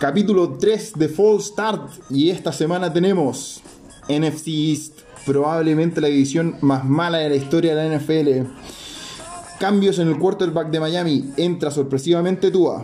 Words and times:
Capítulo 0.00 0.56
3 0.58 0.94
de 0.96 1.10
Fall 1.10 1.42
Start. 1.42 1.90
Y 2.08 2.30
esta 2.30 2.54
semana 2.54 2.90
tenemos 2.90 3.60
NFC 4.08 4.48
East, 4.48 5.00
probablemente 5.26 6.00
la 6.00 6.08
división 6.08 6.56
más 6.62 6.86
mala 6.86 7.18
de 7.18 7.28
la 7.28 7.36
historia 7.36 7.74
de 7.74 7.86
la 7.86 7.98
NFL. 7.98 8.50
Cambios 9.58 9.98
en 9.98 10.08
el 10.08 10.18
quarterback 10.18 10.70
de 10.70 10.80
Miami. 10.80 11.30
Entra 11.36 11.70
sorpresivamente 11.70 12.50
Tua. 12.50 12.82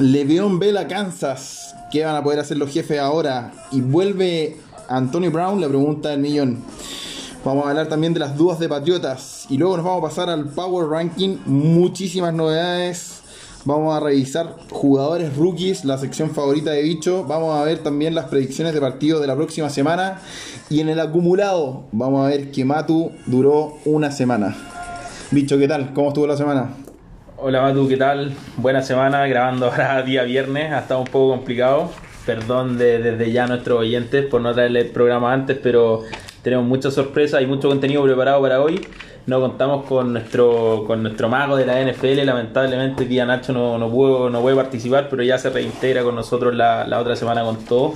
Le'Veon 0.00 0.58
Bell 0.58 0.78
a 0.78 0.88
Kansas. 0.88 1.76
¿Qué 1.92 2.04
van 2.04 2.16
a 2.16 2.24
poder 2.24 2.40
hacer 2.40 2.56
los 2.56 2.72
jefes 2.72 2.98
ahora? 2.98 3.52
Y 3.70 3.80
vuelve 3.80 4.56
Antonio 4.88 5.30
Brown, 5.30 5.60
la 5.60 5.68
pregunta 5.68 6.08
del 6.08 6.18
millón. 6.18 6.58
Vamos 7.44 7.66
a 7.66 7.68
hablar 7.68 7.88
también 7.88 8.12
de 8.12 8.18
las 8.18 8.36
dudas 8.36 8.58
de 8.58 8.68
Patriotas. 8.68 9.46
Y 9.48 9.58
luego 9.58 9.76
nos 9.76 9.86
vamos 9.86 10.02
a 10.02 10.08
pasar 10.08 10.28
al 10.28 10.46
Power 10.46 10.88
Ranking. 10.88 11.36
Muchísimas 11.46 12.34
novedades. 12.34 13.15
Vamos 13.66 13.96
a 13.96 13.98
revisar 13.98 14.54
jugadores 14.70 15.36
rookies, 15.36 15.84
la 15.84 15.98
sección 15.98 16.30
favorita 16.30 16.70
de 16.70 16.82
Bicho. 16.82 17.24
Vamos 17.24 17.60
a 17.60 17.64
ver 17.64 17.78
también 17.78 18.14
las 18.14 18.26
predicciones 18.26 18.72
de 18.72 18.80
partido 18.80 19.18
de 19.18 19.26
la 19.26 19.34
próxima 19.34 19.70
semana. 19.70 20.20
Y 20.70 20.78
en 20.78 20.88
el 20.88 21.00
acumulado, 21.00 21.88
vamos 21.90 22.24
a 22.24 22.28
ver 22.28 22.52
que 22.52 22.64
Matu 22.64 23.10
duró 23.26 23.78
una 23.84 24.12
semana. 24.12 24.54
Bicho, 25.32 25.58
¿qué 25.58 25.66
tal? 25.66 25.92
¿Cómo 25.94 26.10
estuvo 26.10 26.28
la 26.28 26.36
semana? 26.36 26.74
Hola 27.38 27.60
Matu, 27.62 27.88
¿qué 27.88 27.96
tal? 27.96 28.36
Buena 28.56 28.82
semana, 28.82 29.26
grabando 29.26 29.66
ahora 29.66 30.00
día 30.06 30.22
viernes. 30.22 30.72
Ha 30.72 30.78
estado 30.78 31.00
un 31.00 31.06
poco 31.08 31.30
complicado. 31.30 31.90
Perdón 32.24 32.78
desde 32.78 33.32
ya 33.32 33.44
a 33.44 33.46
nuestros 33.48 33.80
oyentes 33.80 34.26
por 34.26 34.42
no 34.42 34.54
traerle 34.54 34.82
el 34.82 34.90
programa 34.90 35.32
antes, 35.32 35.58
pero 35.60 36.04
tenemos 36.42 36.64
muchas 36.66 36.94
sorpresas 36.94 37.42
y 37.42 37.46
mucho 37.46 37.68
contenido 37.68 38.04
preparado 38.04 38.40
para 38.40 38.62
hoy. 38.62 38.86
No 39.26 39.40
contamos 39.40 39.86
con 39.86 40.12
nuestro 40.12 40.84
con 40.86 41.02
nuestro 41.02 41.28
mago 41.28 41.56
de 41.56 41.66
la 41.66 41.82
NFL, 41.82 42.24
lamentablemente 42.24 43.02
el 43.02 43.08
día 43.08 43.26
Nacho 43.26 43.52
no, 43.52 43.76
no, 43.76 43.90
pudo, 43.90 44.30
no 44.30 44.40
puede 44.40 44.54
participar, 44.54 45.08
pero 45.10 45.24
ya 45.24 45.36
se 45.36 45.50
reintegra 45.50 46.04
con 46.04 46.14
nosotros 46.14 46.54
la, 46.54 46.86
la 46.86 47.00
otra 47.00 47.16
semana 47.16 47.42
con 47.42 47.56
todo. 47.64 47.94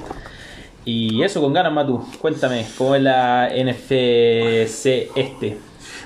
Y 0.84 1.22
eso, 1.22 1.41
con 1.41 1.53
ganas, 1.53 1.72
Matu. 1.72 2.05
Cuéntame, 2.20 2.67
¿cómo 2.77 2.95
es 2.95 3.03
la 3.03 3.50
NFC 3.55 3.92
este? 5.14 5.59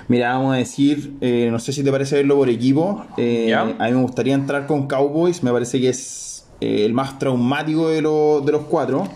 Mira, 0.08 0.34
vamos 0.34 0.54
a 0.54 0.58
decir, 0.58 1.14
eh, 1.20 1.48
no 1.50 1.58
sé 1.58 1.72
si 1.72 1.82
te 1.82 1.90
parece 1.90 2.16
verlo 2.16 2.36
por 2.36 2.50
equipo. 2.50 3.06
Eh, 3.16 3.54
a 3.54 3.64
mí 3.64 3.74
me 3.78 4.02
gustaría 4.02 4.34
entrar 4.34 4.66
con 4.66 4.86
Cowboys, 4.86 5.42
me 5.42 5.52
parece 5.52 5.80
que 5.80 5.88
es 5.88 6.46
eh, 6.60 6.84
el 6.84 6.92
más 6.92 7.18
traumático 7.18 7.88
de, 7.88 7.96
de 7.96 8.02
los 8.52 8.62
cuatro. 8.68 9.08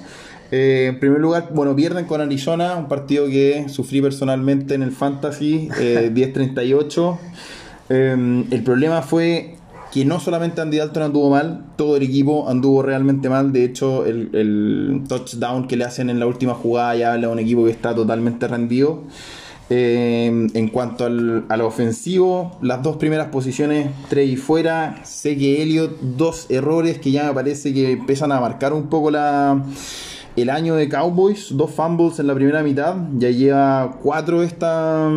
Eh, 0.51 0.87
en 0.89 0.99
primer 0.99 1.21
lugar, 1.21 1.51
bueno, 1.53 1.77
pierden 1.77 2.07
con 2.07 2.21
Arizona, 2.21 2.77
un 2.77 2.89
partido 2.89 3.27
que 3.27 3.69
sufrí 3.69 4.01
personalmente 4.01 4.75
en 4.75 4.83
el 4.83 4.93
Fantasy, 4.93 5.69
eh, 5.79 6.11
10-38. 6.15 7.19
Eh, 7.91 8.45
el 8.51 8.63
problema 8.63 9.03
fue 9.03 9.57
que 9.93 10.05
no 10.05 10.21
solamente 10.21 10.61
Andy 10.61 10.79
Dalton 10.79 11.03
anduvo 11.05 11.31
mal, 11.31 11.65
todo 11.77 11.97
el 11.97 12.03
equipo 12.03 12.49
anduvo 12.49 12.83
realmente 12.83 13.29
mal. 13.29 13.53
De 13.53 13.65
hecho, 13.65 14.07
el, 14.07 14.31
el 14.35 15.05
touchdown 15.09 15.67
que 15.67 15.77
le 15.77 15.85
hacen 15.85 16.11
en 16.11 16.19
la 16.19 16.27
última 16.27 16.55
jugada 16.55 16.95
ya 16.97 17.13
habla 17.13 17.29
de 17.29 17.33
un 17.33 17.39
equipo 17.39 17.65
que 17.65 17.71
está 17.71 17.95
totalmente 17.95 18.49
rendido. 18.49 19.05
Eh, 19.71 20.49
en 20.55 20.69
cuanto 20.69 21.05
al, 21.05 21.45
al, 21.51 21.61
ofensivo, 21.61 22.57
las 22.63 22.83
dos 22.83 22.97
primeras 22.97 23.29
posiciones, 23.29 23.91
tres 24.09 24.31
y 24.31 24.37
fuera. 24.37 25.01
Sé 25.05 25.37
que 25.37 25.63
Elliot, 25.63 26.01
dos 26.01 26.47
errores 26.49 26.99
que 26.99 27.11
ya 27.11 27.25
me 27.25 27.35
parece 27.35 27.75
que 27.75 27.93
empiezan 27.93 28.33
a 28.33 28.41
marcar 28.41 28.73
un 28.73 28.89
poco 28.89 29.11
la, 29.11 29.63
el 30.43 30.51
año 30.51 30.75
de 30.75 30.89
Cowboys, 30.89 31.57
dos 31.57 31.71
fumbles 31.71 32.19
en 32.19 32.27
la 32.27 32.35
primera 32.35 32.63
mitad, 32.63 32.97
ya 33.17 33.31
lleva 33.31 33.99
cuatro 34.03 34.43
esta, 34.43 35.11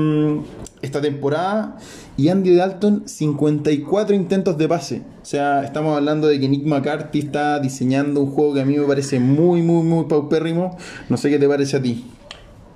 esta 0.81 1.01
temporada. 1.01 1.77
Y 2.17 2.29
Andy 2.29 2.55
Dalton, 2.55 3.03
54 3.07 4.15
intentos 4.15 4.57
de 4.57 4.67
pase. 4.67 5.01
O 5.21 5.25
sea, 5.25 5.63
estamos 5.63 5.95
hablando 5.95 6.27
de 6.27 6.39
que 6.39 6.47
Nick 6.47 6.65
McCarthy 6.65 7.19
está 7.19 7.59
diseñando 7.59 8.21
un 8.21 8.31
juego 8.31 8.53
que 8.53 8.61
a 8.61 8.65
mí 8.65 8.77
me 8.77 8.85
parece 8.85 9.19
muy, 9.19 9.61
muy, 9.61 9.83
muy 9.83 10.05
paupérrimo. 10.05 10.77
No 11.09 11.17
sé 11.17 11.29
qué 11.29 11.39
te 11.39 11.47
parece 11.47 11.77
a 11.77 11.81
ti. 11.81 12.05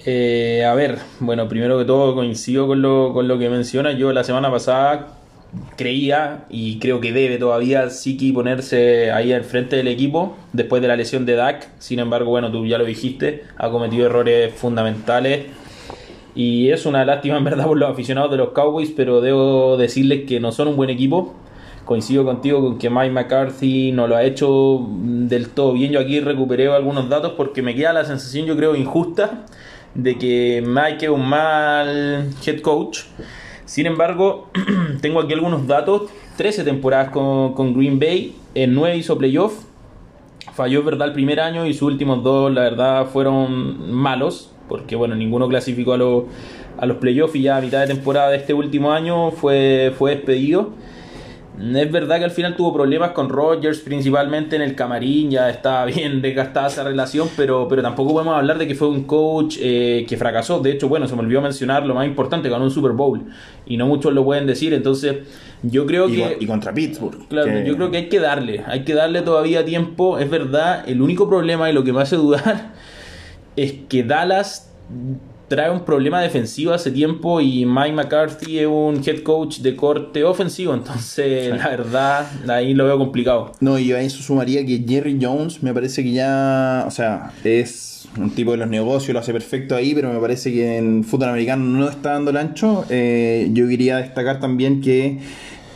Eh, 0.05 0.63
a 0.65 0.73
ver, 0.73 0.99
bueno, 1.19 1.47
primero 1.47 1.77
que 1.77 1.85
todo 1.85 2.15
coincido 2.15 2.67
con 2.67 2.81
lo, 2.81 3.13
con 3.13 3.27
lo 3.27 3.37
que 3.37 3.49
menciona. 3.49 3.91
Yo 3.91 4.13
la 4.13 4.23
semana 4.23 4.49
pasada 4.51 5.07
creía 5.75 6.45
y 6.49 6.79
creo 6.79 7.01
que 7.01 7.11
debe 7.11 7.37
todavía 7.37 7.89
Siki 7.89 8.31
ponerse 8.31 9.11
ahí 9.11 9.33
al 9.33 9.43
frente 9.43 9.75
del 9.75 9.87
equipo 9.87 10.35
después 10.53 10.81
de 10.81 10.87
la 10.87 10.95
lesión 10.95 11.25
de 11.25 11.35
Dak. 11.35 11.69
Sin 11.79 11.99
embargo, 11.99 12.29
bueno, 12.29 12.51
tú 12.51 12.65
ya 12.65 12.77
lo 12.77 12.85
dijiste, 12.85 13.43
ha 13.57 13.69
cometido 13.69 14.05
errores 14.05 14.53
fundamentales 14.53 15.47
y 16.35 16.69
es 16.69 16.85
una 16.85 17.05
lástima 17.05 17.37
en 17.39 17.43
verdad 17.43 17.65
por 17.65 17.77
los 17.77 17.89
aficionados 17.89 18.31
de 18.31 18.37
los 18.37 18.49
Cowboys, 18.49 18.91
pero 18.95 19.21
debo 19.21 19.77
decirles 19.77 20.25
que 20.27 20.39
no 20.39 20.51
son 20.51 20.67
un 20.67 20.75
buen 20.75 20.89
equipo. 20.89 21.33
Coincido 21.85 22.25
contigo 22.25 22.61
con 22.61 22.79
que 22.79 22.89
Mike 22.89 23.11
McCarthy 23.11 23.91
no 23.91 24.07
lo 24.07 24.15
ha 24.15 24.23
hecho 24.23 24.87
del 24.89 25.49
todo 25.49 25.73
bien. 25.73 25.91
Yo 25.91 25.99
aquí 25.99 26.19
recuperé 26.19 26.67
algunos 26.67 27.09
datos 27.09 27.33
porque 27.37 27.61
me 27.61 27.75
queda 27.75 27.93
la 27.93 28.05
sensación, 28.05 28.47
yo 28.47 28.57
creo, 28.57 28.75
injusta 28.75 29.45
de 29.93 30.17
que 30.17 30.63
Mike 30.65 31.05
es 31.05 31.11
un 31.11 31.27
mal 31.27 32.29
head 32.45 32.61
coach. 32.61 33.01
Sin 33.65 33.85
embargo, 33.85 34.49
tengo 35.01 35.19
aquí 35.19 35.33
algunos 35.33 35.67
datos. 35.67 36.03
13 36.37 36.63
temporadas 36.63 37.09
con, 37.09 37.53
con 37.53 37.73
Green 37.73 37.99
Bay, 37.99 38.35
en 38.53 38.73
9 38.73 38.97
hizo 38.97 39.17
playoff. 39.17 39.63
Falló, 40.53 40.83
verdad, 40.83 41.07
el 41.07 41.13
primer 41.13 41.39
año 41.39 41.65
y 41.65 41.73
sus 41.73 41.83
últimos 41.83 42.23
dos, 42.23 42.53
la 42.53 42.61
verdad, 42.61 43.07
fueron 43.07 43.91
malos. 43.91 44.51
Porque, 44.69 44.95
bueno, 44.95 45.15
ninguno 45.15 45.47
clasificó 45.47 45.93
a, 45.93 45.97
los 45.97 46.23
a 46.77 46.85
los 46.85 46.97
playoffs 46.97 47.35
y 47.35 47.43
ya 47.43 47.57
a 47.57 47.61
mitad 47.61 47.81
de 47.81 47.87
temporada 47.87 48.29
de 48.29 48.37
este 48.37 48.53
último 48.53 48.91
año 48.91 49.31
fue, 49.31 49.93
fue 49.97 50.15
despedido. 50.15 50.71
Es 51.57 51.91
verdad 51.91 52.17
que 52.17 52.25
al 52.25 52.31
final 52.31 52.55
tuvo 52.55 52.73
problemas 52.73 53.11
con 53.11 53.29
Rogers, 53.29 53.79
principalmente 53.79 54.55
en 54.55 54.61
el 54.61 54.75
camarín, 54.75 55.31
ya 55.31 55.49
estaba 55.49 55.85
bien 55.85 56.21
desgastada 56.21 56.67
esa 56.67 56.83
relación, 56.83 57.29
pero, 57.37 57.67
pero 57.67 57.81
tampoco 57.81 58.13
podemos 58.13 58.35
hablar 58.35 58.57
de 58.57 58.67
que 58.67 58.75
fue 58.75 58.89
un 58.89 59.03
coach 59.03 59.57
eh, 59.61 60.05
que 60.07 60.17
fracasó. 60.17 60.59
De 60.59 60.71
hecho, 60.71 60.89
bueno, 60.89 61.07
se 61.07 61.15
me 61.15 61.21
olvidó 61.21 61.41
mencionar 61.41 61.85
lo 61.85 61.95
más 61.95 62.05
importante, 62.05 62.49
ganó 62.49 62.65
un 62.65 62.71
Super 62.71 62.91
Bowl 62.91 63.21
y 63.65 63.77
no 63.77 63.87
muchos 63.87 64.13
lo 64.13 64.23
pueden 64.23 64.45
decir, 64.45 64.73
entonces 64.73 65.17
yo 65.63 65.85
creo 65.85 66.09
y, 66.09 66.15
que... 66.15 66.37
Y 66.41 66.45
contra 66.45 66.73
Pittsburgh. 66.73 67.27
Claro, 67.29 67.51
que... 67.51 67.65
yo 67.65 67.75
creo 67.75 67.91
que 67.91 67.97
hay 67.97 68.09
que 68.09 68.19
darle, 68.19 68.63
hay 68.67 68.83
que 68.83 68.93
darle 68.93 69.21
todavía 69.21 69.63
tiempo, 69.63 70.19
es 70.19 70.29
verdad, 70.29 70.83
el 70.87 71.01
único 71.01 71.29
problema 71.29 71.69
y 71.69 71.73
lo 71.73 71.83
que 71.83 71.93
me 71.93 72.01
hace 72.01 72.17
dudar 72.17 72.73
es 73.55 73.73
que 73.87 74.03
Dallas 74.03 74.71
trae 75.55 75.71
un 75.71 75.85
problema 75.85 76.21
defensivo 76.21 76.73
hace 76.73 76.91
tiempo 76.91 77.39
y 77.39 77.65
Mike 77.65 77.93
McCarthy 77.93 78.59
es 78.59 78.67
un 78.67 79.01
head 79.05 79.23
coach 79.23 79.59
de 79.59 79.73
corte 79.73 80.21
ofensivo, 80.25 80.73
entonces 80.73 81.45
sí. 81.45 81.57
la 81.57 81.69
verdad 81.69 82.27
ahí 82.49 82.73
lo 82.73 82.83
veo 82.85 82.97
complicado. 82.97 83.53
No, 83.61 83.79
y 83.79 83.93
a 83.93 84.01
eso 84.01 84.21
sumaría 84.21 84.65
que 84.65 84.83
Jerry 84.85 85.17
Jones 85.21 85.63
me 85.63 85.73
parece 85.73 86.03
que 86.03 86.11
ya, 86.11 86.83
o 86.85 86.91
sea, 86.91 87.31
es 87.45 88.09
un 88.17 88.31
tipo 88.31 88.51
de 88.51 88.57
los 88.57 88.67
negocios, 88.67 89.13
lo 89.13 89.21
hace 89.21 89.31
perfecto 89.31 89.77
ahí, 89.77 89.95
pero 89.95 90.11
me 90.11 90.19
parece 90.19 90.51
que 90.51 90.77
en 90.77 91.05
fútbol 91.05 91.29
americano 91.29 91.63
no 91.63 91.87
está 91.87 92.11
dando 92.11 92.31
el 92.31 92.37
ancho. 92.37 92.83
Eh, 92.89 93.49
yo 93.53 93.65
quería 93.67 93.97
destacar 93.97 94.41
también 94.41 94.81
que 94.81 95.19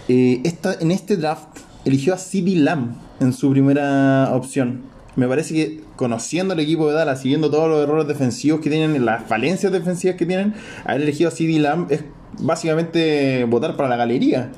eh, 0.10 0.42
esta, 0.44 0.76
en 0.82 0.92
este 0.92 1.16
draft 1.16 1.60
eligió 1.86 2.14
a 2.14 2.18
CB 2.18 2.58
Lamb 2.58 2.96
en 3.22 3.32
su 3.32 3.50
primera 3.50 4.32
opción 4.34 4.90
me 5.20 5.28
parece 5.28 5.54
que 5.54 5.82
conociendo 6.00 6.54
el 6.54 6.62
equipo 6.62 6.88
de 6.88 6.94
Dallas, 6.94 7.22
siguiendo 7.22 7.52
todos 7.52 7.68
los 7.68 7.84
errores 7.84 8.08
defensivos 8.08 8.62
que 8.62 8.70
tienen, 8.70 9.04
las 9.04 9.28
falencias 9.28 9.70
defensivas 9.70 10.16
que 10.16 10.26
tienen, 10.26 10.54
haber 10.86 11.02
elegido 11.02 11.28
a 11.28 11.32
CD 11.32 11.60
Lamb 11.60 11.92
es 11.92 12.06
básicamente 12.40 13.44
votar 13.44 13.76
para 13.76 13.90
la 13.90 13.98
galería. 13.98 14.50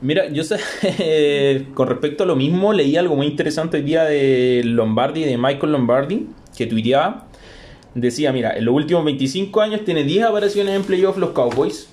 Mira, 0.00 0.28
yo 0.30 0.42
sé, 0.42 0.56
con 1.74 1.86
respecto 1.86 2.24
a 2.24 2.26
lo 2.26 2.34
mismo, 2.34 2.72
leí 2.72 2.96
algo 2.96 3.14
muy 3.14 3.28
interesante 3.28 3.76
el 3.76 3.84
día 3.84 4.02
de 4.02 4.62
Lombardi, 4.64 5.22
de 5.22 5.38
Michael 5.38 5.70
Lombardi, 5.70 6.26
que 6.58 6.66
tuiteaba. 6.66 7.28
Decía, 7.94 8.32
mira, 8.32 8.50
en 8.56 8.64
los 8.64 8.74
últimos 8.74 9.04
25 9.04 9.60
años 9.60 9.84
tiene 9.84 10.02
10 10.02 10.24
apariciones 10.24 10.74
en 10.74 10.82
playoff 10.82 11.18
los 11.18 11.30
Cowboys. 11.30 11.88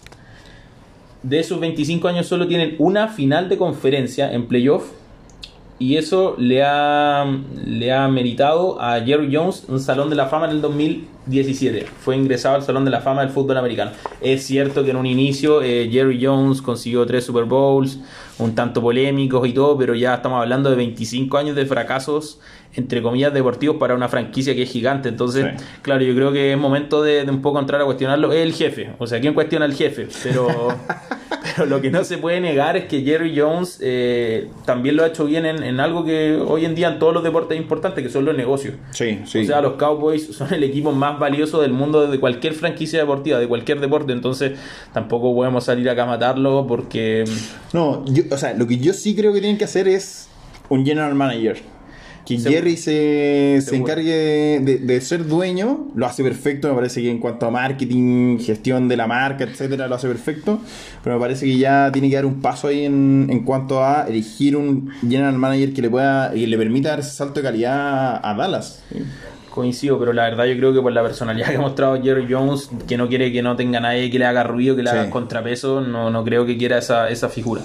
De 1.21 1.37
esos 1.37 1.59
25 1.59 2.07
años 2.07 2.25
solo 2.25 2.47
tienen 2.47 2.77
una 2.79 3.09
final 3.09 3.47
de 3.47 3.59
conferencia 3.59 4.33
en 4.33 4.47
playoff 4.47 4.89
y 5.79 5.95
eso 5.95 6.35
le 6.37 6.61
ha, 6.61 7.25
le 7.65 7.93
ha 7.93 8.07
meritado 8.09 8.79
a 8.81 8.99
Jerry 8.99 9.33
Jones 9.33 9.63
un 9.69 9.79
Salón 9.79 10.09
de 10.09 10.17
la 10.17 10.27
Fama 10.27 10.45
en 10.45 10.51
el 10.51 10.61
2017. 10.61 11.85
Fue 12.01 12.17
ingresado 12.17 12.55
al 12.55 12.63
Salón 12.63 12.83
de 12.83 12.91
la 12.91 12.99
Fama 12.99 13.21
del 13.21 13.29
fútbol 13.29 13.57
americano. 13.57 13.91
Es 14.19 14.43
cierto 14.43 14.83
que 14.83 14.91
en 14.91 14.97
un 14.97 15.05
inicio 15.05 15.61
eh, 15.61 15.89
Jerry 15.89 16.23
Jones 16.23 16.61
consiguió 16.61 17.05
tres 17.05 17.23
Super 17.23 17.45
Bowls, 17.45 17.97
un 18.39 18.55
tanto 18.55 18.81
polémicos 18.81 19.47
y 19.47 19.53
todo, 19.53 19.77
pero 19.77 19.95
ya 19.95 20.15
estamos 20.15 20.41
hablando 20.41 20.69
de 20.69 20.75
25 20.75 21.37
años 21.37 21.55
de 21.55 21.65
fracasos, 21.65 22.41
entre 22.73 23.01
comillas, 23.01 23.33
deportivos 23.33 23.77
para 23.77 23.95
una 23.95 24.09
franquicia 24.09 24.53
que 24.53 24.63
es 24.63 24.69
gigante. 24.69 25.07
Entonces, 25.07 25.45
sí. 25.57 25.65
claro, 25.81 26.03
yo 26.03 26.13
creo 26.13 26.33
que 26.33 26.51
es 26.51 26.57
momento 26.57 27.01
de, 27.01 27.23
de, 27.23 27.31
un 27.31 27.41
poco 27.41 27.57
entrar 27.57 27.79
a 27.79 27.85
cuestionarlo. 27.85 28.33
Es 28.33 28.43
el 28.43 28.53
jefe, 28.53 28.91
o 28.99 29.07
sea, 29.07 29.21
¿quién 29.21 29.33
cuestiona 29.33 29.63
al 29.63 29.73
jefe? 29.73 30.09
Pero, 30.23 30.47
pero 31.55 31.67
lo 31.67 31.81
que 31.81 31.91
no 31.91 32.03
se 32.03 32.17
puede 32.17 32.39
negar 32.41 32.77
es 32.77 32.85
que 32.85 33.01
Jerry 33.01 33.37
Jones 33.37 33.79
eh, 33.81 34.49
también 34.65 34.95
lo 34.95 35.03
ha 35.03 35.07
hecho 35.07 35.25
bien 35.25 35.45
en, 35.45 35.63
en, 35.63 35.79
algo 35.79 36.03
que 36.03 36.35
hoy 36.35 36.65
en 36.65 36.75
día 36.75 36.89
en 36.89 36.99
todos 36.99 37.13
los 37.13 37.23
deportes 37.23 37.57
es 37.57 37.61
importante, 37.61 38.03
que 38.03 38.09
son 38.09 38.25
los 38.25 38.35
negocios. 38.35 38.75
Sí, 38.91 39.19
sí. 39.25 39.39
O 39.39 39.45
sea, 39.45 39.61
los 39.61 39.73
Cowboys 39.73 40.27
son 40.35 40.53
el 40.53 40.63
equipo 40.63 40.91
más 40.91 41.19
valioso 41.19 41.61
del 41.61 41.73
mundo 41.73 42.07
de 42.07 42.19
cualquier 42.19 42.53
franquicia 42.53 42.99
deportiva, 42.99 43.39
de 43.39 43.47
cualquier 43.47 43.79
deporte. 43.79 44.13
Entonces, 44.13 44.59
tampoco 44.93 45.33
podemos 45.33 45.63
salir 45.63 45.89
acá 45.89 46.03
a 46.03 46.07
matarlo 46.07 46.65
porque... 46.67 47.23
No, 47.73 48.03
yo, 48.05 48.23
o 48.31 48.37
sea, 48.37 48.53
lo 48.53 48.67
que 48.67 48.77
yo 48.77 48.93
sí 48.93 49.15
creo 49.15 49.33
que 49.33 49.39
tienen 49.39 49.57
que 49.57 49.65
hacer 49.65 49.87
es 49.87 50.29
un 50.69 50.85
general 50.85 51.15
manager. 51.15 51.57
Que 52.29 52.37
Jerry 52.37 52.77
se, 52.77 53.59
se 53.65 53.75
encargue 53.75 54.59
de, 54.59 55.01
ser 55.01 55.25
dueño, 55.25 55.87
lo 55.95 56.05
hace 56.05 56.23
perfecto, 56.23 56.69
me 56.69 56.75
parece 56.75 57.01
que 57.01 57.09
en 57.09 57.17
cuanto 57.17 57.47
a 57.47 57.49
marketing, 57.49 58.37
gestión 58.37 58.87
de 58.87 58.97
la 58.97 59.07
marca, 59.07 59.45
etcétera, 59.45 59.87
lo 59.87 59.95
hace 59.95 60.07
perfecto, 60.07 60.59
pero 61.03 61.15
me 61.15 61.21
parece 61.21 61.47
que 61.47 61.57
ya 61.57 61.89
tiene 61.91 62.07
que 62.07 62.15
dar 62.15 62.27
un 62.27 62.39
paso 62.39 62.67
ahí 62.67 62.85
en, 62.85 63.27
en 63.31 63.43
cuanto 63.43 63.83
a 63.83 64.05
elegir 64.07 64.55
un 64.55 64.91
general 65.01 65.39
manager 65.39 65.73
que 65.73 65.81
le 65.81 65.89
pueda 65.89 66.35
y 66.35 66.45
le 66.45 66.55
permita 66.55 66.89
dar 66.89 66.99
ese 66.99 67.09
salto 67.09 67.39
de 67.39 67.43
calidad 67.43 68.19
a 68.23 68.35
Dallas. 68.35 68.83
Coincido, 69.49 69.97
pero 69.97 70.13
la 70.13 70.25
verdad 70.25 70.45
yo 70.45 70.55
creo 70.55 70.71
que 70.71 70.81
por 70.81 70.91
la 70.91 71.01
personalidad 71.01 71.47
que 71.49 71.55
ha 71.55 71.61
mostrado 71.61 71.99
Jerry 71.99 72.27
Jones, 72.31 72.69
que 72.87 72.95
no 72.95 73.09
quiere 73.09 73.31
que 73.31 73.41
no 73.41 73.55
tenga 73.55 73.79
nadie 73.79 74.11
que 74.11 74.19
le 74.19 74.25
haga 74.25 74.43
ruido, 74.43 74.75
que 74.75 74.83
le 74.83 74.91
haga 74.91 75.09
contrapeso, 75.09 75.81
no, 75.81 76.11
no 76.11 76.23
creo 76.23 76.45
que 76.45 76.57
quiera 76.57 76.77
esa, 76.77 77.09
esa 77.09 77.27
figura. 77.27 77.63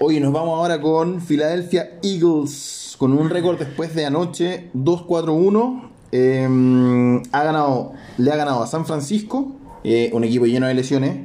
Oye, 0.00 0.18
nos 0.18 0.32
vamos 0.32 0.58
ahora 0.58 0.80
con 0.80 1.20
Philadelphia 1.20 1.90
Eagles 2.02 2.75
con 2.98 3.12
un 3.12 3.30
récord 3.30 3.58
después 3.58 3.94
de 3.94 4.06
anoche 4.06 4.70
2-4-1. 4.74 5.90
Em, 6.12 7.22
ha 7.32 7.42
ganado, 7.42 7.92
le 8.16 8.30
ha 8.30 8.36
ganado 8.36 8.62
a 8.62 8.66
San 8.66 8.86
Francisco, 8.86 9.52
eh, 9.84 10.10
un 10.12 10.24
equipo 10.24 10.46
lleno 10.46 10.66
de 10.66 10.74
lesiones, 10.74 11.18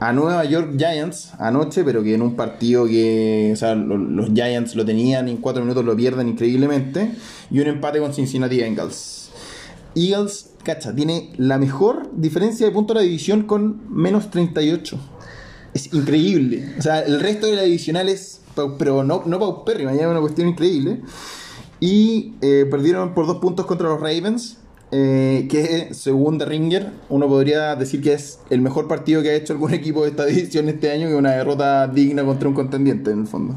a 0.00 0.12
Nueva 0.12 0.44
York 0.44 0.74
Giants 0.76 1.32
anoche, 1.38 1.84
pero 1.84 2.02
que 2.02 2.14
en 2.14 2.22
un 2.22 2.36
partido 2.36 2.86
que 2.86 3.50
o 3.52 3.56
sea, 3.56 3.74
los, 3.74 4.30
Giants 4.34 4.74
lo 4.74 4.84
tenían 4.84 5.28
y 5.28 5.32
en 5.32 5.36
4 5.38 5.62
minutos 5.62 5.84
lo 5.84 5.96
pierden 5.96 6.28
increíblemente, 6.28 7.12
y 7.50 7.60
un 7.60 7.68
empate 7.68 8.00
con 8.00 8.12
Cincinnati 8.12 8.58
Bengals. 8.58 9.30
Eagles, 9.94 10.50
cacha, 10.62 10.94
tiene 10.94 11.32
la 11.36 11.58
mejor 11.58 12.10
diferencia 12.14 12.66
de 12.66 12.72
puntos 12.72 12.94
de 12.94 13.00
la 13.00 13.04
división 13.04 13.44
con 13.44 13.82
menos 13.88 14.30
38. 14.30 14.98
Es 15.72 15.92
increíble. 15.92 16.74
O 16.78 16.82
sea, 16.82 17.00
el 17.00 17.20
resto 17.20 17.46
de 17.46 17.56
la 17.56 17.62
divisional 17.62 18.08
es 18.08 18.40
pero 18.78 19.04
no, 19.04 19.22
no 19.26 19.38
paupérrima, 19.38 19.94
ya 19.94 20.08
una 20.08 20.20
cuestión 20.20 20.48
increíble. 20.48 21.00
Y 21.80 22.34
eh, 22.40 22.66
perdieron 22.70 23.14
por 23.14 23.26
dos 23.26 23.38
puntos 23.38 23.66
contra 23.66 23.88
los 23.88 24.00
Ravens, 24.00 24.58
eh, 24.90 25.48
que 25.50 25.92
según 25.92 26.38
The 26.38 26.44
Ringer, 26.44 26.92
uno 27.08 27.28
podría 27.28 27.74
decir 27.74 28.00
que 28.00 28.12
es 28.12 28.38
el 28.50 28.60
mejor 28.60 28.86
partido 28.86 29.22
que 29.22 29.30
ha 29.30 29.34
hecho 29.34 29.52
algún 29.52 29.74
equipo 29.74 30.04
de 30.04 30.10
esta 30.10 30.24
división 30.24 30.68
este 30.68 30.90
año, 30.90 31.08
que 31.08 31.14
una 31.14 31.32
derrota 31.32 31.88
digna 31.88 32.24
contra 32.24 32.48
un 32.48 32.54
contendiente 32.54 33.10
en 33.10 33.20
el 33.22 33.26
fondo. 33.26 33.54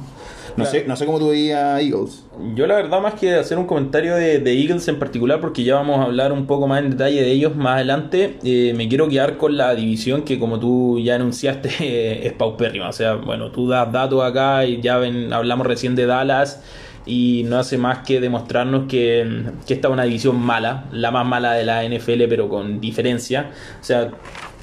No, 0.57 0.65
sé, 0.65 0.85
no 0.87 0.95
sé 0.95 1.05
cómo 1.05 1.19
tú 1.19 1.29
veías 1.29 1.79
Eagles. 1.79 2.25
Yo 2.55 2.65
la 2.65 2.75
verdad 2.75 2.99
más 2.99 3.13
que 3.13 3.35
hacer 3.35 3.59
un 3.59 3.67
comentario 3.67 4.15
de, 4.15 4.37
Eagles 4.37 4.87
en 4.87 4.97
particular, 4.97 5.39
porque 5.39 5.63
ya 5.63 5.75
vamos 5.75 5.99
a 5.99 6.03
hablar 6.03 6.31
un 6.31 6.47
poco 6.47 6.67
más 6.67 6.79
en 6.83 6.89
detalle 6.89 7.21
de 7.21 7.31
ellos 7.31 7.55
más 7.55 7.75
adelante, 7.75 8.39
eh, 8.43 8.73
me 8.75 8.87
quiero 8.87 9.07
quedar 9.07 9.37
con 9.37 9.55
la 9.55 9.75
división 9.75 10.23
que 10.23 10.39
como 10.39 10.59
tú 10.59 10.99
ya 10.99 11.15
anunciaste 11.15 12.25
es 12.27 12.33
paupérrima. 12.33 12.89
O 12.89 12.93
sea, 12.93 13.13
bueno, 13.15 13.51
tú 13.51 13.69
das 13.69 13.91
datos 13.91 14.23
acá 14.23 14.65
y 14.65 14.81
ya 14.81 14.97
ven, 14.97 15.31
hablamos 15.31 15.67
recién 15.67 15.95
de 15.95 16.07
Dallas 16.07 16.63
y 17.05 17.43
no 17.45 17.57
hace 17.57 17.77
más 17.77 17.99
que 17.99 18.19
demostrarnos 18.19 18.87
que, 18.87 19.43
que 19.65 19.73
esta 19.75 19.87
es 19.87 19.93
una 19.93 20.03
división 20.03 20.39
mala, 20.39 20.85
la 20.91 21.11
más 21.11 21.25
mala 21.25 21.53
de 21.53 21.63
la 21.63 21.83
NFL, 21.83 22.23
pero 22.27 22.49
con 22.49 22.81
diferencia. 22.81 23.51
O 23.79 23.83
sea, 23.83 24.11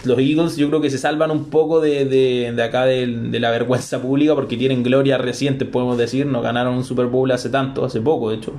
los 0.05 0.19
Eagles 0.19 0.57
yo 0.57 0.69
creo 0.69 0.81
que 0.81 0.91
se 0.91 0.99
salvan 0.99 1.31
un 1.31 1.47
poco 1.47 1.81
de, 1.81 2.05
de, 2.05 2.63
acá 2.63 2.85
de, 2.85 3.07
la 3.07 3.51
vergüenza 3.51 4.01
pública 4.01 4.35
porque 4.35 4.57
tienen 4.57 4.83
gloria 4.83 5.19
reciente, 5.19 5.65
podemos 5.65 5.97
decir, 5.97 6.27
no 6.27 6.43
ganaron 6.43 6.75
un 6.75 6.85
Super 6.85 7.07
Bowl 7.07 7.31
hace 7.31 7.49
tanto, 7.49 7.85
hace 7.85 8.01
poco 8.01 8.31
de 8.31 8.37
hecho. 8.37 8.53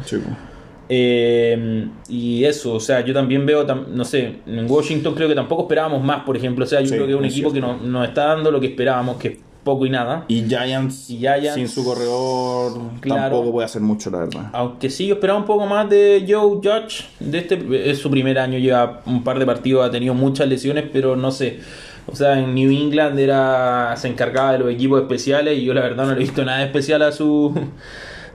Eh, 0.87 1.87
y 2.07 2.43
eso, 2.43 2.73
o 2.73 2.79
sea, 2.79 3.01
yo 3.01 3.13
también 3.13 3.45
veo, 3.45 3.65
no 3.65 4.05
sé, 4.05 4.35
en 4.45 4.69
Washington 4.69 5.15
creo 5.15 5.27
que 5.27 5.35
tampoco 5.35 5.63
esperábamos 5.63 6.03
más, 6.03 6.23
por 6.23 6.37
ejemplo, 6.37 6.65
o 6.65 6.67
sea, 6.67 6.81
yo 6.81 6.89
creo 6.89 7.05
que 7.05 7.13
es 7.13 7.19
un 7.19 7.25
equipo 7.25 7.51
que 7.51 7.59
nos 7.59 7.81
no 7.81 8.03
está 8.03 8.25
dando 8.25 8.51
lo 8.51 8.59
que 8.59 8.67
esperábamos, 8.67 9.17
que 9.17 9.39
poco 9.65 9.85
y 9.85 9.89
nada. 9.89 10.23
Y 10.29 10.43
Giants, 10.43 11.09
y 11.09 11.17
Giants 11.17 11.55
sin 11.55 11.67
su 11.67 11.83
corredor 11.83 12.79
tampoco 13.05 13.51
puede 13.51 13.65
hacer 13.65 13.81
mucho, 13.81 14.09
la 14.09 14.19
verdad. 14.19 14.49
Aunque 14.53 14.89
sí, 14.89 15.07
yo 15.07 15.15
esperaba 15.15 15.37
un 15.37 15.45
poco 15.45 15.65
más 15.65 15.89
de 15.89 16.25
Joe 16.25 16.61
Judge. 16.63 17.07
De 17.19 17.39
este 17.39 17.91
es 17.91 17.97
su 17.97 18.09
primer 18.09 18.39
año, 18.39 18.57
lleva 18.57 19.01
un 19.05 19.23
par 19.23 19.39
de 19.39 19.45
partidos, 19.45 19.85
ha 19.85 19.91
tenido 19.91 20.13
muchas 20.13 20.47
lesiones, 20.47 20.85
pero 20.93 21.17
no 21.17 21.31
sé. 21.31 21.59
O 22.07 22.15
sea, 22.15 22.39
en 22.39 22.53
New 22.53 22.71
England 22.71 23.19
era 23.19 23.95
se 23.97 24.07
encargaba 24.07 24.53
de 24.53 24.59
los 24.59 24.69
equipos 24.69 25.01
especiales 25.01 25.57
y 25.57 25.65
yo 25.65 25.73
la 25.73 25.81
verdad 25.81 26.05
no 26.05 26.11
le 26.11 26.17
he 26.17 26.19
visto 26.19 26.45
nada 26.45 26.63
especial 26.63 27.01
a 27.01 27.11
su 27.11 27.51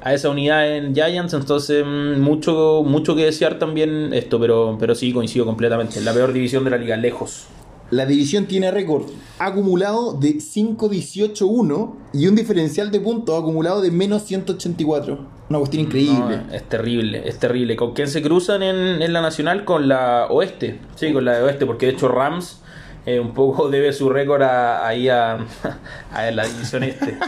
a 0.02 0.14
esa 0.14 0.30
unidad 0.30 0.76
en 0.76 0.94
Giants, 0.94 1.34
entonces 1.34 1.84
mm, 1.86 2.20
mucho 2.20 2.82
mucho 2.84 3.14
que 3.14 3.24
desear 3.24 3.58
también 3.58 4.12
esto, 4.12 4.40
pero 4.40 4.76
pero 4.80 4.94
sí 4.96 5.12
coincido 5.12 5.46
completamente, 5.46 6.00
la 6.00 6.12
peor 6.12 6.32
división 6.32 6.64
de 6.64 6.70
la 6.70 6.76
liga 6.76 6.96
lejos. 6.96 7.46
La 7.90 8.06
división 8.06 8.46
tiene 8.46 8.70
récord 8.70 9.06
acumulado 9.40 10.12
de 10.12 10.36
5-18-1 10.36 11.94
y 12.12 12.28
un 12.28 12.36
diferencial 12.36 12.92
de 12.92 13.00
puntos 13.00 13.40
acumulado 13.40 13.80
de 13.80 13.90
menos 13.90 14.22
184. 14.22 15.18
Una 15.48 15.58
cuestión 15.58 15.82
increíble. 15.82 16.42
es 16.52 16.62
terrible, 16.68 17.28
es 17.28 17.38
terrible. 17.40 17.74
¿Con 17.74 17.92
quién 17.92 18.06
se 18.06 18.22
cruzan 18.22 18.62
en, 18.62 19.12
la 19.12 19.20
nacional? 19.20 19.64
Con 19.64 19.88
la 19.88 20.26
oeste. 20.30 20.78
Sí, 20.94 21.12
con 21.12 21.24
la 21.24 21.38
de 21.38 21.42
oeste, 21.42 21.66
porque 21.66 21.86
de 21.86 21.92
hecho 21.92 22.06
Rams 22.06 22.60
eh, 23.06 23.18
un 23.18 23.34
poco 23.34 23.68
debe 23.70 23.92
su 23.92 24.08
récord 24.08 24.42
ahí 24.42 25.08
a, 25.08 25.38
a, 26.12 26.30
la 26.30 26.46
división 26.46 26.84
este. 26.84 27.18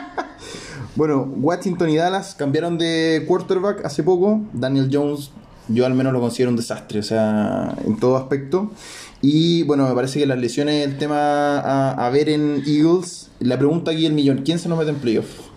bueno, 0.94 1.28
Washington 1.38 1.90
y 1.90 1.96
Dallas 1.96 2.36
cambiaron 2.36 2.78
de 2.78 3.24
quarterback 3.26 3.84
hace 3.84 4.04
poco. 4.04 4.42
Daniel 4.52 4.88
Jones, 4.92 5.32
yo 5.66 5.86
al 5.86 5.94
menos 5.94 6.12
lo 6.12 6.20
considero 6.20 6.50
un 6.50 6.56
desastre, 6.56 7.00
o 7.00 7.02
sea, 7.02 7.74
en 7.84 7.98
todo 7.98 8.16
aspecto. 8.16 8.70
Y 9.22 9.62
bueno, 9.62 9.88
me 9.88 9.94
parece 9.94 10.18
que 10.18 10.26
las 10.26 10.38
lesiones, 10.38 10.84
el 10.84 10.98
tema 10.98 11.58
a, 11.58 12.10
ver 12.10 12.28
en 12.28 12.64
Eagles, 12.66 13.30
la 13.38 13.56
pregunta 13.56 13.92
aquí 13.92 14.04
el 14.04 14.12
millón, 14.12 14.42
¿quién 14.44 14.58
se 14.58 14.68
nos 14.68 14.76
mete 14.76 14.90
en 14.90 14.96
playoff? 14.96 15.52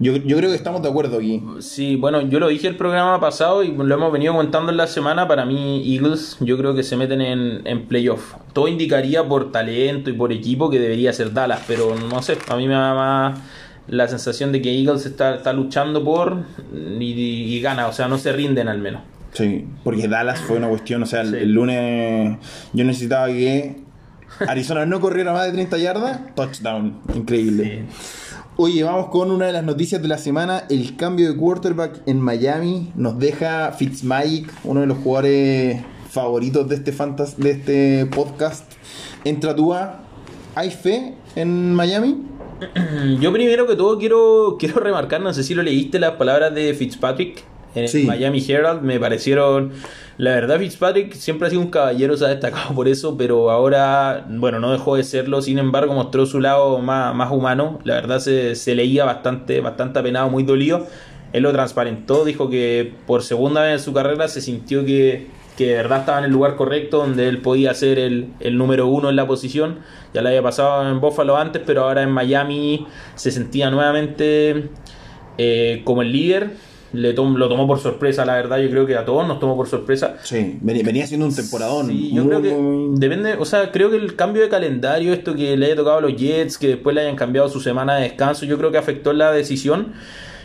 Yo, 0.00 0.16
yo, 0.16 0.38
creo 0.38 0.50
que 0.50 0.56
estamos 0.56 0.82
de 0.82 0.88
acuerdo 0.88 1.18
aquí. 1.18 1.42
Sí, 1.60 1.96
bueno, 1.96 2.22
yo 2.22 2.40
lo 2.40 2.48
dije 2.48 2.66
el 2.66 2.76
programa 2.76 3.20
pasado 3.20 3.62
y 3.62 3.70
lo 3.70 3.94
hemos 3.94 4.10
venido 4.10 4.32
comentando 4.32 4.72
en 4.72 4.78
la 4.78 4.86
semana. 4.86 5.28
Para 5.28 5.44
mí, 5.44 5.94
Eagles, 5.94 6.38
yo 6.40 6.56
creo 6.56 6.74
que 6.74 6.82
se 6.82 6.96
meten 6.96 7.20
en, 7.20 7.60
en 7.66 7.86
playoff. 7.86 8.34
Todo 8.54 8.68
indicaría 8.68 9.22
por 9.28 9.52
talento 9.52 10.10
y 10.10 10.14
por 10.14 10.32
equipo 10.32 10.70
que 10.70 10.80
debería 10.80 11.12
ser 11.12 11.32
Dallas, 11.32 11.62
pero 11.68 11.94
no 11.94 12.22
sé, 12.22 12.38
a 12.48 12.56
mí 12.56 12.66
me 12.66 12.74
da 12.74 12.94
más 12.94 13.40
la 13.86 14.08
sensación 14.08 14.50
de 14.50 14.62
que 14.62 14.76
Eagles 14.76 15.04
está, 15.04 15.36
está 15.36 15.52
luchando 15.52 16.02
por 16.02 16.38
y 16.98 17.60
gana, 17.60 17.86
o 17.86 17.92
sea, 17.92 18.08
no 18.08 18.18
se 18.18 18.32
rinden 18.32 18.68
al 18.68 18.78
menos. 18.78 19.02
Sí, 19.34 19.66
porque 19.82 20.06
Dallas 20.06 20.40
fue 20.40 20.56
una 20.56 20.68
cuestión, 20.68 21.02
o 21.02 21.06
sea, 21.06 21.22
el, 21.22 21.52
lunes 21.52 22.38
yo 22.72 22.84
necesitaba 22.84 23.26
que 23.26 23.76
Arizona 24.46 24.86
no 24.86 25.00
corriera 25.00 25.32
más 25.32 25.46
de 25.46 25.52
30 25.52 25.78
yardas, 25.78 26.34
touchdown, 26.36 27.00
increíble. 27.14 27.84
Oye, 28.56 28.84
vamos 28.84 29.08
con 29.08 29.32
una 29.32 29.46
de 29.46 29.52
las 29.52 29.64
noticias 29.64 30.00
de 30.00 30.06
la 30.06 30.18
semana, 30.18 30.62
el 30.70 30.94
cambio 30.94 31.32
de 31.32 31.36
quarterback 31.36 32.02
en 32.06 32.20
Miami 32.20 32.92
nos 32.94 33.18
deja 33.18 33.72
Fitzmagic, 33.72 34.52
uno 34.62 34.82
de 34.82 34.86
los 34.86 34.98
jugadores 34.98 35.82
favoritos 36.10 36.68
de 36.68 36.76
este 36.76 36.92
fantas 36.92 37.36
de 37.36 37.50
este 37.50 38.06
podcast. 38.06 38.70
Entra 39.24 39.56
tú 39.56 39.74
a 39.74 40.04
¿Hay 40.54 40.70
fe 40.70 41.16
en 41.34 41.74
Miami? 41.74 42.22
Yo 43.20 43.32
primero 43.32 43.66
que 43.66 43.74
todo 43.74 43.98
quiero, 43.98 44.56
quiero 44.60 44.78
remarcar, 44.78 45.20
no 45.20 45.34
sé 45.34 45.42
si 45.42 45.54
lo 45.56 45.64
leíste, 45.64 45.98
las 45.98 46.12
palabras 46.12 46.54
de 46.54 46.72
Fitzpatrick 46.74 47.42
en 47.74 47.84
el 47.84 48.06
Miami 48.06 48.44
Herald 48.46 48.82
me 48.82 49.00
parecieron. 49.00 49.72
La 50.16 50.30
verdad, 50.30 50.60
Fitzpatrick 50.60 51.12
siempre 51.14 51.48
ha 51.48 51.50
sido 51.50 51.62
un 51.62 51.70
caballero, 51.70 52.16
se 52.16 52.24
ha 52.24 52.28
destacado 52.28 52.72
por 52.74 52.86
eso, 52.86 53.16
pero 53.16 53.50
ahora, 53.50 54.26
bueno, 54.28 54.60
no 54.60 54.70
dejó 54.70 54.96
de 54.96 55.02
serlo. 55.02 55.42
Sin 55.42 55.58
embargo, 55.58 55.92
mostró 55.92 56.24
su 56.24 56.40
lado 56.40 56.78
más, 56.78 57.14
más 57.14 57.32
humano. 57.32 57.80
La 57.84 57.94
verdad, 57.94 58.20
se, 58.20 58.54
se 58.54 58.74
leía 58.76 59.04
bastante, 59.04 59.60
bastante 59.60 59.98
apenado, 59.98 60.30
muy 60.30 60.44
dolido. 60.44 60.86
Él 61.32 61.42
lo 61.42 61.52
transparentó, 61.52 62.24
dijo 62.24 62.48
que 62.48 62.92
por 63.08 63.24
segunda 63.24 63.62
vez 63.62 63.72
en 63.72 63.80
su 63.80 63.92
carrera 63.92 64.28
se 64.28 64.40
sintió 64.40 64.84
que, 64.84 65.26
que 65.58 65.66
de 65.66 65.74
verdad 65.74 66.00
estaba 66.00 66.18
en 66.18 66.26
el 66.26 66.30
lugar 66.30 66.54
correcto, 66.54 66.98
donde 66.98 67.28
él 67.28 67.38
podía 67.38 67.74
ser 67.74 67.98
el, 67.98 68.28
el 68.38 68.56
número 68.56 68.86
uno 68.86 69.10
en 69.10 69.16
la 69.16 69.26
posición. 69.26 69.80
Ya 70.12 70.22
le 70.22 70.28
había 70.28 70.42
pasado 70.42 70.88
en 70.88 71.00
Buffalo 71.00 71.36
antes, 71.36 71.60
pero 71.66 71.82
ahora 71.82 72.02
en 72.02 72.12
Miami 72.12 72.86
se 73.16 73.32
sentía 73.32 73.68
nuevamente 73.68 74.68
eh, 75.38 75.82
como 75.84 76.02
el 76.02 76.12
líder 76.12 76.52
le 76.94 77.12
lo 77.12 77.48
tomó 77.48 77.66
por 77.66 77.78
sorpresa, 77.78 78.24
la 78.24 78.34
verdad, 78.34 78.58
yo 78.58 78.70
creo 78.70 78.86
que 78.86 78.96
a 78.96 79.04
todos 79.04 79.26
nos 79.26 79.40
tomó 79.40 79.56
por 79.56 79.68
sorpresa. 79.68 80.16
Sí, 80.22 80.58
venía 80.60 81.06
siendo 81.06 81.26
un 81.26 81.34
temporadón. 81.34 81.88
Sí, 81.88 82.12
yo 82.14 82.26
creo 82.26 82.40
que 82.40 82.56
depende, 82.98 83.34
o 83.34 83.44
sea, 83.44 83.72
creo 83.72 83.90
que 83.90 83.96
el 83.96 84.14
cambio 84.16 84.42
de 84.42 84.48
calendario, 84.48 85.12
esto 85.12 85.34
que 85.34 85.56
le 85.56 85.66
haya 85.66 85.76
tocado 85.76 85.98
a 85.98 86.00
los 86.00 86.16
Jets, 86.16 86.56
que 86.56 86.68
después 86.68 86.94
le 86.94 87.02
hayan 87.02 87.16
cambiado 87.16 87.48
su 87.48 87.60
semana 87.60 87.96
de 87.96 88.04
descanso, 88.04 88.46
yo 88.46 88.56
creo 88.56 88.70
que 88.70 88.78
afectó 88.78 89.12
la 89.12 89.32
decisión. 89.32 89.92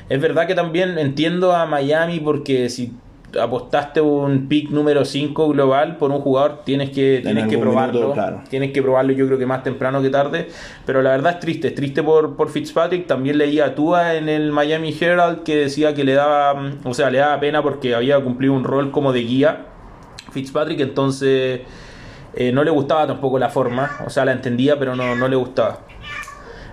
Es 0.09 0.19
verdad 0.19 0.47
que 0.47 0.55
también 0.55 0.97
entiendo 0.97 1.55
a 1.55 1.67
Miami 1.67 2.19
porque 2.19 2.69
si 2.69 2.93
apostaste 3.39 4.01
un 4.01 4.47
pick 4.47 4.69
número 4.69 5.05
5 5.05 5.49
global 5.49 5.97
por 5.97 6.11
un 6.11 6.21
jugador, 6.21 6.61
tienes 6.63 6.89
que, 6.89 7.19
tienes 7.23 7.47
que 7.47 7.57
probarlo. 7.57 8.15
Tienes 8.49 8.71
que 8.71 8.81
probarlo, 8.81 9.13
yo 9.13 9.25
creo 9.27 9.37
que 9.37 9.45
más 9.45 9.63
temprano 9.63 10.01
que 10.01 10.09
tarde. 10.09 10.47
Pero 10.85 11.01
la 11.01 11.11
verdad 11.11 11.33
es 11.33 11.39
triste, 11.39 11.67
es 11.69 11.75
triste 11.75 12.01
por, 12.03 12.35
por 12.35 12.49
Fitzpatrick. 12.49 13.07
También 13.07 13.37
leía 13.37 13.65
a 13.65 13.75
Tua 13.75 14.15
en 14.15 14.29
el 14.29 14.51
Miami 14.51 14.95
Herald 14.99 15.43
que 15.43 15.55
decía 15.55 15.93
que 15.93 16.03
le 16.03 16.13
daba, 16.13 16.71
o 16.83 16.93
sea, 16.93 17.09
le 17.09 17.19
daba 17.19 17.39
pena 17.39 17.61
porque 17.61 17.95
había 17.95 18.19
cumplido 18.19 18.53
un 18.53 18.63
rol 18.63 18.91
como 18.91 19.13
de 19.13 19.21
guía. 19.21 19.65
Fitzpatrick, 20.31 20.79
entonces 20.79 21.61
eh, 22.33 22.51
no 22.51 22.63
le 22.63 22.71
gustaba 22.71 23.07
tampoco 23.07 23.39
la 23.39 23.49
forma, 23.49 23.97
o 24.05 24.09
sea, 24.09 24.25
la 24.25 24.31
entendía, 24.31 24.77
pero 24.77 24.95
no, 24.95 25.15
no 25.15 25.27
le 25.27 25.35
gustaba. 25.35 25.79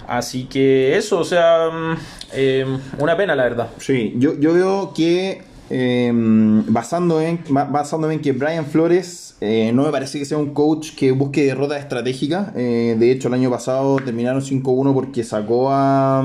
Así 0.06 0.44
que 0.44 0.96
eso, 0.96 1.18
o 1.18 1.24
sea, 1.24 1.68
mm, 1.72 1.96
eh, 2.34 2.78
una 2.98 3.16
pena 3.16 3.34
la 3.34 3.44
verdad. 3.44 3.70
Sí, 3.78 4.14
yo, 4.16 4.38
yo 4.38 4.52
veo 4.54 4.92
que 4.94 5.42
em, 5.70 6.64
basando 6.72 7.20
en, 7.20 7.40
basándome 7.48 8.14
en 8.14 8.20
que 8.20 8.32
Brian 8.32 8.66
Flores 8.66 9.26
eh, 9.42 9.70
no 9.74 9.82
me 9.82 9.90
parece 9.90 10.18
que 10.18 10.24
sea 10.24 10.38
un 10.38 10.54
coach 10.54 10.94
que 10.94 11.12
busque 11.12 11.44
derrota 11.44 11.78
estratégica. 11.78 12.52
Eh, 12.56 12.96
de 12.98 13.12
hecho, 13.12 13.28
el 13.28 13.34
año 13.34 13.50
pasado 13.50 13.96
terminaron 13.96 14.40
5-1 14.40 14.94
porque 14.94 15.24
sacó 15.24 15.68
a, 15.70 16.24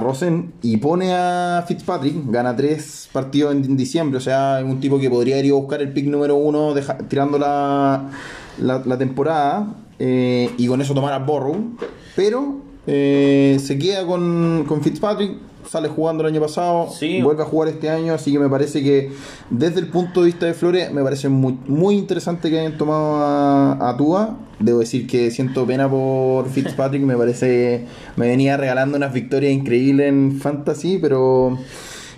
Rosen 0.00 0.52
y 0.62 0.78
pone 0.78 1.14
a 1.14 1.64
Fitzpatrick. 1.68 2.30
Gana 2.30 2.56
tres 2.56 3.08
partidos 3.12 3.54
en 3.54 3.76
diciembre. 3.76 4.16
O 4.16 4.20
sea, 4.20 4.62
un 4.64 4.80
tipo 4.80 4.98
que 4.98 5.10
podría 5.10 5.38
ir 5.38 5.52
a 5.52 5.56
buscar 5.56 5.82
el 5.82 5.92
pick 5.92 6.06
número 6.06 6.36
uno 6.36 6.74
tirando 7.08 7.38
la, 7.38 8.10
la, 8.58 8.98
temporada 8.98 9.74
eh, 9.98 10.50
y 10.56 10.66
con 10.68 10.80
eso 10.80 10.94
tomar 10.94 11.12
a 11.12 11.18
Borrow. 11.18 11.76
Pero 12.14 12.62
se 12.86 13.78
queda 13.78 14.06
con, 14.06 14.64
con 14.66 14.80
Fitzpatrick 14.80 15.32
sale 15.68 15.88
jugando 15.88 16.22
el 16.26 16.32
año 16.32 16.40
pasado, 16.40 16.88
vuelve 17.22 17.42
a 17.42 17.46
jugar 17.46 17.68
este 17.68 17.90
año, 17.90 18.14
así 18.14 18.32
que 18.32 18.38
me 18.38 18.48
parece 18.48 18.82
que 18.82 19.12
desde 19.50 19.80
el 19.80 19.88
punto 19.88 20.20
de 20.20 20.26
vista 20.26 20.46
de 20.46 20.54
Flores 20.54 20.92
me 20.92 21.02
parece 21.02 21.28
muy, 21.28 21.58
muy 21.66 21.96
interesante 21.96 22.50
que 22.50 22.58
hayan 22.58 22.78
tomado 22.78 23.16
a, 23.16 23.90
a 23.90 23.96
Tua. 23.96 24.38
Debo 24.58 24.78
decir 24.78 25.06
que 25.06 25.30
siento 25.30 25.66
pena 25.66 25.88
por 25.88 26.48
Fitzpatrick, 26.50 27.02
me 27.02 27.16
parece 27.16 27.86
me 28.16 28.28
venía 28.28 28.56
regalando 28.56 28.96
unas 28.96 29.12
victorias 29.12 29.52
increíbles 29.52 30.08
en 30.08 30.38
Fantasy, 30.40 30.98
pero 30.98 31.58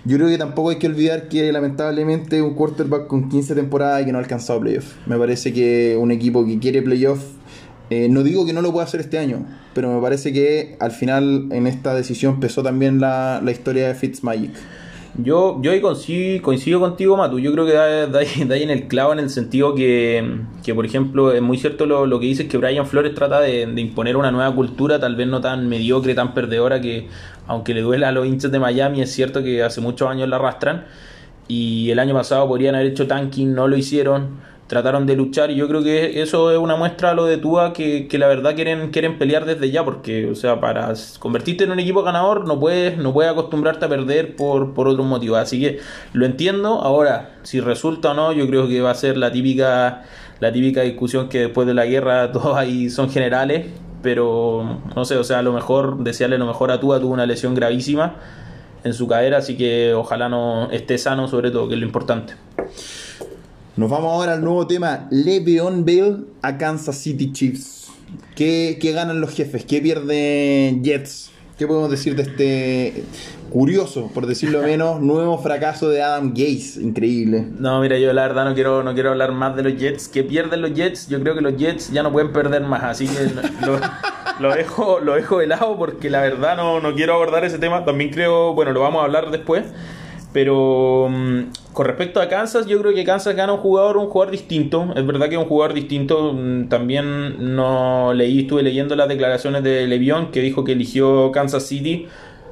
yo 0.05 0.17
creo 0.17 0.29
que 0.29 0.37
tampoco 0.37 0.69
hay 0.69 0.77
que 0.77 0.87
olvidar 0.87 1.27
que 1.27 1.51
lamentablemente 1.51 2.41
un 2.41 2.53
quarterback 2.53 3.07
con 3.07 3.29
15 3.29 3.55
temporadas 3.55 4.01
y 4.01 4.05
que 4.05 4.11
no 4.11 4.17
ha 4.17 4.21
alcanzado 4.21 4.59
playoff. 4.61 4.95
Me 5.05 5.17
parece 5.17 5.51
que 5.51 5.97
un 5.99 6.11
equipo 6.11 6.45
que 6.45 6.57
quiere 6.59 6.81
playoff 6.81 7.21
eh, 7.89 8.07
no 8.09 8.21
digo 8.23 8.45
que 8.45 8.53
no 8.53 8.61
lo 8.61 8.71
pueda 8.71 8.85
hacer 8.85 8.99
este 8.99 9.17
año, 9.17 9.45
pero 9.73 9.91
me 9.93 10.01
parece 10.01 10.31
que 10.31 10.77
al 10.79 10.91
final 10.91 11.47
en 11.51 11.65
esta 11.65 11.95
decisión 11.95 12.39
pesó 12.39 12.61
también 12.61 12.99
la, 12.99 13.41
historia 13.49 13.87
de 13.87 13.95
Fitzmagic. 13.95 14.51
Yo, 15.17 15.59
yo 15.61 15.71
coincido, 15.81 16.41
coincido 16.43 16.79
contigo, 16.79 17.17
Matu. 17.17 17.39
Yo 17.39 17.51
creo 17.51 17.65
que 17.65 17.73
da, 17.73 18.19
ahí, 18.19 18.63
en 18.63 18.69
el 18.69 18.87
clavo 18.87 19.11
en 19.11 19.19
el 19.19 19.29
sentido 19.31 19.73
que, 19.73 20.23
por 20.73 20.85
ejemplo, 20.85 21.33
es 21.33 21.41
muy 21.41 21.57
cierto 21.57 21.87
lo, 21.87 22.19
que 22.19 22.27
dices 22.27 22.47
que 22.47 22.57
Brian 22.57 22.85
Flores 22.85 23.15
trata 23.15 23.41
de, 23.41 23.63
imponer 23.63 24.15
una 24.15 24.31
nueva 24.31 24.53
cultura, 24.53 24.99
tal 24.99 25.15
vez 25.15 25.27
no 25.27 25.41
tan 25.41 25.67
mediocre, 25.67 26.13
tan 26.13 26.35
perdedora, 26.35 26.79
que 26.79 27.07
aunque 27.47 27.73
le 27.73 27.81
duela 27.81 28.09
a 28.09 28.11
los 28.11 28.27
hinchas 28.27 28.51
de 28.51 28.59
Miami, 28.59 29.01
es 29.01 29.11
cierto 29.11 29.41
que 29.41 29.63
hace 29.63 29.81
muchos 29.81 30.07
años 30.07 30.29
la 30.29 30.35
arrastran. 30.35 30.85
Y 31.47 31.89
el 31.89 31.97
año 31.97 32.13
pasado 32.13 32.47
podrían 32.47 32.75
haber 32.75 32.87
hecho 32.87 33.07
tanking, 33.07 33.55
no 33.55 33.67
lo 33.67 33.75
hicieron 33.75 34.37
trataron 34.69 35.07
de 35.07 35.15
luchar 35.15 35.49
y 35.49 35.55
yo 35.55 35.67
creo 35.67 35.83
que 35.83 36.21
eso 36.21 36.51
es 36.51 36.59
una 36.59 36.75
muestra 36.75 37.09
a 37.09 37.13
lo 37.15 37.25
de 37.25 37.37
Tua 37.37 37.73
que, 37.73 38.07
que, 38.07 38.19
la 38.19 38.27
verdad 38.27 38.53
quieren, 38.53 38.91
quieren 38.91 39.17
pelear 39.17 39.45
desde 39.45 39.71
ya 39.71 39.83
porque, 39.83 40.27
o 40.27 40.35
sea, 40.35 40.61
para 40.61 40.93
convertirte 41.17 41.63
en 41.63 41.71
un 41.71 41.79
equipo 41.79 42.03
ganador 42.03 42.47
no 42.47 42.59
puedes, 42.59 42.95
no 42.95 43.11
puedes 43.11 43.31
acostumbrarte 43.31 43.85
a 43.85 43.89
perder 43.89 44.35
por, 44.35 44.75
por 44.75 44.87
otros 44.87 45.07
motivos. 45.07 45.39
Así 45.39 45.59
que 45.59 45.79
lo 46.13 46.27
entiendo. 46.27 46.81
Ahora, 46.81 47.31
si 47.41 47.59
resulta 47.61 48.11
o 48.11 48.13
no, 48.13 48.31
yo 48.31 48.45
creo 48.45 48.67
que 48.67 48.79
va 48.79 48.91
a 48.91 48.95
ser 48.95 49.17
la 49.17 49.31
típica, 49.31 50.03
la 50.39 50.51
típica 50.51 50.83
discusión 50.83 51.29
que 51.29 51.39
después 51.39 51.65
de 51.65 51.73
la 51.73 51.87
guerra 51.87 52.31
todos 52.31 52.55
ahí 52.55 52.91
son 52.91 53.09
generales. 53.09 53.65
Pero 54.03 54.81
no 54.95 55.03
sé, 55.03 55.17
o 55.17 55.23
sea, 55.23 55.39
a 55.39 55.41
lo 55.41 55.51
mejor 55.51 56.03
desearle 56.03 56.37
lo 56.37 56.45
mejor 56.45 56.69
a 56.69 56.79
Tua 56.79 56.99
tuvo 56.99 57.13
una 57.13 57.25
lesión 57.25 57.55
gravísima 57.55 58.17
en 58.83 58.93
su 58.93 59.07
cadera, 59.07 59.39
así 59.39 59.57
que 59.57 59.95
ojalá 59.95 60.29
no 60.29 60.69
esté 60.69 60.99
sano 60.99 61.27
sobre 61.27 61.49
todo, 61.49 61.67
que 61.67 61.73
es 61.73 61.79
lo 61.79 61.87
importante. 61.87 62.35
Nos 63.79 63.89
vamos 63.89 64.11
ahora 64.11 64.33
al 64.33 64.43
nuevo 64.43 64.67
tema, 64.67 65.07
Le'Veon 65.09 65.85
Bell 65.85 66.25
a 66.41 66.57
Kansas 66.57 66.97
City 66.97 67.31
Chiefs. 67.31 67.89
¿Qué, 68.35 68.77
ganan 68.93 69.21
los 69.21 69.33
jefes? 69.33 69.63
¿Qué 69.63 69.79
pierden 69.79 70.83
Jets? 70.83 71.31
¿Qué 71.57 71.65
podemos 71.65 71.89
decir 71.89 72.13
de 72.17 72.23
este 72.23 73.03
curioso, 73.49 74.11
por 74.13 74.25
decirlo 74.27 74.61
menos, 74.63 74.99
nuevo 74.99 75.37
fracaso 75.37 75.87
de 75.87 76.01
Adam 76.01 76.33
Gase? 76.33 76.81
Increíble. 76.81 77.47
No, 77.57 77.79
mira, 77.79 77.97
yo 77.97 78.11
la 78.11 78.23
verdad 78.23 78.43
no 78.43 78.53
quiero, 78.53 78.83
no 78.83 78.93
quiero 78.93 79.11
hablar 79.11 79.31
más 79.31 79.55
de 79.55 79.63
los 79.63 79.77
Jets. 79.77 80.09
¿Qué 80.09 80.25
pierden 80.25 80.61
los 80.61 80.73
Jets? 80.73 81.07
Yo 81.07 81.21
creo 81.21 81.33
que 81.33 81.39
los 81.39 81.55
Jets 81.55 81.89
ya 81.89 82.03
no 82.03 82.11
pueden 82.11 82.33
perder 82.33 82.63
más, 82.63 82.83
así 82.83 83.07
que 83.07 83.31
lo, 84.41 84.55
dejo, 84.55 84.99
lo 84.99 85.15
dejo 85.15 85.39
de 85.39 85.47
lado 85.47 85.77
porque 85.77 86.09
la 86.09 86.19
verdad 86.19 86.57
no, 86.57 86.81
no 86.81 86.93
quiero 86.95 87.13
abordar 87.13 87.45
ese 87.45 87.59
tema. 87.59 87.85
También 87.85 88.09
creo, 88.09 88.53
bueno, 88.53 88.73
lo 88.73 88.81
vamos 88.81 88.99
a 88.99 89.05
hablar 89.05 89.31
después. 89.31 89.63
Pero 90.31 91.07
mm, 91.09 91.73
con 91.73 91.85
respecto 91.85 92.21
a 92.21 92.29
Kansas, 92.29 92.67
yo 92.67 92.79
creo 92.79 92.93
que 92.93 93.03
Kansas 93.03 93.35
gana 93.35 93.53
un 93.53 93.59
jugador, 93.59 93.97
un 93.97 94.07
jugador 94.07 94.31
distinto. 94.31 94.93
Es 94.95 95.05
verdad 95.05 95.27
que 95.27 95.35
es 95.35 95.41
un 95.41 95.47
jugador 95.47 95.73
distinto. 95.73 96.33
Mm, 96.33 96.69
también 96.69 97.55
no 97.55 98.13
leí, 98.13 98.41
estuve 98.41 98.63
leyendo 98.63 98.95
las 98.95 99.07
declaraciones 99.07 99.63
de 99.63 99.87
Levión 99.87 100.31
que 100.31 100.41
dijo 100.41 100.63
que 100.63 100.73
eligió 100.73 101.31
Kansas 101.31 101.65
City 101.65 102.07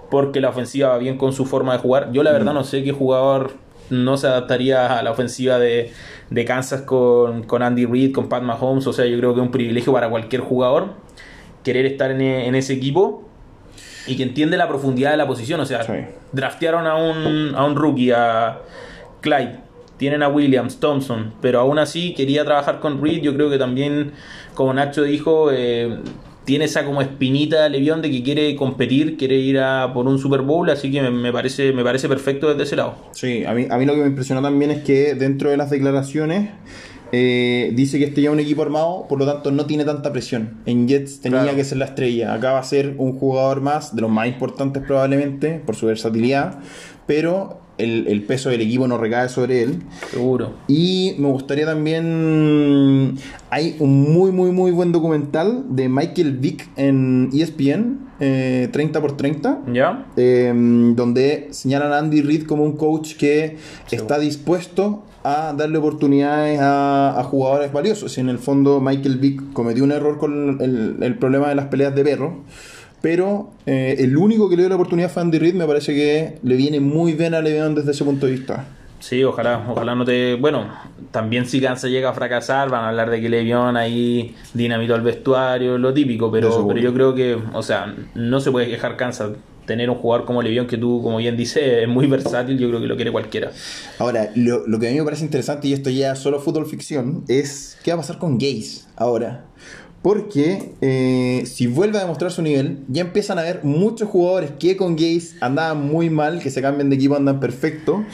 porque 0.10 0.40
la 0.40 0.50
ofensiva 0.50 0.90
va 0.90 0.98
bien 0.98 1.18
con 1.18 1.34
su 1.34 1.46
forma 1.46 1.74
de 1.74 1.80
jugar. 1.80 2.12
Yo 2.12 2.24
la 2.24 2.32
verdad 2.32 2.54
mm. 2.54 2.56
no 2.56 2.64
sé 2.64 2.84
qué 2.84 2.92
jugador 2.92 3.52
no 3.90 4.18
se 4.18 4.28
adaptaría 4.28 4.98
a 4.98 5.04
la 5.04 5.12
ofensiva 5.12 5.60
de, 5.60 5.92
Kansas 6.46 6.82
con, 6.82 7.46
Andy 7.62 7.86
Reid, 7.86 8.14
con 8.14 8.28
Pat 8.28 8.44
Mahomes. 8.44 8.88
O 8.88 8.94
sea, 8.94 9.06
yo 9.06 9.18
creo 9.18 9.34
que 9.34 9.40
es 9.40 9.46
un 9.46 9.52
privilegio 9.52 9.94
para 9.94 10.10
cualquier 10.10 10.42
jugador 10.42 10.94
querer 11.64 11.86
estar 11.86 12.12
en, 12.12 12.22
en 12.22 12.56
ese 12.56 12.74
equipo 12.74 13.27
y 14.08 14.16
que 14.16 14.24
entiende 14.24 14.58
la 14.58 14.68
profundidad 14.68 15.12
de 15.12 15.18
la 15.18 15.28
posición. 15.28 15.60
O 15.60 15.66
sea, 15.66 15.86
draftearon 16.32 16.88
a 16.88 16.96
un, 16.96 17.54
a 17.56 17.66
un 17.66 17.76
rookie, 17.76 18.12
a 18.12 18.60
Clyde, 19.22 19.60
tienen 19.98 20.24
a 20.24 20.30
Williams, 20.30 20.80
Thompson, 20.80 21.34
pero 21.42 21.60
aún 21.60 21.80
así 21.80 22.14
quería 22.14 22.46
trabajar 22.46 22.80
con 22.80 23.02
Reed. 23.02 23.22
Yo 23.22 23.34
creo 23.36 23.50
que 23.50 23.58
también, 23.58 24.12
como 24.54 24.74
Nacho 24.74 25.04
dijo, 25.04 25.52
eh, 25.52 25.98
tiene 26.46 26.66
esa 26.66 26.86
como 26.86 27.02
espinita 27.02 27.68
Levión 27.68 28.02
de 28.02 28.10
que 28.10 28.24
quiere 28.24 28.56
competir, 28.56 29.18
quiere 29.18 29.36
ir 29.36 29.60
a 29.60 29.92
por 29.94 30.08
un 30.08 30.18
Super 30.18 30.42
Bowl, 30.42 30.70
así 30.70 30.90
que 30.90 31.02
me, 31.02 31.34
parece, 31.34 31.74
me 31.74 31.84
parece 31.84 32.08
perfecto 32.08 32.48
desde 32.48 32.64
ese 32.64 32.76
lado. 32.78 32.96
Sí, 33.12 33.44
a 33.44 33.54
mí, 33.54 33.68
a 33.70 33.78
mí 33.78 33.86
lo 33.86 33.94
que 33.94 34.00
me 34.00 34.08
impresionó 34.08 34.42
también 34.42 34.72
es 34.72 34.84
que 34.84 35.14
dentro 35.16 35.50
de 35.50 35.58
las 35.58 35.70
declaraciones 35.70 36.52
eh, 37.12 37.72
dice 37.74 38.00
que 38.00 38.06
este 38.06 38.22
ya 38.22 38.30
es 38.30 38.34
un 38.34 38.40
equipo 38.40 38.62
armado, 38.62 39.06
por 39.08 39.20
lo 39.20 39.26
tanto 39.26 39.52
no 39.52 39.66
tiene 39.66 39.86
tanta 39.86 40.12
presión. 40.12 40.58
En 40.66 40.88
Jets 40.88 41.22
tenía 41.22 41.56
que 41.56 41.64
ser 41.64 41.78
la 41.78 41.86
estrella. 41.86 42.34
Acá 42.34 42.54
va 42.54 42.60
a 42.60 42.64
ser 42.64 42.96
un 42.98 43.18
jugador 43.18 43.62
más, 43.62 43.96
de 43.96 44.02
los 44.02 44.12
más 44.12 44.28
importantes 44.28 44.84
probablemente, 44.84 45.62
por 45.66 45.76
su 45.76 45.86
versatilidad, 45.86 46.60
pero 47.06 47.67
el, 47.78 48.24
peso 48.24 48.50
del 48.50 48.62
equipo 48.62 48.88
no 48.88 48.98
recae 48.98 49.30
sobre 49.30 49.64
él. 49.64 49.84
Seguro. 50.12 50.54
Y 50.68 51.16
me 51.20 51.28
gustaría 51.28 51.66
también. 51.66 53.16
Hay 53.50 53.76
un 53.80 54.14
muy, 54.14 54.32
muy, 54.32 54.52
muy 54.52 54.72
buen 54.72 54.92
documental 54.92 55.64
de 55.70 55.90
Michael 55.90 56.38
Vick 56.38 56.68
en 56.76 57.30
ESPN, 57.34 58.00
30 58.20 59.00
x 59.00 59.18
30. 59.18 59.62
¿Ya? 59.74 60.06
Em, 60.18 60.96
donde 60.96 61.48
señalan 61.52 61.94
a 61.94 62.00
Andy 62.00 62.22
Reid 62.22 62.46
como 62.46 62.64
un 62.64 62.78
coach 62.78 63.16
que 63.16 63.58
está 63.92 64.20
dispuesto 64.20 65.04
a 65.28 65.54
darle 65.54 65.78
oportunidades 65.78 66.58
a, 66.62 67.22
jugadores 67.30 67.74
valiosos. 67.74 68.18
Y 68.18 68.22
en 68.22 68.30
el 68.30 68.40
fondo 68.40 68.80
Michael 68.80 69.18
Vick 69.18 69.52
cometió 69.52 69.84
un 69.84 69.92
error 69.92 70.18
con 70.18 70.62
el, 70.62 71.18
problema 71.18 71.50
de 71.50 71.56
las 71.56 71.66
peleas 71.66 71.94
de 71.94 72.04
perro. 72.04 72.44
Pero 73.02 73.52
eh, 73.66 73.96
el 74.00 74.18
único 74.18 74.50
que 74.50 74.56
le 74.56 74.64
dio 74.64 74.70
la 74.70 74.76
oportunidad 74.76 75.12
fue 75.12 75.22
Andy 75.22 75.40
Reid. 75.40 75.54
Me 75.54 75.66
parece 75.66 75.94
que 75.94 76.40
le 76.44 76.56
viene 76.56 76.80
muy 76.80 77.14
bien 77.14 77.34
a 77.34 77.42
Le'Veon 77.42 77.76
desde 77.76 77.92
ese 77.92 78.04
punto 78.04 78.26
de 78.26 78.34
vista. 78.34 78.66
Sí, 79.00 79.24
ojalá, 79.24 79.66
ojalá 79.70 79.94
no 79.94 80.06
te. 80.06 80.36
Bueno, 80.36 80.68
también 81.12 81.46
si 81.46 81.62
Kansas 81.62 81.92
llega 81.92 82.10
a 82.10 82.14
fracasar, 82.14 82.70
van 82.70 82.84
a 82.84 82.90
hablar 82.90 83.12
de 83.12 83.22
que 83.22 83.30
Le'Veon 83.30 83.78
ahí 83.78 84.36
dinamito 84.54 84.96
al 84.96 85.02
vestuario, 85.02 85.78
lo 85.78 85.94
típico, 85.94 86.32
pero, 86.32 86.68
pero 86.68 86.80
yo 86.80 86.94
creo 86.94 87.14
que, 87.14 87.38
o 87.54 87.62
sea, 87.62 87.94
no 88.16 88.40
se 88.40 88.52
puede 88.52 88.68
quejar 88.68 88.98
Kansas 88.98 89.32
tener 89.68 89.90
un 89.92 89.98
jugador 89.98 90.26
como 90.26 90.42
Levión 90.42 90.66
que 90.66 90.78
tú, 90.78 91.04
como 91.04 91.18
bien 91.18 91.38
dices, 91.38 91.84
es 91.84 91.88
muy 91.88 92.08
versátil, 92.08 92.58
yo 92.58 92.70
creo 92.70 92.82
que 92.82 92.88
lo 92.88 92.96
quiere 92.96 93.12
cualquiera. 93.12 93.52
Ahora, 94.00 94.32
lo, 94.34 94.64
que 94.80 94.88
a 94.88 94.92
mí 94.92 94.98
me 94.98 95.04
parece 95.04 95.24
interesante, 95.24 95.68
y 95.68 95.74
esto 95.74 95.92
ya 95.92 96.14
es 96.14 96.20
solo 96.20 96.40
fútbol 96.40 96.66
ficción, 96.66 97.24
es 97.28 97.78
qué 97.84 97.92
va 97.92 97.96
a 97.96 98.02
pasar 98.02 98.18
con 98.18 98.40
Gaze 98.40 98.86
ahora. 98.96 99.46
Porque 100.02 100.74
eh, 100.82 101.44
si 101.46 101.68
vuelve 101.68 101.98
a 101.98 102.02
demostrar 102.02 102.32
su 102.32 102.42
nivel, 102.42 102.80
ya 102.88 103.02
empiezan 103.02 103.40
a 103.40 103.42
haber 103.42 103.64
muchos 103.64 104.10
jugadores 104.10 104.52
que 104.60 104.78
con 104.78 104.96
Gaze 104.96 105.36
andaban 105.42 105.86
muy 105.86 106.10
mal, 106.10 106.40
que 106.40 106.50
se 106.50 106.62
cambian 106.62 106.90
de 106.90 106.96
equipo, 106.96 107.16
andan 107.16 107.40
perfecto. 107.40 108.06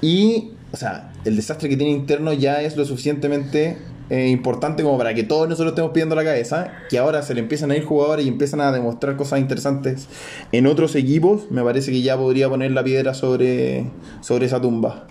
Y, 0.00 0.52
o 0.72 0.76
sea, 0.76 1.12
el 1.24 1.36
desastre 1.36 1.68
que 1.68 1.76
tiene 1.76 1.92
interno 1.92 2.32
ya 2.32 2.62
es 2.62 2.76
lo 2.76 2.84
suficientemente 2.84 3.76
eh, 4.10 4.28
importante 4.28 4.82
como 4.82 4.98
para 4.98 5.14
que 5.14 5.22
todos 5.22 5.48
nosotros 5.48 5.72
estemos 5.72 5.92
pidiendo 5.92 6.14
la 6.14 6.24
cabeza, 6.24 6.70
que 6.90 6.98
ahora 6.98 7.22
se 7.22 7.32
le 7.32 7.40
empiezan 7.40 7.70
a 7.70 7.76
ir 7.76 7.84
jugadores 7.84 8.26
y 8.26 8.28
empiezan 8.28 8.60
a 8.60 8.70
demostrar 8.70 9.16
cosas 9.16 9.40
interesantes 9.40 10.06
en 10.52 10.66
otros 10.66 10.94
equipos, 10.96 11.50
me 11.50 11.62
parece 11.62 11.92
que 11.92 12.02
ya 12.02 12.18
podría 12.18 12.48
poner 12.48 12.72
la 12.72 12.84
piedra 12.84 13.14
sobre, 13.14 13.86
sobre 14.20 14.46
esa 14.46 14.60
tumba. 14.60 15.06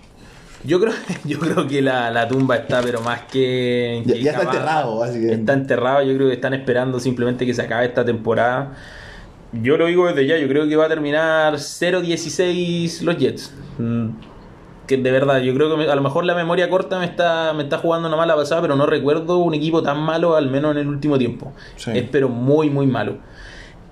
Yo 0.64 0.80
creo, 0.80 0.92
yo 1.24 1.38
creo 1.38 1.66
que 1.66 1.82
la, 1.82 2.28
tumba 2.28 2.56
está, 2.56 2.80
pero 2.82 3.00
más 3.00 3.22
que. 3.22 4.02
ya, 4.04 4.32
está 4.32 4.42
enterrado, 4.42 5.04
Está 5.04 5.52
enterrado, 5.52 6.02
yo 6.02 6.14
creo 6.14 6.28
que 6.28 6.34
están 6.34 6.54
esperando 6.54 7.00
simplemente 7.00 7.46
que 7.46 7.54
se 7.54 7.62
acabe 7.62 7.86
esta 7.86 8.04
temporada. 8.04 8.74
Yo 9.52 9.76
lo 9.76 9.86
digo 9.86 10.06
desde 10.06 10.26
ya, 10.26 10.38
yo 10.38 10.48
creo 10.48 10.66
que 10.66 10.76
va 10.76 10.86
a 10.86 10.88
terminar 10.88 11.54
0-16 11.54 13.02
los 13.02 13.18
Jets. 13.18 13.52
Mm, 13.78 14.08
que 14.86 14.96
de 14.96 15.10
verdad, 15.10 15.40
yo 15.40 15.54
creo 15.54 15.76
que 15.76 15.90
a 15.90 15.94
lo 15.94 16.02
mejor 16.02 16.24
la 16.24 16.34
memoria 16.34 16.70
corta 16.70 16.98
me 16.98 17.04
está, 17.04 17.52
me 17.52 17.64
está 17.64 17.78
jugando 17.78 18.08
una 18.08 18.16
mala 18.16 18.34
pasada, 18.34 18.62
pero 18.62 18.76
no 18.76 18.86
recuerdo 18.86 19.38
un 19.38 19.52
equipo 19.52 19.82
tan 19.82 20.00
malo, 20.00 20.36
al 20.36 20.50
menos 20.50 20.72
en 20.72 20.78
el 20.78 20.88
último 20.88 21.18
tiempo. 21.18 21.52
Es 21.86 22.04
pero 22.10 22.28
muy, 22.28 22.70
muy 22.70 22.86
malo. 22.86 23.18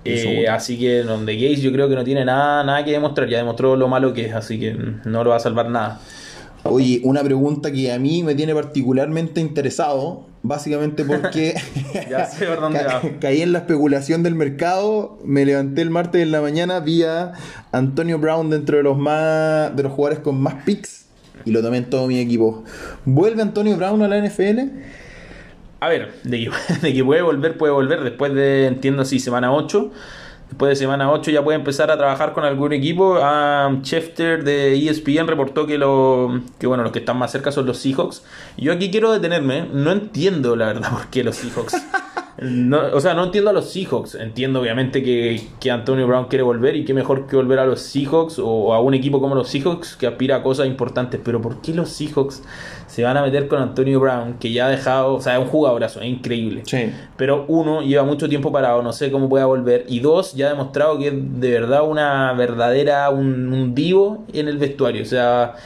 Eh, 0.04 0.48
así 0.48 0.78
que 0.78 1.02
donde 1.02 1.34
Gaze 1.34 1.60
yo 1.60 1.72
creo 1.72 1.86
que 1.88 1.94
no 1.94 2.04
tiene 2.04 2.24
nada, 2.24 2.64
nada 2.64 2.82
que 2.84 2.92
demostrar, 2.92 3.28
ya 3.28 3.36
demostró 3.36 3.76
lo 3.76 3.86
malo 3.86 4.14
que 4.14 4.26
es, 4.26 4.34
así 4.34 4.58
que 4.58 4.72
no 4.72 5.24
lo 5.24 5.30
va 5.30 5.36
a 5.36 5.40
salvar 5.40 5.68
nada. 5.68 6.00
Oye, 6.64 7.00
una 7.04 7.22
pregunta 7.22 7.72
que 7.72 7.90
a 7.90 7.98
mí 7.98 8.22
me 8.22 8.34
tiene 8.34 8.54
particularmente 8.54 9.40
interesado, 9.40 10.26
básicamente 10.42 11.04
porque 11.04 11.54
ya 12.10 12.26
sé 12.26 12.46
por 12.46 12.60
dónde 12.60 12.82
va. 12.84 13.02
caí 13.20 13.42
en 13.42 13.52
la 13.52 13.60
especulación 13.60 14.22
del 14.22 14.34
mercado, 14.34 15.18
me 15.24 15.44
levanté 15.44 15.82
el 15.82 15.90
martes 15.90 16.22
en 16.22 16.32
la 16.32 16.40
mañana, 16.40 16.80
vi 16.80 17.02
a 17.02 17.32
Antonio 17.72 18.18
Brown 18.18 18.50
dentro 18.50 18.76
de 18.76 18.82
los 18.82 18.98
más 18.98 19.74
de 19.74 19.82
los 19.82 19.92
jugadores 19.92 20.22
con 20.22 20.40
más 20.40 20.62
picks 20.64 21.06
y 21.44 21.50
lo 21.50 21.62
tomé 21.62 21.78
en 21.78 21.88
todo 21.88 22.06
mi 22.06 22.18
equipo. 22.18 22.64
¿Vuelve 23.06 23.40
Antonio 23.40 23.76
Brown 23.76 24.02
a 24.02 24.08
la 24.08 24.18
NFL? 24.18 24.58
A 25.80 25.88
ver, 25.88 26.12
de 26.24 26.44
que, 26.44 26.50
de 26.82 26.94
que 26.94 27.04
puede 27.04 27.22
volver, 27.22 27.56
puede 27.56 27.72
volver 27.72 28.02
después 28.02 28.34
de, 28.34 28.66
entiendo 28.66 29.02
así, 29.02 29.18
semana 29.18 29.52
8 29.52 29.90
Después 30.50 30.70
de 30.70 30.76
semana 30.76 31.12
8 31.12 31.30
ya 31.30 31.44
puede 31.44 31.56
empezar 31.56 31.92
a 31.92 31.96
trabajar 31.96 32.32
con 32.32 32.44
algún 32.44 32.72
equipo. 32.72 33.18
Um, 33.20 33.82
de 33.82 34.74
ESPN 34.74 35.28
reportó 35.28 35.64
que, 35.64 35.78
lo, 35.78 36.40
que 36.58 36.66
bueno, 36.66 36.82
los 36.82 36.90
que 36.90 36.98
están 36.98 37.18
más 37.18 37.30
cerca 37.30 37.52
son 37.52 37.66
los 37.66 37.78
Seahawks. 37.78 38.24
Yo 38.56 38.72
aquí 38.72 38.90
quiero 38.90 39.12
detenerme. 39.12 39.68
No 39.72 39.92
entiendo 39.92 40.56
la 40.56 40.66
verdad 40.66 40.90
por 40.92 41.06
qué 41.06 41.22
los 41.22 41.36
Seahawks. 41.36 41.76
No, 42.40 42.80
o 42.94 43.00
sea, 43.00 43.12
no 43.12 43.24
entiendo 43.24 43.50
a 43.50 43.52
los 43.52 43.70
Seahawks. 43.70 44.14
Entiendo 44.14 44.60
obviamente 44.60 45.02
que, 45.02 45.42
que, 45.60 45.70
Antonio 45.70 46.06
Brown 46.06 46.26
quiere 46.26 46.42
volver 46.42 46.74
y 46.74 46.84
qué 46.84 46.94
mejor 46.94 47.26
que 47.26 47.36
volver 47.36 47.58
a 47.58 47.66
los 47.66 47.80
Seahawks 47.82 48.38
o 48.38 48.72
a 48.72 48.80
un 48.80 48.94
equipo 48.94 49.20
como 49.20 49.34
los 49.34 49.48
Seahawks 49.48 49.96
que 49.96 50.06
aspira 50.06 50.36
a 50.36 50.42
cosas 50.42 50.66
importantes. 50.66 51.20
Pero 51.22 51.42
¿por 51.42 51.60
qué 51.60 51.74
los 51.74 51.90
Seahawks 51.90 52.42
se 52.86 53.02
van 53.02 53.16
a 53.18 53.22
meter 53.22 53.46
con 53.46 53.60
Antonio 53.60 54.00
Brown 54.00 54.38
que 54.40 54.52
ya 54.52 54.66
ha 54.66 54.70
dejado, 54.70 55.14
o 55.14 55.20
sea, 55.20 55.36
es 55.36 55.42
un 55.42 55.48
jugadorazo, 55.48 56.00
es 56.00 56.06
increíble. 56.06 56.62
Sí. 56.64 56.90
Pero 57.16 57.44
uno, 57.48 57.82
lleva 57.82 58.04
mucho 58.04 58.28
tiempo 58.28 58.50
parado, 58.50 58.82
no 58.82 58.92
sé 58.92 59.10
cómo 59.10 59.28
pueda 59.28 59.44
volver. 59.44 59.84
Y 59.88 60.00
dos, 60.00 60.34
ya 60.34 60.46
ha 60.46 60.50
demostrado 60.50 60.98
que 60.98 61.08
es 61.08 61.14
de 61.14 61.50
verdad 61.50 61.86
una 61.86 62.32
verdadera, 62.32 63.10
un, 63.10 63.52
un 63.52 63.74
divo 63.74 64.24
en 64.32 64.48
el 64.48 64.56
vestuario. 64.56 65.02
O 65.02 65.06
sea 65.06 65.56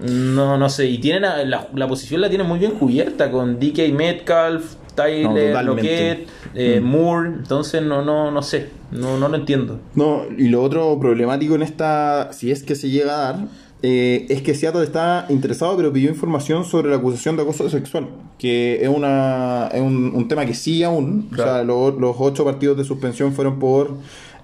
no, 0.00 0.58
no 0.58 0.68
sé, 0.68 0.86
y 0.86 0.98
tienen 0.98 1.22
la, 1.22 1.68
la, 1.72 1.88
posición 1.88 2.20
la 2.20 2.28
tiene 2.28 2.42
muy 2.42 2.58
bien 2.58 2.72
cubierta 2.72 3.30
con 3.30 3.60
DK 3.60 3.92
Metcalf, 3.92 4.74
Tyler, 4.94 5.64
no, 5.64 5.76
eh, 5.78 6.80
mm. 6.80 6.84
Moore, 6.84 7.28
entonces 7.28 7.82
no, 7.82 8.02
no, 8.02 8.30
no 8.30 8.42
sé, 8.42 8.70
no, 8.92 9.18
no 9.18 9.28
lo 9.28 9.36
entiendo. 9.36 9.80
No, 9.94 10.22
y 10.36 10.48
lo 10.48 10.62
otro 10.62 10.98
problemático 11.00 11.54
en 11.54 11.62
esta, 11.62 12.32
si 12.32 12.50
es 12.50 12.62
que 12.62 12.74
se 12.74 12.90
llega 12.90 13.12
a 13.12 13.32
dar, 13.32 13.48
eh, 13.82 14.26
es 14.30 14.40
que 14.40 14.54
Seattle 14.54 14.82
está 14.82 15.26
interesado, 15.28 15.76
pero 15.76 15.92
pidió 15.92 16.08
información 16.08 16.64
sobre 16.64 16.90
la 16.90 16.96
acusación 16.96 17.36
de 17.36 17.42
acoso 17.42 17.68
sexual, 17.68 18.08
que 18.38 18.82
es, 18.82 18.88
una, 18.88 19.68
es 19.72 19.82
un, 19.82 20.26
tema 20.26 20.46
que 20.46 20.54
sigue 20.54 20.86
aún. 20.86 21.28
O 21.32 21.36
sea, 21.36 21.62
los 21.64 22.16
ocho 22.18 22.44
partidos 22.46 22.78
de 22.78 22.84
suspensión 22.84 23.34
fueron 23.34 23.58
por 23.58 23.90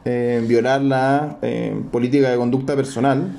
eh, 0.07 0.43
violar 0.49 0.81
la 0.81 1.37
eh, 1.43 1.79
política 1.93 2.31
de 2.31 2.37
conducta 2.39 2.75
personal. 2.75 3.33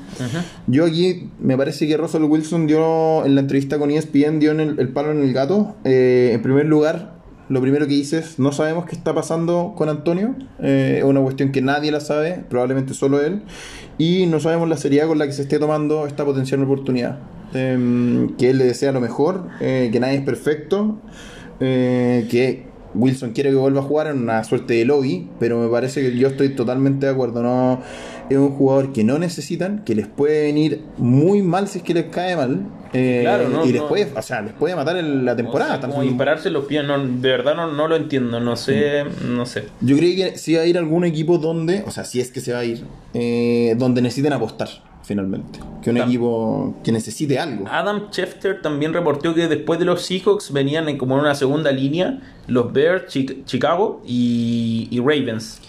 Yo 0.68 0.86
aquí 0.86 1.32
me 1.40 1.58
parece 1.58 1.88
que 1.88 1.98
Russell 1.98 2.24
Wilson 2.24 2.68
dio 2.68 3.26
en 3.26 3.34
la 3.34 3.42
entrevista 3.42 3.80
con 3.80 3.90
ESPN 3.90 4.40
dio 4.40 4.52
el, 4.52 4.80
el 4.80 4.90
palo 4.90 5.12
en 5.12 5.24
el 5.24 5.34
gato. 5.34 5.76
Eh, 5.86 6.32
en 6.34 6.42
primer 6.44 6.68
lugar, 6.68 7.16
lo 7.50 7.62
primero 7.62 7.88
que 7.88 7.94
dices, 7.94 8.38
no 8.38 8.52
sabemos 8.52 8.86
qué 8.86 8.96
está 8.96 9.16
pasando 9.16 9.74
con 9.76 9.90
Antonio. 9.90 10.36
es 10.60 11.04
una 11.04 11.20
cuestión 11.22 11.52
que 11.52 11.64
nadie 11.64 11.92
la 11.92 12.00
sabe, 12.00 12.44
probablemente 12.48 12.94
solo 12.94 13.22
él. 13.22 13.42
Y 13.98 14.28
no 14.28 14.40
sabemos 14.40 14.70
la 14.70 14.78
seriedad 14.78 15.08
con 15.08 15.18
la 15.18 15.26
que 15.26 15.34
se 15.34 15.42
esté 15.42 15.58
tomando 15.58 16.06
esta 16.06 16.26
potencial 16.26 16.62
oportunidad. 16.62 17.18
Em, 17.56 18.36
que 18.38 18.52
él 18.52 18.60
le 18.60 18.66
desea 18.66 18.92
lo 18.92 19.02
mejor, 19.02 19.48
que 19.60 19.98
nadie 20.00 20.18
es 20.18 20.24
perfecto, 20.24 21.00
que 21.60 22.71
Wilson 22.94 23.32
quiere 23.32 23.50
que 23.50 23.56
vuelva 23.56 23.82
a 23.82 23.84
jugar 23.84 24.08
en 24.08 24.24
una 24.24 24.44
suerte 24.44 24.74
de 24.76 24.86
lobby, 24.86 25.30
pero 25.40 25.60
me 25.60 25.70
parece 25.70 26.02
que 26.02 26.18
yo 26.18 26.28
estoy 26.28 26.50
totalmente 26.50 27.06
de 27.06 27.12
acuerdo. 27.12 27.42
No 27.42 27.82
es 28.30 28.38
un 28.38 28.52
jugador 28.52 28.94
que 28.94 29.04
no 29.04 29.20
necesitan, 29.20 29.84
que 29.84 29.96
les 29.96 30.08
puede 30.08 30.44
venir 30.44 30.82
muy 30.98 31.42
mal 31.42 31.68
si 31.68 31.80
es 31.80 31.84
que 31.84 31.94
les 31.94 32.06
cae 32.06 32.36
mal. 32.36 32.66
Eh, 32.94 33.26
y 33.64 33.72
les 33.72 33.82
puede, 33.84 34.12
o 34.14 34.22
sea, 34.22 34.42
les 34.42 34.52
puede 34.54 34.76
matar 34.76 34.98
en 34.98 35.24
la 35.24 35.36
temporada. 35.36 35.78
O 35.78 35.90
como 35.90 36.02
dispararse 36.02 36.50
los 36.50 36.66
pies, 36.66 36.84
no, 36.84 37.00
de 37.00 37.30
verdad 37.30 37.56
no, 37.56 37.72
no, 37.72 37.88
lo 37.88 37.96
entiendo, 37.96 38.40
no 38.42 38.58
sé, 38.58 39.06
no 39.26 39.46
sé. 39.46 39.66
Yo 39.80 39.96
creo 39.96 40.16
que 40.16 40.38
si 40.38 40.56
va 40.56 40.64
a 40.64 40.66
ir 40.66 40.78
algún 40.78 41.06
equipo 41.06 41.38
donde, 41.38 41.84
o 41.88 41.92
sea, 41.92 42.04
si 42.04 42.20
es 42.20 42.32
que 42.32 42.42
se 42.42 42.52
va 42.52 42.60
a 42.60 42.66
ir, 42.66 42.84
eh, 43.14 43.76
donde 43.78 44.02
necesiten 44.02 44.34
apostar 44.34 44.91
finalmente. 45.04 45.60
Que 45.82 45.90
un 45.90 45.98
equipo 45.98 46.76
que 46.84 46.92
necesite 46.92 47.40
algo. 47.40 47.66
Adam 47.68 48.10
Schefter 48.12 48.62
también 48.62 48.94
reportó 48.94 49.34
que 49.34 49.48
después 49.48 49.80
de 49.80 49.86
los 49.86 50.04
Seahawks 50.04 50.52
venían 50.54 50.88
en 50.90 50.98
como 50.98 51.16
en 51.16 51.22
una 51.22 51.36
segunda 51.36 51.72
línea 51.72 52.20
los 52.48 52.72
Bears, 52.72 53.06
Chicago 53.46 54.02
y, 54.06 55.00
Ravens. 55.00 55.62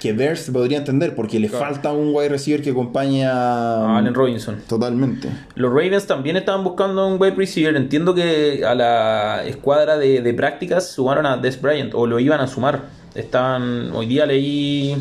Que 0.00 0.12
Bears 0.12 0.40
se 0.40 0.50
podría 0.50 0.78
entender 0.78 1.14
porque 1.14 1.38
le 1.38 1.48
falta 1.48 1.92
un 1.92 2.12
wide 2.12 2.30
receiver 2.30 2.60
que 2.60 2.70
acompaña 2.70 3.30
a 3.30 3.98
Allen 3.98 4.14
Robinson. 4.14 4.56
Totalmente. 4.66 5.28
Los 5.54 5.70
Ravens 5.70 6.08
también 6.08 6.36
estaban 6.36 6.64
buscando 6.64 7.06
un 7.06 7.22
wide 7.22 7.36
receiver. 7.36 7.76
Entiendo 7.76 8.12
que 8.12 8.64
a 8.66 8.74
la 8.74 9.44
escuadra 9.46 9.98
de, 9.98 10.20
de 10.20 10.34
prácticas 10.34 10.90
sumaron 10.90 11.24
a 11.24 11.36
Des 11.36 11.60
Bryant 11.60 11.94
o 11.94 12.08
lo 12.08 12.18
iban 12.18 12.40
a 12.40 12.48
sumar. 12.48 12.86
Estaban, 13.14 13.92
hoy 13.92 14.06
día 14.06 14.26
leí 14.26 14.96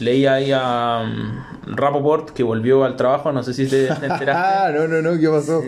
Leí 0.00 0.24
ahí 0.24 0.50
a 0.50 1.02
um, 1.04 1.76
Rapoport 1.76 2.30
que 2.30 2.42
volvió 2.42 2.84
al 2.84 2.96
trabajo, 2.96 3.32
no 3.32 3.42
sé 3.42 3.52
si 3.52 3.66
te, 3.66 3.86
enteraste. 3.88 4.30
ah, 4.30 4.70
no, 4.74 4.88
no, 4.88 5.02
no, 5.02 5.20
¿qué 5.20 5.28
pasó? 5.28 5.62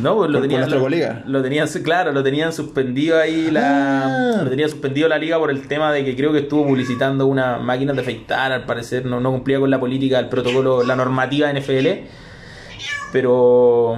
No, 0.00 0.16
pues 0.16 0.30
lo 0.30 0.40
tenían. 0.40 0.70
Lo, 0.70 0.88
lo, 1.26 1.42
tenían, 1.42 1.68
claro, 1.82 2.12
lo 2.12 2.22
tenían 2.22 2.52
suspendido 2.52 3.18
ahí 3.18 3.50
la. 3.50 4.04
Ah. 4.04 4.42
Lo 4.44 4.50
tenía 4.50 4.68
suspendido 4.68 5.08
la 5.08 5.18
liga 5.18 5.38
por 5.38 5.50
el 5.50 5.66
tema 5.66 5.92
de 5.92 6.04
que 6.04 6.14
creo 6.14 6.32
que 6.32 6.40
estuvo 6.40 6.64
publicitando 6.64 7.26
una 7.26 7.58
máquina 7.58 7.92
de 7.92 8.00
afeitar, 8.00 8.52
al 8.52 8.64
parecer, 8.64 9.04
no, 9.04 9.20
no 9.20 9.32
cumplía 9.32 9.58
con 9.58 9.70
la 9.70 9.80
política, 9.80 10.18
el 10.20 10.28
protocolo, 10.28 10.84
la 10.84 10.94
normativa 10.94 11.52
NFL. 11.52 11.88
Pero. 13.12 13.96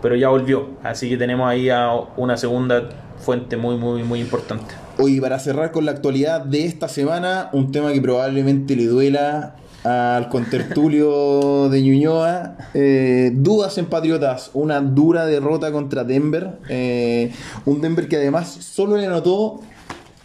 Pero 0.00 0.14
ya 0.14 0.28
volvió. 0.28 0.70
Así 0.82 1.08
que 1.08 1.16
tenemos 1.16 1.48
ahí 1.48 1.68
a 1.68 1.90
una 2.16 2.36
segunda 2.36 2.88
fuente 3.18 3.56
muy, 3.56 3.76
muy, 3.76 4.02
muy 4.02 4.20
importante. 4.20 4.85
Hoy, 4.98 5.20
para 5.20 5.38
cerrar 5.38 5.72
con 5.72 5.84
la 5.84 5.90
actualidad 5.92 6.40
de 6.40 6.64
esta 6.64 6.88
semana, 6.88 7.50
un 7.52 7.70
tema 7.70 7.92
que 7.92 8.00
probablemente 8.00 8.74
le 8.76 8.86
duela 8.86 9.56
al 9.84 10.30
contertulio 10.30 11.68
de 11.68 11.82
Ñuñoa. 11.82 12.56
Eh, 12.72 13.30
dudas 13.34 13.76
en 13.76 13.86
Patriotas, 13.86 14.50
una 14.54 14.80
dura 14.80 15.26
derrota 15.26 15.70
contra 15.70 16.02
Denver. 16.02 16.58
Eh, 16.70 17.30
un 17.66 17.82
Denver 17.82 18.08
que 18.08 18.16
además 18.16 18.48
solo 18.48 18.96
le 18.96 19.04
anotó 19.04 19.60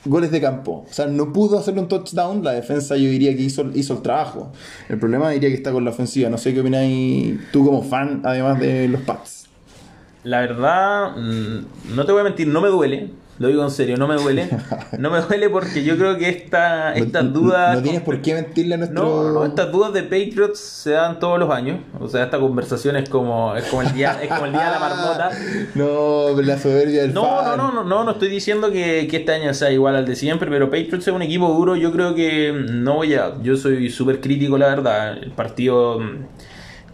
goles 0.05 0.31
de 0.31 0.39
campo. 0.39 0.85
O 0.89 0.93
sea, 0.93 1.05
no 1.07 1.33
pudo 1.33 1.59
hacerle 1.59 1.81
un 1.81 1.89
touchdown. 1.89 2.41
La 2.41 2.53
defensa 2.53 2.95
yo 2.95 3.09
diría 3.09 3.35
que 3.35 3.41
hizo, 3.41 3.69
hizo 3.73 3.95
el 3.95 4.01
trabajo. 4.01 4.53
El 4.87 4.99
problema 4.99 5.31
diría 5.31 5.49
que 5.49 5.55
está 5.55 5.73
con 5.73 5.83
la 5.83 5.91
ofensiva. 5.91 6.29
No 6.29 6.37
sé 6.37 6.53
qué 6.53 6.61
opináis 6.61 7.41
tú 7.51 7.65
como 7.65 7.83
fan, 7.83 8.21
además 8.23 8.57
de 8.61 8.87
los 8.87 9.01
Pats. 9.01 9.47
La 10.23 10.39
verdad, 10.39 11.17
mm, 11.17 11.95
no 11.95 12.05
te 12.05 12.11
voy 12.13 12.21
a 12.21 12.23
mentir, 12.23 12.47
no 12.47 12.61
me 12.61 12.69
duele 12.69 13.20
lo 13.41 13.47
digo 13.47 13.63
en 13.63 13.71
serio, 13.71 13.97
no 13.97 14.07
me 14.07 14.15
duele. 14.15 14.49
No 14.99 15.09
me 15.09 15.19
duele 15.19 15.49
porque 15.49 15.83
yo 15.83 15.97
creo 15.97 16.15
que 16.15 16.29
esta, 16.29 16.93
estas 16.93 17.33
dudas. 17.33 17.75
No, 17.75 17.81
tienes 17.81 18.01
por 18.01 18.21
qué 18.21 18.35
mentirle 18.35 18.75
a 18.75 18.77
nuestro. 18.77 19.03
No, 19.03 19.31
no, 19.31 19.45
estas 19.45 19.71
dudas 19.71 19.93
de 19.93 20.03
Patriots 20.03 20.59
se 20.59 20.91
dan 20.91 21.17
todos 21.17 21.39
los 21.39 21.49
años. 21.49 21.79
O 21.99 22.07
sea, 22.07 22.25
esta 22.25 22.39
conversación 22.39 22.97
es 22.97 23.09
como, 23.09 23.55
es 23.55 23.65
como, 23.65 23.81
el, 23.81 23.93
día, 23.93 24.19
es 24.21 24.29
como 24.29 24.45
el 24.45 24.51
día 24.51 24.65
de 24.65 24.71
la 24.71 24.79
marmota. 24.79 25.31
no, 25.73 26.39
la 26.39 26.59
soberbia 26.59 27.01
del 27.01 27.15
no, 27.15 27.41
no, 27.41 27.57
no, 27.57 27.71
no, 27.71 27.83
no, 27.83 28.03
no 28.03 28.11
estoy 28.11 28.29
diciendo 28.29 28.71
que, 28.71 29.07
que, 29.09 29.17
este 29.17 29.31
año 29.31 29.51
sea 29.55 29.71
igual 29.71 29.95
al 29.95 30.05
de 30.05 30.15
siempre, 30.15 30.47
pero 30.51 30.69
Patriots 30.69 31.07
es 31.07 31.13
un 31.13 31.23
equipo 31.23 31.47
duro. 31.47 31.75
Yo 31.75 31.91
creo 31.91 32.13
que 32.13 32.53
no 32.53 32.97
voy 32.97 33.15
a. 33.15 33.41
Yo 33.41 33.55
soy 33.55 33.89
súper 33.89 34.21
crítico, 34.21 34.59
la 34.59 34.67
verdad. 34.67 35.17
El 35.17 35.31
partido 35.31 35.99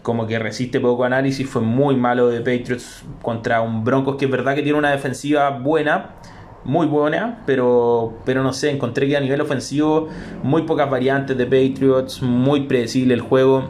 como 0.08 0.26
que 0.26 0.38
resiste 0.38 0.80
poco 0.80 1.04
análisis, 1.04 1.46
fue 1.46 1.60
muy 1.60 1.94
malo 1.94 2.28
de 2.28 2.38
Patriots 2.38 3.04
contra 3.20 3.60
un 3.60 3.84
Broncos 3.84 4.16
que 4.16 4.24
es 4.24 4.30
verdad 4.30 4.54
que 4.54 4.62
tiene 4.62 4.78
una 4.78 4.90
defensiva 4.90 5.50
buena, 5.50 6.14
muy 6.68 6.86
buena, 6.86 7.42
pero, 7.46 8.18
pero 8.26 8.42
no 8.42 8.52
sé, 8.52 8.70
encontré 8.70 9.08
que 9.08 9.16
a 9.16 9.20
nivel 9.20 9.40
ofensivo 9.40 10.08
muy 10.42 10.62
pocas 10.62 10.90
variantes 10.90 11.36
de 11.36 11.46
Patriots, 11.46 12.20
muy 12.20 12.66
predecible 12.66 13.14
el 13.14 13.22
juego. 13.22 13.64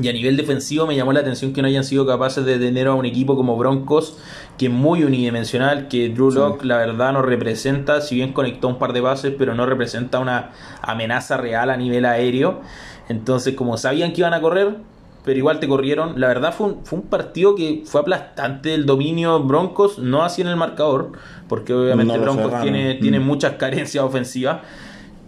Y 0.00 0.08
a 0.08 0.12
nivel 0.12 0.36
defensivo 0.36 0.86
me 0.86 0.94
llamó 0.94 1.12
la 1.12 1.18
atención 1.18 1.52
que 1.52 1.62
no 1.62 1.68
hayan 1.68 1.82
sido 1.82 2.06
capaces 2.06 2.44
de 2.44 2.60
tener 2.60 2.86
a 2.86 2.94
un 2.94 3.06
equipo 3.06 3.34
como 3.34 3.56
Broncos, 3.56 4.18
que 4.56 4.66
es 4.66 4.72
muy 4.72 5.02
unidimensional, 5.02 5.88
que 5.88 6.10
Drew 6.10 6.30
Locke 6.30 6.64
la 6.64 6.76
verdad 6.76 7.12
no 7.12 7.22
representa, 7.22 8.00
si 8.00 8.14
bien 8.14 8.32
conectó 8.32 8.68
un 8.68 8.78
par 8.78 8.92
de 8.92 9.00
bases, 9.00 9.34
pero 9.36 9.56
no 9.56 9.66
representa 9.66 10.20
una 10.20 10.52
amenaza 10.80 11.36
real 11.36 11.70
a 11.70 11.76
nivel 11.76 12.04
aéreo. 12.04 12.60
Entonces, 13.08 13.54
como 13.56 13.76
sabían 13.78 14.12
que 14.12 14.20
iban 14.20 14.32
a 14.32 14.40
correr, 14.40 14.76
pero 15.24 15.38
igual 15.38 15.60
te 15.60 15.68
corrieron. 15.68 16.20
La 16.20 16.28
verdad 16.28 16.52
fue 16.52 16.68
un, 16.68 16.84
fue 16.84 16.98
un 16.98 17.06
partido 17.06 17.54
que 17.54 17.82
fue 17.84 18.00
aplastante 18.00 18.74
el 18.74 18.86
dominio 18.86 19.40
Broncos, 19.42 19.98
no 19.98 20.22
así 20.22 20.42
en 20.42 20.48
el 20.48 20.56
marcador, 20.56 21.12
porque 21.48 21.72
obviamente 21.72 22.18
Broncos 22.18 22.60
tiene, 22.62 22.94
tiene 22.94 23.20
mm. 23.20 23.24
muchas 23.24 23.54
carencias 23.54 24.02
ofensivas. 24.04 24.60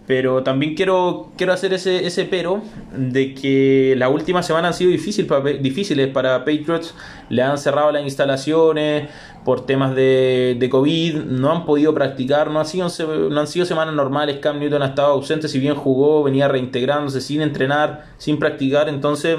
Pero 0.07 0.43
también 0.43 0.75
quiero, 0.75 1.31
quiero 1.35 1.51
hacer 1.51 1.73
ese, 1.73 2.05
ese 2.05 2.25
pero 2.25 2.61
de 2.95 3.33
que 3.33 3.95
las 3.97 4.11
últimas 4.11 4.45
semanas 4.45 4.69
han 4.69 4.77
sido 4.77 4.91
difícil, 4.91 5.27
difíciles 5.61 6.09
para 6.09 6.45
Patriots. 6.45 6.93
Le 7.29 7.41
han 7.41 7.57
cerrado 7.57 7.91
las 7.91 8.03
instalaciones 8.03 9.09
por 9.43 9.65
temas 9.65 9.95
de, 9.95 10.57
de 10.59 10.69
COVID. 10.69 11.23
No 11.23 11.51
han 11.51 11.65
podido 11.65 11.91
practicar. 11.95 12.51
No 12.51 12.59
han, 12.59 12.67
sido, 12.67 12.87
no 13.31 13.39
han 13.39 13.47
sido 13.47 13.65
semanas 13.65 13.95
normales. 13.95 14.37
Cam 14.37 14.59
Newton 14.59 14.83
ha 14.83 14.87
estado 14.87 15.13
ausente. 15.13 15.47
Si 15.47 15.57
bien 15.57 15.73
jugó, 15.73 16.21
venía 16.21 16.47
reintegrándose 16.47 17.19
sin 17.19 17.41
entrenar, 17.41 18.05
sin 18.19 18.37
practicar. 18.37 18.89
Entonces, 18.89 19.37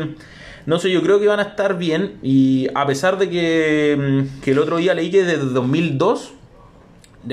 no 0.66 0.78
sé, 0.78 0.90
yo 0.90 1.00
creo 1.02 1.20
que 1.20 1.28
van 1.28 1.40
a 1.40 1.44
estar 1.44 1.78
bien. 1.78 2.18
Y 2.22 2.68
a 2.74 2.86
pesar 2.86 3.18
de 3.18 3.30
que, 3.30 3.96
mm, 3.98 4.40
que 4.42 4.50
el 4.50 4.58
otro 4.58 4.76
día 4.76 4.94
leí 4.94 5.10
que 5.10 5.24
desde 5.24 5.44
2002 5.44 6.32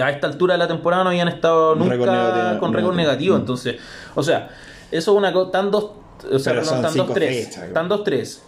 a 0.01 0.09
esta 0.09 0.27
altura 0.27 0.53
de 0.53 0.59
la 0.59 0.67
temporada 0.67 1.03
no 1.03 1.09
habían 1.09 1.27
estado 1.27 1.75
nunca 1.75 2.59
con 2.59 2.73
récord 2.73 2.95
negativo. 2.95 3.35
Entonces, 3.35 3.77
o 4.15 4.23
sea, 4.23 4.49
eso 4.91 5.11
es 5.11 5.17
una 5.17 5.33
cosa. 5.33 5.51
Tan 5.51 5.71
dos. 5.71 5.91
O 6.31 6.39
sea, 6.39 6.53
están 6.59 6.95
dos 6.95 7.13
tres. 7.13 7.57
Están 7.57 7.89
dos 7.89 8.03
tres. 8.03 8.43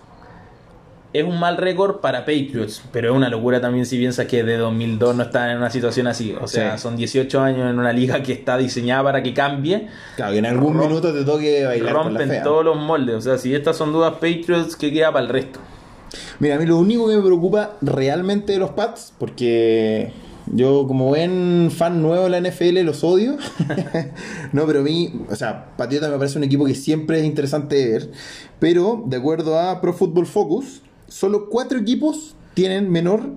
Es 1.16 1.24
un 1.24 1.40
mal 1.40 1.56
récord 1.56 2.02
para 2.02 2.26
Patriots, 2.26 2.82
pero 2.92 3.12
es 3.12 3.16
una 3.16 3.30
locura 3.30 3.62
también 3.62 3.86
si 3.86 3.98
piensas 3.98 4.26
que 4.26 4.44
de 4.44 4.58
2002 4.58 5.16
no 5.16 5.24
están 5.24 5.50
en 5.50 5.58
una 5.60 5.70
situación 5.70 6.08
así. 6.08 6.36
O 6.42 6.46
sea, 6.46 6.78
son 6.78 6.98
18 6.98 7.40
años 7.40 7.70
en 7.70 7.80
una 7.80 7.94
liga 7.94 8.22
que 8.22 8.34
está 8.34 8.58
diseñada 8.58 9.02
para 9.02 9.24
que 9.24 9.34
cambie. 9.34 9.88
Claro, 10.18 10.34
que 10.34 10.40
en 10.40 10.46
algún 10.46 10.78
minuto 10.78 11.14
te 11.14 11.24
toque 11.24 11.64
bailar. 11.64 11.94
Rompen 11.94 12.44
todos 12.44 12.66
los 12.66 12.76
moldes. 12.76 13.16
O 13.16 13.22
sea, 13.22 13.38
si 13.38 13.56
estas 13.56 13.78
son 13.78 13.94
dudas 13.94 14.16
Patriots, 14.16 14.76
¿qué 14.76 14.92
queda 14.92 15.14
para 15.14 15.26
el 15.26 15.32
resto? 15.32 15.62
Mira, 16.40 16.56
a 16.56 16.60
mí 16.60 16.66
lo 16.66 16.78
único 16.78 17.08
que 17.08 17.16
me 17.16 17.22
preocupa 17.22 17.78
realmente 17.82 18.52
de 18.52 18.60
los 18.60 18.72
Pats, 18.72 19.14
porque 19.18 20.12
yo, 20.48 20.86
como 20.86 21.08
buen 21.08 21.72
fan 21.72 22.02
nuevo 22.02 22.26
de 22.26 22.30
la 22.30 22.42
NFL, 22.42 22.82
los 22.82 23.06
odio. 23.06 23.38
no, 24.52 24.66
pero 24.66 24.82
a 24.82 24.84
mí, 24.84 25.14
o 25.30 25.36
sea, 25.38 25.72
Patriota 25.78 26.10
me 26.10 26.18
parece 26.18 26.38
un 26.38 26.44
equipo 26.44 26.66
que 26.66 26.76
siempre 26.76 27.20
es 27.20 27.26
interesante 27.26 27.76
de 27.76 27.88
ver. 27.90 28.12
Pero, 28.60 29.02
de 29.06 29.16
acuerdo 29.16 29.58
a 29.58 29.80
Pro 29.80 29.94
Football 29.94 30.26
Focus, 30.26 30.82
solo 31.08 31.50
cuatro 31.50 31.78
equipos 31.80 32.36
tienen 32.54 32.90
menor 32.90 33.36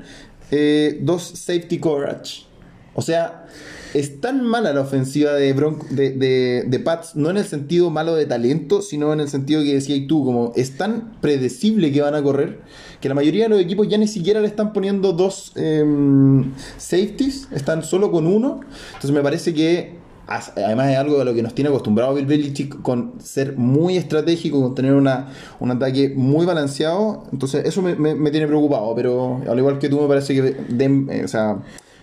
eh, 0.51 0.99
dos 1.03 1.23
safety 1.23 1.79
coverage. 1.79 2.47
O 2.95 3.03
sea, 3.03 3.47
es 3.95 4.21
tan 4.21 4.45
mala 4.45 4.73
la 4.73 4.81
ofensiva 4.81 5.33
de, 5.33 5.55
de, 5.91 6.65
de, 6.67 6.79
Pats, 6.81 7.17
no 7.17 7.31
en 7.31 7.37
el 7.37 7.45
sentido 7.45 7.91
malo 7.91 8.15
de 8.15 8.27
talento, 8.27 8.83
sino 8.83 9.13
en 9.13 9.21
el 9.21 9.29
sentido 9.29 9.63
que 9.63 9.75
decías 9.75 10.07
tú, 10.07 10.25
como 10.25 10.53
es 10.57 10.77
tan 10.77 11.19
predecible 11.21 11.93
que 11.93 12.03
van 12.03 12.15
a 12.15 12.23
correr, 12.23 12.61
que 13.01 13.09
la 13.09 13.15
mayoría 13.15 13.45
de 13.45 13.51
los 13.51 13.61
equipos 13.61 13.89
ya 13.89 13.99
ni 13.99 14.09
siquiera 14.09 14.41
le 14.41 14.47
están 14.47 14.73
poniendo 14.73 15.13
dos 15.13 15.53
em, 15.57 16.53
safeties, 16.77 17.49
están 17.53 17.83
solo 17.83 18.11
con 18.11 18.27
uno. 18.27 18.61
Entonces 18.89 19.13
me 19.13 19.23
parece 19.23 19.55
que 19.55 19.98
además 20.29 20.91
es 20.91 20.99
algo 20.99 21.21
a 21.21 21.25
lo 21.25 21.35
que 21.35 21.43
nos 21.43 21.55
tiene 21.55 21.71
acostumbrado 21.71 22.15
Bill 22.15 22.27
Belichick 22.27 22.83
con 22.83 23.15
ser 23.21 23.57
muy 23.57 23.97
estratégico, 23.97 24.61
con 24.61 24.75
tener 24.75 24.93
una, 24.93 25.29
un 25.59 25.71
ataque 25.71 26.13
muy 26.15 26.45
balanceado. 26.45 27.25
Entonces 27.33 27.65
eso 27.65 27.83
me, 27.83 27.95
me, 27.97 28.31
tiene 28.31 28.47
preocupado, 28.47 28.95
pero 28.95 29.41
al 29.49 29.59
igual 29.59 29.79
que 29.79 29.89
tú 29.89 30.01
me 30.01 30.09
parece 30.09 30.35
que 30.35 30.57
eh, 30.79 31.25
o 31.25 31.29
sea, 31.29 31.59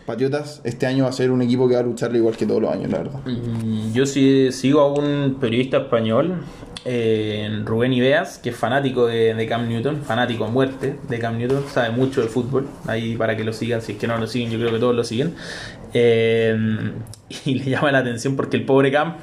Patriotas 0.06 0.62
este 0.64 0.86
año 0.86 1.06
va 1.06 1.10
a 1.10 1.14
ser 1.14 1.32
un 1.32 1.42
equipo 1.42 1.68
que 1.68 1.74
va 1.74 1.80
a 1.80 1.84
lucharle 1.84 2.20
igual 2.20 2.38
que 2.38 2.46
todos 2.46 2.62
los 2.62 2.72
años, 2.72 2.92
la 2.92 3.00
verdad. 3.00 3.20
Mm, 3.26 3.92
yo 3.92 4.06
sí 4.06 4.50
sigo 4.52 4.82
a 4.82 4.94
un 4.94 5.38
periodista 5.40 5.78
español, 5.78 6.44
eh, 6.86 7.50
Rubén 7.66 7.92
Ibeas, 7.92 8.38
que 8.38 8.52
es 8.52 8.56
fanático 8.56 9.08
de, 9.08 9.46
Cam 9.50 9.68
Newton, 9.68 10.04
fanático 10.04 10.46
a 10.46 10.50
muerte 10.50 10.98
de 11.10 11.20
Cam 11.20 11.40
Newton, 11.40 11.64
sabe 11.74 11.90
mucho 11.90 12.22
de 12.22 12.28
fútbol, 12.28 12.68
ahí 12.86 13.18
para 13.18 13.36
que 13.36 13.44
lo 13.44 13.52
sigan, 13.52 13.82
si 13.82 13.94
es 13.94 13.98
que 13.98 14.06
no 14.06 14.20
lo 14.20 14.28
siguen, 14.28 14.52
yo 14.52 14.60
creo 14.60 14.72
que 14.72 14.80
todos 14.80 14.96
lo 14.96 15.04
siguen. 15.04 15.34
Eh, 15.96 16.56
y 17.46 17.56
le 17.56 17.72
llama 17.72 17.92
la 17.92 18.00
atención 18.00 18.36
porque 18.36 18.58
el 18.58 18.66
pobre 18.66 18.92
Cam 18.92 19.16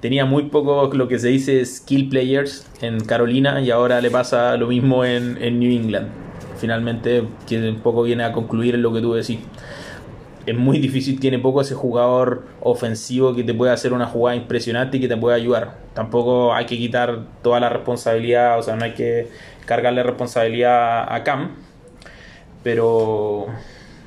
tenía 0.00 0.24
muy 0.24 0.44
poco 0.44 0.90
lo 0.92 1.08
que 1.08 1.18
se 1.18 1.28
dice 1.28 1.64
skill 1.64 2.08
players 2.08 2.66
en 2.80 3.00
Carolina 3.00 3.60
y 3.60 3.70
ahora 3.70 4.00
le 4.00 4.10
pasa 4.10 4.56
lo 4.56 4.68
mismo 4.68 5.04
en, 5.04 5.42
en 5.42 5.58
New 5.58 5.72
England. 5.72 6.08
Finalmente, 6.58 7.24
que 7.48 7.68
un 7.68 7.80
poco 7.80 8.02
viene 8.04 8.22
a 8.22 8.32
concluir 8.32 8.76
en 8.76 8.82
lo 8.82 8.92
que 8.92 9.00
tú 9.00 9.14
decís 9.14 9.38
es 10.46 10.56
muy 10.56 10.78
difícil, 10.78 11.20
tiene 11.20 11.38
poco 11.38 11.60
ese 11.60 11.74
jugador 11.74 12.46
ofensivo 12.60 13.34
que 13.34 13.44
te 13.44 13.54
puede 13.54 13.72
hacer 13.72 13.92
una 13.92 14.06
jugada 14.06 14.36
impresionante 14.36 14.96
y 14.96 15.00
que 15.00 15.08
te 15.08 15.16
puede 15.16 15.36
ayudar. 15.36 15.76
Tampoco 15.94 16.52
hay 16.54 16.66
que 16.66 16.76
quitar 16.76 17.26
toda 17.42 17.60
la 17.60 17.68
responsabilidad, 17.68 18.58
o 18.58 18.62
sea, 18.62 18.76
no 18.76 18.84
hay 18.84 18.94
que 18.94 19.28
cargarle 19.66 20.02
responsabilidad 20.02 21.12
a 21.12 21.22
Cam. 21.22 21.56
Pero, 22.62 23.46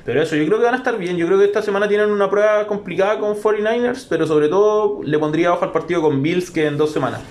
pero 0.06 0.22
eso, 0.22 0.36
yo 0.36 0.46
creo 0.46 0.58
que 0.58 0.64
van 0.64 0.74
a 0.74 0.78
estar 0.78 0.96
bien. 0.96 1.16
Yo 1.16 1.26
creo 1.26 1.38
que 1.38 1.46
esta 1.46 1.62
semana 1.62 1.88
tienen 1.88 2.12
una 2.12 2.30
prueba 2.30 2.64
complicada 2.68 3.18
con 3.18 3.34
49ers, 3.34 4.06
pero 4.08 4.24
sobre 4.24 4.48
todo 4.48 5.02
le 5.02 5.18
pondría 5.18 5.48
abajo 5.48 5.64
al 5.64 5.72
partido 5.72 6.00
con 6.00 6.22
Bills 6.22 6.52
que 6.52 6.66
en 6.66 6.78
dos 6.78 6.92
semanas. 6.92 7.22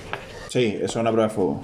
Sí, 0.50 0.76
eso 0.76 0.86
es 0.86 0.96
una 0.98 1.12
prueba 1.12 1.30
de 1.30 1.34
fuego. 1.34 1.62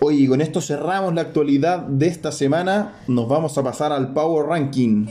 Oye, 0.00 0.26
con 0.26 0.40
esto 0.40 0.60
cerramos 0.60 1.14
la 1.14 1.20
actualidad 1.20 1.78
de 1.78 2.08
esta 2.08 2.32
semana. 2.32 2.94
Nos 3.06 3.28
vamos 3.28 3.56
a 3.56 3.62
pasar 3.62 3.92
al 3.92 4.12
Power 4.12 4.46
Ranking. 4.46 5.06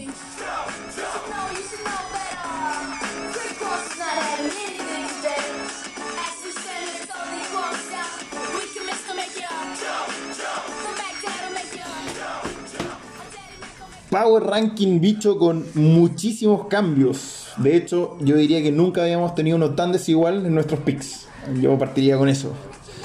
Power 14.11 14.43
Ranking 14.43 14.99
bicho 14.99 15.37
con 15.37 15.65
muchísimos 15.73 16.67
cambios. 16.67 17.47
De 17.55 17.77
hecho, 17.77 18.17
yo 18.19 18.35
diría 18.35 18.61
que 18.61 18.69
nunca 18.69 19.03
habíamos 19.03 19.35
tenido 19.35 19.55
uno 19.55 19.69
tan 19.69 19.93
desigual 19.93 20.45
en 20.45 20.53
nuestros 20.53 20.81
picks. 20.81 21.29
Yo 21.61 21.79
partiría 21.79 22.17
con 22.17 22.27
eso. 22.27 22.51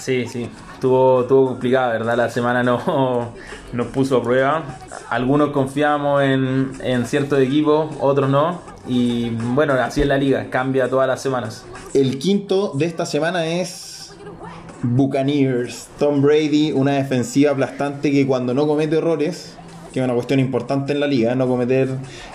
Sí, 0.00 0.26
sí. 0.26 0.50
Estuvo, 0.74 1.20
estuvo 1.20 1.46
complicada, 1.46 1.92
¿verdad? 1.92 2.16
La 2.16 2.28
semana 2.28 2.64
no 2.64 3.30
nos 3.72 3.86
puso 3.86 4.16
a 4.16 4.22
prueba. 4.24 4.64
Algunos 5.08 5.50
confiamos 5.50 6.24
en, 6.24 6.72
en 6.82 7.06
ciertos 7.06 7.38
equipos, 7.38 7.88
otros 8.00 8.28
no. 8.28 8.60
Y 8.88 9.30
bueno, 9.30 9.74
así 9.74 10.00
es 10.00 10.08
la 10.08 10.18
liga, 10.18 10.50
cambia 10.50 10.90
todas 10.90 11.06
las 11.06 11.22
semanas. 11.22 11.64
El 11.94 12.18
quinto 12.18 12.72
de 12.74 12.84
esta 12.84 13.06
semana 13.06 13.46
es 13.46 14.12
Buccaneers. 14.82 15.86
Tom 16.00 16.20
Brady, 16.20 16.72
una 16.72 16.94
defensiva 16.94 17.52
aplastante 17.52 18.10
que 18.10 18.26
cuando 18.26 18.54
no 18.54 18.66
comete 18.66 18.96
errores 18.96 19.55
que 19.96 20.00
es 20.00 20.04
una 20.04 20.14
cuestión 20.14 20.40
importante 20.40 20.92
en 20.92 21.00
la 21.00 21.06
liga, 21.06 21.34
no 21.34 21.48
cometer 21.48 21.88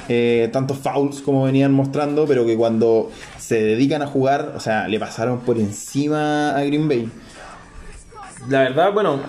eh, 0.09 0.49
tantos 0.51 0.79
fouls 0.79 1.21
como 1.21 1.43
venían 1.43 1.71
mostrando, 1.71 2.25
pero 2.25 2.43
que 2.43 2.57
cuando 2.57 3.11
se 3.37 3.61
dedican 3.61 4.01
a 4.01 4.07
jugar, 4.07 4.53
o 4.55 4.59
sea, 4.59 4.87
le 4.87 4.99
pasaron 4.99 5.41
por 5.41 5.59
encima 5.59 6.57
a 6.57 6.63
Green 6.63 6.87
Bay. 6.87 7.07
La 8.49 8.61
verdad, 8.61 8.91
bueno, 8.91 9.19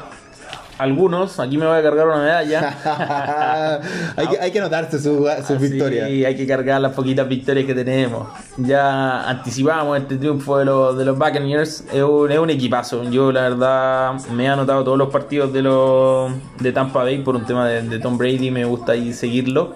algunos, 0.78 1.38
aquí 1.38 1.58
me 1.58 1.66
voy 1.66 1.78
a 1.78 1.82
cargar 1.82 2.06
una 2.06 2.18
medalla. 2.18 3.80
hay, 4.16 4.26
que, 4.26 4.40
hay 4.40 4.50
que 4.50 4.60
notarse 4.60 4.98
sus 4.98 5.28
su 5.46 5.58
victorias. 5.58 6.08
Sí, 6.08 6.24
hay 6.24 6.34
que 6.36 6.46
cargar 6.46 6.80
las 6.80 6.92
poquitas 6.92 7.28
victorias 7.28 7.66
que 7.66 7.74
tenemos. 7.74 8.28
Ya 8.56 9.28
anticipamos 9.28 9.98
este 9.98 10.16
triunfo 10.16 10.58
de 10.58 10.64
los, 10.64 10.96
de 10.96 11.04
los 11.04 11.18
Buccaneers. 11.18 11.84
Es 11.92 12.02
un, 12.02 12.30
es 12.30 12.38
un 12.38 12.50
equipazo. 12.50 13.04
Yo, 13.10 13.32
la 13.32 13.42
verdad, 13.42 14.14
me 14.32 14.44
he 14.44 14.48
anotado 14.48 14.82
todos 14.84 14.98
los 14.98 15.10
partidos 15.10 15.52
de, 15.52 15.62
los, 15.62 16.32
de 16.60 16.72
Tampa 16.72 17.02
Bay 17.04 17.18
por 17.18 17.36
un 17.36 17.44
tema 17.44 17.68
de, 17.68 17.82
de 17.82 17.98
Tom 17.98 18.18
Brady. 18.18 18.50
Me 18.50 18.64
gusta 18.64 18.92
ahí 18.92 19.12
seguirlo 19.12 19.74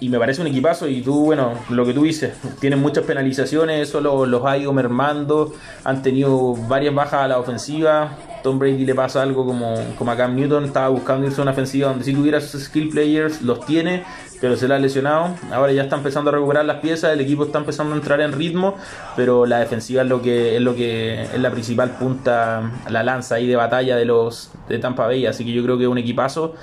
y 0.00 0.08
me 0.08 0.18
parece 0.18 0.40
un 0.40 0.46
equipazo 0.46 0.88
y 0.88 1.02
tú, 1.02 1.26
bueno, 1.26 1.52
lo 1.68 1.84
que 1.84 1.92
tú 1.92 2.04
dices, 2.04 2.32
tienen 2.58 2.80
muchas 2.80 3.04
penalizaciones, 3.04 3.88
eso 3.88 4.00
los, 4.00 4.44
ha 4.46 4.56
ido 4.56 4.72
mermando, 4.72 5.52
han 5.84 6.02
tenido 6.02 6.54
varias 6.54 6.94
bajas 6.94 7.24
a 7.24 7.28
la 7.28 7.38
ofensiva, 7.38 8.16
Tom 8.42 8.58
Brady 8.58 8.84
le 8.84 8.94
pasa 8.94 9.22
algo 9.22 9.44
como, 9.44 9.74
como 9.96 10.10
a 10.10 10.16
Cam 10.16 10.34
Newton, 10.34 10.64
estaba 10.64 10.88
buscando 10.88 11.26
irse 11.26 11.40
a 11.40 11.42
una 11.42 11.52
ofensiva 11.52 11.88
donde 11.88 12.04
si 12.04 12.14
tuviera 12.14 12.40
sus 12.40 12.64
skill 12.64 12.88
players, 12.88 13.42
los 13.42 13.64
tiene, 13.66 14.04
pero 14.40 14.56
se 14.56 14.68
le 14.68 14.74
ha 14.74 14.78
lesionado, 14.78 15.34
ahora 15.52 15.72
ya 15.72 15.82
está 15.82 15.96
empezando 15.96 16.30
a 16.30 16.34
recuperar 16.34 16.64
las 16.64 16.78
piezas, 16.78 17.12
el 17.12 17.20
equipo 17.20 17.44
está 17.44 17.58
empezando 17.58 17.94
a 17.94 17.96
entrar 17.96 18.20
en 18.20 18.32
ritmo, 18.32 18.76
pero 19.16 19.46
la 19.46 19.58
defensiva 19.58 20.02
es 20.02 20.08
lo 20.08 20.22
que 20.22 20.56
es 20.56 20.62
lo 20.62 20.74
que 20.74 21.22
es 21.22 21.40
la 21.40 21.50
principal 21.50 21.90
punta, 21.98 22.70
la 22.88 23.02
lanza 23.02 23.36
ahí 23.36 23.46
de 23.46 23.56
batalla 23.56 23.96
de 23.96 24.04
los 24.04 24.50
de 24.68 24.78
Tampa 24.78 25.06
Bay, 25.06 25.26
así 25.26 25.44
que 25.44 25.52
yo 25.52 25.62
creo 25.62 25.76
que 25.76 25.84
es 25.84 25.90
un 25.90 25.98
equipazo 25.98 26.54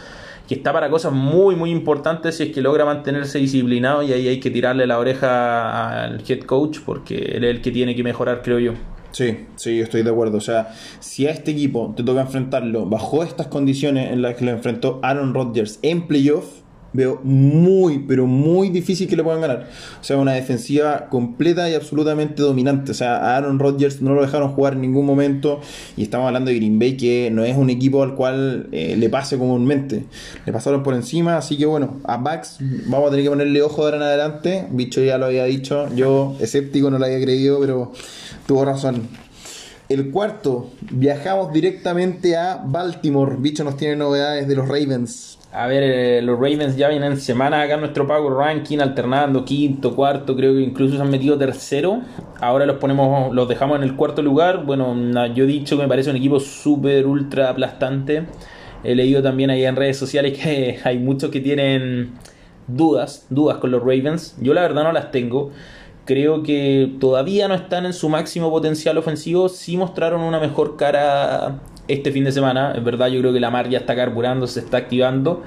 que 0.48 0.56
está 0.56 0.72
para 0.72 0.90
cosas 0.90 1.12
muy, 1.12 1.56
muy 1.56 1.72
importantes 1.72 2.38
si 2.38 2.44
es 2.44 2.54
que 2.54 2.62
logra 2.62 2.86
mantenerse 2.86 3.38
disciplinado 3.38 4.02
y 4.02 4.14
ahí 4.14 4.28
hay 4.30 4.40
que 4.40 4.50
tirarle 4.50 4.88
la 4.88 4.98
oreja 4.98 6.06
al 6.06 6.24
head 6.28 6.44
coach 6.44 6.80
porque 6.86 7.16
él 7.36 7.44
es 7.44 7.56
el 7.56 7.62
que 7.62 7.72
tiene 7.72 7.96
que 7.96 8.04
mejorar, 8.04 8.42
creo 8.42 8.60
yo. 8.60 8.74
Sí, 9.18 9.48
sí, 9.56 9.80
estoy 9.80 10.04
de 10.04 10.12
acuerdo. 10.12 10.38
O 10.38 10.42
sea, 10.42 10.76
si 11.00 11.26
a 11.26 11.32
este 11.32 11.50
equipo 11.50 11.92
te 11.98 12.04
toca 12.04 12.22
enfrentarlo 12.22 12.86
bajo 12.86 13.24
estas 13.24 13.48
condiciones 13.48 14.12
en 14.12 14.22
las 14.22 14.36
que 14.36 14.46
lo 14.46 14.52
enfrentó 14.52 15.00
Aaron 15.02 15.34
Rodgers 15.34 15.80
en 15.82 16.06
playoff, 16.06 16.62
veo 16.98 17.22
muy, 17.24 18.00
pero 18.00 18.26
muy 18.26 18.70
difícil 18.70 19.08
que 19.08 19.16
le 19.16 19.24
puedan 19.24 19.40
ganar. 19.40 19.70
O 20.02 20.04
sea, 20.04 20.18
una 20.18 20.34
defensiva 20.34 21.10
completa 21.10 21.70
y 21.70 21.76
absolutamente 21.76 22.42
dominante. 22.42 22.92
O 22.92 22.96
sea, 22.96 23.18
a 23.18 23.38
Aaron 23.38 23.60
Rodgers 23.60 24.02
no 24.02 24.16
lo 24.16 24.24
dejaron 24.24 24.50
jugar 24.54 24.74
en 24.74 24.82
ningún 24.82 25.06
momento. 25.06 25.62
Y 25.96 26.02
estamos 26.02 26.26
hablando 26.26 26.50
de 26.50 26.58
Green 26.58 26.80
Bay, 26.80 26.98
que 26.98 27.30
no 27.32 27.44
es 27.46 27.56
un 27.56 27.70
equipo 27.70 28.02
al 28.02 28.16
cual 28.16 28.68
eh, 28.72 28.96
le 28.98 29.10
pase 29.10 29.38
comúnmente. 29.38 30.06
Le 30.48 30.52
pasaron 30.52 30.82
por 30.82 30.96
encima, 30.96 31.38
así 31.38 31.56
que 31.56 31.68
bueno, 31.68 32.02
a 32.04 32.18
Bucks 32.18 32.58
vamos 32.88 33.08
a 33.08 33.10
tener 33.12 33.26
que 33.26 33.30
ponerle 33.30 33.62
ojo 33.62 33.82
de 33.82 33.92
ahora 33.92 33.98
en 33.98 34.04
adelante. 34.04 34.68
Bicho 34.72 35.04
ya 35.04 35.20
lo 35.20 35.28
había 35.28 35.44
dicho, 35.44 35.88
yo 35.96 36.36
escéptico 36.40 36.90
no 36.90 36.98
lo 36.98 37.06
había 37.06 37.22
creído, 37.22 37.60
pero 37.60 37.92
tuvo 38.48 38.66
razón. 38.66 39.08
El 39.90 40.12
cuarto, 40.12 40.70
viajamos 40.92 41.54
directamente 41.54 42.36
a 42.36 42.62
Baltimore. 42.62 43.38
Bicho 43.40 43.64
nos 43.64 43.78
tiene 43.78 43.96
novedades 43.96 44.46
de 44.46 44.54
los 44.54 44.68
Ravens. 44.68 45.40
A 45.54 45.66
ver, 45.68 45.82
eh, 45.82 46.22
los 46.22 46.38
Ravens 46.38 46.76
ya 46.76 46.90
vienen 46.90 47.16
semana 47.18 47.62
acá 47.62 47.76
en 47.76 47.80
nuestro 47.80 48.06
pago 48.06 48.30
ranking, 48.30 48.80
alternando 48.80 49.46
quinto, 49.46 49.96
cuarto, 49.96 50.36
creo 50.36 50.54
que 50.54 50.60
incluso 50.60 50.98
se 50.98 51.02
han 51.02 51.10
metido 51.10 51.38
tercero. 51.38 52.02
Ahora 52.42 52.66
los 52.66 52.80
ponemos, 52.80 53.34
los 53.34 53.48
dejamos 53.48 53.78
en 53.78 53.84
el 53.84 53.96
cuarto 53.96 54.22
lugar. 54.22 54.66
Bueno, 54.66 54.94
yo 55.34 55.46
he 55.46 55.48
dicho 55.48 55.78
que 55.78 55.84
me 55.84 55.88
parece 55.88 56.10
un 56.10 56.18
equipo 56.18 56.42
súper 56.42 57.08
ultra 57.08 57.50
aplastante. 57.50 58.26
He 58.84 58.94
leído 58.94 59.24
también 59.24 59.52
ahí 59.52 59.64
en 59.64 59.78
redes 59.78 59.96
sociales 59.96 60.38
que 60.38 60.80
hay 60.84 61.00
muchos 61.00 61.32
que 61.32 61.40
tienen 61.40 62.12
dudas, 62.68 63.26
dudas 63.30 63.60
con 63.60 63.72
los 63.72 63.80
Ravens. 63.80 64.36
Yo 64.42 64.54
la 64.54 64.64
verdad 64.64 64.84
no 64.84 64.92
las 64.92 65.12
tengo. 65.12 65.52
Creo 66.08 66.42
que 66.42 66.96
todavía 67.02 67.50
no 67.50 67.54
están 67.54 67.86
en 67.86 67.92
su 67.92 68.08
máximo 68.08 68.50
potencial 68.50 68.98
ofensivo. 68.98 69.50
Sí 69.50 69.76
mostraron 69.76 70.22
una 70.22 70.40
mejor 70.40 70.78
cara 70.78 71.60
este 71.90 72.14
fin 72.14 72.24
de 72.24 72.32
semana. 72.32 72.74
Es 72.74 72.82
verdad, 72.82 73.08
yo 73.08 73.20
creo 73.20 73.34
que 73.34 73.42
la 73.42 73.52
mar 73.52 73.70
ya 73.70 73.80
está 73.80 73.94
carburando, 73.94 74.48
se 74.48 74.62
está 74.62 74.78
activando. 74.78 75.44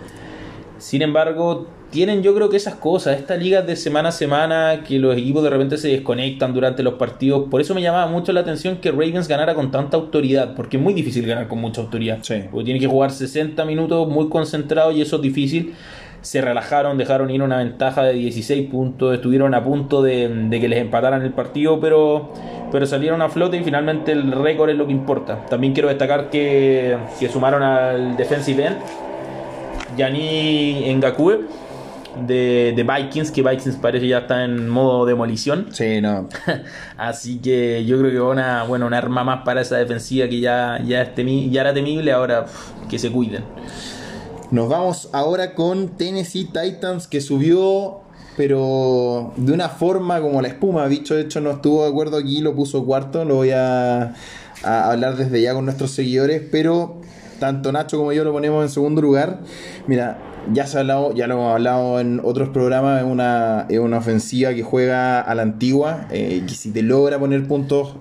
Sin 0.77 1.01
embargo, 1.01 1.67
tienen 1.91 2.23
yo 2.23 2.35
creo 2.35 2.51
que 2.51 2.59
esas 2.59 2.75
cosas, 2.75 3.19
estas 3.19 3.43
ligas 3.43 3.67
de 3.67 3.75
semana 3.75 4.11
a 4.11 4.13
semana, 4.13 4.85
que 4.87 4.99
los 4.99 5.17
equipos 5.17 5.43
de 5.43 5.49
repente 5.49 5.79
se 5.79 5.89
desconectan 5.89 6.53
durante 6.53 6.83
los 6.83 6.95
partidos. 6.95 7.49
Por 7.51 7.63
eso 7.63 7.75
me 7.75 7.81
llamaba 7.81 8.07
mucho 8.07 8.33
la 8.35 8.41
atención 8.41 8.77
que 8.77 8.91
Ravens 8.91 9.29
ganara 9.29 9.55
con 9.55 9.71
tanta 9.71 9.97
autoridad, 9.97 10.55
porque 10.55 10.77
es 10.77 10.83
muy 10.83 10.93
difícil 10.93 11.27
ganar 11.27 11.49
con 11.49 11.59
mucha 11.59 11.81
autoridad. 11.81 12.19
Porque 12.51 12.65
tiene 12.65 12.79
que 12.79 12.87
jugar 12.87 13.13
60 13.13 13.65
minutos 13.65 14.07
muy 14.09 14.29
concentrado 14.29 14.93
y 14.93 15.01
eso 15.01 15.17
es 15.17 15.23
difícil 15.23 15.75
se 16.23 16.41
relajaron, 16.41 16.99
dejaron 16.99 17.31
ir 17.31 17.43
una 17.43 17.59
ventaja 17.59 18.03
de 18.03 18.13
16 18.15 18.71
puntos, 18.71 19.15
estuvieron 19.15 19.55
a 19.55 19.65
punto 19.65 20.03
de, 20.03 20.49
que 20.51 20.69
les 20.69 20.81
empataran 20.81 21.23
el 21.23 21.33
partido, 21.33 21.81
pero, 21.81 22.33
pero 22.71 22.87
salieron 22.87 23.23
a 23.23 23.29
flote 23.29 23.57
y 23.57 23.65
finalmente 23.65 24.13
el 24.13 24.33
récord 24.33 24.71
es 24.71 24.77
lo 24.77 24.87
que 24.87 24.93
importa. 24.93 25.47
También 25.47 25.73
quiero 25.73 25.89
destacar 25.89 26.31
que, 26.31 26.97
que 27.19 27.29
sumaron 27.29 27.63
al 27.63 28.17
defensive 28.17 28.67
end, 28.67 28.77
Yani 29.97 30.95
Ngakue. 30.95 31.41
De, 32.27 32.73
de, 32.75 32.83
Vikings, 32.83 33.31
que 33.31 33.41
Vikings 33.41 33.77
parece 33.77 34.09
ya 34.09 34.19
está 34.19 34.45
en 34.45 34.69
modo 34.69 35.07
demolición. 35.07 35.69
Sí, 35.71 36.01
no. 36.01 36.29
Así 36.97 37.39
que 37.39 37.85
yo 37.85 38.01
creo 38.01 38.11
que 38.11 38.21
una, 38.21 38.65
bueno, 38.65 38.87
una 38.87 38.99
arma 38.99 39.23
más 39.23 39.43
para 39.45 39.61
esa 39.61 39.77
defensiva 39.77 40.29
que 40.29 40.41
ya, 40.41 40.83
ya, 40.85 41.03
es 41.03 41.11
ya 41.51 41.61
era 41.61 41.73
temible, 41.73 42.11
ahora 42.11 42.47
que 42.89 42.99
se 42.99 43.13
cuiden. 43.13 43.45
Nos 44.51 44.69
vamos 44.69 45.09
ahora 45.13 45.55
con 45.55 45.91
Tennessee 45.91 46.45
Titans 46.45 47.07
que 47.07 47.21
subió, 47.21 48.01
pero 48.37 49.33
de 49.37 49.53
una 49.53 49.69
forma 49.69 50.21
como 50.21 50.43
la 50.43 50.49
espuma. 50.49 50.89
Dicho, 50.89 51.15
de 51.15 51.23
hecho, 51.23 51.41
no 51.41 51.53
estuvo 51.53 51.85
de 51.85 51.91
acuerdo 51.91 52.17
aquí, 52.17 52.41
lo 52.41 52.57
puso 52.57 52.85
cuarto. 52.85 53.25
Lo 53.25 53.37
voy 53.37 53.53
a, 53.53 54.15
hablar 54.65 55.17
desde 55.17 55.41
ya 55.41 55.55
con 55.55 55.67
nuestros 55.67 55.93
seguidores, 55.93 56.43
pero 56.51 57.01
tanto 57.39 57.71
Nacho 57.71 57.97
como 57.97 58.13
yo 58.13 58.25
lo 58.25 58.33
ponemos 58.33 58.65
en 58.65 58.71
segundo 58.71 59.01
lugar. 59.01 59.39
Mira, 59.87 60.19
ya 60.53 60.67
se 60.67 60.79
ha 60.79 60.81
hablado, 60.81 61.15
ya 61.15 61.29
lo 61.29 61.35
hemos 61.35 61.53
hablado 61.53 62.01
en 62.01 62.21
otros 62.25 62.49
programas, 62.49 63.03
es 63.03 63.07
una, 63.07 63.69
una 63.81 63.99
ofensiva 63.99 64.53
que 64.53 64.65
juega 64.65 65.21
a 65.21 65.33
la 65.37 65.43
antigua, 65.43 66.09
eh, 66.11 66.43
que 66.45 66.55
si 66.55 66.73
te 66.73 66.83
logra 66.83 67.21
poner 67.21 67.47
puntos 67.47 67.95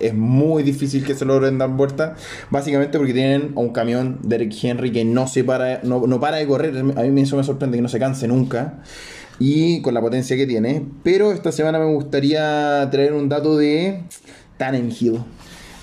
es 0.00 0.14
muy 0.14 0.62
difícil 0.62 1.04
que 1.04 1.14
se 1.14 1.24
logren 1.24 1.58
dar 1.58 1.70
vuelta, 1.70 2.14
básicamente 2.50 2.98
porque 2.98 3.12
tienen 3.12 3.52
un 3.54 3.70
camión 3.70 4.18
de 4.22 4.36
Eric 4.36 4.54
Henry 4.62 4.92
que 4.92 5.04
no 5.04 5.26
se 5.26 5.44
para, 5.44 5.80
no, 5.82 6.20
para 6.20 6.38
de 6.38 6.46
correr, 6.46 6.76
a 6.76 7.02
mí 7.02 7.20
eso 7.20 7.36
me 7.36 7.44
sorprende 7.44 7.78
que 7.78 7.82
no 7.82 7.88
se 7.88 7.98
canse 7.98 8.28
nunca 8.28 8.82
y 9.38 9.82
con 9.82 9.94
la 9.94 10.00
potencia 10.00 10.36
que 10.36 10.46
tiene, 10.46 10.86
pero 11.02 11.32
esta 11.32 11.52
semana 11.52 11.78
me 11.78 11.92
gustaría 11.92 12.88
traer 12.90 13.12
un 13.12 13.28
dato 13.28 13.56
de 13.56 14.04
Tannenhill. 14.56 15.20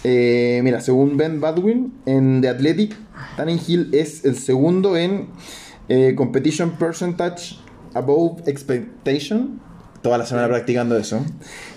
Eh, 0.03 0.61
mira, 0.63 0.81
según 0.81 1.17
Ben 1.17 1.41
Badwin 1.41 1.93
en 2.05 2.41
The 2.41 2.49
Athletic, 2.49 2.95
Tannenhill 3.37 3.89
es 3.93 4.25
el 4.25 4.35
segundo 4.35 4.97
en 4.97 5.27
eh, 5.89 6.15
Competition 6.15 6.71
Percentage 6.71 7.57
Above 7.93 8.47
Expectation. 8.47 9.59
Toda 10.01 10.17
la 10.17 10.25
semana 10.25 10.47
practicando 10.47 10.97
eso. 10.97 11.23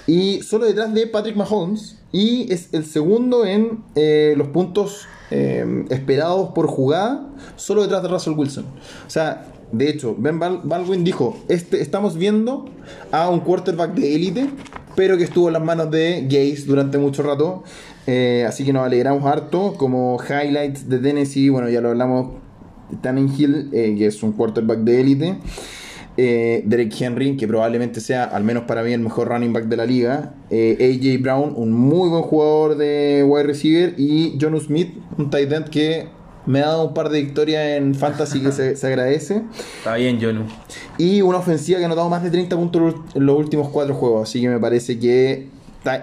Y 0.07 0.41
solo 0.43 0.65
detrás 0.65 0.95
de 0.95 1.07
Patrick 1.07 1.37
Mahomes, 1.37 1.99
y 2.15 2.53
es 2.53 2.69
el 2.71 2.87
segundo 2.87 3.45
en 3.45 3.83
eh, 3.97 4.35
los 4.37 4.47
puntos 4.47 5.09
eh, 5.33 5.85
esperados 5.91 6.51
por 6.55 6.69
jugada, 6.69 7.27
solo 7.57 7.83
detrás 7.83 8.05
de 8.05 8.09
Russell 8.09 8.35
Wilson. 8.35 8.67
O 9.05 9.11
sea, 9.11 9.47
de 9.73 9.91
hecho, 9.91 10.15
Ben 10.17 10.39
Baldwin 10.39 11.03
dijo, 11.03 11.37
este, 11.49 11.83
estamos 11.83 12.17
viendo 12.17 12.67
a 13.11 13.29
un 13.29 13.41
quarterback 13.41 13.95
de 13.95 14.15
élite, 14.15 14.49
pero 14.95 15.17
que 15.17 15.25
estuvo 15.25 15.49
en 15.49 15.55
las 15.55 15.65
manos 15.65 15.91
de 15.91 16.23
Gaze 16.23 16.67
durante 16.67 16.99
mucho 16.99 17.25
rato. 17.25 17.65
Eh, 18.07 18.45
así 18.47 18.65
que 18.65 18.73
nos 18.73 18.87
alegramos 18.87 19.25
harto. 19.25 19.75
Como 19.77 20.17
highlights 20.23 20.89
de 20.89 21.01
Tennessee, 21.01 21.49
bueno, 21.49 21.69
ya 21.69 21.81
lo 21.81 21.89
hablamos, 21.89 22.35
Hill, 23.37 23.71
que 23.73 24.07
es 24.07 24.23
un 24.23 24.35
quarterback 24.35 24.79
de 24.79 25.01
élite. 25.01 25.39
Eh, 26.17 26.63
Derek 26.65 26.95
Henry, 27.01 27.37
que 27.37 27.49
probablemente 27.49 28.01
sea, 28.01 28.25
al 28.25 28.45
menos 28.45 28.65
para 28.65 28.83
mí, 28.83 28.93
el 28.93 29.01
mejor 29.01 29.29
running 29.29 29.53
back 29.53 29.65
de 29.65 29.77
la 29.77 29.85
liga. 29.85 30.35
Eh, 30.51 30.99
AJ 30.99 31.21
Brown, 31.21 31.55
un 31.57 31.73
muy 31.73 32.09
buen 32.09 32.23
jugador 32.23 32.77
de 32.77 33.25
wide 33.27 33.45
receiver. 33.45 33.95
Y 33.99 34.39
Jonu 34.41 34.61
Smith, 34.61 34.95
un 35.19 35.31
tight 35.31 35.51
end 35.51 35.69
que 35.71 36.07
me 36.47 36.61
ha 36.61 36.67
dado 36.67 36.89
un 36.89 36.95
par 36.95 37.09
de 37.09 37.21
victorias 37.21 37.79
en 37.79 37.95
fantasy 37.95 38.41
que 38.41 38.53
se, 38.53 38.87
agradece. 38.87 39.43
Está 39.79 39.97
bien, 39.97 40.21
Jonu. 40.21 40.45
Y 40.99 41.21
una 41.23 41.39
ofensiva 41.39 41.81
que 41.81 41.85
ha 41.85 41.89
notado 41.89 42.09
más 42.09 42.23
de 42.23 42.31
30 42.31 42.55
puntos 42.57 42.95
en 43.15 43.27
los 43.27 43.37
últimos 43.37 43.69
cuatro 43.71 43.95
juegos. 43.95 44.29
Así 44.29 44.41
que 44.41 44.49
me 44.49 44.61
parece 44.61 44.99
que 45.01 45.49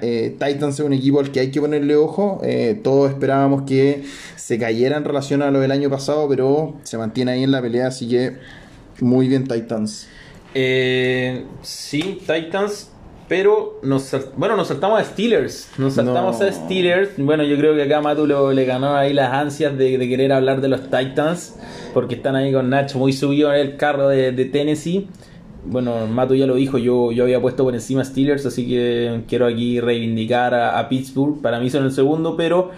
eh, 0.02 0.36
Titans 0.38 0.78
es 0.78 0.86
un 0.86 0.92
equipo 0.92 1.22
al 1.22 1.32
que 1.32 1.40
hay 1.40 1.52
que 1.52 1.62
ponerle 1.62 1.96
ojo. 1.96 2.42
todos 2.84 3.12
esperábamos 3.12 3.62
que 3.62 4.04
se 4.36 4.60
cayera 4.60 4.98
en 4.98 5.06
relación 5.06 5.42
a 5.42 5.52
lo 5.52 5.62
del 5.62 5.72
año 5.72 5.90
pasado, 5.90 6.28
pero 6.28 6.76
se 6.84 6.98
mantiene 6.98 7.32
ahí 7.32 7.44
en 7.44 7.52
la 7.52 7.62
pelea. 7.62 7.88
Así 7.88 8.10
que 8.10 8.36
muy 9.02 9.28
bien 9.28 9.48
Titans. 9.48 10.08
Eh, 10.54 11.46
sí, 11.62 12.20
Titans, 12.20 12.92
pero 13.28 13.80
nos, 13.84 14.14
bueno, 14.36 14.56
nos 14.56 14.68
saltamos 14.68 15.00
a 15.00 15.06
Steelers. 15.06 15.70
Nos 15.78 15.94
saltamos 15.94 16.42
a 16.42 16.52
Steelers. 16.52 17.12
Bueno, 17.18 17.44
yo 17.44 17.58
creo 17.58 17.76
que 17.76 17.84
acá 17.84 18.02
Matu 18.02 18.28
le 18.28 18.66
ganó 18.66 18.96
ahí 18.96 19.14
las 19.14 19.32
ansias 19.34 19.78
de, 19.78 19.98
querer 19.98 20.34
hablar 20.34 20.62
de 20.62 20.68
los 20.68 20.90
Titans, 20.90 21.56
porque 21.94 22.16
están 22.16 22.36
ahí 22.36 22.52
con 22.52 22.70
Nacho 22.70 23.00
muy 23.00 23.14
subido 23.14 23.54
en 23.54 23.62
el 23.62 23.78
carro 23.78 24.10
de, 24.10 24.34
Tennessee. 24.46 25.08
Bueno, 25.64 26.08
Matu 26.08 26.36
ya 26.36 26.48
lo 26.48 26.56
dijo, 26.56 26.78
yo, 26.78 27.12
yo 27.12 27.24
había 27.24 27.40
puesto 27.40 27.64
por 27.64 27.74
encima 27.74 28.02
a 28.02 28.06
Steelers, 28.06 28.46
así 28.46 28.68
que 28.68 29.22
quiero 29.28 29.46
aquí 29.46 29.80
reivindicar 29.80 30.54
a, 30.54 30.90
Pittsburgh. 30.90 31.42
Para 31.42 31.60
mí 31.60 31.70
son 31.70 31.86
el 31.86 31.92
segundo, 31.92 32.36
pero... 32.36 32.72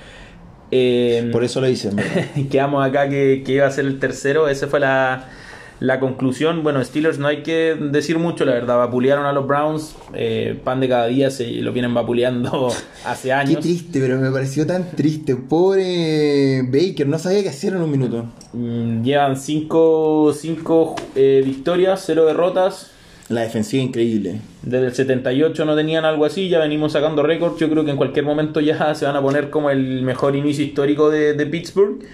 Eh, 0.69 1.29
por 1.31 1.43
eso 1.43 1.61
lo 1.61 1.67
dicen. 1.67 1.95
quedamos 2.51 2.85
acá 2.85 3.07
que, 3.07 3.43
que 3.45 3.53
iba 3.53 3.67
a 3.67 3.71
ser 3.71 3.85
el 3.85 3.99
tercero. 3.99 4.47
Esa 4.47 4.67
fue 4.67 4.79
la, 4.79 5.29
la 5.83 5.99
conclusión, 5.99 6.63
bueno, 6.63 6.81
Steelers 6.81 7.19
no 7.19 7.27
hay 7.27 7.43
que 7.43 7.75
decir 7.77 8.17
mucho, 8.17 8.45
la 8.45 8.53
verdad, 8.53 8.77
vapulearon 8.77 9.25
a 9.25 9.33
los 9.33 9.45
Browns, 9.45 9.97
eh, 10.13 10.57
pan 10.63 10.79
de 10.79 10.87
cada 10.87 11.07
día, 11.07 11.29
se 11.29 11.45
lo 11.55 11.73
vienen 11.73 11.93
vapuleando 11.93 12.71
hace 13.05 13.33
años. 13.33 13.57
Qué 13.57 13.61
triste, 13.63 13.99
pero 13.99 14.17
me 14.17 14.31
pareció 14.31 14.65
tan 14.65 14.91
triste. 14.91 15.35
Pobre 15.35 16.61
Baker, 16.61 17.05
no 17.05 17.19
sabía 17.19 17.43
qué 17.43 17.49
hacer 17.49 17.73
en 17.73 17.81
un 17.81 17.91
minuto. 17.91 18.27
Mm, 18.53 19.03
llevan 19.03 19.35
5 19.35 20.33
cinco, 20.33 20.95
eh, 21.15 21.41
victorias, 21.43 22.01
0 22.05 22.27
derrotas. 22.27 22.91
La 23.27 23.41
defensiva 23.41 23.83
increíble. 23.83 24.39
Desde 24.61 24.85
el 24.85 24.93
78 24.93 25.65
no 25.65 25.75
tenían 25.75 26.05
algo 26.05 26.23
así, 26.23 26.47
ya 26.47 26.59
venimos 26.59 26.93
sacando 26.93 27.23
récords. 27.23 27.59
Yo 27.59 27.69
creo 27.69 27.83
que 27.83 27.91
en 27.91 27.97
cualquier 27.97 28.23
momento 28.23 28.61
ya 28.61 28.95
se 28.95 29.05
van 29.05 29.17
a 29.17 29.21
poner 29.21 29.49
como 29.49 29.69
el 29.69 30.01
mejor 30.03 30.37
inicio 30.37 30.63
histórico 30.63 31.09
de, 31.09 31.33
de 31.33 31.45
Pittsburgh. 31.45 32.05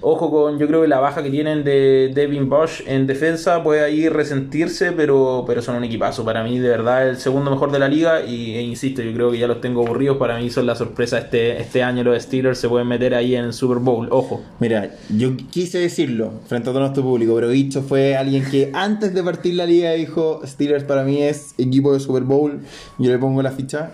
Ojo 0.00 0.30
con, 0.30 0.60
yo 0.60 0.68
creo 0.68 0.82
que 0.82 0.88
la 0.88 1.00
baja 1.00 1.24
que 1.24 1.30
tienen 1.30 1.64
de 1.64 2.12
Devin 2.14 2.48
Bush 2.48 2.82
en 2.86 3.08
defensa 3.08 3.64
puede 3.64 3.82
ahí 3.82 4.08
resentirse, 4.08 4.92
pero, 4.92 5.42
pero 5.44 5.60
son 5.60 5.74
un 5.74 5.82
equipazo. 5.82 6.24
Para 6.24 6.44
mí, 6.44 6.60
de 6.60 6.68
verdad, 6.68 7.08
el 7.08 7.16
segundo 7.16 7.50
mejor 7.50 7.72
de 7.72 7.80
la 7.80 7.88
liga. 7.88 8.24
Y 8.24 8.54
e 8.54 8.62
insisto, 8.62 9.02
yo 9.02 9.12
creo 9.12 9.32
que 9.32 9.38
ya 9.38 9.48
los 9.48 9.60
tengo 9.60 9.84
aburridos. 9.84 10.16
Para 10.16 10.38
mí 10.38 10.50
son 10.50 10.66
la 10.66 10.76
sorpresa 10.76 11.18
este, 11.18 11.60
este 11.60 11.82
año. 11.82 12.04
Los 12.04 12.22
Steelers 12.22 12.58
se 12.58 12.68
pueden 12.68 12.86
meter 12.86 13.12
ahí 13.12 13.34
en 13.34 13.46
el 13.46 13.52
Super 13.52 13.78
Bowl. 13.78 14.06
Ojo. 14.12 14.40
Mira, 14.60 14.88
yo 15.08 15.36
quise 15.50 15.80
decirlo 15.80 16.32
frente 16.46 16.70
a 16.70 16.72
todo 16.72 16.80
nuestro 16.80 17.02
público, 17.02 17.34
pero 17.34 17.48
dicho 17.48 17.82
fue 17.82 18.16
alguien 18.16 18.44
que 18.48 18.70
antes 18.74 19.12
de 19.14 19.22
partir 19.24 19.54
la 19.54 19.66
liga 19.66 19.90
dijo: 19.92 20.42
Steelers 20.46 20.84
para 20.84 21.02
mí 21.02 21.24
es 21.24 21.54
equipo 21.58 21.92
de 21.92 21.98
Super 21.98 22.22
Bowl. 22.22 22.60
Yo 22.98 23.10
le 23.10 23.18
pongo 23.18 23.42
la 23.42 23.50
ficha. 23.50 23.90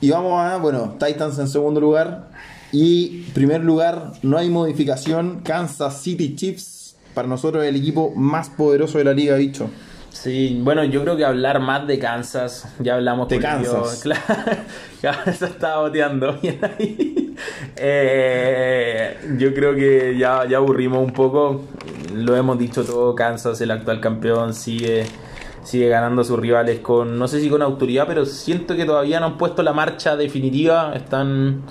Y 0.00 0.10
vamos 0.10 0.40
a, 0.40 0.58
bueno, 0.58 0.96
Titans 1.04 1.38
en 1.40 1.48
segundo 1.48 1.80
lugar. 1.80 2.28
Y 2.74 3.22
primer 3.34 3.62
lugar, 3.62 4.14
no 4.22 4.36
hay 4.36 4.50
modificación. 4.50 5.42
Kansas 5.44 6.02
City 6.02 6.34
Chiefs 6.34 6.96
para 7.14 7.28
nosotros 7.28 7.64
el 7.64 7.76
equipo 7.76 8.12
más 8.16 8.50
poderoso 8.50 8.98
de 8.98 9.04
la 9.04 9.12
liga, 9.12 9.36
dicho. 9.36 9.70
Sí, 10.10 10.58
bueno, 10.60 10.82
yo 10.82 11.02
creo 11.02 11.16
que 11.16 11.24
hablar 11.24 11.60
más 11.60 11.86
de 11.86 12.00
Kansas, 12.00 12.66
ya 12.80 12.96
hablamos 12.96 13.28
de 13.28 13.38
Kansas. 13.38 14.04
Claro, 15.00 15.32
se 15.32 15.44
estaba 15.44 15.82
boteando 15.82 16.32
bien 16.40 16.58
ahí. 16.62 17.36
Eh, 17.76 19.18
yo 19.38 19.54
creo 19.54 19.76
que 19.76 20.16
ya, 20.18 20.44
ya 20.48 20.56
aburrimos 20.56 21.04
un 21.04 21.12
poco, 21.12 21.62
lo 22.12 22.34
hemos 22.34 22.58
dicho 22.58 22.84
todo, 22.84 23.14
Kansas, 23.14 23.60
el 23.60 23.70
actual 23.70 24.00
campeón, 24.00 24.52
sigue 24.52 25.04
sigue 25.62 25.88
ganando 25.88 26.22
a 26.22 26.24
sus 26.24 26.38
rivales 26.38 26.80
con, 26.80 27.18
no 27.18 27.26
sé 27.26 27.40
si 27.40 27.48
con 27.48 27.62
autoridad, 27.62 28.06
pero 28.06 28.26
siento 28.26 28.76
que 28.76 28.84
todavía 28.84 29.18
no 29.20 29.26
han 29.26 29.38
puesto 29.38 29.62
la 29.62 29.72
marcha 29.72 30.16
definitiva, 30.16 30.92
están, 30.94 31.62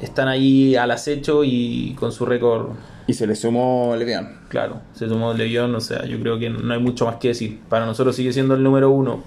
están 0.00 0.28
ahí 0.28 0.76
al 0.76 0.90
acecho 0.90 1.44
y 1.44 1.94
con 1.98 2.12
su 2.12 2.26
récord. 2.26 2.70
Y 3.06 3.14
se 3.14 3.26
le 3.26 3.34
sumó 3.34 3.94
Levión. 3.96 4.38
Claro, 4.48 4.80
se 4.94 5.08
sumó 5.08 5.34
Levión, 5.34 5.74
o 5.74 5.80
sea, 5.80 6.04
yo 6.06 6.18
creo 6.20 6.38
que 6.38 6.50
no 6.50 6.72
hay 6.72 6.80
mucho 6.80 7.06
más 7.06 7.16
que 7.16 7.28
decir. 7.28 7.60
Para 7.68 7.86
nosotros 7.86 8.16
sigue 8.16 8.32
siendo 8.32 8.54
el 8.54 8.62
número 8.62 8.90
uno. 8.90 9.22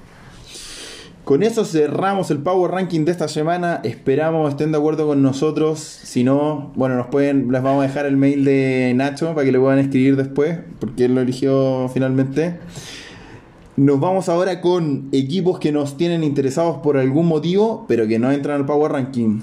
Con 1.28 1.44
eso 1.44 1.66
cerramos 1.66 2.32
el 2.32 2.38
Power 2.38 2.72
Ranking 2.72 3.04
de 3.04 3.12
esta 3.12 3.28
semana. 3.28 3.82
Esperamos 3.84 4.50
estén 4.50 4.72
de 4.72 4.78
acuerdo 4.78 5.08
con 5.08 5.22
nosotros. 5.22 5.80
Si 5.80 6.24
no, 6.24 6.72
bueno, 6.76 6.96
nos 6.96 7.08
pueden, 7.08 7.52
les 7.52 7.62
vamos 7.62 7.84
a 7.84 7.88
dejar 7.88 8.06
el 8.06 8.16
mail 8.16 8.46
de 8.46 8.94
Nacho 8.96 9.36
para 9.36 9.44
que 9.44 9.52
le 9.52 9.60
puedan 9.60 9.78
escribir 9.80 10.16
después, 10.16 10.60
porque 10.80 11.04
él 11.04 11.16
lo 11.16 11.20
eligió 11.20 11.90
finalmente. 11.94 12.60
Nos 13.76 14.00
vamos 14.00 14.30
ahora 14.30 14.62
con 14.62 15.10
equipos 15.12 15.60
que 15.60 15.74
nos 15.74 15.98
tienen 15.98 16.24
interesados 16.24 16.78
por 16.78 16.96
algún 16.96 17.28
motivo, 17.28 17.84
pero 17.90 18.08
que 18.08 18.20
no 18.20 18.32
entran 18.32 18.62
al 18.62 18.66
Power 18.66 18.94
Ranking. 18.94 19.42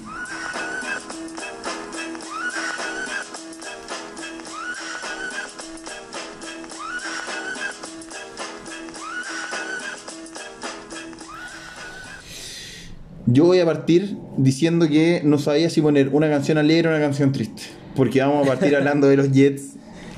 Yo 13.27 13.45
voy 13.45 13.59
a 13.59 13.65
partir 13.65 14.19
diciendo 14.37 14.87
que 14.87 15.21
no 15.23 15.39
sabía 15.39 15.71
si 15.71 15.81
poner 15.81 16.09
una 16.09 16.29
canción 16.29 16.59
alegre 16.59 16.89
o 16.89 16.91
una 16.91 17.01
canción 17.01 17.31
triste. 17.31 17.63
Porque 17.95 18.21
vamos 18.21 18.45
a 18.45 18.51
partir 18.51 18.75
hablando 18.75 19.07
de 19.07 19.17
los 19.17 19.31
Jets, 19.31 19.73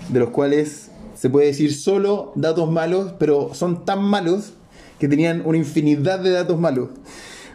de 0.09 0.19
los 0.19 0.31
cuales 0.31 0.91
se 1.15 1.29
puede 1.29 1.47
decir 1.47 1.73
solo 1.73 2.33
datos 2.35 2.69
malos, 2.69 3.13
pero 3.17 3.53
son 3.53 3.85
tan 3.85 4.03
malos 4.03 4.53
que 4.99 5.07
tenían 5.07 5.41
una 5.45 5.57
infinidad 5.57 6.19
de 6.19 6.31
datos 6.31 6.59
malos. 6.59 6.89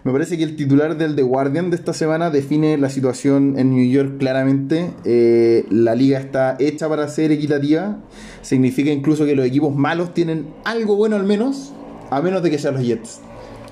Me 0.04 0.10
parece 0.10 0.38
que 0.38 0.44
el 0.44 0.56
titular 0.56 0.96
del 0.96 1.14
The 1.16 1.22
Guardian 1.22 1.68
de 1.68 1.76
esta 1.76 1.92
semana 1.92 2.30
define 2.30 2.78
la 2.78 2.88
situación 2.88 3.58
en 3.58 3.76
New 3.76 3.88
York 3.88 4.16
claramente. 4.18 4.90
Eh, 5.04 5.66
la 5.70 5.94
liga 5.94 6.18
está 6.18 6.56
hecha 6.60 6.88
para 6.88 7.06
ser 7.08 7.30
equitativa. 7.30 7.98
Significa 8.40 8.90
incluso 8.90 9.26
que 9.26 9.36
los 9.36 9.44
equipos 9.44 9.76
malos 9.76 10.14
tienen 10.14 10.46
algo 10.64 10.96
bueno 10.96 11.16
al 11.16 11.24
menos, 11.24 11.74
a 12.10 12.22
menos 12.22 12.42
de 12.42 12.50
que 12.50 12.58
sean 12.58 12.74
los 12.74 12.84
Jets. 12.84 13.20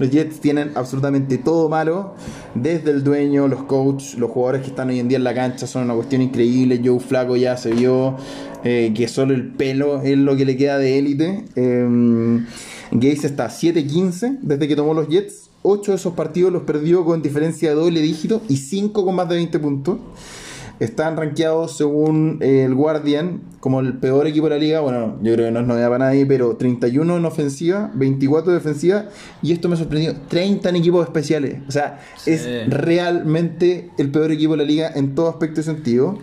Los 0.00 0.10
Jets 0.10 0.40
tienen 0.40 0.72
absolutamente 0.76 1.36
todo 1.36 1.68
malo, 1.68 2.14
desde 2.54 2.90
el 2.90 3.04
dueño, 3.04 3.48
los 3.48 3.64
coaches, 3.64 4.18
los 4.18 4.30
jugadores 4.30 4.62
que 4.62 4.68
están 4.68 4.88
hoy 4.88 4.98
en 4.98 5.08
día 5.08 5.18
en 5.18 5.24
la 5.24 5.34
cancha 5.34 5.66
son 5.66 5.84
una 5.84 5.94
cuestión 5.94 6.22
increíble. 6.22 6.80
Joe 6.82 6.98
Flaco 6.98 7.36
ya 7.36 7.58
se 7.58 7.72
vio 7.72 8.16
eh, 8.64 8.94
que 8.96 9.08
solo 9.08 9.34
el 9.34 9.48
pelo 9.48 10.00
es 10.00 10.16
lo 10.16 10.36
que 10.36 10.46
le 10.46 10.56
queda 10.56 10.78
de 10.78 10.98
élite. 10.98 11.44
Eh, 11.54 12.40
Gates 12.92 13.24
está 13.24 13.48
7-15 13.48 14.38
desde 14.40 14.66
que 14.66 14.74
tomó 14.74 14.94
los 14.94 15.06
Jets. 15.08 15.50
8 15.62 15.92
de 15.92 15.96
esos 15.96 16.14
partidos 16.14 16.50
los 16.50 16.62
perdió 16.62 17.04
con 17.04 17.20
diferencia 17.20 17.68
de 17.68 17.74
doble 17.74 18.00
dígito 18.00 18.40
y 18.48 18.56
5 18.56 19.04
con 19.04 19.14
más 19.14 19.28
de 19.28 19.34
20 19.34 19.58
puntos. 19.58 19.98
Están 20.80 21.18
rankeados 21.18 21.76
según 21.76 22.38
eh, 22.40 22.64
el 22.64 22.74
Guardian 22.74 23.42
como 23.60 23.80
el 23.80 23.98
peor 23.98 24.26
equipo 24.26 24.48
de 24.48 24.56
la 24.56 24.58
liga. 24.58 24.80
Bueno, 24.80 25.18
yo 25.22 25.34
creo 25.34 25.46
que 25.46 25.52
no 25.52 25.60
es 25.60 25.66
novedad 25.66 25.90
para 25.90 26.06
nadie, 26.06 26.24
pero 26.24 26.56
31 26.56 27.18
en 27.18 27.24
ofensiva, 27.26 27.90
24 27.94 28.50
en 28.50 28.58
defensiva. 28.58 29.04
Y 29.42 29.52
esto 29.52 29.68
me 29.68 29.76
sorprendió: 29.76 30.16
30 30.28 30.70
en 30.70 30.76
equipos 30.76 31.06
especiales. 31.06 31.58
O 31.68 31.70
sea, 31.70 32.00
es 32.24 32.48
realmente 32.68 33.90
el 33.98 34.10
peor 34.10 34.32
equipo 34.32 34.52
de 34.52 34.58
la 34.58 34.64
liga 34.64 34.90
en 34.94 35.14
todo 35.14 35.28
aspecto 35.28 35.60
y 35.60 35.64
sentido. 35.64 36.18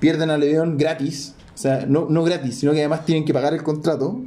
Pierden 0.00 0.30
a 0.30 0.38
León 0.38 0.78
gratis. 0.78 1.34
O 1.54 1.58
sea, 1.58 1.84
no, 1.86 2.06
no 2.08 2.24
gratis, 2.24 2.58
sino 2.58 2.72
que 2.72 2.78
además 2.78 3.04
tienen 3.04 3.24
que 3.24 3.34
pagar 3.34 3.52
el 3.52 3.62
contrato. 3.62 4.18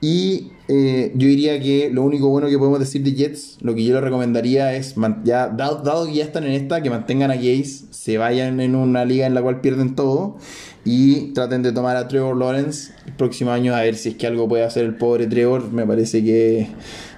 Y 0.00 0.52
eh, 0.68 1.12
yo 1.14 1.26
diría 1.26 1.58
que 1.60 1.90
lo 1.90 2.02
único 2.02 2.28
bueno 2.28 2.48
que 2.48 2.58
podemos 2.58 2.78
decir 2.78 3.02
de 3.02 3.12
Jets, 3.12 3.58
lo 3.62 3.74
que 3.74 3.84
yo 3.84 3.94
le 3.94 4.00
recomendaría 4.00 4.74
es, 4.74 4.94
ya, 5.24 5.48
dado, 5.48 6.06
que 6.06 6.14
ya 6.14 6.24
están 6.24 6.44
en 6.44 6.52
esta, 6.52 6.82
que 6.82 6.90
mantengan 6.90 7.30
a 7.30 7.36
Gaze, 7.36 7.86
se 7.90 8.18
vayan 8.18 8.60
en 8.60 8.74
una 8.74 9.04
liga 9.04 9.26
en 9.26 9.34
la 9.34 9.42
cual 9.42 9.60
pierden 9.60 9.96
todo 9.96 10.36
y 10.84 11.32
traten 11.32 11.62
de 11.62 11.72
tomar 11.72 11.96
a 11.96 12.06
Trevor 12.06 12.36
Lawrence 12.36 12.92
el 13.06 13.12
próximo 13.14 13.50
año 13.50 13.74
a 13.74 13.80
ver 13.80 13.96
si 13.96 14.10
es 14.10 14.14
que 14.14 14.26
algo 14.26 14.48
puede 14.48 14.62
hacer 14.62 14.84
el 14.84 14.94
pobre 14.94 15.26
Trevor. 15.26 15.72
Me 15.72 15.86
parece 15.86 16.22
que 16.22 16.68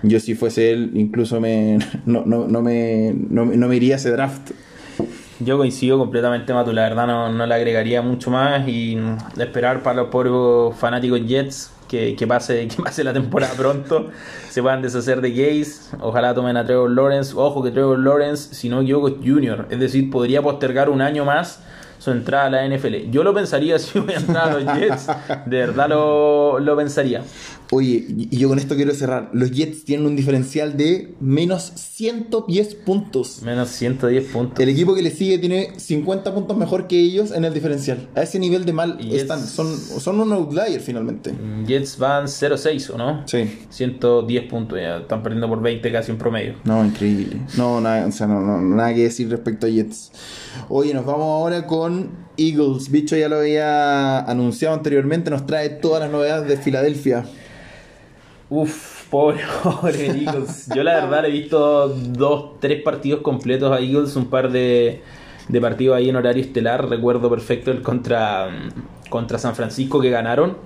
yo 0.02 0.18
si 0.20 0.34
fuese 0.34 0.70
él, 0.70 0.92
incluso 0.94 1.40
me, 1.40 1.78
no, 2.06 2.24
no, 2.24 2.48
no 2.48 2.62
me, 2.62 3.14
no, 3.14 3.44
no 3.44 3.68
me 3.68 3.76
iría 3.76 3.96
a 3.96 3.98
ese 3.98 4.10
draft. 4.10 4.52
Yo 5.40 5.56
coincido 5.56 5.98
completamente, 5.98 6.52
Matu. 6.52 6.72
La 6.72 6.82
verdad 6.82 7.06
no, 7.06 7.32
no 7.32 7.46
le 7.46 7.54
agregaría 7.54 8.00
mucho 8.02 8.30
más 8.30 8.68
y 8.68 8.98
esperar 9.38 9.82
para 9.82 10.02
los 10.02 10.08
pobres 10.08 10.78
fanáticos 10.78 11.26
Jets 11.26 11.70
que, 11.90 12.26
pase, 12.26 12.68
que 12.74 12.82
pase 12.82 13.02
la 13.02 13.12
temporada 13.12 13.52
pronto, 13.54 14.10
se 14.48 14.62
puedan 14.62 14.80
deshacer 14.80 15.20
de 15.20 15.30
Gaze, 15.30 15.96
ojalá 16.00 16.34
tomen 16.34 16.56
a 16.56 16.64
Trevor 16.64 16.90
Lawrence, 16.90 17.34
ojo 17.36 17.62
que 17.62 17.70
Trevor 17.70 17.98
Lawrence, 17.98 18.54
si 18.54 18.68
no 18.68 18.80
equivoco, 18.82 19.08
es 19.08 19.14
Junior, 19.24 19.66
es 19.70 19.80
decir, 19.80 20.10
podría 20.10 20.40
postergar 20.40 20.88
un 20.88 21.02
año 21.02 21.24
más 21.24 21.60
su 21.98 22.12
entrada 22.12 22.46
a 22.46 22.50
la 22.50 22.66
NFL. 22.66 23.10
Yo 23.10 23.22
lo 23.22 23.34
pensaría 23.34 23.78
si 23.80 23.98
voy 23.98 24.14
a 24.14 24.16
entrar 24.16 24.50
a 24.50 24.58
los 24.58 24.78
Jets, 24.78 25.06
de 25.46 25.58
verdad 25.58 25.88
lo, 25.88 26.58
lo 26.58 26.76
pensaría. 26.76 27.22
Oye, 27.72 28.04
y 28.08 28.36
yo 28.36 28.48
con 28.48 28.58
esto 28.58 28.74
quiero 28.74 28.92
cerrar. 28.94 29.30
Los 29.32 29.52
Jets 29.52 29.84
tienen 29.84 30.06
un 30.06 30.16
diferencial 30.16 30.76
de 30.76 31.14
menos 31.20 31.72
110 31.76 32.74
puntos. 32.74 33.42
Menos 33.42 33.68
110 33.68 34.24
puntos. 34.32 34.58
El 34.58 34.70
equipo 34.70 34.94
que 34.94 35.02
le 35.02 35.10
sigue 35.12 35.38
tiene 35.38 35.72
50 35.76 36.34
puntos 36.34 36.56
mejor 36.56 36.88
que 36.88 36.98
ellos 36.98 37.30
en 37.30 37.44
el 37.44 37.54
diferencial. 37.54 38.08
A 38.16 38.22
ese 38.22 38.40
nivel 38.40 38.64
de 38.64 38.72
mal 38.72 38.98
están. 39.12 39.46
Son, 39.46 39.76
son 39.76 40.20
un 40.20 40.32
outlier 40.32 40.80
finalmente. 40.80 41.32
Mm, 41.32 41.64
Jets 41.66 41.96
van 41.96 42.24
0-6, 42.24 42.90
¿o 42.90 42.98
no? 42.98 43.22
Sí. 43.28 43.48
110 43.70 44.44
puntos. 44.50 44.76
Ya 44.80 44.98
están 44.98 45.22
perdiendo 45.22 45.48
por 45.48 45.62
20 45.62 45.92
casi 45.92 46.10
en 46.10 46.18
promedio. 46.18 46.56
No, 46.64 46.84
increíble. 46.84 47.40
No, 47.56 47.80
nada, 47.80 48.04
o 48.04 48.12
sea, 48.12 48.26
no, 48.26 48.60
nada 48.60 48.92
que 48.94 49.04
decir 49.04 49.30
respecto 49.30 49.66
a 49.66 49.70
Jets. 49.70 50.10
Oye, 50.68 50.92
nos 50.92 51.06
vamos 51.06 51.22
ahora 51.22 51.68
con 51.68 52.10
Eagles. 52.36 52.90
Bicho 52.90 53.16
ya 53.16 53.28
lo 53.28 53.38
había 53.38 54.18
anunciado 54.20 54.74
anteriormente. 54.74 55.30
Nos 55.30 55.46
trae 55.46 55.68
todas 55.68 56.00
las 56.00 56.10
novedades 56.10 56.48
de 56.48 56.56
Filadelfia. 56.56 57.24
Uf, 58.50 59.08
pobre, 59.10 59.40
pobre 59.62 60.06
Eagles. 60.08 60.66
Yo 60.74 60.82
la 60.82 60.94
verdad 60.94 61.24
he 61.26 61.30
visto 61.30 61.88
dos, 61.88 62.58
tres 62.60 62.82
partidos 62.82 63.20
completos 63.22 63.72
a 63.72 63.80
Eagles, 63.80 64.16
un 64.16 64.28
par 64.28 64.50
de, 64.50 65.04
de 65.48 65.60
partidos 65.60 65.96
ahí 65.96 66.08
en 66.08 66.16
horario 66.16 66.42
estelar. 66.42 66.88
Recuerdo 66.88 67.30
perfecto 67.30 67.70
el 67.70 67.82
contra, 67.82 68.48
contra 69.08 69.38
San 69.38 69.54
Francisco 69.54 70.00
que 70.00 70.10
ganaron. 70.10 70.58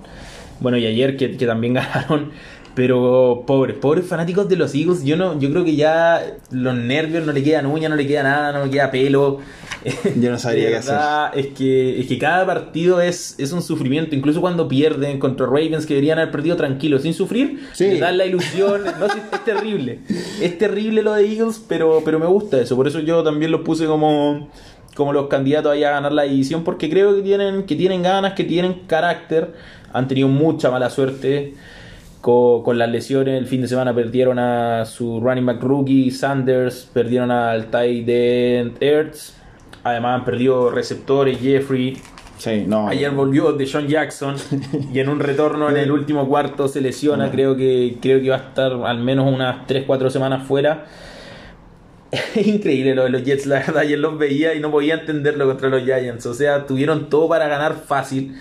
Bueno, 0.59 0.77
y 0.77 0.87
ayer 0.87 1.17
que, 1.17 1.37
que 1.37 1.45
también 1.45 1.73
ganaron. 1.75 2.31
Pero 2.75 3.45
pobres, 3.47 3.77
pobres 3.77 4.05
fanáticos 4.05 4.49
de 4.49 4.57
los 4.57 4.75
Eagles, 4.75 5.05
yo 5.05 5.15
no, 5.15 5.39
yo 5.39 5.49
creo 5.49 5.63
que 5.63 5.77
ya 5.77 6.35
los 6.51 6.75
nervios 6.75 7.25
no 7.25 7.31
le 7.31 7.41
quedan 7.41 7.67
uña, 7.67 7.87
no 7.87 7.95
le 7.95 8.05
queda 8.05 8.23
nada, 8.23 8.51
no 8.51 8.65
le 8.65 8.71
queda 8.71 8.91
pelo. 8.91 9.39
Yo 10.19 10.31
no 10.31 10.39
sabría 10.39 10.69
qué 10.69 10.75
hacer. 10.77 10.95
Es 11.35 11.47
que, 11.53 11.99
es 11.99 12.07
que 12.07 12.17
cada 12.17 12.43
partido 12.43 12.99
es, 13.01 13.35
es 13.37 13.51
un 13.51 13.61
sufrimiento, 13.61 14.15
incluso 14.15 14.41
cuando 14.41 14.67
pierden 14.67 15.19
contra 15.19 15.45
Ravens 15.45 15.85
que 15.85 15.93
deberían 15.93 16.17
haber 16.17 16.31
perdido 16.31 16.55
tranquilos, 16.55 17.03
sin 17.03 17.13
sufrir, 17.13 17.67
sí. 17.71 17.99
dan 17.99 18.17
la 18.17 18.25
ilusión. 18.25 18.83
no, 18.99 19.05
es, 19.05 19.45
terrible. 19.45 19.99
Es 20.41 20.57
terrible 20.57 21.03
lo 21.03 21.13
de 21.13 21.31
Eagles, 21.31 21.63
pero, 21.67 22.01
pero 22.03 22.19
me 22.19 22.25
gusta 22.25 22.59
eso. 22.59 22.75
Por 22.75 22.87
eso 22.87 22.99
yo 22.99 23.23
también 23.23 23.51
los 23.51 23.61
puse 23.61 23.85
como, 23.85 24.49
como 24.95 25.13
los 25.13 25.27
candidatos 25.27 25.71
ahí 25.71 25.83
a 25.83 25.91
ganar 25.91 26.11
la 26.11 26.23
división, 26.23 26.63
porque 26.63 26.89
creo 26.89 27.15
que 27.15 27.21
tienen, 27.21 27.63
que 27.63 27.75
tienen 27.75 28.01
ganas, 28.01 28.33
que 28.33 28.43
tienen 28.43 28.81
carácter. 28.87 29.53
Han 29.93 30.07
tenido 30.07 30.27
mucha 30.27 30.71
mala 30.71 30.89
suerte 30.89 31.53
con, 32.25 32.79
las 32.79 32.89
lesiones. 32.89 33.37
El 33.37 33.45
fin 33.45 33.61
de 33.61 33.67
semana 33.67 33.93
perdieron 33.93 34.39
a 34.39 34.83
su 34.85 35.19
running 35.19 35.45
back 35.45 35.61
rookie 35.61 36.09
Sanders, 36.09 36.89
perdieron 36.91 37.29
al 37.29 37.67
tight 37.67 38.09
end 38.09 38.81
Ertz. 38.81 39.35
Además 39.83 40.19
han 40.19 40.25
perdido 40.25 40.71
receptores 40.71 41.39
Jeffrey. 41.39 41.97
Sí, 42.39 42.65
no. 42.67 42.87
Ayer 42.87 43.11
volvió 43.11 43.53
de 43.53 43.69
John 43.71 43.87
Jackson 43.87 44.35
y 44.93 44.99
en 44.99 45.09
un 45.09 45.19
retorno 45.19 45.69
en 45.69 45.77
el 45.77 45.91
último 45.91 46.27
cuarto 46.27 46.67
se 46.67 46.81
lesiona. 46.81 47.29
Creo 47.29 47.55
que 47.55 47.97
creo 48.01 48.19
que 48.19 48.29
va 48.29 48.37
a 48.37 48.39
estar 48.39 48.71
al 48.71 48.99
menos 48.99 49.31
unas 49.31 49.67
3-4 49.67 50.09
semanas 50.09 50.47
fuera. 50.47 50.85
Es 52.35 52.47
increíble 52.47 52.95
lo 52.95 53.03
de 53.03 53.09
los 53.09 53.23
Jets, 53.23 53.45
la 53.45 53.59
verdad. 53.59 53.79
Ayer 53.79 53.99
los 53.99 54.17
veía 54.17 54.55
y 54.55 54.59
no 54.59 54.71
podía 54.71 54.95
entenderlo 54.95 55.45
contra 55.45 55.69
los 55.69 55.83
Giants. 55.83 56.25
O 56.25 56.33
sea, 56.33 56.65
tuvieron 56.65 57.09
todo 57.09 57.29
para 57.29 57.47
ganar 57.47 57.75
fácil 57.75 58.35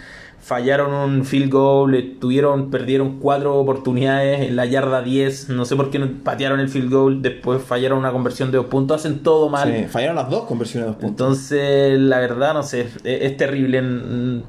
fallaron 0.44 0.92
un 0.92 1.24
field 1.24 1.50
goal, 1.50 2.16
tuvieron, 2.20 2.70
perdieron 2.70 3.18
cuatro 3.18 3.56
oportunidades 3.56 4.42
en 4.42 4.56
la 4.56 4.66
yarda 4.66 5.00
10, 5.00 5.48
no 5.48 5.64
sé 5.64 5.74
por 5.74 5.90
qué 5.90 5.98
no 5.98 6.06
patearon 6.22 6.60
el 6.60 6.68
field 6.68 6.92
goal, 6.92 7.22
después 7.22 7.62
fallaron 7.62 7.98
una 7.98 8.12
conversión 8.12 8.50
de 8.50 8.58
dos 8.58 8.66
puntos, 8.66 9.00
hacen 9.00 9.20
todo 9.20 9.48
mal. 9.48 9.74
Sí, 9.74 9.86
fallaron 9.88 10.16
las 10.16 10.28
dos 10.28 10.44
conversiones 10.44 10.84
de 10.84 10.92
dos 10.92 11.00
puntos. 11.00 11.10
Entonces, 11.10 11.98
la 11.98 12.18
verdad, 12.18 12.52
no 12.52 12.62
sé, 12.62 12.86
es, 13.04 13.36
terrible. 13.38 14.42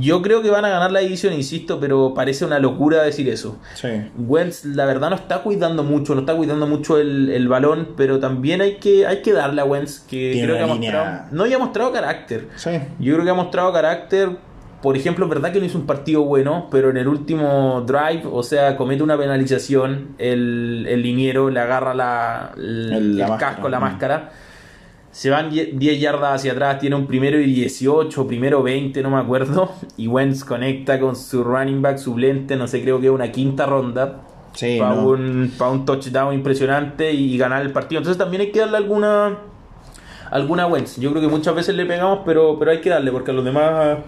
Yo 0.00 0.20
creo 0.20 0.42
que 0.42 0.50
van 0.50 0.64
a 0.64 0.68
ganar 0.68 0.90
la 0.90 0.98
división, 1.00 1.32
insisto, 1.32 1.78
pero 1.78 2.12
parece 2.12 2.44
una 2.44 2.58
locura 2.58 3.04
decir 3.04 3.28
eso. 3.28 3.58
Sí. 3.74 3.88
Wentz, 4.18 4.64
la 4.64 4.84
verdad, 4.84 5.10
no 5.10 5.16
está 5.16 5.42
cuidando 5.42 5.84
mucho, 5.84 6.16
no 6.16 6.22
está 6.22 6.34
cuidando 6.34 6.66
mucho 6.66 6.98
el, 6.98 7.46
balón, 7.46 7.90
pero 7.96 8.18
también 8.18 8.62
hay 8.62 8.78
que, 8.78 9.06
hay 9.06 9.22
que 9.22 9.32
darle 9.32 9.60
a 9.60 9.64
Wentz, 9.64 10.00
que 10.00 10.40
creo 10.42 10.56
que 10.56 10.62
ha 10.62 10.66
mostrado. 10.66 11.28
No, 11.30 11.46
ya 11.46 11.54
ha 11.54 11.60
mostrado 11.60 11.92
carácter. 11.92 12.48
Sí. 12.56 12.70
Yo 12.98 13.14
creo 13.14 13.24
que 13.24 13.30
ha 13.30 13.34
mostrado 13.34 13.72
carácter. 13.72 14.53
Por 14.84 14.98
ejemplo, 14.98 15.24
es 15.24 15.30
verdad 15.30 15.50
que 15.50 15.60
no 15.60 15.64
hizo 15.64 15.78
un 15.78 15.86
partido 15.86 16.24
bueno, 16.24 16.68
pero 16.70 16.90
en 16.90 16.98
el 16.98 17.08
último 17.08 17.82
drive, 17.86 18.24
o 18.30 18.42
sea, 18.42 18.76
comete 18.76 19.02
una 19.02 19.16
penalización, 19.16 20.08
el, 20.18 20.84
el 20.86 21.02
liniero 21.02 21.48
le 21.48 21.58
agarra 21.58 21.94
la, 21.94 22.52
el, 22.54 23.18
casco, 23.38 23.70
la 23.70 23.80
máscara 23.80 24.30
se 25.10 25.30
van 25.30 25.48
10 25.48 26.00
yardas 26.00 26.34
hacia 26.34 26.52
atrás, 26.52 26.80
tiene 26.80 26.96
un 26.96 27.06
primero 27.06 27.40
y 27.40 27.50
18, 27.50 28.26
primero 28.26 28.62
20, 28.62 29.02
no 29.02 29.08
me 29.08 29.16
acuerdo. 29.16 29.72
Y 29.96 30.06
Wentz 30.06 30.44
conecta 30.44 31.00
con 31.00 31.16
su 31.16 31.42
running 31.42 31.80
back 31.80 31.96
suplente, 31.96 32.54
no 32.56 32.68
sé, 32.68 32.82
creo 32.82 33.00
que 33.00 33.08
una 33.08 33.32
quinta 33.32 33.64
ronda. 33.64 34.20
para, 34.78 34.92
un, 34.92 35.50
un 35.58 35.84
touchdown 35.86 36.34
impresionante 36.34 37.10
y 37.10 37.38
ganar 37.38 37.62
el 37.62 37.72
partido. 37.72 38.00
Entonces 38.00 38.18
también 38.18 38.42
hay 38.42 38.50
que 38.50 38.58
darle 38.58 38.76
alguna 38.76 39.38
alguna 40.30 40.66
Wentz. 40.66 40.98
Yo 40.98 41.10
creo 41.10 41.22
que 41.22 41.28
muchas 41.28 41.54
veces 41.54 41.74
le 41.74 41.86
pegamos, 41.86 42.20
pero, 42.26 42.58
pero 42.58 42.72
hay 42.72 42.80
que 42.80 42.90
darle, 42.90 43.10
porque 43.12 43.30
a 43.30 43.34
los 43.34 43.44
demás 43.46 43.98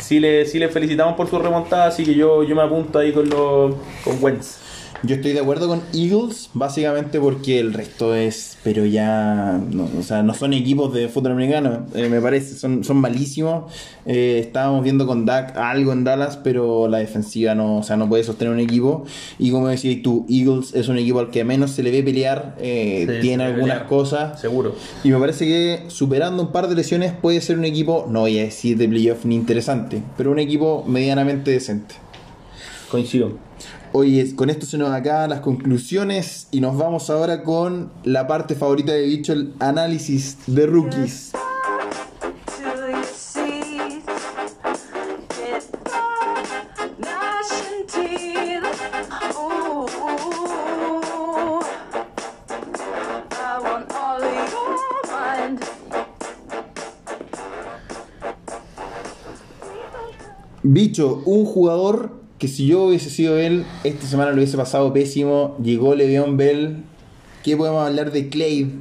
sí 0.00 0.20
le, 0.20 0.46
sí 0.46 0.58
le 0.58 0.68
felicitamos 0.68 1.14
por 1.14 1.28
su 1.28 1.38
remontada, 1.38 1.86
así 1.86 2.04
que 2.04 2.14
yo, 2.14 2.42
yo 2.42 2.54
me 2.54 2.62
apunto 2.62 2.98
ahí 2.98 3.12
con, 3.12 3.28
los, 3.28 3.74
con 4.04 4.22
Wentz. 4.22 4.67
Yo 5.04 5.14
estoy 5.14 5.32
de 5.32 5.38
acuerdo 5.38 5.68
con 5.68 5.80
Eagles, 5.94 6.50
básicamente 6.54 7.20
porque 7.20 7.60
el 7.60 7.72
resto 7.72 8.16
es, 8.16 8.58
pero 8.64 8.84
ya, 8.84 9.60
no, 9.70 9.88
o 9.96 10.02
sea, 10.02 10.24
no 10.24 10.34
son 10.34 10.52
equipos 10.52 10.92
de 10.92 11.08
fútbol 11.08 11.32
americano, 11.32 11.86
eh, 11.94 12.08
me 12.08 12.20
parece, 12.20 12.56
son, 12.56 12.82
son 12.82 12.96
malísimos. 12.96 13.72
Eh, 14.06 14.40
estábamos 14.40 14.82
viendo 14.82 15.06
con 15.06 15.24
Dak 15.24 15.56
algo 15.56 15.92
en 15.92 16.02
Dallas, 16.02 16.36
pero 16.36 16.88
la 16.88 16.98
defensiva 16.98 17.54
no, 17.54 17.78
o 17.78 17.82
sea, 17.84 17.96
no 17.96 18.08
puede 18.08 18.24
sostener 18.24 18.52
un 18.52 18.58
equipo. 18.58 19.04
Y 19.38 19.52
como 19.52 19.68
decías 19.68 20.02
tú, 20.02 20.26
Eagles 20.28 20.74
es 20.74 20.88
un 20.88 20.98
equipo 20.98 21.20
al 21.20 21.30
que 21.30 21.44
menos 21.44 21.70
se 21.70 21.84
le 21.84 21.92
ve 21.92 22.02
pelear, 22.02 22.56
eh, 22.58 23.20
tiene 23.20 23.44
algunas 23.44 23.84
cosas. 23.84 24.40
Seguro. 24.40 24.74
Y 25.04 25.10
me 25.10 25.20
parece 25.20 25.46
que 25.46 25.84
superando 25.86 26.42
un 26.42 26.50
par 26.50 26.68
de 26.68 26.74
lesiones 26.74 27.12
puede 27.12 27.40
ser 27.40 27.56
un 27.56 27.64
equipo, 27.64 28.06
no 28.10 28.20
voy 28.20 28.40
a 28.40 28.42
decir 28.42 28.76
de 28.76 28.88
playoff 28.88 29.24
ni 29.24 29.36
interesante, 29.36 30.02
pero 30.16 30.32
un 30.32 30.40
equipo 30.40 30.82
medianamente 30.88 31.52
decente. 31.52 31.94
Coincido. 32.90 33.47
Oye, 33.92 34.34
con 34.36 34.50
esto 34.50 34.66
se 34.66 34.76
nos 34.76 34.90
acaban 34.90 35.30
las 35.30 35.40
conclusiones 35.40 36.48
y 36.50 36.60
nos 36.60 36.76
vamos 36.76 37.08
ahora 37.08 37.42
con 37.42 37.90
la 38.04 38.26
parte 38.26 38.54
favorita 38.54 38.92
de 38.92 39.06
Bicho, 39.06 39.32
el 39.32 39.54
análisis 39.60 40.36
de 40.46 40.66
rookies. 40.66 41.32
Bicho, 60.62 61.22
un 61.24 61.46
jugador 61.46 62.27
que 62.38 62.48
si 62.48 62.66
yo 62.66 62.84
hubiese 62.84 63.10
sido 63.10 63.36
él, 63.38 63.64
esta 63.84 64.06
semana 64.06 64.30
lo 64.30 64.36
hubiese 64.36 64.56
pasado 64.56 64.92
pésimo. 64.92 65.56
Llegó 65.62 65.94
Le'Veon 65.94 66.36
Bell. 66.36 66.84
¿Qué 67.42 67.56
podemos 67.56 67.86
hablar 67.86 68.12
de 68.12 68.28
Clay? 68.28 68.72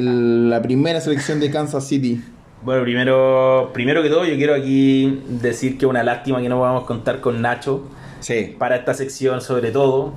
la 0.00 0.62
primera 0.62 1.02
selección 1.02 1.38
de 1.38 1.50
Kansas 1.50 1.86
City. 1.86 2.22
Bueno, 2.62 2.82
primero, 2.82 3.70
primero 3.74 4.02
que 4.02 4.08
todo, 4.08 4.24
yo 4.24 4.36
quiero 4.36 4.54
aquí 4.54 5.22
decir 5.28 5.76
que 5.76 5.84
es 5.84 5.90
una 5.90 6.02
lástima 6.02 6.40
que 6.40 6.48
no 6.48 6.56
podamos 6.56 6.84
contar 6.84 7.20
con 7.20 7.42
Nacho 7.42 7.88
sí. 8.20 8.56
para 8.58 8.76
esta 8.76 8.94
sección, 8.94 9.42
sobre 9.42 9.70
todo. 9.70 10.14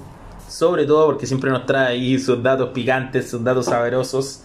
Sobre 0.47 0.85
todo 0.85 1.07
porque 1.07 1.25
siempre 1.25 1.49
nos 1.49 1.65
trae 1.65 1.93
ahí 1.93 2.19
sus 2.19 2.41
datos 2.41 2.69
picantes, 2.69 3.29
sus 3.29 3.43
datos 3.43 3.65
sabrosos. 3.65 4.43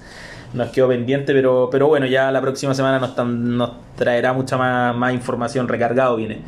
Nos 0.54 0.70
quedó 0.70 0.88
pendiente, 0.88 1.32
pero, 1.32 1.68
pero 1.70 1.86
bueno, 1.86 2.06
ya 2.06 2.32
la 2.32 2.40
próxima 2.40 2.74
semana 2.74 2.98
nos, 2.98 3.16
nos 3.24 3.70
traerá 3.94 4.32
mucha 4.32 4.56
más, 4.56 4.96
más 4.96 5.14
información 5.14 5.68
recargado, 5.68 6.16
viene. 6.16 6.40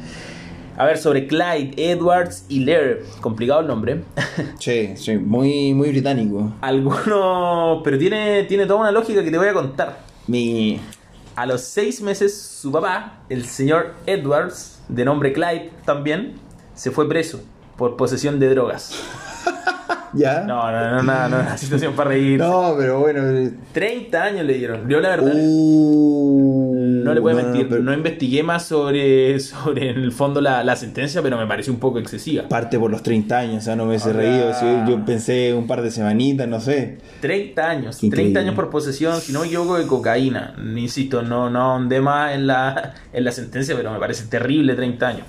A 0.83 0.85
ver, 0.85 0.99
sobre 0.99 1.29
Clyde 1.29 1.75
Edwards 1.77 2.45
y 2.49 2.65
Lair. 2.65 3.05
Complicado 3.21 3.61
el 3.61 3.69
nombre. 3.69 4.03
Sí, 4.59 4.97
sí, 4.97 5.17
muy, 5.17 5.75
muy 5.75 5.91
británico. 5.91 6.55
Algunos. 6.61 7.83
Pero 7.85 7.99
tiene, 7.99 8.43
tiene 8.45 8.67
toda 8.67 8.81
una 8.81 8.91
lógica 8.91 9.23
que 9.23 9.31
te 9.31 9.39
voy 9.39 9.47
a 9.47 9.53
contar. 9.53 10.01
Mi. 10.27 10.81
A 11.37 11.47
los 11.47 11.61
seis 11.61 12.03
meses, 12.03 12.37
su 12.37 12.73
papá, 12.73 13.21
el 13.29 13.45
señor 13.45 13.95
Edwards, 14.07 14.83
de 14.89 15.05
nombre 15.05 15.33
Clyde 15.33 15.71
también, 15.85 16.35
se 16.75 16.91
fue 16.91 17.09
preso 17.09 17.41
por 17.77 17.97
posesión 17.97 18.41
de 18.41 18.49
drogas. 18.49 18.93
¿Ya? 20.15 20.41
No, 20.41 20.69
no, 20.73 20.91
no, 20.91 21.03
no, 21.05 21.29
no, 21.29 21.41
una 21.41 21.57
situación 21.57 21.95
para 21.95 22.11
reír. 22.11 22.41
No, 22.41 22.75
pero 22.77 22.99
bueno. 22.99 23.23
30 23.73 24.19
eh. 24.19 24.21
años 24.21 24.47
le 24.47 24.55
dieron. 24.55 24.89
Yo 24.89 25.01
la 25.01 25.11
verdad. 25.11 25.33
Uh, 25.33 26.82
no 27.03 27.15
le 27.15 27.21
voy 27.21 27.33
a 27.33 27.37
mentir. 27.37 27.81
No, 27.81 27.93
investigué 27.93 28.43
más 28.43 28.67
sobre, 28.67 29.39
sobre 29.41 29.91
en 29.91 29.99
el 29.99 30.13
fondo 30.13 30.41
la, 30.41 30.77
sentencia, 30.77 31.23
pero 31.23 31.37
me 31.37 31.47
pareció 31.47 31.73
un 31.73 31.79
poco 31.79 31.99
excesiva. 31.99 32.49
Parte 32.49 32.79
por 32.79 32.91
los 32.91 33.03
30 33.03 33.39
años, 33.39 33.57
o 33.59 33.61
sea, 33.61 33.77
no 33.77 33.85
me 33.85 33.91
hubiese 33.91 34.13
reído. 34.13 34.53
Yo 34.89 35.05
pensé 35.05 35.55
un 35.55 35.67
par 35.67 35.83
de 35.83 35.91
semanitas, 35.91 36.49
no 36.49 36.61
sé. 36.61 36.99
30 37.21 37.69
años. 37.69 37.99
30 37.99 38.41
años 38.41 38.55
por 38.55 38.71
posesión, 38.71 39.21
si 39.21 39.33
no 39.33 39.41
me 39.41 39.47
equivoco, 39.47 39.79
de 39.79 39.87
cocaína. 39.87 40.55
Insisto, 40.77 41.23
no, 41.23 41.51
no 41.51 41.61
ahondé 41.61 42.01
más 42.01 42.35
en 42.35 42.47
la, 42.47 42.95
en 43.13 43.25
la 43.25 43.33
sentencia, 43.33 43.77
pero 43.77 43.93
me 43.93 43.99
parece 43.99 44.27
terrible 44.27 44.75
30 44.75 45.09
años. 45.09 45.27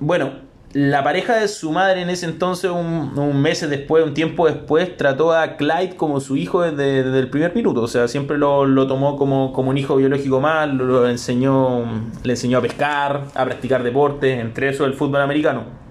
Bueno, 0.00 0.43
la 0.74 1.04
pareja 1.04 1.36
de 1.36 1.46
su 1.46 1.70
madre 1.70 2.02
en 2.02 2.10
ese 2.10 2.26
entonces, 2.26 2.68
un, 2.68 3.40
mes 3.40 3.68
después, 3.70 4.04
un 4.04 4.12
tiempo 4.12 4.46
después, 4.46 4.96
trató 4.96 5.32
a 5.32 5.56
Clyde 5.56 5.94
como 5.96 6.20
su 6.20 6.36
hijo 6.36 6.62
desde, 6.62 7.18
el 7.18 7.30
primer 7.30 7.54
minuto. 7.54 7.82
O 7.82 7.88
sea, 7.88 8.08
siempre 8.08 8.38
lo, 8.38 8.86
tomó 8.88 9.16
como, 9.16 9.52
como, 9.52 9.70
un 9.70 9.78
hijo 9.78 9.96
biológico 9.96 10.40
más, 10.40 10.68
lo, 10.68 11.08
enseñó, 11.08 11.84
le 12.24 12.32
enseñó 12.32 12.58
a 12.58 12.60
pescar, 12.60 13.24
a 13.34 13.44
practicar 13.44 13.84
deportes, 13.84 14.40
entre 14.40 14.68
eso 14.68 14.84
el 14.84 14.94
fútbol 14.94 15.20
americano. 15.20 15.83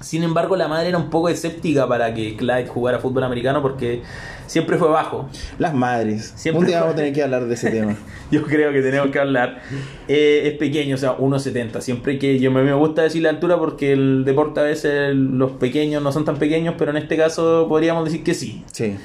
Sin 0.00 0.22
embargo, 0.22 0.56
la 0.56 0.68
madre 0.68 0.88
era 0.88 0.98
un 0.98 1.10
poco 1.10 1.28
escéptica 1.28 1.88
para 1.88 2.14
que 2.14 2.36
Clyde 2.36 2.68
jugara 2.68 3.00
fútbol 3.00 3.24
americano 3.24 3.62
porque 3.62 4.02
siempre 4.46 4.78
fue 4.78 4.88
bajo. 4.88 5.28
Las 5.58 5.74
madres. 5.74 6.32
Siempre 6.36 6.60
un 6.60 6.66
día 6.66 6.80
vamos 6.80 6.94
a 6.94 6.96
tener 6.96 7.12
que 7.12 7.22
hablar 7.22 7.46
de 7.46 7.54
ese 7.54 7.70
tema. 7.72 7.96
yo 8.30 8.44
creo 8.44 8.72
que 8.72 8.80
tenemos 8.80 9.10
que 9.10 9.18
hablar. 9.18 9.60
Eh, 10.06 10.42
es 10.44 10.52
pequeño, 10.54 10.94
o 10.94 10.98
sea, 10.98 11.16
1,70. 11.16 11.80
Siempre 11.80 12.18
que 12.18 12.38
yo 12.38 12.50
me, 12.50 12.72
gusta 12.74 13.02
decir 13.02 13.22
la 13.22 13.30
altura 13.30 13.58
porque 13.58 13.92
el 13.92 14.24
deporte 14.24 14.60
a 14.60 14.64
veces 14.64 15.14
los 15.14 15.52
pequeños 15.52 16.02
no 16.02 16.12
son 16.12 16.24
tan 16.24 16.36
pequeños, 16.36 16.74
pero 16.78 16.92
en 16.92 16.98
este 16.98 17.16
caso 17.16 17.66
podríamos 17.68 18.04
decir 18.04 18.22
que 18.22 18.34
sí. 18.34 18.64
Sí. 18.72 18.96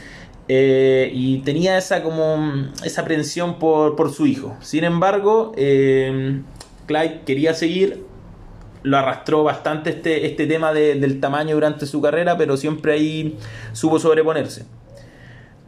Eh, 0.48 1.10
y 1.14 1.40
tenía 1.40 1.78
esa 1.78 2.04
como 2.04 2.68
esa 2.84 3.02
aprensión 3.02 3.58
por, 3.58 3.96
por 3.96 4.12
su 4.12 4.28
hijo. 4.28 4.56
Sin 4.62 4.84
embargo, 4.84 5.54
eh, 5.56 6.42
Clyde 6.86 7.22
quería 7.26 7.54
seguir 7.54 8.13
lo 8.84 8.98
arrastró 8.98 9.44
bastante 9.44 9.90
este, 9.90 10.26
este 10.26 10.46
tema 10.46 10.74
del 10.74 11.20
tamaño 11.20 11.56
durante 11.56 11.86
su 11.86 12.02
carrera, 12.02 12.38
pero 12.38 12.58
siempre 12.58 12.94
ahí 12.94 13.38
supo 13.72 13.98
sobreponerse. 13.98 14.66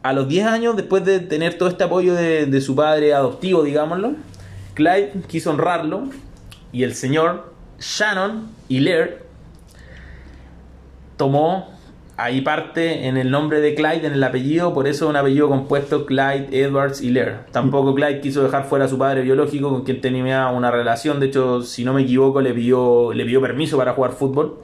A 0.02 0.12
los 0.12 0.28
10 0.28 0.46
años, 0.46 0.76
después 0.76 1.04
de 1.04 1.18
tener 1.18 1.58
todo 1.58 1.68
este 1.68 1.82
apoyo 1.82 2.14
de, 2.14 2.60
su 2.60 2.76
padre 2.76 3.12
adoptivo, 3.12 3.64
digámoslo, 3.64 4.12
Clyde 4.74 5.12
quiso 5.26 5.50
honrarlo 5.50 6.04
y 6.70 6.84
el 6.84 6.94
señor 6.94 7.52
Shannon 7.80 8.48
Hilaire 8.68 9.18
tomó 11.16 11.75
ahí 12.16 12.40
parte 12.40 13.06
en 13.06 13.16
el 13.16 13.30
nombre 13.30 13.60
de 13.60 13.74
Clyde, 13.74 14.06
en 14.06 14.12
el 14.12 14.24
apellido, 14.24 14.72
por 14.72 14.88
eso 14.88 15.08
un 15.08 15.16
apellido 15.16 15.48
compuesto 15.48 16.06
Clyde 16.06 16.48
Edwards 16.50 17.00
Hilaire. 17.02 17.40
Tampoco 17.52 17.94
Clyde 17.94 18.20
quiso 18.20 18.42
dejar 18.42 18.64
fuera 18.64 18.86
a 18.86 18.88
su 18.88 18.98
padre 18.98 19.22
biológico 19.22 19.70
con 19.70 19.84
quien 19.84 20.00
tenía 20.00 20.48
una 20.48 20.70
relación, 20.70 21.20
de 21.20 21.26
hecho, 21.26 21.62
si 21.62 21.84
no 21.84 21.92
me 21.92 22.02
equivoco, 22.02 22.40
le 22.40 22.54
pidió, 22.54 23.12
le 23.12 23.24
pidió 23.24 23.40
permiso 23.40 23.76
para 23.76 23.92
jugar 23.92 24.12
fútbol. 24.12 24.58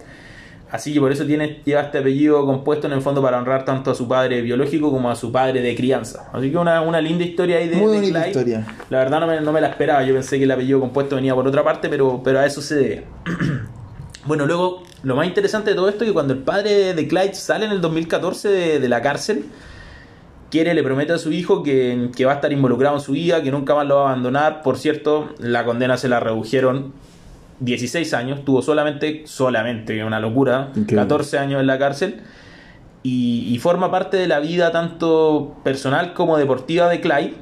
Así 0.71 0.95
que 0.95 1.01
por 1.01 1.13
eso 1.13 1.27
tiene, 1.27 1.61
lleva 1.67 1.83
este 1.83 1.99
apellido 1.99 2.47
compuesto 2.47 2.87
en 2.87 2.95
el 2.95 3.03
fondo 3.03 3.21
para 3.21 3.37
honrar 3.37 3.67
tanto 3.67 3.91
a 3.91 3.95
su 3.95 4.09
padre 4.09 4.41
biológico 4.41 4.91
como 4.91 5.11
a 5.11 5.17
su 5.17 5.31
padre 5.31 5.61
de 5.61 5.77
crianza. 5.77 6.31
Así 6.33 6.51
que 6.51 6.57
una, 6.57 6.81
una 6.81 6.99
linda 6.99 7.25
historia 7.25 7.59
ahí 7.59 7.69
de, 7.69 7.77
Muy 7.77 7.99
Clyde. 7.99 8.29
historia. 8.29 8.67
La 8.89 9.01
verdad 9.01 9.21
no 9.21 9.27
me, 9.27 9.39
no 9.43 9.53
me, 9.53 9.61
la 9.61 9.69
esperaba, 9.69 10.03
yo 10.03 10.15
pensé 10.15 10.39
que 10.39 10.45
el 10.45 10.51
apellido 10.51 10.81
compuesto 10.81 11.17
venía 11.17 11.35
por 11.35 11.47
otra 11.47 11.63
parte, 11.63 11.91
pero, 11.91 12.23
pero 12.25 12.41
a 12.41 12.47
eso 12.47 12.63
se 12.63 12.77
debe. 12.77 13.05
bueno, 14.25 14.47
luego 14.47 14.83
lo 15.03 15.17
más 15.17 15.27
interesante 15.27 15.71
de 15.71 15.77
todo 15.77 15.89
esto 15.89 16.05
es 16.05 16.11
que 16.11 16.15
cuando 16.15 16.33
el 16.33 16.41
padre 16.41 16.95
de 16.95 17.09
Clyde 17.09 17.35
sale 17.35 17.67
en 17.67 17.73
el 17.73 17.81
2014 17.81 18.81
de, 18.81 18.89
la 18.89 19.03
cárcel, 19.03 19.45
quiere, 20.51 20.75
le 20.75 20.83
promete 20.83 21.13
a 21.13 21.19
su 21.19 21.33
hijo 21.33 21.63
que, 21.63 22.11
va 22.25 22.33
a 22.33 22.35
estar 22.37 22.53
involucrado 22.53 22.97
en 22.97 23.03
su 23.03 23.13
vida, 23.13 23.43
que 23.43 23.51
nunca 23.51 23.75
más 23.75 23.87
lo 23.87 23.97
va 23.97 24.03
a 24.03 24.13
abandonar. 24.13 24.63
Por 24.63 24.79
cierto, 24.79 25.31
la 25.39 25.65
condena 25.65 25.97
se 25.97 26.09
la 26.09 26.21
redujeron 26.21 26.93
16 27.61 28.15
años, 28.15 28.45
tuvo 28.45 28.63
solamente, 28.63 29.23
solamente, 29.27 30.05
una 30.05 30.21
locura, 30.21 30.71
14 30.89 31.39
años 31.39 31.61
en 31.61 31.67
la 31.67 31.79
cárcel. 31.79 32.21
Y, 33.03 33.49
y, 33.53 33.59
forma 33.59 33.91
parte 33.91 34.17
de 34.17 34.29
la 34.29 34.39
vida 34.39 34.71
tanto 34.71 35.57
personal 35.65 36.15
como 36.15 36.39
deportiva 36.39 36.89
de 36.89 37.01
Clyde. 37.01 37.35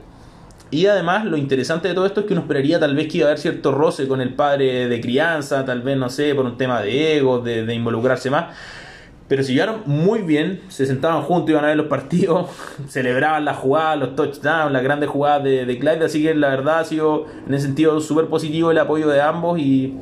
Y 0.70 0.86
además, 0.86 1.24
lo 1.24 1.36
interesante 1.36 1.88
de 1.88 1.94
todo 1.94 2.06
esto 2.06 2.20
es 2.20 2.26
que 2.26 2.32
uno 2.32 2.42
esperaría 2.42 2.78
tal 2.78 2.94
vez 2.94 3.08
que 3.08 3.18
iba 3.18 3.26
a 3.26 3.30
haber 3.30 3.40
cierto 3.40 3.72
roce 3.72 4.06
con 4.06 4.20
el 4.20 4.34
padre 4.34 4.88
de 4.88 5.00
crianza, 5.00 5.64
tal 5.64 5.82
vez, 5.82 5.96
no 5.96 6.08
sé, 6.08 6.34
por 6.34 6.44
un 6.44 6.56
tema 6.56 6.80
de 6.80 7.16
ego, 7.16 7.40
de, 7.40 7.74
involucrarse 7.74 8.30
más. 8.30 8.56
Pero 9.26 9.42
se 9.42 9.52
llevaron 9.52 9.82
muy 9.86 10.22
bien, 10.22 10.60
se 10.68 10.86
sentaban 10.86 11.22
juntos, 11.22 11.50
iban 11.50 11.64
a 11.64 11.68
ver 11.68 11.76
los 11.76 11.86
partidos, 11.86 12.50
celebraban 12.88 13.44
las 13.44 13.56
jugadas, 13.56 13.98
los 13.98 14.16
touchdowns, 14.16 14.72
las 14.72 14.82
grandes 14.82 15.08
jugadas 15.08 15.42
de, 15.44 15.66
de 15.66 15.78
Clyde. 15.78 16.04
Así 16.04 16.22
que 16.22 16.34
la 16.34 16.50
verdad 16.50 16.80
ha 16.80 16.84
sido 16.84 17.26
en 17.46 17.54
ese 17.54 17.66
sentido 17.66 18.00
súper 18.00 18.26
positivo 18.26 18.70
el 18.70 18.78
apoyo 18.78 19.08
de 19.08 19.20
ambos 19.20 19.58
y, 19.58 19.96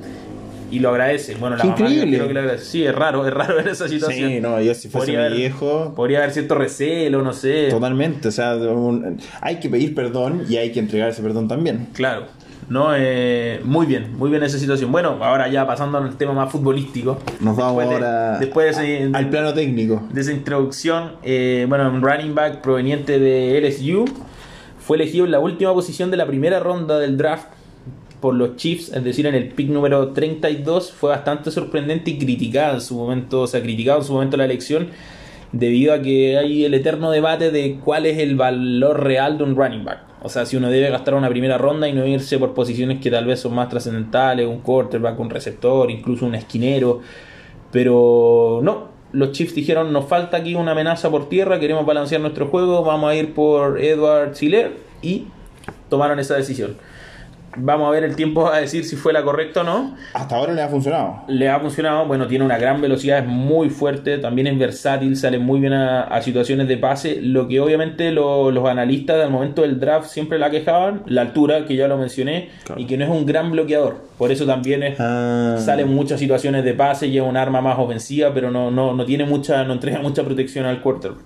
y 0.71 0.79
lo 0.81 0.91
agradece. 0.91 1.35
Bueno, 1.37 1.57
la 1.57 1.67
increíble. 1.67 2.17
creo 2.17 2.29
que 2.29 2.35
lo 2.35 2.41
agradece. 2.41 2.65
Sí, 2.65 2.85
es 2.85 2.95
raro, 2.95 3.27
es 3.27 3.33
raro 3.35 3.57
ver 3.57 3.69
esa 3.69 3.89
situación. 3.89 4.31
Sí, 4.31 4.41
no, 4.41 4.61
yo 4.61 4.75
si 4.75 4.89
fuese 4.89 5.07
Podría 5.07 5.19
mi 5.21 5.25
haber- 5.27 5.39
viejo. 5.39 5.93
Podría 5.97 6.19
haber 6.19 6.31
cierto 6.33 6.55
recelo, 6.55 7.23
no 7.23 7.33
sé. 7.33 7.69
Totalmente, 7.71 8.29
o 8.29 8.33
sea, 8.33 8.55
un- 8.57 9.19
hay 9.41 9.57
que 9.61 9.69
pedir 9.69 9.95
perdón 9.95 10.45
y 10.49 10.57
hay 10.57 10.73
que 10.73 10.81
entregar 10.81 11.11
ese 11.11 11.23
perdón 11.23 11.49
también. 11.49 11.89
Claro. 11.93 12.27
No, 12.69 12.89
eh, 12.95 13.61
muy 13.65 13.87
bien, 13.87 14.15
muy 14.19 14.29
bien 14.29 14.43
esa 14.43 14.59
situación. 14.59 14.93
Bueno, 14.93 15.17
ahora 15.23 15.49
ya 15.49 15.67
pasando 15.67 15.97
al 15.97 16.17
tema 16.19 16.35
más 16.35 16.53
futbolístico. 16.53 17.19
Nos 17.41 17.57
vamos 17.57 17.79
Después 17.79 17.89
de- 17.89 17.95
ahora 18.07 18.39
después 18.39 18.77
de, 18.77 18.97
ese- 19.05 19.11
al 19.17 19.31
plano 19.31 19.55
técnico. 19.55 20.03
de 20.13 20.21
esa 20.21 20.33
introducción, 20.33 21.13
eh, 21.23 21.65
bueno, 21.67 21.89
un 21.91 22.03
running 22.03 22.35
back 22.35 22.61
proveniente 22.61 23.19
de 23.19 23.57
LSU 23.59 24.05
fue 24.79 24.99
elegido 24.99 25.25
en 25.25 25.31
la 25.31 25.39
última 25.41 25.73
posición 25.73 26.11
de 26.11 26.19
la 26.19 26.27
primera 26.27 26.61
ronda 26.61 26.99
del 26.99 27.17
draft 27.17 27.47
por 28.21 28.35
los 28.35 28.57
Chiefs, 28.57 28.93
es 28.93 29.05
decir, 29.05 29.27
en 29.27 29.35
el 29.35 29.49
pick 29.49 29.69
número 29.69 30.09
32, 30.13 30.93
fue 30.93 31.11
bastante 31.11 31.51
sorprendente 31.51 32.11
y 32.11 32.19
criticada 32.19 32.75
en 32.75 32.81
su 32.81 32.97
momento, 32.97 33.43
o 33.43 33.47
sea, 33.47 33.63
criticado 33.63 34.01
en 34.01 34.05
su 34.05 34.13
momento 34.13 34.37
la 34.37 34.45
elección, 34.45 34.89
debido 35.53 35.95
a 35.95 36.03
que 36.03 36.37
hay 36.37 36.65
el 36.65 36.75
eterno 36.75 37.11
debate 37.11 37.51
de 37.51 37.79
cuál 37.85 38.07
es 38.07 38.19
el 38.19 38.37
valor 38.37 39.03
real 39.03 39.39
de 39.39 39.45
un 39.45 39.57
running 39.57 39.85
back. 39.85 40.01
O 40.23 40.29
sea, 40.29 40.47
si 40.47 40.57
uno 40.57 40.69
debe 40.69 40.91
gastar 40.91 41.15
una 41.15 41.29
primera 41.29 41.59
ronda 41.59 41.89
y 41.89 41.93
no 41.93 42.05
irse 42.07 42.39
por 42.39 42.53
posiciones 42.53 43.01
que 43.01 43.11
tal 43.11 43.25
vez 43.25 43.41
son 43.41 43.55
más 43.55 43.69
trascendentales, 43.69 44.47
un 44.47 44.61
quarterback, 44.61 45.19
un 45.21 45.31
receptor, 45.31 45.91
incluso 45.91 46.27
un 46.27 46.35
esquinero. 46.35 47.01
Pero 47.71 48.61
no, 48.63 48.89
los 49.13 49.33
Chiefs 49.33 49.55
dijeron, 49.55 49.93
nos 49.93 50.07
falta 50.07 50.39
aquí 50.39 50.55
una 50.55 50.73
amenaza 50.73 51.11
por 51.11 51.29
tierra, 51.29 51.61
queremos 51.61 51.87
balancear 51.87 52.21
nuestro 52.21 52.49
juego, 52.49 52.83
vamos 52.83 53.11
a 53.11 53.15
ir 53.15 53.33
por 53.33 53.81
Edward 53.81 54.35
Siller 54.35 54.73
y 55.03 55.27
tomaron 55.89 56.19
esa 56.19 56.35
decisión. 56.35 56.77
Vamos 57.61 57.89
a 57.89 57.91
ver 57.91 58.05
el 58.05 58.17
tiempo 58.17 58.49
a 58.49 58.59
decir 58.61 58.85
si 58.85 58.97
fue 58.97 59.13
la 59.13 59.23
correcta 59.23 59.61
o 59.61 59.65
no. 59.65 59.97
Hasta 60.15 60.37
ahora 60.37 60.53
le 60.55 60.63
ha 60.63 60.69
funcionado. 60.69 61.23
Le 61.29 61.49
ha 61.49 61.59
funcionado, 61.61 62.07
bueno, 62.07 62.27
tiene 62.27 62.45
una 62.45 62.59
gran 62.59 62.81
velocidad, 62.81 63.19
es 63.19 63.27
muy 63.27 63.71
fuerte, 63.71 64.19
también 64.19 64.47
es 64.47 64.59
versátil, 64.59 65.17
sale 65.17 65.39
muy 65.39 65.61
bien 65.61 65.73
a, 65.73 66.03
a 66.03 66.23
situaciones 66.23 66.69
de 66.69 66.77
pase, 66.77 67.21
lo 67.23 67.49
que 67.49 67.61
obviamente 67.61 68.11
lo- 68.11 68.51
los 68.51 68.67
analistas 68.69 69.23
al 69.23 69.31
momento 69.31 69.63
del 69.63 69.79
draft 69.81 70.09
siempre 70.09 70.39
la 70.39 70.51
quejaban, 70.51 71.03
la 71.07 71.23
altura, 71.23 71.67
que 71.67 71.77
ya 71.77 71.89
lo 71.89 71.97
mencioné, 71.99 72.51
Claro. 72.65 72.81
y 72.81 72.87
que 72.87 72.97
no 72.97 73.05
es 73.05 73.11
un 73.11 73.27
gran 73.27 73.51
bloqueador, 73.51 73.97
por 74.19 74.31
eso 74.33 74.47
también 74.47 74.83
es, 74.83 74.99
Ah. 75.01 75.57
sale 75.59 75.83
en 75.83 75.95
muchas 75.95 76.21
situaciones 76.21 76.65
de 76.65 76.75
pase, 76.75 77.11
lleva 77.11 77.27
un 77.27 77.37
arma 77.37 77.61
más 77.61 77.79
ofensiva, 77.79 78.31
pero 78.35 78.51
no, 78.51 78.71
no, 78.71 78.95
no 78.95 79.05
tiene 79.05 79.25
mucha, 79.25 79.65
no 79.65 79.73
entrega 79.73 80.01
mucha 80.01 80.23
protección 80.25 80.65
al 80.67 80.81
quarterback. 80.81 81.21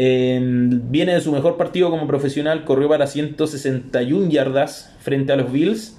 Eh, 0.00 0.40
viene 0.40 1.14
de 1.14 1.20
su 1.20 1.32
mejor 1.32 1.56
partido 1.56 1.90
como 1.90 2.06
profesional, 2.06 2.64
corrió 2.64 2.88
para 2.88 3.08
161 3.08 4.30
yardas 4.30 4.94
frente 5.00 5.32
a 5.32 5.36
los 5.36 5.52
Bills. 5.52 5.96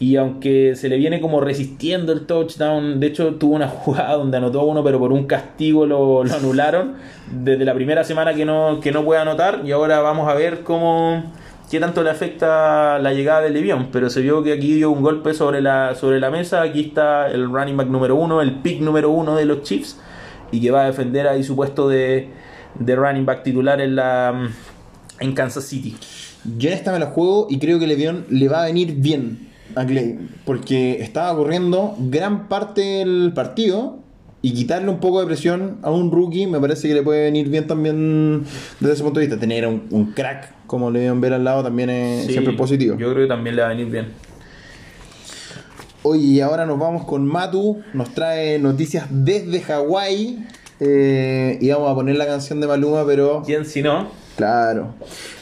Y 0.00 0.16
aunque 0.16 0.74
se 0.74 0.88
le 0.88 0.96
viene 0.96 1.20
como 1.20 1.40
resistiendo 1.40 2.12
el 2.12 2.26
touchdown, 2.26 2.98
de 2.98 3.06
hecho 3.06 3.34
tuvo 3.36 3.54
una 3.54 3.68
jugada 3.68 4.14
donde 4.14 4.38
anotó 4.38 4.64
uno, 4.64 4.82
pero 4.82 4.98
por 4.98 5.12
un 5.12 5.26
castigo 5.26 5.86
lo, 5.86 6.24
lo 6.24 6.34
anularon. 6.34 6.94
Desde 7.30 7.64
la 7.64 7.74
primera 7.74 8.02
semana 8.02 8.34
que 8.34 8.44
no, 8.44 8.80
que 8.80 8.90
no 8.90 9.04
puede 9.04 9.20
anotar, 9.20 9.60
y 9.64 9.70
ahora 9.70 10.00
vamos 10.00 10.28
a 10.28 10.34
ver 10.34 10.62
cómo 10.64 11.22
qué 11.70 11.80
tanto 11.80 12.02
le 12.02 12.10
afecta 12.10 12.98
la 12.98 13.12
llegada 13.12 13.42
de 13.42 13.50
Levión. 13.50 13.88
Pero 13.92 14.10
se 14.10 14.20
vio 14.20 14.42
que 14.42 14.52
aquí 14.52 14.74
dio 14.74 14.90
un 14.90 15.02
golpe 15.02 15.34
sobre 15.34 15.60
la, 15.60 15.94
sobre 15.94 16.18
la 16.18 16.30
mesa. 16.30 16.62
Aquí 16.62 16.80
está 16.80 17.30
el 17.30 17.50
running 17.50 17.76
back 17.76 17.88
número 17.88 18.16
uno, 18.16 18.40
el 18.40 18.54
pick 18.56 18.80
número 18.80 19.10
uno 19.10 19.36
de 19.36 19.44
los 19.44 19.62
Chiefs, 19.62 20.00
y 20.50 20.60
que 20.60 20.70
va 20.70 20.82
a 20.82 20.86
defender 20.86 21.28
ahí 21.28 21.44
su 21.44 21.54
puesto 21.54 21.88
de, 21.88 22.30
de 22.78 22.96
running 22.96 23.26
back 23.26 23.42
titular 23.42 23.80
en 23.80 23.96
la 23.96 24.48
en 25.20 25.32
Kansas 25.34 25.64
City. 25.64 25.96
Yo 26.58 26.68
en 26.68 26.74
esta 26.74 26.92
me 26.92 26.98
la 26.98 27.06
juego 27.06 27.46
y 27.48 27.58
creo 27.58 27.78
que 27.78 27.86
Levión 27.86 28.26
le 28.28 28.48
va 28.48 28.62
a 28.62 28.66
venir 28.66 28.94
bien 28.96 29.48
a 29.74 29.86
Clay. 29.86 30.18
Porque 30.44 31.02
estaba 31.02 31.34
corriendo 31.36 31.96
gran 31.98 32.48
parte 32.48 32.80
del 32.80 33.32
partido. 33.34 33.98
Y 34.42 34.52
quitarle 34.52 34.90
un 34.90 35.00
poco 35.00 35.20
de 35.20 35.26
presión 35.26 35.78
a 35.80 35.90
un 35.90 36.12
rookie 36.12 36.46
me 36.46 36.60
parece 36.60 36.86
que 36.86 36.92
le 36.92 37.02
puede 37.02 37.22
venir 37.22 37.48
bien 37.48 37.66
también 37.66 38.44
desde 38.78 38.92
ese 38.92 39.02
punto 39.02 39.18
de 39.18 39.26
vista. 39.26 39.40
Tener 39.40 39.66
un, 39.66 39.84
un 39.90 40.12
crack 40.12 40.52
como 40.66 40.90
Levión 40.90 41.18
ver 41.22 41.32
al 41.32 41.44
lado 41.44 41.62
también 41.62 41.88
es 41.88 42.26
Sí, 42.26 42.32
siempre 42.32 42.52
positivo. 42.52 42.98
Yo 42.98 43.10
creo 43.10 43.24
que 43.24 43.28
también 43.28 43.56
le 43.56 43.62
va 43.62 43.68
a 43.68 43.70
venir 43.70 43.90
bien. 43.90 44.08
Oye, 46.02 46.22
y 46.22 46.40
ahora 46.42 46.66
nos 46.66 46.78
vamos 46.78 47.06
con 47.06 47.24
Matu. 47.24 47.80
Nos 47.94 48.12
trae 48.12 48.58
noticias 48.58 49.06
desde 49.08 49.62
Hawái. 49.62 50.46
Eh, 50.80 51.58
y 51.60 51.70
vamos 51.70 51.90
a 51.90 51.94
poner 51.94 52.16
la 52.16 52.26
canción 52.26 52.60
de 52.60 52.66
Maluma, 52.66 53.06
pero 53.06 53.42
¿Quién 53.44 53.64
si 53.64 53.82
no? 53.82 54.08
Claro. 54.36 54.94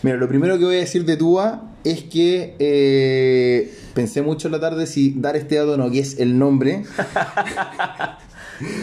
Mira, 0.02 0.16
lo 0.16 0.28
primero 0.28 0.58
que 0.58 0.64
voy 0.64 0.76
a 0.76 0.80
decir 0.80 1.04
de 1.04 1.16
Tua 1.16 1.62
es 1.84 2.02
que 2.04 2.54
eh, 2.58 3.74
pensé 3.94 4.22
mucho 4.22 4.48
en 4.48 4.52
la 4.52 4.60
tarde 4.60 4.86
si 4.86 5.14
dar 5.16 5.36
este 5.36 5.56
dato 5.56 5.72
o 5.72 5.76
no, 5.76 5.90
que 5.90 6.00
es 6.00 6.18
el 6.18 6.38
nombre. 6.38 6.84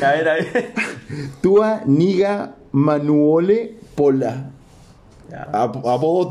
A 0.02 0.12
ver, 0.12 0.28
a 0.28 0.34
ver. 0.34 0.74
Tua 1.42 1.84
Niga 1.86 2.56
Manuole 2.74 3.76
Pola. 3.96 4.52
Apodo 5.54 6.28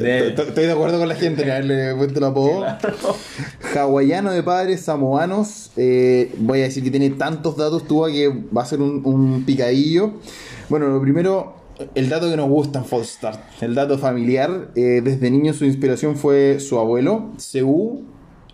de- 0.00 0.28
Estoy 0.28 0.64
de 0.66 0.72
acuerdo 0.72 0.98
con 0.98 1.08
la 1.08 1.14
gente 1.14 1.42
en 1.42 1.50
haberle 1.50 1.94
puesto 1.96 2.18
el 2.18 2.24
apodo. 2.24 2.64
Hawaiano 3.76 4.32
de 4.32 4.42
padres 4.42 4.80
samoanos. 4.82 5.70
eh, 5.76 6.32
voy 6.38 6.60
a 6.60 6.64
decir 6.64 6.82
que 6.84 6.90
tiene 6.90 7.10
tantos 7.10 7.56
datos 7.56 7.84
Tua 7.86 8.10
que 8.10 8.28
va 8.28 8.62
a 8.62 8.66
ser 8.66 8.80
un, 8.80 9.02
un 9.04 9.44
picadillo. 9.44 10.12
Bueno, 10.68 10.88
lo 10.88 11.00
primero, 11.00 11.54
el 11.94 12.08
dato 12.08 12.30
que 12.30 12.36
nos 12.36 12.48
gusta 12.48 12.78
en 12.80 12.84
False 12.84 13.12
Start. 13.14 13.40
El 13.60 13.74
dato 13.74 13.98
familiar. 13.98 14.68
eh, 14.74 15.00
desde 15.02 15.30
niño 15.30 15.52
su 15.52 15.64
inspiración 15.64 16.16
fue 16.16 16.58
su 16.60 16.78
abuelo, 16.78 17.30
Seu. 17.38 18.02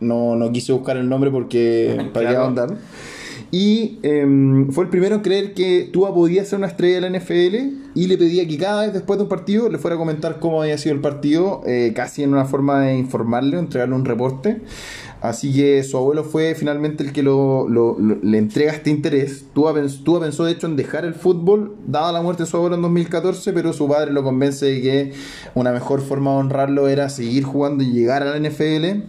No, 0.00 0.36
no 0.36 0.52
quise 0.52 0.72
buscar 0.72 0.96
el 0.98 1.08
nombre 1.08 1.30
porque 1.30 2.10
para 2.12 2.28
qué. 2.30 2.36
Y 3.58 4.00
em, 4.02 4.70
fue 4.70 4.84
el 4.84 4.90
primero 4.90 5.14
en 5.14 5.22
creer 5.22 5.54
que 5.54 5.88
Tua 5.90 6.12
podía 6.12 6.44
ser 6.44 6.58
una 6.58 6.66
estrella 6.66 7.00
de 7.00 7.08
la 7.08 7.18
NFL 7.18 7.94
y 7.94 8.06
le 8.06 8.18
pedía 8.18 8.46
que 8.46 8.58
cada 8.58 8.82
vez 8.82 8.92
después 8.92 9.18
de 9.18 9.22
un 9.22 9.30
partido 9.30 9.70
le 9.70 9.78
fuera 9.78 9.94
a 9.94 9.98
comentar 9.98 10.40
cómo 10.40 10.60
había 10.60 10.76
sido 10.76 10.94
el 10.94 11.00
partido, 11.00 11.62
eh, 11.64 11.94
casi 11.96 12.22
en 12.22 12.34
una 12.34 12.44
forma 12.44 12.82
de 12.82 12.98
informarle, 12.98 13.56
o 13.56 13.60
entregarle 13.60 13.94
un 13.94 14.04
reporte. 14.04 14.60
Así 15.22 15.54
que 15.54 15.82
su 15.84 15.96
abuelo 15.96 16.22
fue 16.22 16.54
finalmente 16.54 17.02
el 17.02 17.14
que 17.14 17.22
lo, 17.22 17.66
le 18.22 18.36
entrega 18.36 18.72
este 18.72 18.90
interés. 18.90 19.46
Tua, 19.54 19.72
Tua 20.04 20.20
pensó 20.20 20.44
de 20.44 20.52
hecho 20.52 20.66
en 20.66 20.76
dejar 20.76 21.06
el 21.06 21.14
fútbol, 21.14 21.76
dada 21.86 22.12
la 22.12 22.20
muerte 22.20 22.42
de 22.42 22.50
su 22.50 22.58
abuelo 22.58 22.76
en 22.76 22.82
2014, 22.82 23.54
pero 23.54 23.72
su 23.72 23.88
padre 23.88 24.12
lo 24.12 24.22
convence 24.22 24.66
de 24.66 24.82
que 24.82 25.12
una 25.54 25.72
mejor 25.72 26.02
forma 26.02 26.32
de 26.32 26.36
honrarlo 26.36 26.88
era 26.88 27.08
seguir 27.08 27.44
jugando 27.44 27.82
y 27.82 27.86
llegar 27.86 28.22
a 28.22 28.38
la 28.38 28.38
NFL. 28.38 29.06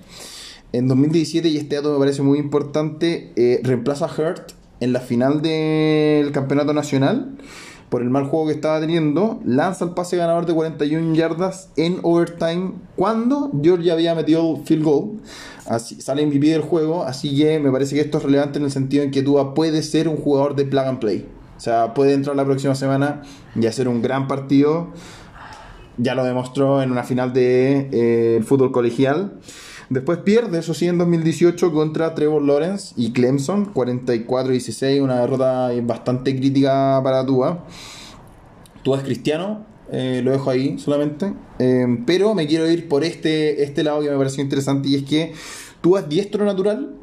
En 0.74 0.88
2017, 0.88 1.48
y 1.48 1.58
este 1.58 1.78
dato 1.78 1.94
me 1.94 2.00
parece 2.00 2.22
muy 2.22 2.40
importante, 2.40 3.32
eh, 3.36 3.62
reemplaza 3.64 4.06
a 4.06 4.10
Hurt 4.10 4.52
en 4.80 4.94
la 4.94 5.00
final 5.00 5.42
del 5.42 6.32
campeonato 6.32 6.74
nacional 6.74 7.38
por 7.90 8.02
el 8.02 8.10
mal 8.10 8.26
juego 8.26 8.48
que 8.48 8.54
estaba 8.54 8.80
teniendo. 8.80 9.40
Lanza 9.46 9.86
el 9.86 9.92
pase 9.92 10.18
ganador 10.18 10.46
de 10.46 10.54
41 10.54 11.16
yardas 11.16 11.70
en 11.78 12.00
overtime 12.04 12.74
cuando 12.98 13.50
Georgia 13.64 13.94
había 13.94 14.14
metido 14.14 14.58
el 14.58 14.66
field 14.66 14.84
goal. 14.84 15.22
Así, 15.66 16.02
sale 16.02 16.26
MVP 16.26 16.48
del 16.48 16.62
juego, 16.62 17.04
así 17.04 17.36
que 17.38 17.60
me 17.60 17.72
parece 17.72 17.96
que 17.96 18.02
esto 18.02 18.18
es 18.18 18.24
relevante 18.26 18.60
en 18.60 18.66
el 18.66 18.72
sentido 18.72 19.04
en 19.04 19.12
que 19.12 19.22
Tua 19.24 19.54
puede 19.54 19.82
ser 19.84 20.10
un 20.10 20.18
jugador 20.18 20.56
de 20.56 20.66
plug 20.66 20.86
and 20.86 21.00
play. 21.00 21.26
O 21.56 21.60
sea, 21.60 21.94
puede 21.94 22.14
entrar 22.14 22.36
la 22.36 22.46
próxima 22.46 22.76
semana 22.76 23.22
y 23.56 23.66
hacer 23.66 23.88
un 23.88 24.02
gran 24.02 24.28
partido 24.28 24.90
ya 25.98 26.16
lo 26.16 26.24
demostró 26.24 26.82
en 26.82 26.92
una 26.92 27.04
final 27.04 27.34
de 27.34 27.90
eh, 27.92 28.44
fútbol 28.44 28.72
colegial. 28.72 29.40
Después 29.90 30.20
pierde, 30.20 30.60
eso 30.60 30.74
sí, 30.74 30.88
en 30.88 30.98
2018 30.98 31.72
contra 31.72 32.14
Trevor 32.14 32.42
Lawrence 32.42 32.94
y 32.98 33.14
Clemson, 33.14 33.74
44-16, 33.74 35.02
una 35.02 35.22
derrota 35.22 35.72
bastante 35.84 36.36
crítica 36.36 37.00
para 37.02 37.26
Tua. 37.26 37.64
Tua 38.84 38.98
es 38.98 39.04
cristiano, 39.04 39.66
eh, 39.90 40.22
lo 40.24 40.32
dejo 40.32 40.50
ahí 40.50 40.78
solamente. 40.78 41.34
Eh, 41.60 41.86
pero 42.06 42.34
me 42.36 42.48
quiero 42.48 42.70
ir 42.70 42.90
por 42.90 43.04
este, 43.06 43.64
este 43.64 43.84
lado 43.84 44.02
que 44.02 44.10
me 44.10 44.18
pareció 44.18 44.44
interesante 44.44 44.90
y 44.90 44.96
es 44.96 45.04
que 45.04 45.34
Tua 45.80 46.02
es 46.02 46.10
diestro 46.10 46.44
natural, 46.44 46.96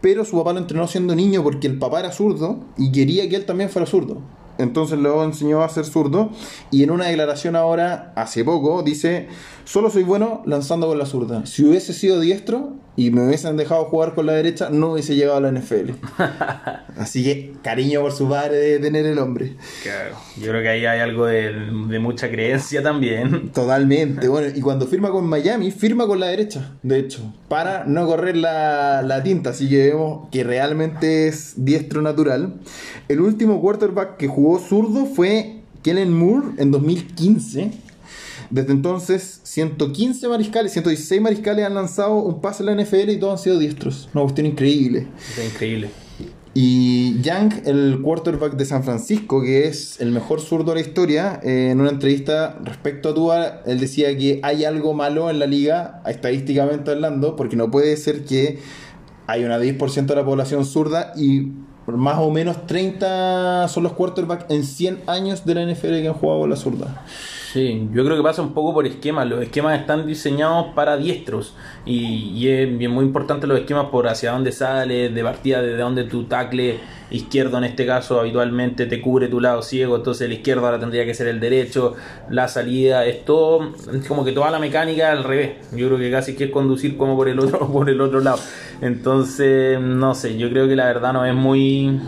pero 0.00 0.24
su 0.24 0.36
papá 0.36 0.54
lo 0.54 0.58
entrenó 0.60 0.86
siendo 0.88 1.14
niño 1.14 1.42
porque 1.42 1.66
el 1.66 1.78
papá 1.78 2.00
era 2.00 2.12
zurdo 2.12 2.64
y 2.78 2.92
quería 2.92 3.28
que 3.28 3.36
él 3.36 3.44
también 3.44 3.68
fuera 3.68 3.86
zurdo. 3.86 4.22
entonces 4.58 4.98
lo 4.98 5.22
enseñó 5.24 5.62
a 5.62 5.68
ser 5.68 5.84
zurdo. 5.84 6.30
Y 6.70 6.82
en 6.82 6.90
una 6.90 7.06
declaración 7.06 7.56
ahora, 7.56 8.12
hace 8.16 8.44
poco, 8.44 8.82
dice: 8.82 9.28
Solo 9.64 9.90
soy 9.90 10.02
bueno 10.02 10.42
lanzando 10.44 10.88
con 10.88 10.98
la 10.98 11.06
zurda. 11.06 11.46
Si 11.46 11.64
hubiese 11.64 11.92
sido 11.92 12.20
diestro 12.20 12.74
y 12.96 13.10
me 13.10 13.26
hubiesen 13.26 13.56
dejado 13.56 13.84
jugar 13.84 14.14
con 14.14 14.26
la 14.26 14.32
derecha, 14.32 14.68
no 14.70 14.92
hubiese 14.92 15.14
llegado 15.14 15.38
a 15.38 15.40
la 15.40 15.52
NFL. 15.52 15.92
Así 16.98 17.22
que 17.22 17.52
cariño 17.62 18.00
por 18.00 18.12
su 18.12 18.28
padre 18.28 18.56
de 18.56 18.78
tener 18.80 19.06
el 19.06 19.18
hombre. 19.18 19.56
Claro, 19.82 20.16
yo 20.36 20.48
creo 20.48 20.62
que 20.62 20.68
ahí 20.68 20.84
hay 20.84 21.00
algo 21.00 21.26
de, 21.26 21.52
mucha 22.00 22.28
creencia 22.28 22.82
también. 22.82 23.50
Totalmente. 23.50 24.28
Bueno, 24.32 24.48
y 24.54 24.62
cuando 24.62 24.86
firma 24.86 25.10
con 25.10 25.26
Miami, 25.26 25.70
firma 25.70 26.06
con 26.06 26.18
la 26.18 26.28
derecha, 26.28 26.70
de 26.82 26.98
hecho, 27.00 27.34
para 27.48 27.84
no 27.84 28.06
correr 28.06 28.34
la, 28.34 29.02
la 29.02 29.22
tinta. 29.22 29.50
Así 29.50 29.68
que 29.68 29.90
vemos 29.90 30.28
que 30.30 30.42
realmente 30.42 31.28
es 31.28 31.52
diestro 31.56 32.00
natural. 32.00 32.54
El 33.08 33.20
último 33.20 33.60
quarterback 33.60 34.16
que 34.16 34.28
jugó 34.28 34.58
zurdo 34.58 35.04
fue 35.04 35.60
Kellen 35.82 36.14
Moore 36.14 36.46
en 36.56 36.70
2015 36.70 37.91
desde 38.52 38.72
entonces, 38.72 39.40
115 39.44 40.28
mariscales, 40.28 40.72
116 40.72 41.22
mariscales 41.22 41.64
han 41.64 41.74
lanzado 41.74 42.16
un 42.16 42.42
pase 42.42 42.62
en 42.62 42.76
la 42.76 42.82
NFL 42.82 43.08
y 43.08 43.16
todos 43.16 43.40
han 43.40 43.42
sido 43.42 43.58
diestros. 43.58 44.10
Una 44.12 44.24
cuestión 44.24 44.46
increíble. 44.46 45.08
Es 45.38 45.52
increíble. 45.52 45.88
Y 46.52 47.18
Young, 47.22 47.62
el 47.64 48.00
quarterback 48.02 48.56
de 48.56 48.66
San 48.66 48.84
Francisco, 48.84 49.40
que 49.40 49.68
es 49.68 49.98
el 50.02 50.10
mejor 50.10 50.42
zurdo 50.42 50.74
de 50.74 50.82
la 50.82 50.86
historia, 50.86 51.40
eh, 51.42 51.70
en 51.70 51.80
una 51.80 51.88
entrevista 51.88 52.58
respecto 52.62 53.08
a 53.08 53.14
Tua, 53.14 53.62
él 53.64 53.80
decía 53.80 54.14
que 54.18 54.38
hay 54.42 54.66
algo 54.66 54.92
malo 54.92 55.30
en 55.30 55.38
la 55.38 55.46
liga, 55.46 56.02
estadísticamente 56.06 56.90
hablando, 56.90 57.36
porque 57.36 57.56
no 57.56 57.70
puede 57.70 57.96
ser 57.96 58.26
que 58.26 58.58
hay 59.26 59.44
una 59.44 59.58
10% 59.58 60.04
de 60.04 60.14
la 60.14 60.26
población 60.26 60.66
zurda 60.66 61.14
y 61.16 61.52
más 61.86 62.18
o 62.18 62.30
menos 62.30 62.66
30 62.66 63.66
son 63.68 63.82
los 63.84 63.94
quarterbacks 63.94 64.44
en 64.50 64.64
100 64.64 65.04
años 65.06 65.46
de 65.46 65.54
la 65.54 65.64
NFL 65.64 66.02
que 66.02 66.08
han 66.08 66.14
jugado 66.14 66.46
la 66.46 66.56
zurda. 66.56 67.02
Sí, 67.52 67.86
yo 67.92 68.02
creo 68.02 68.16
que 68.16 68.22
pasa 68.22 68.40
un 68.40 68.54
poco 68.54 68.72
por 68.72 68.86
esquemas. 68.86 69.28
Los 69.28 69.42
esquemas 69.42 69.78
están 69.78 70.06
diseñados 70.06 70.68
para 70.74 70.96
diestros 70.96 71.54
y, 71.84 72.48
es 72.48 72.78
bien 72.78 72.90
muy 72.90 73.04
importante 73.04 73.46
los 73.46 73.58
esquemas 73.58 73.88
por 73.90 74.08
hacia 74.08 74.32
dónde 74.32 74.52
sale, 74.52 75.10
de 75.10 75.22
partida 75.22 75.60
desde 75.60 75.76
dónde 75.76 76.04
tu 76.04 76.24
tackle 76.24 76.80
izquierdo 77.10 77.58
en 77.58 77.64
este 77.64 77.84
caso 77.84 78.18
habitualmente 78.18 78.86
te 78.86 79.02
cubre 79.02 79.28
tu 79.28 79.38
lado 79.38 79.60
ciego, 79.60 79.96
entonces 79.96 80.26
el 80.26 80.32
izquierdo 80.32 80.64
ahora 80.64 80.80
tendría 80.80 81.04
que 81.04 81.12
ser 81.12 81.28
el 81.28 81.40
derecho, 81.40 81.94
la 82.30 82.48
salida, 82.48 83.04
es 83.04 83.26
todo, 83.26 83.74
es 83.92 84.06
como 84.08 84.24
que 84.24 84.32
toda 84.32 84.50
la 84.50 84.58
mecánica 84.58 85.12
al 85.12 85.22
revés. 85.22 85.70
Yo 85.72 85.88
creo 85.88 85.98
que 85.98 86.10
casi 86.10 86.34
que 86.34 86.44
es 86.44 86.50
conducir 86.50 86.96
como 86.96 87.16
por 87.16 87.28
el 87.28 87.38
otro, 87.38 87.68
por 87.72 87.90
el 87.90 88.00
otro 88.00 88.20
lado. 88.20 88.38
Entonces, 88.80 89.78
no 89.78 90.14
sé, 90.14 90.38
yo 90.38 90.48
creo 90.48 90.66
que 90.66 90.74
la 90.74 90.86
verdad 90.86 91.12
no 91.12 91.26
es 91.26 91.34
muy 91.34 92.00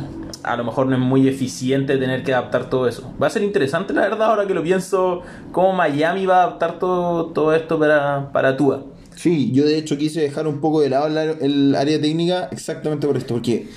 a 0.45 0.57
lo 0.57 0.65
mejor 0.65 0.87
no 0.87 0.95
es 0.95 1.01
muy 1.01 1.27
eficiente 1.27 1.97
tener 1.97 2.23
que 2.23 2.35
adaptar 2.35 2.69
todo 2.69 2.87
eso. 2.87 3.13
Va 3.21 3.27
a 3.27 3.31
ser 3.31 3.43
interesante, 3.43 3.93
la 3.93 4.03
verdad, 4.03 4.31
ahora 4.31 4.47
que 4.47 4.55
lo 4.55 4.63
pienso, 4.63 5.23
cómo 5.53 5.73
Miami 5.73 6.27
va 6.27 6.41
a 6.41 6.43
adaptar 6.45 6.79
todo, 6.79 7.27
todo 7.27 7.55
esto 7.55 7.79
para, 7.79 8.31
para 8.33 8.57
Tua. 8.57 8.85
Sí, 9.17 9.53
yo 9.53 9.65
de 9.65 9.79
hecho 9.79 9.97
quise 9.97 10.21
dejar 10.21 10.47
un 10.47 10.61
poco 10.61 10.81
de 10.81 10.91
lado 10.91 11.07
el 11.41 11.75
área 11.75 12.01
técnica 12.01 12.49
exactamente 12.51 13.07
por 13.07 13.17
esto, 13.17 13.35
porque 13.35 13.69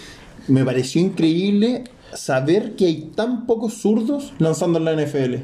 me 0.48 0.66
pareció 0.66 1.02
increíble 1.02 1.86
saber 2.14 2.76
que 2.76 2.86
hay 2.86 3.12
tan 3.16 3.46
pocos 3.46 3.76
zurdos 3.76 4.34
lanzando 4.40 4.80
en 4.80 4.86
la 4.86 4.94
NFL. 4.94 5.36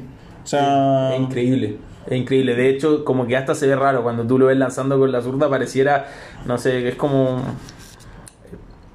O 0.42 0.46
sea... 0.46 1.14
Es 1.14 1.20
increíble. 1.20 1.78
Es 2.06 2.18
increíble. 2.18 2.54
De 2.54 2.68
hecho, 2.68 3.04
como 3.04 3.26
que 3.26 3.36
hasta 3.36 3.54
se 3.54 3.66
ve 3.66 3.76
raro 3.76 4.02
cuando 4.02 4.26
tú 4.26 4.38
lo 4.38 4.46
ves 4.46 4.58
lanzando 4.58 4.98
con 4.98 5.10
la 5.10 5.22
zurda, 5.22 5.48
pareciera, 5.48 6.06
no 6.44 6.58
sé, 6.58 6.88
es 6.88 6.96
como 6.96 7.42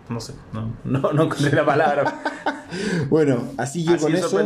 no 0.10 0.20
sé, 0.20 0.34
no, 0.54 0.74
no, 0.84 1.14
no 1.14 1.24
encontré 1.24 1.52
la 1.52 1.66
palabra. 1.66 2.22
bueno, 3.10 3.44
así 3.58 3.86
que 3.86 3.98
con 3.98 4.16
eso 4.16 4.40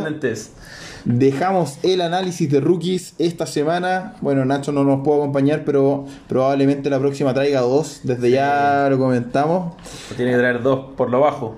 dejamos 1.04 1.78
el 1.82 2.00
análisis 2.00 2.50
de 2.50 2.60
rookies 2.60 3.14
esta 3.18 3.46
semana. 3.46 4.14
Bueno, 4.20 4.44
Nacho 4.44 4.72
no 4.72 4.84
nos 4.84 5.04
puede 5.04 5.20
acompañar, 5.20 5.64
pero 5.64 6.06
probablemente 6.28 6.90
la 6.90 6.98
próxima 6.98 7.34
traiga 7.34 7.60
dos. 7.60 8.00
Desde 8.02 8.30
ya 8.30 8.88
lo 8.90 8.98
comentamos. 8.98 9.74
Tiene 10.16 10.32
que 10.32 10.38
traer 10.38 10.62
dos 10.62 10.92
por 10.96 11.10
lo 11.10 11.20
bajo. 11.20 11.56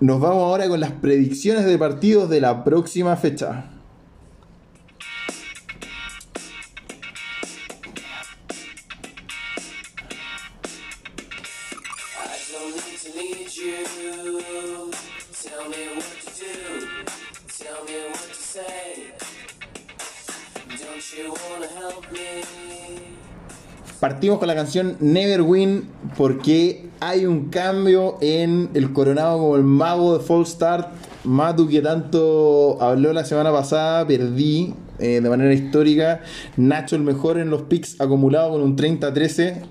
Nos 0.00 0.20
vamos 0.20 0.42
ahora 0.42 0.68
con 0.68 0.80
las 0.80 0.90
predicciones 0.92 1.64
de 1.64 1.78
partidos 1.78 2.28
de 2.28 2.40
la 2.40 2.64
próxima 2.64 3.16
fecha. 3.16 3.71
Partimos 24.02 24.40
con 24.40 24.48
la 24.48 24.56
canción 24.56 24.96
Never 24.98 25.42
Win 25.42 25.88
porque 26.16 26.88
hay 26.98 27.24
un 27.24 27.50
cambio 27.50 28.18
en 28.20 28.70
el 28.74 28.92
coronado 28.92 29.38
como 29.38 29.54
el 29.54 29.62
mago 29.62 30.18
de 30.18 30.24
Fall 30.24 30.44
Start. 30.44 30.88
Matu 31.22 31.68
que 31.68 31.80
tanto 31.82 32.82
habló 32.82 33.12
la 33.12 33.24
semana 33.24 33.52
pasada, 33.52 34.04
perdí 34.04 34.74
eh, 34.98 35.20
de 35.20 35.30
manera 35.30 35.54
histórica. 35.54 36.20
Nacho 36.56 36.96
el 36.96 37.02
mejor 37.02 37.38
en 37.38 37.50
los 37.50 37.62
picks 37.62 38.00
acumulado 38.00 38.50
con 38.50 38.62
un 38.62 38.76
30-13. 38.76 39.62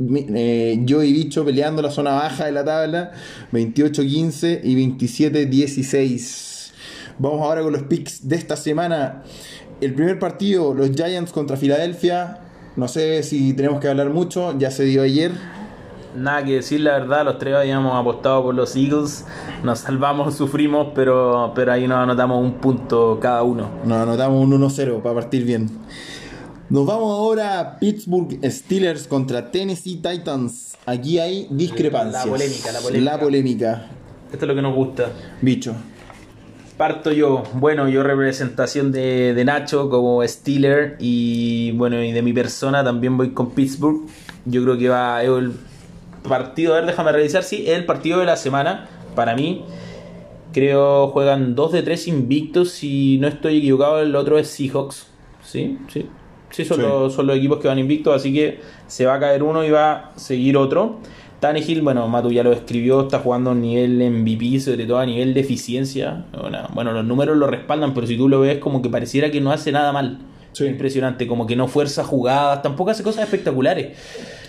Eh, 0.00 0.80
yo 0.82 1.04
y 1.04 1.12
Bicho 1.12 1.44
peleando 1.44 1.80
la 1.80 1.92
zona 1.92 2.10
baja 2.10 2.46
de 2.46 2.52
la 2.52 2.64
tabla, 2.64 3.12
28-15 3.52 4.62
y 4.64 4.74
27-16. 4.96 6.72
Vamos 7.18 7.40
ahora 7.42 7.62
con 7.62 7.72
los 7.72 7.84
picks 7.84 8.26
de 8.26 8.34
esta 8.34 8.56
semana. 8.56 9.22
El 9.80 9.94
primer 9.94 10.18
partido, 10.18 10.72
los 10.74 10.90
Giants 10.92 11.32
contra 11.32 11.56
Filadelfia. 11.56 12.40
No 12.76 12.88
sé 12.88 13.22
si 13.22 13.54
tenemos 13.54 13.80
que 13.80 13.88
hablar 13.88 14.10
mucho, 14.10 14.56
ya 14.58 14.70
se 14.70 14.84
dio 14.84 15.02
ayer. 15.02 15.32
Nada 16.16 16.44
que 16.44 16.54
decir, 16.54 16.80
la 16.80 16.92
verdad, 16.92 17.24
los 17.24 17.38
tres 17.38 17.56
habíamos 17.56 17.94
apostado 17.94 18.44
por 18.44 18.54
los 18.54 18.76
Eagles, 18.76 19.24
nos 19.64 19.80
salvamos, 19.80 20.34
sufrimos, 20.36 20.88
pero, 20.94 21.52
pero 21.54 21.72
ahí 21.72 21.88
nos 21.88 21.98
anotamos 21.98 22.40
un 22.40 22.54
punto 22.54 23.18
cada 23.20 23.42
uno. 23.42 23.68
Nos 23.84 23.98
anotamos 23.98 24.42
un 24.42 24.60
1-0 24.60 25.02
para 25.02 25.14
partir 25.14 25.44
bien. 25.44 25.68
Nos 26.70 26.86
vamos 26.86 27.12
ahora 27.12 27.60
a 27.60 27.78
Pittsburgh 27.78 28.38
Steelers 28.44 29.06
contra 29.06 29.50
Tennessee 29.50 29.96
Titans. 29.96 30.76
Aquí 30.86 31.18
hay 31.18 31.48
discrepancias. 31.50 32.24
La 32.24 32.30
polémica, 32.30 32.72
la 32.72 32.80
polémica. 32.80 33.12
La 33.12 33.20
polémica. 33.20 33.86
Esto 34.32 34.44
es 34.44 34.48
lo 34.48 34.54
que 34.54 34.62
nos 34.62 34.74
gusta. 34.74 35.10
Bicho. 35.42 35.74
Parto 36.76 37.12
yo. 37.12 37.44
Bueno, 37.54 37.88
yo 37.88 38.02
representación 38.02 38.90
de, 38.90 39.40
Nacho 39.44 39.88
como 39.88 40.26
Steeler 40.26 40.96
y 40.98 41.70
bueno, 41.72 42.02
y 42.02 42.10
de 42.10 42.22
mi 42.22 42.32
persona 42.32 42.82
también 42.82 43.16
voy 43.16 43.30
con 43.30 43.52
Pittsburgh. 43.52 44.06
Yo 44.44 44.62
creo 44.64 44.76
que 44.76 44.88
va 44.88 45.22
el 45.22 45.52
partido, 46.28 46.72
a 46.72 46.76
ver, 46.76 46.86
déjame 46.86 47.12
revisar, 47.12 47.44
sí, 47.44 47.64
el 47.68 47.86
partido 47.86 48.18
de 48.18 48.26
la 48.26 48.36
semana 48.36 48.88
para 49.14 49.36
mí. 49.36 49.64
Creo 50.52 51.08
juegan 51.08 51.54
2 51.54 51.72
de 51.72 51.82
3 51.82 52.08
invictos, 52.08 52.70
si 52.70 53.18
no 53.18 53.28
estoy 53.28 53.58
equivocado, 53.58 54.00
el 54.00 54.14
otro 54.16 54.38
es 54.38 54.48
Seahawks. 54.48 55.06
Sí, 55.44 55.78
sí. 55.88 56.08
Sí, 56.50 56.64
son, 56.64 56.82
Los, 56.82 57.14
son 57.14 57.26
los 57.26 57.36
equipos 57.36 57.58
que 57.58 57.66
van 57.66 57.80
invictos, 57.80 58.14
así 58.14 58.32
que 58.32 58.60
se 58.86 59.06
va 59.06 59.14
a 59.14 59.20
caer 59.20 59.42
uno 59.42 59.64
y 59.64 59.70
va 59.70 59.92
a 59.92 60.18
seguir 60.18 60.56
otro. 60.56 60.98
Tannehill, 61.44 61.82
bueno, 61.82 62.08
Matu 62.08 62.30
ya 62.30 62.42
lo 62.42 62.54
escribió, 62.54 63.02
está 63.02 63.18
jugando 63.18 63.50
a 63.50 63.54
nivel 63.54 63.98
MVP, 64.10 64.60
sobre 64.60 64.86
todo 64.86 64.96
a 64.96 65.04
nivel 65.04 65.34
de 65.34 65.40
eficiencia. 65.40 66.24
Bueno, 66.72 66.92
los 66.92 67.04
números 67.04 67.36
lo 67.36 67.46
respaldan, 67.48 67.92
pero 67.92 68.06
si 68.06 68.16
tú 68.16 68.30
lo 68.30 68.40
ves, 68.40 68.60
como 68.60 68.80
que 68.80 68.88
pareciera 68.88 69.30
que 69.30 69.42
no 69.42 69.52
hace 69.52 69.70
nada 69.70 69.92
mal. 69.92 70.20
Impresionante, 70.58 71.26
como 71.26 71.46
que 71.46 71.54
no 71.54 71.68
fuerza 71.68 72.02
jugadas, 72.02 72.62
tampoco 72.62 72.92
hace 72.92 73.02
cosas 73.02 73.24
espectaculares. 73.24 73.94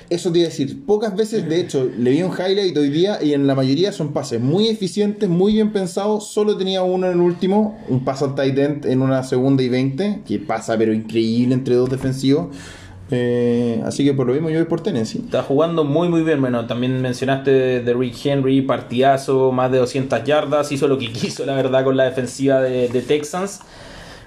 Eso 0.10 0.32
te 0.32 0.40
iba 0.40 0.48
a 0.48 0.52
decir, 0.52 0.86
pocas 0.86 1.14
veces, 1.18 1.50
de 1.50 1.60
hecho, 1.60 1.90
le 1.98 2.12
vi 2.12 2.24
un 2.24 2.32
highlight 2.32 2.78
hoy 2.78 2.90
día 2.90 3.22
y 3.22 3.34
en 3.34 3.46
la 3.46 3.56
mayoría 3.56 3.92
son 3.92 4.14
pases 4.14 4.40
muy 4.40 4.70
eficientes, 4.70 5.28
muy 5.28 5.52
bien 5.52 5.74
pensados. 5.74 6.30
Solo 6.30 6.56
tenía 6.56 6.82
uno 6.84 7.08
en 7.08 7.14
el 7.14 7.20
último, 7.20 7.78
un 7.90 8.06
paso 8.06 8.24
al 8.24 8.36
tight 8.36 8.58
end 8.58 8.86
en 8.86 9.02
una 9.02 9.22
segunda 9.24 9.64
y 9.64 9.68
20, 9.68 10.22
que 10.26 10.40
pasa 10.40 10.78
pero 10.78 10.94
increíble 10.94 11.56
entre 11.56 11.76
dos 11.76 11.90
defensivos. 11.90 12.56
Eh, 13.12 13.84
así 13.86 14.04
que 14.04 14.14
por 14.14 14.26
lo 14.26 14.34
mismo 14.34 14.50
yo 14.50 14.58
voy 14.58 14.66
por 14.66 14.82
Tennessee. 14.82 15.20
Está 15.20 15.44
jugando 15.44 15.84
muy 15.84 16.10
muy 16.10 16.24
bien. 16.24 16.42
Bueno, 16.42 16.66
también 16.66 17.02
mencionaste 17.02 17.82
de 17.82 17.94
Rick 17.94 18.26
Henry, 18.26 18.62
partidazo, 18.62 19.52
más 19.52 19.72
de 19.72 19.78
200 19.78 20.24
yardas. 20.24 20.72
Hizo 20.72 20.88
lo 20.88 20.98
que 20.98 21.12
quiso, 21.12 21.46
la 21.46 21.56
verdad, 21.56 21.84
con 21.84 21.98
la 21.98 22.06
defensiva 22.06 22.62
de, 22.62 22.88
Texans. 23.08 23.62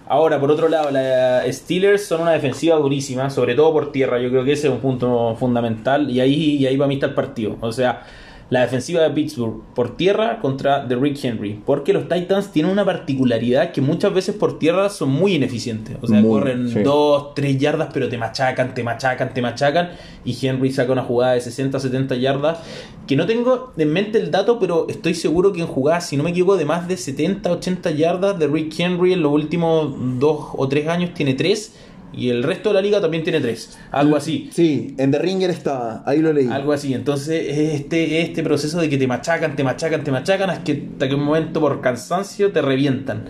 Ahora, 0.07 0.41
por 0.41 0.51
otro 0.51 0.69
lado, 0.69 0.91
la 0.91 1.43
Steelers 1.53 2.07
son 2.07 2.23
una 2.23 2.33
defensiva 2.33 2.77
durísima, 2.77 3.29
sobre 3.29 3.55
todo 3.55 3.73
por 3.73 3.93
tierra. 3.93 4.19
Yo 4.19 4.31
creo 4.31 4.45
que 4.45 4.53
ese 4.53 4.69
es 4.69 4.73
un 4.73 4.81
punto 4.81 5.37
fundamental. 5.39 6.11
Y 6.11 6.21
ahí, 6.21 6.57
y 6.57 6.67
ahí 6.67 6.77
para 6.79 6.89
mí 6.89 6.95
está 6.95 7.07
el 7.07 7.15
partido. 7.15 7.57
O 7.61 7.73
sea, 7.73 8.05
la 8.51 8.63
defensiva 8.63 9.03
de 9.03 9.11
Pittsburgh 9.11 9.63
por 9.75 9.97
tierra 9.97 10.41
contra 10.41 10.87
The 10.89 10.97
Rick 10.97 11.23
Henry. 11.23 11.61
Porque 11.65 11.93
los 11.93 12.09
Titans 12.09 12.51
tienen 12.51 12.73
una 12.73 12.85
particularidad 12.85 13.73
que 13.73 13.81
muchas 13.81 14.15
veces 14.15 14.35
por 14.35 14.59
tierra 14.59 14.89
son 14.89 15.11
muy 15.11 15.35
ineficientes. 15.35 15.97
O 16.01 16.07
sea, 16.07 16.23
corren 16.23 16.83
2, 16.83 17.35
3 17.35 17.59
yardas, 17.59 17.91
pero 17.93 18.09
te 18.09 18.17
machacan, 18.17 18.75
te 18.75 18.83
machacan, 18.83 19.35
te 19.35 19.43
machacan. 19.43 19.91
Y 20.25 20.47
Henry 20.47 20.73
saca 20.73 20.93
una 20.93 21.03
jugada 21.03 21.35
de 21.35 21.43
60, 21.43 21.79
70 21.79 22.17
yardas. 22.17 22.59
Que 23.07 23.17
no 23.17 23.27
tengo 23.27 23.73
en 23.77 23.93
mente 23.93 24.19
el 24.19 24.31
dato, 24.31 24.59
pero 24.59 24.87
estoy 24.89 25.15
seguro 25.15 25.53
que 25.53 25.61
en 25.61 25.67
jugadas, 25.67 26.07
si 26.07 26.17
no 26.17 26.23
me 26.23 26.31
equivoco, 26.31 26.57
de 26.57 26.65
más 26.65 26.89
de 26.89 26.97
70, 26.97 27.51
80 27.53 27.91
yardas 27.93 28.39
de 28.39 28.47
Rick 28.47 28.79
Henry 28.79 29.13
en 29.13 29.23
los 29.23 29.33
últimos 29.33 29.95
2 30.19 30.47
o 30.57 30.69
3 30.69 30.89
años 30.89 31.15
tiene 31.15 31.35
3 31.35 31.75
y 32.13 32.31
el 32.31 32.43
resto 32.43 32.71
de 32.71 32.75
la 32.77 32.81
liga 32.81 33.01
también 33.01 33.23
tiene 33.23 33.41
tres. 33.41 33.79
Algo 33.91 34.17
así. 34.17 34.49
Sí, 34.53 34.95
en 34.99 35.11
The 35.11 35.19
Ringer 35.19 35.51
está, 35.51 36.03
ahí 36.07 36.21
lo 36.21 36.33
leí. 36.33 36.49
Algo 36.49 36.73
así. 36.73 36.95
Entonces, 36.95 37.57
este, 37.75 38.23
este 38.23 38.43
proceso 38.43 38.81
de 38.81 38.89
que 38.89 38.99
te 38.99 39.07
machacan, 39.07 39.57
te 39.57 39.65
machacan, 39.65 40.05
te 40.05 40.11
machacan, 40.11 40.51
hasta 40.51 40.65
que, 40.65 40.89
hasta 40.93 41.09
que 41.09 41.15
un 41.15 41.25
momento 41.25 41.61
por 41.61 41.81
cansancio 41.81 42.53
te 42.53 42.63
revientan. 42.63 43.25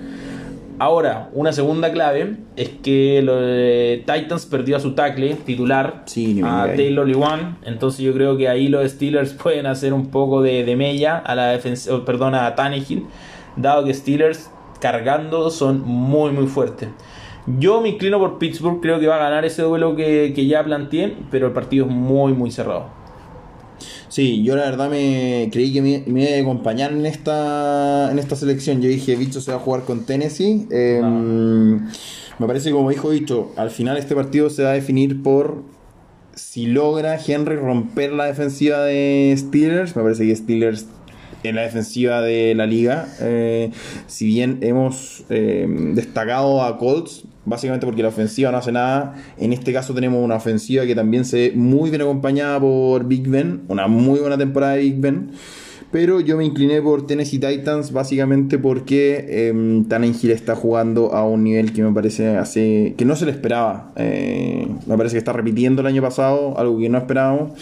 Ahora, 0.81 1.29
una 1.33 1.53
segunda 1.53 1.91
clave 1.91 2.37
es 2.55 2.69
que 2.69 3.21
los 3.21 4.07
Titans 4.07 4.47
perdió 4.47 4.77
a 4.77 4.81
su 4.81 4.93
tackle 4.93 5.35
titular 5.35 6.05
a 6.45 6.67
Taylor 6.77 7.07
Lewan. 7.07 7.59
Entonces 7.65 8.01
yo 8.01 8.13
creo 8.13 8.37
que 8.37 8.49
ahí 8.49 8.69
los 8.69 8.89
Steelers 8.89 9.33
pueden 9.43 9.67
hacer 9.67 9.93
un 9.93 10.07
poco 10.07 10.41
de, 10.41 10.65
de 10.65 10.77
mella 10.77 11.19
a 11.19 11.35
la 11.35 11.49
defensa, 11.49 11.93
oh, 11.93 12.05
perdón, 12.05 12.37
a 12.37 12.55
Tannehill, 12.55 13.07
dado 13.57 13.85
que 13.85 13.93
Steelers 13.93 14.51
cargando 14.81 15.51
son 15.51 15.83
muy 15.85 16.31
muy 16.31 16.47
fuertes. 16.47 16.89
Yo 17.57 17.81
me 17.81 17.91
inclino 17.91 18.19
por 18.19 18.39
Pittsburgh, 18.39 18.81
creo 18.81 19.01
que 19.01 19.07
va 19.07 19.17
a 19.17 19.19
ganar 19.19 19.45
ese 19.45 19.63
duelo 19.63 19.97
que, 19.97 20.47
ya 20.47 20.63
planteé, 20.63 21.17
pero 21.31 21.47
el 21.47 21.53
partido 21.53 21.87
es 21.87 21.93
muy, 21.93 22.35
muy 22.35 22.51
cerrado. 22.51 22.87
Sí, 24.09 24.43
yo 24.43 24.57
la 24.57 24.65
verdad 24.65 24.91
me 24.91 25.49
creí 25.53 25.73
que 25.73 25.83
me, 25.83 26.03
iba 26.07 26.37
a 26.37 26.41
acompañar 26.41 26.93
en 26.93 27.07
esta, 27.07 28.11
en 28.11 28.19
esta 28.19 28.37
selección. 28.37 28.83
Yo 28.83 28.89
dije, 28.89 29.17
Bicho 29.17 29.41
se 29.41 29.51
va 29.51 29.59
a 29.59 29.61
jugar 29.61 29.85
con 29.85 30.05
Tennessee. 30.05 30.67
Em, 30.71 31.87
me 32.39 32.47
parece, 32.47 32.71
como 32.71 32.91
dijo 32.91 33.11
Bicho, 33.11 33.53
al 33.57 33.71
final 33.71 33.97
este 33.97 34.15
partido 34.15 34.51
se 34.51 34.65
va 34.65 34.71
a 34.71 34.75
definir 34.75 35.23
por 35.23 35.63
si 36.35 36.67
logra 36.67 37.19
Henry 37.19 37.57
romper 37.57 38.13
la 38.13 38.27
defensiva 38.27 38.81
de 38.81 39.35
Steelers. 39.37 39.97
Me 39.97 40.03
parece 40.03 40.27
que 40.27 40.37
Steelers 40.37 40.87
en 41.43 41.57
la 41.57 41.63
defensiva 41.63 42.21
de 42.21 42.55
la 42.55 42.67
liga. 42.67 43.09
Eh, 43.21 43.71
si 44.07 44.27
bien 44.27 44.59
hemos 44.63 45.25
em, 45.29 45.95
destacado 45.95 46.63
a 46.63 46.79
Colts, 46.79 47.25
básicamente 47.49 47.87
porque 47.87 48.03
la 48.03 48.09
ofensiva 48.09 48.51
no 48.51 48.59
hace 48.59 48.73
nada. 48.73 49.15
En 49.39 49.53
este 49.53 49.73
caso 49.73 49.95
tenemos 49.95 50.23
una 50.25 50.37
ofensiva 50.37 50.87
que 50.87 50.95
también 50.95 51.25
se 51.25 51.37
ve 51.37 51.53
muy 51.57 51.91
bien 51.91 52.03
acompañada 52.03 52.61
por 52.61 53.05
Big 53.05 53.29
Ben, 53.29 53.63
una 53.69 53.89
muy 53.89 54.21
buena 54.21 54.39
temporada 54.39 54.75
de 54.75 54.81
Big 54.81 55.01
Ben. 55.01 55.31
Pero 55.91 56.21
yo 56.21 56.37
me 56.37 56.45
incliné 56.45 56.83
por 56.83 57.07
Tennessee 57.07 57.39
Titans 57.39 57.93
básicamente 57.93 58.59
porque 58.59 59.25
eh, 59.27 59.85
Tannehill 59.89 60.33
está 60.33 60.55
jugando 60.55 61.15
a 61.15 61.27
un 61.27 61.45
nivel 61.45 61.73
que 61.73 61.83
me 61.83 61.93
parece 61.93 62.37
hace 62.37 62.95
que 62.99 63.07
no 63.07 63.17
se 63.17 63.25
le 63.25 63.31
esperaba. 63.31 63.93
Eh, 63.97 64.69
me 64.87 64.97
parece 64.99 65.15
que 65.15 65.19
está 65.19 65.33
repitiendo 65.33 65.81
el 65.81 65.87
año 65.87 66.03
pasado, 66.03 66.59
algo 66.59 66.79
que 66.79 66.91
no 66.91 66.99
esperábamos. 66.99 67.53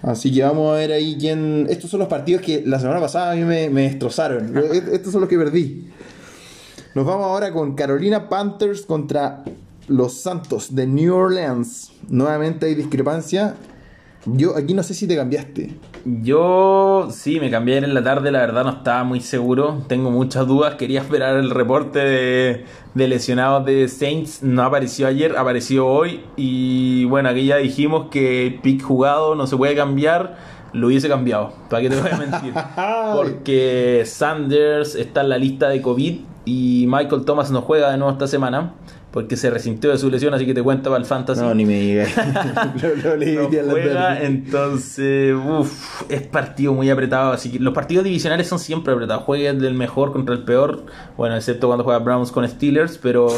Así 0.00 0.32
que 0.32 0.42
vamos 0.42 0.72
a 0.72 0.78
ver 0.78 0.92
ahí 0.92 1.16
quién... 1.18 1.66
Estos 1.70 1.90
son 1.90 2.00
los 2.00 2.08
partidos 2.08 2.42
que 2.42 2.62
la 2.64 2.78
semana 2.78 3.00
pasada 3.00 3.32
a 3.32 3.34
mí 3.34 3.42
me, 3.42 3.68
me 3.68 3.82
destrozaron. 3.82 4.56
Estos 4.92 5.10
son 5.10 5.20
los 5.20 5.30
que 5.30 5.38
perdí. 5.38 5.84
Nos 6.94 7.06
vamos 7.06 7.24
ahora 7.24 7.50
con 7.54 7.74
Carolina 7.74 8.28
Panthers 8.28 8.82
contra 8.84 9.44
los 9.88 10.20
Santos 10.20 10.74
de 10.74 10.86
New 10.86 11.14
Orleans. 11.14 11.90
Nuevamente 12.10 12.66
hay 12.66 12.74
discrepancia. 12.74 13.54
Yo 14.26 14.54
aquí 14.54 14.74
no 14.74 14.82
sé 14.82 14.92
si 14.92 15.06
te 15.06 15.16
cambiaste. 15.16 15.74
Yo 16.04 17.08
sí, 17.10 17.40
me 17.40 17.50
cambié 17.50 17.78
en 17.78 17.94
la 17.94 18.04
tarde, 18.04 18.30
la 18.30 18.40
verdad 18.40 18.64
no 18.64 18.70
estaba 18.72 19.04
muy 19.04 19.20
seguro. 19.20 19.82
Tengo 19.88 20.10
muchas 20.10 20.46
dudas. 20.46 20.74
Quería 20.74 21.00
esperar 21.00 21.36
el 21.36 21.48
reporte 21.48 21.98
de, 21.98 22.66
lesionados 22.94 23.64
de 23.64 23.88
Saints. 23.88 24.42
No 24.42 24.62
apareció 24.62 25.06
ayer, 25.06 25.38
apareció 25.38 25.86
hoy. 25.86 26.20
Y 26.36 27.06
bueno, 27.06 27.30
aquí 27.30 27.46
ya 27.46 27.56
dijimos 27.56 28.10
que 28.10 28.60
pick 28.62 28.82
jugado 28.82 29.34
no 29.34 29.46
se 29.46 29.56
puede 29.56 29.74
cambiar 29.74 30.36
lo 30.74 30.86
hubiese 30.86 31.06
cambiado. 31.06 31.52
¿Para 31.68 31.82
qué 31.82 31.90
te 31.90 32.00
voy 32.00 32.10
a 32.10 32.16
mentir? 32.16 32.54
Porque 33.14 34.04
Sanders 34.06 34.94
está 34.94 35.20
en 35.20 35.28
la 35.28 35.36
lista 35.36 35.68
de 35.68 35.82
COVID 35.82 36.31
y 36.44 36.86
Michael 36.88 37.24
Thomas 37.24 37.50
no 37.50 37.62
juega 37.62 37.90
de 37.90 37.98
nuevo 37.98 38.12
esta 38.12 38.26
semana 38.26 38.74
porque 39.12 39.36
se 39.36 39.50
resintió 39.50 39.90
de 39.90 39.98
su 39.98 40.10
lesión, 40.10 40.32
así 40.32 40.46
que 40.46 40.54
te 40.54 40.62
cuento 40.62 40.88
para 40.88 40.98
el 40.98 41.04
fantasy. 41.04 41.42
No, 41.42 41.54
ni 41.54 41.66
me 41.66 41.78
digas. 41.78 42.10
lo, 42.82 43.70
juega, 43.70 44.22
entonces, 44.22 45.34
uff, 45.34 46.10
es 46.10 46.22
partido 46.22 46.72
muy 46.72 46.88
apretado. 46.88 47.32
Así 47.32 47.52
que 47.52 47.58
los 47.58 47.74
partidos 47.74 48.04
divisionales 48.04 48.48
son 48.48 48.58
siempre 48.58 48.94
apretados. 48.94 49.24
Juega 49.24 49.52
del 49.52 49.74
mejor 49.74 50.12
contra 50.12 50.34
el 50.34 50.44
peor, 50.44 50.86
bueno, 51.16 51.36
excepto 51.36 51.66
cuando 51.66 51.84
juega 51.84 51.98
Browns 51.98 52.32
con 52.32 52.48
Steelers, 52.48 52.98
pero 52.98 53.28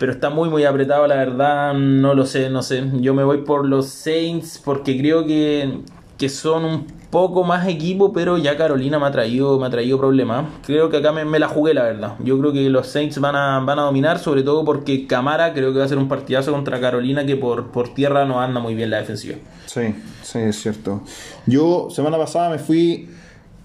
pero 0.00 0.10
está 0.10 0.30
muy 0.30 0.48
muy 0.48 0.64
apretado, 0.64 1.06
la 1.06 1.16
verdad, 1.16 1.74
no 1.74 2.14
lo 2.14 2.24
sé, 2.24 2.48
no 2.48 2.62
sé. 2.62 2.82
Yo 3.00 3.12
me 3.12 3.24
voy 3.24 3.42
por 3.42 3.68
los 3.68 3.88
Saints 3.88 4.60
porque 4.64 4.98
creo 4.98 5.26
que 5.26 5.80
que 6.16 6.30
son 6.30 6.64
un 6.64 6.86
poco 7.12 7.44
más 7.44 7.68
equipo, 7.68 8.10
pero 8.14 8.38
ya 8.38 8.56
Carolina 8.56 8.98
me 8.98 9.04
ha 9.04 9.10
traído, 9.10 9.60
me 9.60 9.66
ha 9.66 9.70
traído 9.70 9.98
problemas. 9.98 10.46
Creo 10.64 10.88
que 10.88 10.96
acá 10.96 11.12
me, 11.12 11.38
la 11.38 11.46
jugué, 11.46 11.74
la 11.74 11.82
verdad. 11.82 12.14
Yo 12.24 12.38
creo 12.38 12.54
que 12.54 12.70
los 12.70 12.88
Saints 12.88 13.20
van 13.20 13.36
a, 13.36 13.60
van 13.60 13.78
a 13.78 13.82
dominar, 13.82 14.18
sobre 14.18 14.42
todo 14.42 14.64
porque 14.64 15.06
Camara 15.06 15.52
creo 15.52 15.74
que 15.74 15.78
va 15.78 15.84
a 15.84 15.88
ser 15.88 15.98
un 15.98 16.08
partidazo 16.08 16.52
contra 16.52 16.80
Carolina 16.80 17.26
que 17.26 17.36
por, 17.36 17.70
por 17.70 17.92
tierra 17.92 18.24
no 18.24 18.40
anda 18.40 18.60
muy 18.60 18.74
bien 18.74 18.88
la 18.88 18.96
defensiva. 18.96 19.36
Sí, 19.66 19.94
sí, 20.22 20.38
es 20.38 20.62
cierto. 20.62 21.02
Yo, 21.44 21.88
semana 21.90 22.16
pasada 22.16 22.48
me 22.48 22.58
fui 22.58 23.10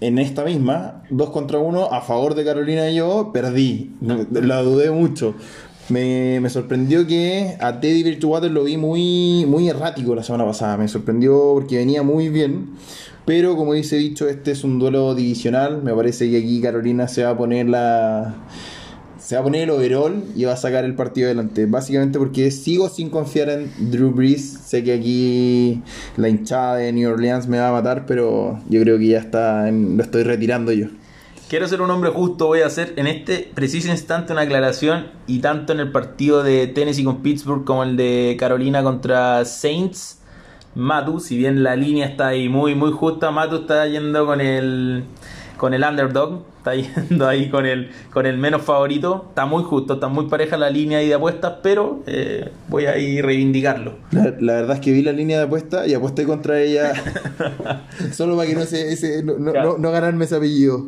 en 0.02 0.18
esta 0.18 0.44
misma, 0.44 1.02
dos 1.08 1.30
contra 1.30 1.58
uno, 1.58 1.88
a 1.90 2.02
favor 2.02 2.34
de 2.34 2.44
Carolina 2.44 2.90
y 2.90 2.96
yo, 2.96 3.30
perdí. 3.32 3.92
La 4.30 4.60
dudé 4.60 4.90
mucho. 4.90 5.34
Me, 5.88 6.46
sorprendió 6.50 7.06
que 7.06 7.56
a 7.60 7.80
Teddy 7.80 8.02
Bridgewater 8.02 8.50
lo 8.50 8.64
vi 8.64 8.76
muy, 8.76 9.46
muy 9.46 9.70
errático 9.70 10.14
la 10.14 10.22
semana 10.22 10.44
pasada. 10.44 10.76
Me 10.76 10.86
sorprendió 10.86 11.54
porque 11.54 11.78
venía 11.78 12.02
muy 12.02 12.28
bien. 12.28 12.74
Pero 13.28 13.56
como 13.56 13.74
dice 13.74 13.96
dicho, 13.96 14.26
este 14.26 14.52
es 14.52 14.64
un 14.64 14.78
duelo 14.78 15.14
divisional. 15.14 15.82
Me 15.82 15.92
parece 15.92 16.30
que 16.30 16.38
aquí 16.38 16.62
Carolina 16.62 17.08
se 17.08 17.24
va 17.24 17.32
a 17.32 17.36
poner 17.36 17.68
la. 17.68 18.36
Se 19.18 19.34
va 19.34 19.42
a 19.42 19.44
poner 19.44 19.64
el 19.64 19.70
overall 19.70 20.24
y 20.34 20.44
va 20.44 20.54
a 20.54 20.56
sacar 20.56 20.86
el 20.86 20.94
partido 20.94 21.26
adelante. 21.26 21.66
Básicamente 21.66 22.18
porque 22.18 22.50
sigo 22.50 22.88
sin 22.88 23.10
confiar 23.10 23.50
en 23.50 23.90
Drew 23.90 24.12
Brees. 24.12 24.60
Sé 24.64 24.82
que 24.82 24.94
aquí 24.94 25.82
la 26.16 26.30
hinchada 26.30 26.76
de 26.76 26.90
New 26.90 27.12
Orleans 27.12 27.48
me 27.48 27.58
va 27.58 27.68
a 27.68 27.72
matar, 27.72 28.06
pero 28.06 28.60
yo 28.70 28.80
creo 28.80 28.96
que 28.96 29.08
ya 29.08 29.18
está. 29.18 29.70
lo 29.70 30.02
estoy 30.02 30.22
retirando 30.22 30.72
yo. 30.72 30.86
Quiero 31.50 31.68
ser 31.68 31.82
un 31.82 31.90
hombre 31.90 32.08
justo, 32.08 32.46
voy 32.46 32.62
a 32.62 32.66
hacer 32.66 32.94
en 32.96 33.06
este 33.06 33.50
preciso 33.54 33.90
instante 33.90 34.32
una 34.32 34.42
aclaración 34.42 35.08
y 35.26 35.40
tanto 35.40 35.74
en 35.74 35.80
el 35.80 35.92
partido 35.92 36.42
de 36.42 36.66
Tennessee 36.66 37.04
con 37.04 37.22
Pittsburgh 37.22 37.64
como 37.64 37.82
el 37.82 37.98
de 37.98 38.36
Carolina 38.38 38.82
contra 38.82 39.44
Saints, 39.44 40.17
Matu, 40.74 41.20
si 41.20 41.36
bien 41.36 41.62
la 41.62 41.76
línea 41.76 42.06
está 42.06 42.28
ahí 42.28 42.48
muy 42.48 42.74
muy 42.74 42.92
justa, 42.92 43.30
Matu 43.30 43.56
está 43.56 43.86
yendo 43.86 44.26
con 44.26 44.40
el 44.40 45.04
con 45.56 45.74
el 45.74 45.82
underdog, 45.82 46.44
está 46.58 46.74
yendo 47.08 47.26
ahí 47.26 47.50
con 47.50 47.66
el 47.66 47.90
con 48.12 48.26
el 48.26 48.38
menos 48.38 48.62
favorito, 48.62 49.26
está 49.28 49.44
muy 49.44 49.64
justo, 49.64 49.94
está 49.94 50.08
muy 50.08 50.26
pareja 50.26 50.56
la 50.56 50.70
línea 50.70 50.98
ahí 50.98 51.08
de 51.08 51.14
apuestas, 51.14 51.54
pero 51.62 52.02
eh, 52.06 52.50
voy 52.68 52.86
a 52.86 52.96
ir 52.96 53.24
reivindicarlo. 53.24 53.96
La, 54.12 54.54
verdad 54.54 54.76
es 54.76 54.80
que 54.80 54.92
vi 54.92 55.02
la 55.02 55.12
línea 55.12 55.38
de 55.38 55.44
apuestas 55.44 55.88
y 55.88 55.94
aposté 55.94 56.24
contra 56.24 56.60
ella 56.60 56.92
solo 58.12 58.36
para 58.36 58.48
que 58.48 58.54
no 58.54 58.62
se 58.62 59.22
no, 59.22 59.38
no, 59.38 59.78
no 59.78 59.90
ganarme 59.90 60.24
ese 60.24 60.36
apellido. 60.36 60.86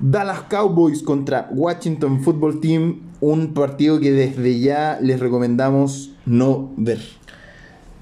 Dallas 0.00 0.44
Cowboys 0.48 1.02
contra 1.02 1.48
Washington 1.52 2.22
Football 2.22 2.60
Team, 2.60 3.00
un 3.20 3.52
partido 3.52 4.00
que 4.00 4.12
desde 4.12 4.58
ya 4.58 4.98
les 5.00 5.20
recomendamos 5.20 6.12
no 6.24 6.72
ver. 6.78 7.00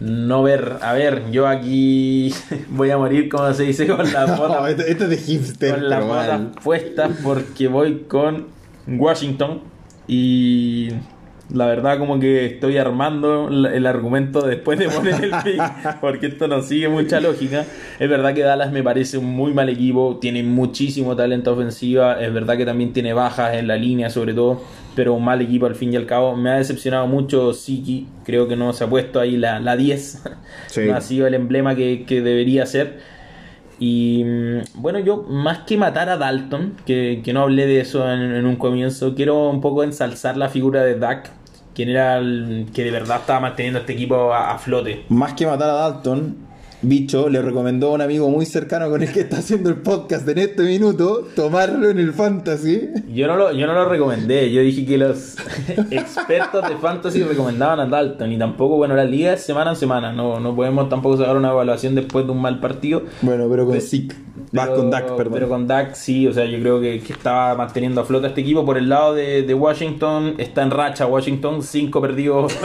No 0.00 0.44
ver, 0.44 0.76
a 0.80 0.92
ver, 0.92 1.30
yo 1.32 1.48
aquí 1.48 2.32
voy 2.70 2.90
a 2.90 2.98
morir, 2.98 3.28
como 3.28 3.52
se 3.52 3.64
dice, 3.64 3.86
con 3.86 4.12
la 4.12 4.26
botas. 4.36 4.70
esto, 4.70 5.04
es 5.04 5.10
de 5.10 5.16
hipster. 5.16 5.74
Con 5.74 5.88
las 5.88 6.04
botas 6.04 6.40
puestas 6.62 7.10
porque 7.22 7.68
voy 7.68 8.04
con 8.08 8.46
Washington 8.86 9.60
y 10.06 10.90
la 11.50 11.66
verdad 11.66 11.98
como 11.98 12.20
que 12.20 12.44
estoy 12.44 12.76
armando 12.76 13.48
el 13.48 13.86
argumento 13.86 14.42
después 14.42 14.78
de 14.78 14.88
poner 14.88 15.24
el 15.24 15.30
pick, 15.44 16.00
porque 16.00 16.26
esto 16.26 16.46
no 16.46 16.62
sigue 16.62 16.88
mucha 16.88 17.20
lógica. 17.20 17.64
Es 17.98 18.08
verdad 18.08 18.34
que 18.34 18.42
Dallas 18.42 18.70
me 18.70 18.82
parece 18.82 19.16
un 19.16 19.26
muy 19.26 19.54
mal 19.54 19.68
equipo, 19.68 20.18
tiene 20.20 20.42
muchísimo 20.42 21.16
talento 21.16 21.52
ofensiva, 21.52 22.20
es 22.20 22.32
verdad 22.32 22.56
que 22.56 22.66
también 22.66 22.92
tiene 22.92 23.14
bajas 23.14 23.54
en 23.54 23.66
la 23.66 23.76
línea 23.76 24.10
sobre 24.10 24.34
todo, 24.34 24.62
pero 24.94 25.14
un 25.14 25.24
mal 25.24 25.40
equipo 25.40 25.66
al 25.66 25.74
fin 25.74 25.92
y 25.92 25.96
al 25.96 26.04
cabo. 26.04 26.36
Me 26.36 26.50
ha 26.50 26.54
decepcionado 26.54 27.06
mucho 27.06 27.54
Siki, 27.54 28.06
creo 28.24 28.46
que 28.46 28.56
no 28.56 28.72
se 28.74 28.84
ha 28.84 28.86
puesto 28.88 29.18
ahí 29.18 29.36
la, 29.36 29.58
la 29.58 29.76
10, 29.76 30.24
no 30.86 30.94
ha 30.94 31.00
sido 31.00 31.26
el 31.26 31.34
emblema 31.34 31.74
que, 31.74 32.04
debería 32.08 32.66
ser. 32.66 32.98
Y 33.80 34.24
mm, 34.24 34.82
bueno, 34.82 34.98
yo 34.98 35.22
más 35.22 35.60
que 35.60 35.78
matar 35.78 36.10
a 36.10 36.18
Dalton, 36.18 36.74
que, 36.84 37.22
no 37.32 37.42
hablé 37.42 37.66
de 37.66 37.80
eso 37.80 38.12
en, 38.12 38.20
en, 38.34 38.44
un 38.44 38.56
comienzo, 38.56 39.14
quiero 39.14 39.48
un 39.48 39.62
poco 39.62 39.82
ensalzar 39.82 40.36
la 40.36 40.48
figura 40.48 40.82
de 40.82 40.98
Dak, 40.98 41.37
quien 41.78 41.90
era 41.90 42.18
el 42.18 42.66
que 42.74 42.82
de 42.82 42.90
verdad 42.90 43.18
estaba 43.20 43.38
manteniendo 43.38 43.78
este 43.78 43.92
equipo 43.92 44.34
a, 44.34 44.58
flote. 44.58 45.04
Más 45.10 45.34
que 45.34 45.46
matar 45.46 45.70
a 45.70 45.74
Dalton, 45.74 46.36
Bicho 46.82 47.28
le 47.28 47.40
recomendó 47.40 47.90
a 47.90 47.92
un 47.92 48.00
amigo 48.00 48.28
muy 48.28 48.46
cercano 48.46 48.90
con 48.90 49.00
el 49.00 49.12
que 49.12 49.20
está 49.20 49.38
haciendo 49.38 49.70
el 49.70 49.76
podcast 49.76 50.26
en 50.26 50.38
este 50.38 50.64
minuto 50.64 51.28
tomarlo 51.36 51.88
en 51.88 52.00
el 52.00 52.12
fantasy. 52.12 52.88
Yo 53.14 53.28
no 53.28 53.36
lo, 53.36 53.52
yo 53.52 53.68
no 53.68 53.74
lo 53.74 53.88
recomendé, 53.88 54.50
yo 54.50 54.60
dije 54.60 54.84
que 54.86 54.98
los 54.98 55.36
expertos 55.92 56.68
de 56.68 56.76
fantasy 56.78 57.22
recomendaban 57.22 57.78
a 57.78 57.86
Dalton 57.86 58.32
y 58.32 58.38
tampoco, 58.38 58.76
bueno, 58.76 58.96
la 58.96 59.04
liga 59.04 59.34
es 59.34 59.44
semana 59.44 59.70
en 59.70 59.76
semana, 59.76 60.12
no, 60.12 60.40
no 60.40 60.56
podemos 60.56 60.88
tampoco 60.88 61.16
sacar 61.18 61.36
una 61.36 61.50
evaluación 61.50 61.94
después 61.94 62.26
de 62.26 62.32
un 62.32 62.42
mal 62.42 62.58
partido. 62.58 63.04
Bueno, 63.22 63.46
pero 63.48 63.66
con 63.66 63.80
Zeke, 63.80 64.16
pero, 64.52 64.74
con 64.74 64.90
Dak, 64.90 65.16
perdón. 65.16 65.32
Pero 65.32 65.48
con 65.48 65.66
Dak 65.66 65.94
sí, 65.94 66.26
o 66.26 66.32
sea, 66.32 66.44
yo 66.44 66.58
creo 66.60 66.80
que, 66.80 67.00
que 67.00 67.12
estaba 67.12 67.54
manteniendo 67.54 68.00
a 68.00 68.04
flota 68.04 68.28
este 68.28 68.40
equipo. 68.40 68.64
Por 68.64 68.78
el 68.78 68.88
lado 68.88 69.14
de, 69.14 69.42
de 69.42 69.54
Washington, 69.54 70.34
está 70.38 70.62
en 70.62 70.70
racha 70.70 71.06
Washington, 71.06 71.62
cinco 71.62 72.00
perdidos 72.00 72.56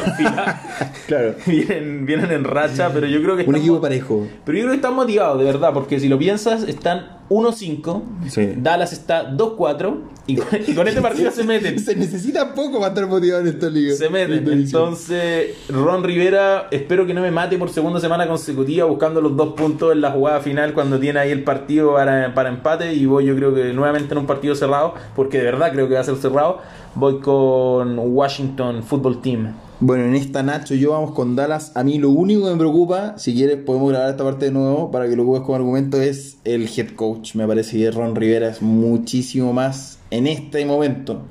claro. 1.08 1.36
Vienen, 1.46 2.06
vienen 2.06 2.32
en 2.32 2.44
racha, 2.44 2.90
pero 2.94 3.08
yo 3.08 3.22
creo 3.22 3.38
que... 3.38 3.44
Un 3.44 3.56
equipo 3.56 3.82
parejo. 3.82 4.28
Pero 4.46 4.58
yo 4.58 4.64
creo 4.64 4.72
que 4.72 4.78
están 4.78 4.96
motivados, 4.96 5.40
de 5.40 5.46
verdad, 5.46 5.74
porque 5.74 6.00
si 6.00 6.08
lo 6.08 6.18
piensas, 6.18 6.64
están 6.64 7.12
1-5, 7.30 8.61
Dallas 8.61 8.93
está 8.93 9.32
2-4 9.32 9.95
y, 10.28 10.36
con, 10.36 10.88
este 10.88 11.01
partido 11.01 11.32
se 11.32 11.43
meten. 11.43 11.80
Se 11.80 11.95
necesita 11.95 12.53
poco 12.53 12.80
para 12.80 12.89
estar 12.89 13.07
motivado 13.07 13.41
en 13.41 13.47
esta 13.47 13.69
liga. 13.69 13.95
Se 13.95 14.09
meten. 14.09 14.47
Entonces, 14.51 15.55
Ron 15.69 16.03
Rivera, 16.03 16.67
espero 16.71 17.05
que 17.05 17.13
no 17.13 17.21
me 17.21 17.32
mate 17.32 17.57
por 17.57 17.69
segunda 17.69 17.99
semana 17.99 18.28
consecutiva 18.28 18.86
buscando 18.86 19.21
los 19.21 19.36
dos 19.36 19.53
puntos 19.53 19.91
en 19.91 20.01
la 20.01 20.11
jugada 20.11 20.41
final 20.41 20.74
cuando 20.74 20.99
tiene 20.99 21.19
ahí 21.19 21.32
el 21.32 21.43
partido 21.43 21.93
para, 21.93 22.34
para 22.34 22.49
empate 22.49 22.93
y 22.93 23.05
voy 23.05 23.26
yo 23.26 23.36
creo 23.36 23.53
que 23.53 23.74
nuevamente 23.74 24.13
en 24.13 24.19
un 24.19 24.26
partido 24.26 24.55
cerrado, 24.55 24.93
porque 25.15 25.39
de 25.39 25.45
verdad 25.45 25.71
creo 25.71 25.88
que 25.88 25.95
va 25.95 26.01
a 26.01 26.05
ser 26.05 26.15
cerrado, 26.17 26.59
voy 26.95 27.19
con 27.19 27.97
Washington 27.99 28.84
Football 28.84 29.21
Team. 29.21 29.53
Bueno, 29.80 30.05
en 30.05 30.15
esta 30.15 30.43
Nacho 30.43 30.76
yo 30.76 30.91
vamos 30.91 31.11
con 31.11 31.36
Dallas. 31.36 31.71
A 31.76 31.84
mí 31.84 31.97
lo 31.97 32.09
único 32.09 32.45
que 32.45 32.51
me 32.51 32.57
preocupa, 32.57 33.17
si 33.17 33.34
quieres 33.34 33.57
podemos 33.57 33.89
grabar 33.89 34.11
esta 34.11 34.24
parte 34.24 34.45
de 34.45 34.51
nuevo 34.51 34.91
para 34.91 35.09
que 35.09 35.15
lo 35.15 35.24
ocupes 35.24 35.41
como 35.41 35.55
argumento, 35.55 36.01
es 36.01 36.38
el 36.45 36.69
head 36.69 36.91
coach. 36.95 37.36
Me 37.36 37.45
parece 37.47 37.78
que 37.78 37.91
Ron 37.91 38.15
Rivera 38.15 38.47
es 38.47 38.61
muchísimo 38.61 39.51
más 39.51 39.99
en 40.09 40.28
este 40.28 40.65
momento. 40.65 41.24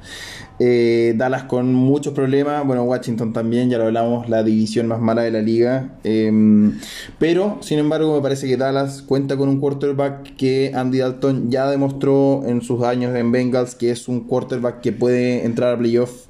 Eh, 0.59 1.14
Dallas 1.16 1.45
con 1.45 1.72
muchos 1.72 2.12
problemas, 2.12 2.66
bueno, 2.66 2.84
Washington 2.84 3.32
también, 3.32 3.70
ya 3.70 3.78
lo 3.78 3.84
hablamos, 3.84 4.28
la 4.28 4.43
división 4.43 4.86
más 4.86 5.01
mala 5.01 5.22
de 5.22 5.30
la 5.30 5.40
liga. 5.40 5.99
Em, 6.05 6.78
pero, 7.18 7.59
sin 7.62 7.78
embargo, 7.78 8.14
me 8.14 8.22
parece 8.22 8.47
que 8.47 8.57
Dallas 8.57 9.03
cuenta 9.03 9.36
con 9.36 9.49
un 9.49 9.61
quarterback 9.61 10.36
que 10.36 10.72
Andy 10.74 10.99
Dalton 10.99 11.51
ya 11.51 11.70
demostró 11.70 12.43
en 12.47 12.61
sus 12.61 12.82
años 12.82 13.16
en 13.16 13.32
Bengals 13.32 13.74
que 13.74 13.90
es 13.90 14.09
un 14.09 14.20
quarterback 14.20 14.80
que 14.80 14.93
puede 14.93 15.47
entrar 15.47 15.74
a 15.74 15.78
playoff. 15.78 16.26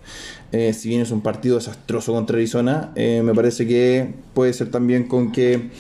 Eh, 0.53 0.74
si 0.74 0.90
bien 0.90 1.00
es 1.00 1.11
un 1.11 1.22
partido 1.22 1.57
desastroso 1.57 2.12
contra 2.12 2.36
Arizona, 2.36 2.92
eh, 2.94 3.22
me 3.24 3.34
parece 3.34 3.66
que 3.66 4.14
puede 4.34 4.53
ser 4.53 4.70
también 4.70 5.09
con 5.09 5.32
que 5.32 5.70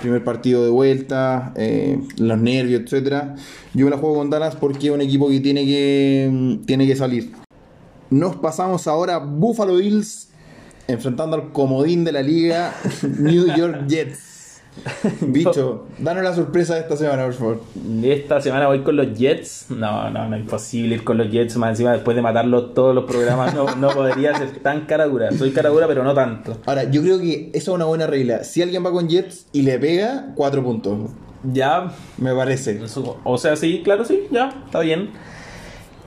primer 0.00 0.24
partido 0.24 0.64
de 0.64 0.70
vuelta, 0.70 1.52
eh, 1.56 2.00
los 2.16 2.38
nervios, 2.38 2.82
etcétera. 2.82 3.34
Yo 3.74 3.84
me 3.84 3.90
la 3.90 3.98
juego 3.98 4.16
con 4.16 4.30
Dallas 4.30 4.56
porque 4.56 4.86
es 4.86 4.92
un 4.92 5.00
equipo 5.00 5.28
que 5.28 5.40
tiene 5.40 5.64
que, 5.66 6.28
mm, 6.30 6.64
tiene 6.64 6.86
que 6.86 6.96
salir. 6.96 7.32
Nos 8.08 8.36
pasamos 8.36 8.86
ahora 8.86 9.16
a 9.16 9.18
Buffalo 9.18 9.76
Bills 9.76 10.28
enfrentando 10.88 11.36
al 11.36 11.52
comodín 11.52 12.04
de 12.04 12.12
la 12.12 12.22
liga 12.22 12.74
New 13.18 13.46
York 13.56 13.86
Jets. 13.88 14.29
Bicho, 15.20 15.86
danos 15.98 16.22
la 16.22 16.34
sorpresa 16.34 16.74
de 16.74 16.80
esta 16.80 16.96
semana, 16.96 17.24
por 17.24 17.34
favor. 17.34 17.60
Esta 18.02 18.40
semana 18.40 18.66
voy 18.68 18.82
con 18.82 18.96
los 18.96 19.18
Jets. 19.18 19.66
No, 19.70 20.10
no, 20.10 20.28
no 20.28 20.36
es 20.36 20.42
imposible 20.42 20.94
ir 20.94 21.04
con 21.04 21.18
los 21.18 21.30
Jets. 21.30 21.56
Más 21.56 21.70
encima, 21.70 21.92
después 21.92 22.14
de 22.16 22.22
matarlos 22.22 22.74
todos 22.74 22.94
los 22.94 23.04
programas, 23.04 23.54
no, 23.54 23.74
no 23.76 23.90
podría 23.90 24.36
ser 24.36 24.58
tan 24.60 24.86
cara 24.86 25.06
dura. 25.06 25.32
Soy 25.32 25.50
cara 25.50 25.70
dura, 25.70 25.86
pero 25.86 26.04
no 26.04 26.14
tanto. 26.14 26.58
Ahora, 26.66 26.84
yo 26.84 27.02
creo 27.02 27.18
que 27.18 27.50
eso 27.52 27.72
es 27.72 27.76
una 27.76 27.84
buena 27.84 28.06
regla. 28.06 28.44
Si 28.44 28.62
alguien 28.62 28.84
va 28.84 28.92
con 28.92 29.08
Jets 29.08 29.46
y 29.52 29.62
le 29.62 29.78
pega, 29.78 30.32
cuatro 30.34 30.62
puntos. 30.62 31.10
Ya. 31.42 31.92
Me 32.18 32.34
parece. 32.34 32.80
O 33.24 33.38
sea, 33.38 33.56
sí, 33.56 33.82
claro, 33.82 34.04
sí, 34.04 34.28
ya, 34.30 34.62
está 34.66 34.80
bien. 34.80 35.10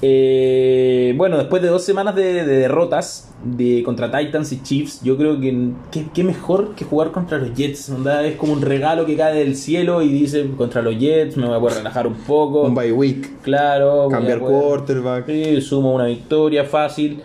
Eh, 0.06 1.14
bueno, 1.16 1.38
después 1.38 1.62
de 1.62 1.70
dos 1.70 1.86
semanas 1.86 2.14
de, 2.14 2.44
derrotas 2.44 3.34
de, 3.42 3.84
contra 3.84 4.12
Titans 4.12 4.52
y 4.52 4.62
Chiefs, 4.62 5.02
yo 5.02 5.16
creo 5.16 5.40
que 5.40 5.70
qué 6.14 6.24
mejor 6.26 6.76
que 6.76 6.84
jugar 6.84 7.12
contra 7.12 7.38
los 7.38 7.54
Jets. 7.54 7.88
Es 8.26 8.36
como 8.36 8.52
un 8.52 8.62
regalo 8.62 9.06
que 9.06 9.16
cae 9.16 9.34
del 9.34 9.56
cielo 9.56 10.02
y 10.02 10.10
dice 10.10 10.46
contra 10.58 10.82
los 10.82 10.98
Jets 11.00 11.38
me 11.38 11.48
voy 11.48 11.56
a 11.56 11.60
poder 11.62 11.78
relajar 11.78 12.06
un 12.06 12.16
poco. 12.16 12.64
Un 12.64 12.76
bye 12.76 12.92
week. 12.92 13.42
Claro. 13.44 14.10
Cambiar 14.10 14.40
quarterback. 14.40 15.26
Sí, 15.26 15.62
sumo 15.62 15.96
una 15.96 16.08
victoria 16.08 16.66
fácil. 16.66 17.22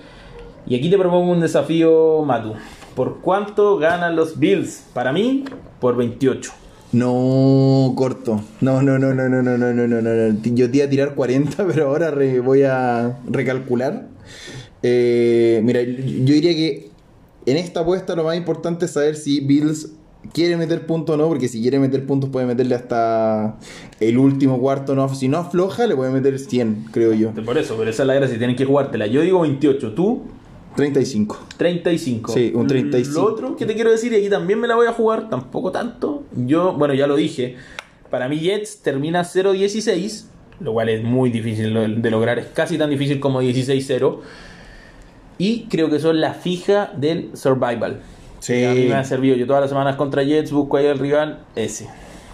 Y 0.64 0.76
aquí 0.76 0.88
te 0.88 0.96
propongo 0.96 1.32
un 1.32 1.40
desafío, 1.40 2.22
Matu. 2.24 2.54
¿Por 2.94 3.18
cuánto 3.18 3.76
ganan 3.78 4.14
los 4.14 4.38
Bills? 4.38 4.86
Para 4.94 5.12
mí, 5.12 5.44
por 5.80 5.96
28. 5.96 6.52
No, 6.92 7.92
corto. 7.96 8.42
No, 8.60 8.82
no, 8.82 8.98
no, 8.98 9.14
no, 9.14 9.28
no, 9.28 9.42
no, 9.42 9.58
no, 9.58 9.72
no, 9.72 9.86
no, 9.86 10.00
no. 10.00 10.42
Yo 10.42 10.70
te 10.70 10.78
iba 10.78 10.86
a 10.86 10.90
tirar 10.90 11.14
40, 11.14 11.66
pero 11.72 11.88
ahora 11.88 12.14
voy 12.42 12.62
a 12.62 13.18
recalcular. 13.28 14.08
Eh, 14.82 15.60
mira, 15.64 15.82
yo 15.82 16.34
diría 16.34 16.54
que 16.54 16.90
en 17.46 17.56
esta 17.56 17.80
apuesta 17.80 18.14
lo 18.14 18.24
más 18.24 18.36
importante 18.36 18.86
es 18.86 18.92
saber 18.92 19.16
si 19.16 19.40
Bills 19.40 19.90
quiere 20.32 20.56
meter 20.56 20.86
puntos 20.86 21.14
o 21.14 21.18
no, 21.18 21.28
porque 21.28 21.48
si 21.48 21.60
quiere 21.60 21.78
meter 21.78 22.04
puntos 22.06 22.30
puede 22.30 22.46
meterle 22.46 22.74
hasta 22.74 23.58
el 24.00 24.18
último 24.18 24.58
cuarto. 24.58 24.94
No, 24.94 25.14
si 25.14 25.28
no 25.28 25.38
afloja, 25.38 25.86
le 25.86 25.96
puede 25.96 26.10
meter 26.10 26.38
100, 26.38 26.86
creo 26.90 27.12
yo. 27.12 27.32
Por 27.32 27.58
eso, 27.58 27.76
pero 27.76 27.90
esa 27.90 28.02
es 28.02 28.06
la 28.06 28.14
gracia, 28.14 28.38
tienen 28.38 28.56
que 28.56 28.64
jugártela. 28.64 29.06
Yo 29.06 29.20
digo 29.22 29.40
28, 29.40 29.92
¿tú? 29.92 30.22
35. 30.78 31.38
35. 31.56 32.32
Sí, 32.32 32.52
un 32.54 32.68
35. 32.68 33.20
Lo 33.20 33.26
otro 33.26 33.56
que 33.56 33.66
te 33.66 33.74
quiero 33.74 33.90
decir, 33.90 34.12
y 34.12 34.16
aquí 34.16 34.28
también 34.28 34.60
me 34.60 34.68
la 34.68 34.76
voy 34.76 34.86
a 34.86 34.92
jugar, 34.92 35.28
tampoco 35.28 35.72
tanto. 35.72 36.22
Yo, 36.36 36.74
bueno, 36.74 36.94
ya 36.94 37.08
lo 37.08 37.16
dije. 37.16 37.56
Para 38.10 38.28
mí 38.28 38.38
Jets 38.38 38.78
termina 38.80 39.24
0-16, 39.24 40.26
lo 40.60 40.74
cual 40.74 40.88
es 40.88 41.02
muy 41.02 41.30
difícil 41.30 42.00
de 42.00 42.10
lograr, 42.12 42.38
es 42.38 42.46
casi 42.46 42.78
tan 42.78 42.90
difícil 42.90 43.18
como 43.18 43.42
16-0. 43.42 44.20
Y 45.38 45.64
creo 45.64 45.90
que 45.90 45.98
son 45.98 46.20
la 46.20 46.32
fija 46.34 46.92
del 46.96 47.30
survival. 47.34 48.00
Sí. 48.38 48.64
A 48.64 48.72
mí 48.72 48.84
me 48.84 48.94
ha 48.94 49.04
servido. 49.04 49.34
Yo 49.34 49.48
todas 49.48 49.62
las 49.62 49.70
semanas 49.70 49.96
contra 49.96 50.22
Jets 50.22 50.52
busco 50.52 50.76
ahí 50.76 50.86
el 50.86 51.00
rival, 51.00 51.40
ese. 51.56 51.88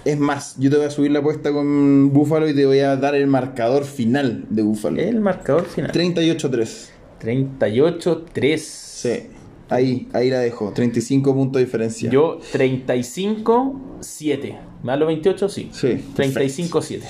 Es 0.05 0.19
más, 0.19 0.57
yo 0.59 0.69
te 0.69 0.77
voy 0.77 0.85
a 0.85 0.91
subir 0.91 1.11
la 1.13 1.21
apuesta 1.21 1.51
con 1.51 2.13
Buffalo 2.13 2.47
y 2.47 2.55
te 2.55 2.67
voy 2.67 2.81
a 2.81 2.97
dar 2.97 3.15
el 3.15 3.27
marcador 3.27 3.85
final 3.85 4.45
de 4.51 4.63
Buffalo. 4.63 5.01
El 5.01 5.21
marcador 5.21 5.65
final. 5.65 5.93
38-3. 5.93 6.91
38-3. 7.25 8.59
Sí. 8.59 9.11
Ahí, 9.71 10.09
ahí 10.13 10.29
la 10.31 10.41
dejo. 10.41 10.73
35 10.73 11.35
puntos 11.35 11.61
de 11.61 11.65
diferencia. 11.65 12.11
Yo 12.11 12.39
35-7. 12.53 14.59
¿Más 14.83 14.99
los 14.99 15.09
28? 15.09 15.49
Sí. 15.49 15.71
Sí. 15.73 16.05
35-7. 16.15 17.01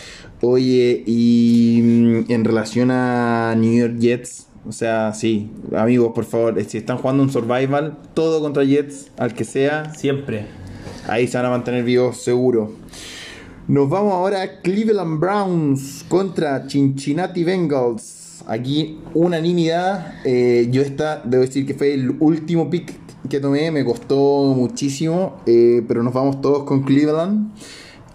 Oye, 0.40 1.02
y 1.06 1.80
mm, 1.82 2.30
en 2.30 2.44
relación 2.44 2.90
a 2.90 3.54
New 3.56 3.76
York 3.76 3.98
Jets, 3.98 4.46
o 4.66 4.72
sea, 4.72 5.12
sí, 5.12 5.50
amigos, 5.74 6.12
por 6.14 6.24
favor, 6.24 6.62
si 6.64 6.78
están 6.78 6.98
jugando 6.98 7.22
un 7.22 7.30
survival, 7.30 7.98
todo 8.14 8.40
contra 8.40 8.64
Jets, 8.64 9.10
al 9.16 9.34
que 9.34 9.44
sea. 9.44 9.92
Siempre. 9.94 10.46
Ahí 11.08 11.26
se 11.26 11.36
van 11.36 11.46
a 11.46 11.50
mantener 11.50 11.84
vivos, 11.84 12.18
seguro. 12.18 12.72
Nos 13.66 13.88
vamos 13.88 14.12
ahora 14.12 14.42
a 14.42 14.60
Cleveland 14.60 15.18
Browns 15.18 16.04
contra 16.08 16.68
Cincinnati 16.68 17.44
Bengals. 17.44 18.13
Aquí 18.47 18.99
unanimidad. 19.14 20.14
Eh, 20.24 20.68
yo 20.70 20.82
esta, 20.82 21.22
debo 21.24 21.42
decir 21.42 21.66
que 21.66 21.74
fue 21.74 21.95
el 21.95 22.16
último 22.20 22.68
pick 22.68 22.92
que 23.28 23.40
tomé, 23.40 23.70
me 23.70 23.84
costó 23.84 24.53
muchísimo, 24.55 25.36
eh, 25.47 25.82
pero 25.88 26.03
nos 26.03 26.12
vamos 26.12 26.40
todos 26.40 26.64
con 26.64 26.82
Cleveland. 26.82 27.53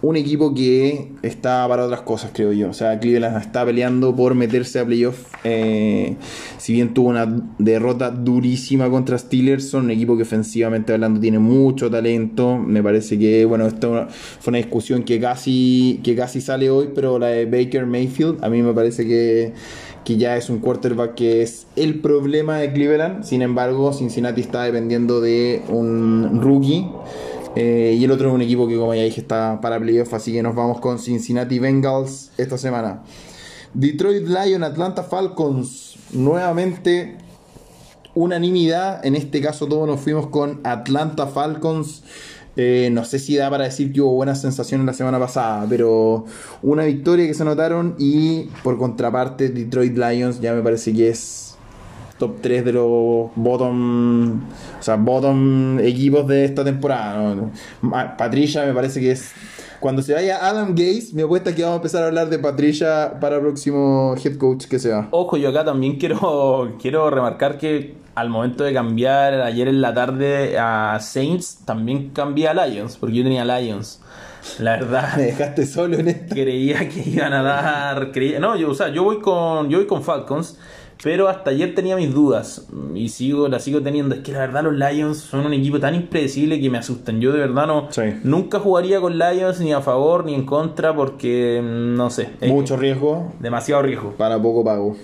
Un 0.01 0.15
equipo 0.15 0.53
que 0.53 1.11
está 1.23 1.67
para 1.67 1.83
otras 1.83 2.03
cosas, 2.03 2.31
creo 2.33 2.53
yo. 2.53 2.69
O 2.69 2.73
sea, 2.73 2.97
Cleveland 2.99 3.35
está 3.35 3.65
peleando 3.65 4.15
por 4.15 4.33
meterse 4.33 4.79
a 4.79 4.85
playoff. 4.85 5.33
Eh, 5.43 6.15
si 6.57 6.71
bien 6.71 6.93
tuvo 6.93 7.09
una 7.09 7.27
derrota 7.57 8.09
durísima 8.09 8.89
contra 8.89 9.17
Steelers, 9.17 9.73
un 9.73 9.91
equipo 9.91 10.15
que 10.15 10.23
ofensivamente 10.23 10.93
hablando 10.93 11.19
tiene 11.19 11.39
mucho 11.39 11.91
talento. 11.91 12.57
Me 12.57 12.81
parece 12.81 13.19
que, 13.19 13.43
bueno, 13.43 13.67
esta 13.67 14.07
fue 14.07 14.51
una 14.51 14.59
discusión 14.59 15.03
que 15.03 15.19
casi, 15.19 15.99
que 16.01 16.15
casi 16.15 16.39
sale 16.39 16.69
hoy, 16.69 16.91
pero 16.95 17.19
la 17.19 17.27
de 17.27 17.45
Baker 17.45 17.85
Mayfield, 17.85 18.41
a 18.41 18.49
mí 18.49 18.61
me 18.61 18.73
parece 18.73 19.05
que 19.05 19.51
que 20.03 20.17
ya 20.17 20.37
es 20.37 20.49
un 20.49 20.59
quarterback 20.59 21.15
que 21.15 21.41
es 21.41 21.67
el 21.75 22.01
problema 22.01 22.57
de 22.57 22.71
Cleveland. 22.71 23.23
Sin 23.23 23.41
embargo, 23.41 23.93
Cincinnati 23.93 24.41
está 24.41 24.63
dependiendo 24.63 25.21
de 25.21 25.61
un 25.69 26.41
rookie. 26.41 26.87
Eh, 27.55 27.95
y 27.99 28.03
el 28.03 28.11
otro 28.11 28.29
es 28.29 28.33
un 28.33 28.41
equipo 28.41 28.67
que, 28.67 28.77
como 28.77 28.93
ya 28.93 29.03
dije, 29.03 29.21
está 29.21 29.59
para 29.61 29.79
playoff. 29.79 30.13
Así 30.13 30.31
que 30.31 30.43
nos 30.43 30.55
vamos 30.55 30.79
con 30.79 30.99
Cincinnati 30.99 31.59
Bengals 31.59 32.31
esta 32.37 32.57
semana. 32.57 33.03
Detroit 33.73 34.27
Lions, 34.27 34.63
Atlanta 34.63 35.03
Falcons. 35.03 35.97
Nuevamente 36.11 37.17
unanimidad. 38.15 39.05
En 39.05 39.15
este 39.15 39.41
caso, 39.41 39.67
todos 39.67 39.87
nos 39.87 39.99
fuimos 39.99 40.27
con 40.27 40.61
Atlanta 40.63 41.27
Falcons. 41.27 42.03
Eh, 42.61 42.89
no 42.91 43.05
sé 43.05 43.19
si 43.19 43.37
da 43.37 43.49
para 43.49 43.63
decir 43.63 43.93
que 43.93 44.01
hubo 44.01 44.15
buenas 44.15 44.41
sensaciones 44.41 44.85
la 44.85 44.91
semana 44.91 45.17
pasada, 45.17 45.65
pero 45.69 46.25
una 46.61 46.83
victoria 46.83 47.25
que 47.25 47.33
se 47.33 47.45
notaron 47.45 47.95
y 47.97 48.49
por 48.63 48.77
contraparte 48.77 49.47
Detroit 49.47 49.97
Lions 49.97 50.41
ya 50.41 50.53
me 50.53 50.61
parece 50.61 50.93
que 50.93 51.07
es 51.07 51.55
top 52.17 52.41
3 52.41 52.65
de 52.65 52.73
los 52.73 53.29
bottom, 53.33 54.41
o 54.41 54.81
sea, 54.83 54.97
bottom 54.97 55.79
equipos 55.79 56.27
de 56.27 56.43
esta 56.43 56.65
temporada. 56.65 57.49
Patricia 58.17 58.65
me 58.65 58.73
parece 58.73 58.99
que 58.99 59.11
es 59.11 59.31
cuando 59.79 60.01
se 60.01 60.13
vaya 60.13 60.45
Adam 60.45 60.75
Gaze, 60.75 61.11
me 61.13 61.23
apuesta 61.23 61.55
que 61.55 61.61
vamos 61.61 61.75
a 61.75 61.77
empezar 61.77 62.03
a 62.03 62.07
hablar 62.07 62.29
de 62.29 62.39
Patricia 62.39 63.13
para 63.21 63.37
el 63.37 63.41
próximo 63.41 64.15
head 64.21 64.35
coach 64.35 64.65
que 64.65 64.79
sea. 64.79 65.07
Ojo, 65.11 65.37
yo 65.37 65.47
acá 65.47 65.63
también 65.63 65.97
quiero, 65.97 66.75
quiero 66.81 67.09
remarcar 67.09 67.57
que 67.57 67.95
al 68.19 68.29
momento 68.29 68.63
de 68.63 68.73
cambiar 68.73 69.41
ayer 69.41 69.67
en 69.67 69.81
la 69.81 69.93
tarde 69.93 70.57
a 70.57 70.99
Saints, 70.99 71.59
también 71.65 72.09
cambié 72.09 72.47
a 72.47 72.65
Lions, 72.65 72.97
porque 72.97 73.15
yo 73.15 73.23
tenía 73.23 73.45
Lions. 73.45 74.01
La 74.59 74.77
verdad. 74.77 75.13
Me 75.17 75.23
dejaste 75.23 75.65
solo 75.65 75.97
en 75.97 76.09
esto. 76.09 76.33
Creía 76.33 76.87
que 76.89 77.09
iban 77.09 77.33
a 77.33 77.43
dar. 77.43 78.11
no, 78.39 78.55
yo, 78.55 78.71
o 78.71 78.75
sea, 78.75 78.89
yo 78.89 79.03
voy 79.03 79.19
con. 79.19 79.69
Yo 79.69 79.77
voy 79.77 79.87
con 79.87 80.03
Falcons. 80.03 80.57
Pero 81.01 81.29
hasta 81.29 81.51
ayer 81.51 81.73
tenía 81.75 81.95
mis 81.95 82.13
dudas 82.13 82.67
y 82.93 83.07
sigo, 83.07 83.47
las 83.47 83.63
sigo 83.63 83.81
teniendo. 83.81 84.15
Es 84.15 84.21
que 84.21 84.33
la 84.33 84.39
verdad 84.39 84.63
los 84.63 84.75
Lions 84.75 85.17
son 85.17 85.45
un 85.45 85.53
equipo 85.53 85.79
tan 85.79 85.95
impredecible 85.95 86.59
que 86.59 86.69
me 86.69 86.77
asustan. 86.77 87.21
Yo 87.21 87.31
de 87.31 87.39
verdad 87.39 87.67
no 87.67 87.87
nunca 88.23 88.59
jugaría 88.59 88.99
con 88.99 89.17
Lions 89.17 89.61
ni 89.61 89.71
a 89.71 89.79
favor 89.79 90.25
ni 90.25 90.35
en 90.35 90.45
contra 90.45 90.93
porque 90.93 91.61
no 91.63 92.09
sé. 92.09 92.31
Mucho 92.41 92.75
riesgo. 92.75 93.31
Demasiado 93.39 93.81
riesgo. 93.81 94.11
Para 94.17 94.41
poco 94.41 94.61
pago. 94.65 94.97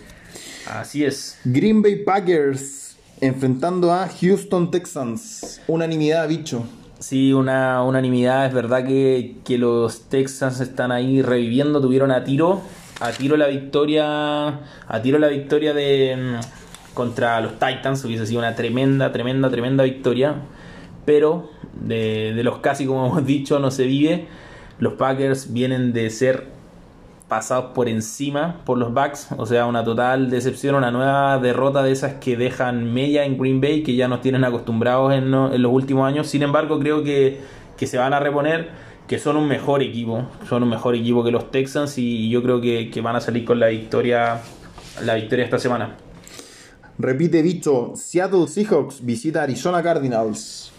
Así 0.70 1.06
es. 1.06 1.40
Green 1.46 1.82
Bay 1.82 2.04
Packers 2.04 2.85
enfrentando 3.22 3.92
a 3.92 4.08
Houston 4.08 4.72
Texans. 4.72 5.62
Unanimidad, 5.68 6.28
bicho. 6.28 6.64
Sí, 7.00 7.34
una 7.34 7.84
unanimidad. 7.84 8.46
Es 8.46 8.54
verdad 8.54 8.86
que, 8.86 9.38
que 9.44 9.58
los 9.58 10.10
Texans 10.10 10.60
están 10.60 10.92
ahí 10.92 11.22
reviviendo. 11.22 11.82
Tuvieron 11.82 12.12
a 12.12 12.24
tiro 12.24 12.62
a 13.00 13.12
tiro 13.12 13.36
la 13.38 13.48
victoria, 13.48 14.48
a 14.88 15.02
tiro 15.02 15.20
la 15.20 15.28
victoria 15.28 15.74
de 15.74 16.16
mm, 16.16 16.94
contra 16.94 17.42
los 17.42 17.54
Titans, 17.54 18.04
hubiese 18.06 18.26
sido 18.26 18.40
una 18.40 18.56
tremenda, 18.56 19.12
tremenda, 19.12 19.50
tremenda 19.50 19.84
victoria, 19.84 20.36
pero 21.06 21.52
de, 21.74 22.34
de 22.34 22.44
los 22.44 22.60
casi 22.60 22.86
como 22.86 23.06
hemos 23.08 23.26
dicho 23.26 23.60
no 23.60 23.72
se 23.72 23.86
vive. 23.86 24.28
Los 24.80 24.94
Packers 24.94 25.54
vienen 25.54 25.94
de 25.94 26.10
ser 26.10 26.48
pasados 27.28 27.72
por 27.74 27.90
encima 27.90 28.62
por 28.66 28.78
los 28.78 28.94
Bucks, 28.94 29.30
o 29.38 29.46
sea, 29.46 29.66
una 29.66 29.84
total 29.84 30.30
decepción, 30.30 30.76
una 30.76 30.92
nueva 30.92 31.40
derrota 31.40 31.82
de 31.82 31.92
esas 31.92 32.16
que 32.16 32.38
dejan 32.38 32.94
media 32.94 33.26
en 33.26 33.38
Green 33.38 33.62
Bay, 33.62 33.84
que 33.84 33.96
ya 33.96 34.08
nos 34.08 34.22
tienen 34.22 34.44
acostumbrados 34.44 35.14
en, 35.14 35.34
en 35.34 35.62
los 35.62 35.72
últimos 35.72 36.08
años. 36.08 36.28
Sin 36.28 36.44
embargo, 36.44 36.80
creo 36.80 37.04
que, 37.04 37.42
que 37.78 37.88
se 37.88 37.98
van 37.98 38.14
a 38.14 38.20
reponer 38.20 38.86
que 39.08 39.20
son 39.20 39.38
un 39.38 39.48
mejor 39.48 39.84
equipo, 39.84 40.28
son 40.50 40.64
un 40.64 40.70
mejor 40.70 40.96
equipo 40.96 41.24
que 41.24 41.32
los 41.32 41.52
Texans 41.52 41.98
y 41.98 42.30
yo 42.30 42.42
creo 42.42 42.60
que, 42.60 42.90
van 43.02 43.16
a 43.16 43.22
salir 43.22 43.46
con 43.46 43.60
la 43.60 43.68
victoria, 43.68 44.42
la 45.04 45.16
victoria 45.16 45.46
esta 45.46 45.60
semana. 45.60 45.96
Repite 46.98 47.44
dicho, 47.44 47.94
Seattle 47.96 48.48
Seahawks 48.48 49.06
visita 49.06 49.44
Arizona 49.44 49.84
Cardinals. 49.84 50.72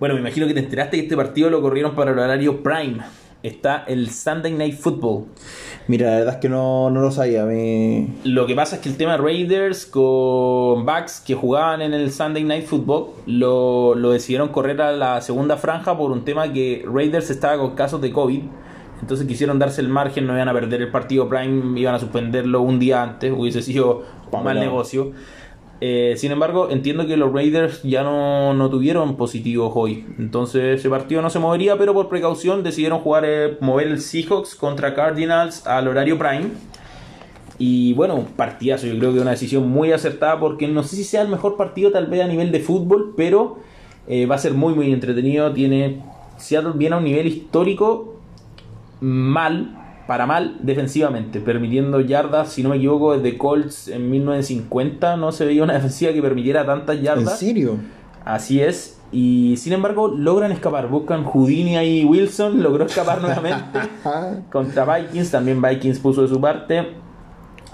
Bueno, 0.00 0.14
me 0.14 0.20
imagino 0.20 0.46
que 0.46 0.54
te 0.54 0.60
enteraste 0.60 0.96
que 0.96 1.02
este 1.04 1.16
partido 1.16 1.50
lo 1.50 1.60
corrieron 1.60 1.94
para 1.94 2.12
el 2.12 2.18
horario 2.18 2.62
prime 2.62 2.98
está 3.42 3.84
el 3.86 4.10
Sunday 4.10 4.52
Night 4.52 4.76
Football. 4.78 5.26
Mira, 5.86 6.10
la 6.10 6.16
verdad 6.18 6.34
es 6.34 6.40
que 6.40 6.48
no, 6.48 6.90
lo 6.90 7.10
sabía. 7.10 7.46
Lo 8.24 8.46
que 8.46 8.54
pasa 8.54 8.76
es 8.76 8.82
que 8.82 8.88
el 8.88 8.96
tema 8.96 9.16
Raiders 9.16 9.86
con 9.86 10.84
Bucks 10.84 11.20
que 11.20 11.34
jugaban 11.34 11.80
en 11.82 11.94
el 11.94 12.12
Sunday 12.12 12.44
Night 12.44 12.66
Football 12.66 13.10
lo, 13.26 13.94
lo 13.94 14.10
decidieron 14.10 14.48
correr 14.48 14.80
a 14.82 14.92
la 14.92 15.20
segunda 15.20 15.56
franja 15.56 15.96
por 15.96 16.10
un 16.10 16.24
tema 16.24 16.52
que 16.52 16.84
Raiders 16.86 17.30
estaba 17.30 17.56
con 17.58 17.74
casos 17.74 18.00
de 18.00 18.12
COVID. 18.12 18.42
Entonces 19.00 19.26
quisieron 19.26 19.58
darse 19.58 19.80
el 19.80 19.88
margen, 19.88 20.26
no 20.26 20.34
iban 20.34 20.48
a 20.48 20.52
perder 20.52 20.82
el 20.82 20.90
partido 20.90 21.28
Prime, 21.28 21.78
iban 21.78 21.94
a 21.94 21.98
suspenderlo 22.00 22.62
un 22.62 22.78
día 22.78 23.02
antes, 23.02 23.32
hubiese 23.32 23.62
sido 23.62 24.02
mal 24.42 24.58
negocio. 24.58 25.12
Eh, 25.80 26.14
sin 26.16 26.32
embargo, 26.32 26.70
entiendo 26.70 27.06
que 27.06 27.16
los 27.16 27.32
Raiders 27.32 27.82
ya 27.82 28.02
no, 28.02 28.68
tuvieron 28.70 29.16
positivos 29.16 29.72
hoy. 29.74 30.04
Entonces 30.18 30.80
ese 30.80 30.90
partido 30.90 31.22
no 31.22 31.30
se 31.30 31.38
movería, 31.38 31.76
pero 31.78 31.94
por 31.94 32.08
precaución 32.08 32.62
decidieron 32.62 33.00
jugar, 33.00 33.24
eh, 33.26 33.56
mover 33.60 33.86
el 33.88 34.00
Seahawks 34.00 34.54
contra 34.54 34.94
Cardinals 34.94 35.66
al 35.66 35.86
horario 35.88 36.18
prime. 36.18 36.48
Y 37.58 37.92
bueno, 37.94 38.24
partidazo, 38.36 38.86
yo 38.86 38.98
creo 38.98 39.12
que 39.12 39.20
una 39.20 39.32
decisión 39.32 39.68
muy 39.68 39.92
acertada 39.92 40.38
porque 40.38 40.68
no 40.68 40.82
sé 40.82 40.96
si 40.96 41.04
sea 41.04 41.22
el 41.22 41.28
mejor 41.28 41.56
partido 41.56 41.90
tal 41.90 42.06
vez 42.06 42.22
a 42.22 42.28
nivel 42.28 42.52
de 42.52 42.60
fútbol, 42.60 43.14
pero 43.16 43.58
eh, 44.06 44.26
va 44.26 44.36
a 44.36 44.38
ser 44.38 44.54
muy 44.54 44.74
muy 44.74 44.92
entretenido. 44.92 45.52
Tiene 45.52 46.02
Seattle 46.38 46.72
viene 46.76 46.94
a 46.94 46.98
un 46.98 47.04
nivel 47.04 47.26
histórico 47.26 48.14
mal, 49.00 49.76
para 50.08 50.24
mal 50.24 50.56
defensivamente, 50.62 51.38
permitiendo 51.38 52.00
yardas, 52.00 52.50
si 52.50 52.62
no 52.62 52.70
me 52.70 52.76
equivoco, 52.76 53.14
desde 53.14 53.36
Colts 53.36 53.88
en 53.88 54.10
1950 54.10 55.18
no 55.18 55.32
se 55.32 55.44
veía 55.44 55.62
una 55.62 55.74
defensiva 55.78 56.14
que 56.14 56.22
permitiera 56.22 56.64
tantas 56.64 57.02
yardas. 57.02 57.42
¿En 57.42 57.48
serio? 57.48 57.76
Así 58.24 58.62
es. 58.62 58.98
Y 59.12 59.56
sin 59.58 59.74
embargo 59.74 60.08
logran 60.08 60.50
escapar, 60.50 60.88
buscan 60.88 61.24
Houdini 61.24 61.76
y 61.76 62.06
Wilson, 62.06 62.62
logró 62.62 62.86
escapar 62.86 63.20
nuevamente 63.20 63.80
contra 64.50 64.86
Vikings, 64.96 65.30
también 65.30 65.60
Vikings 65.60 65.98
puso 65.98 66.22
de 66.22 66.28
su 66.28 66.40
parte. 66.40 66.94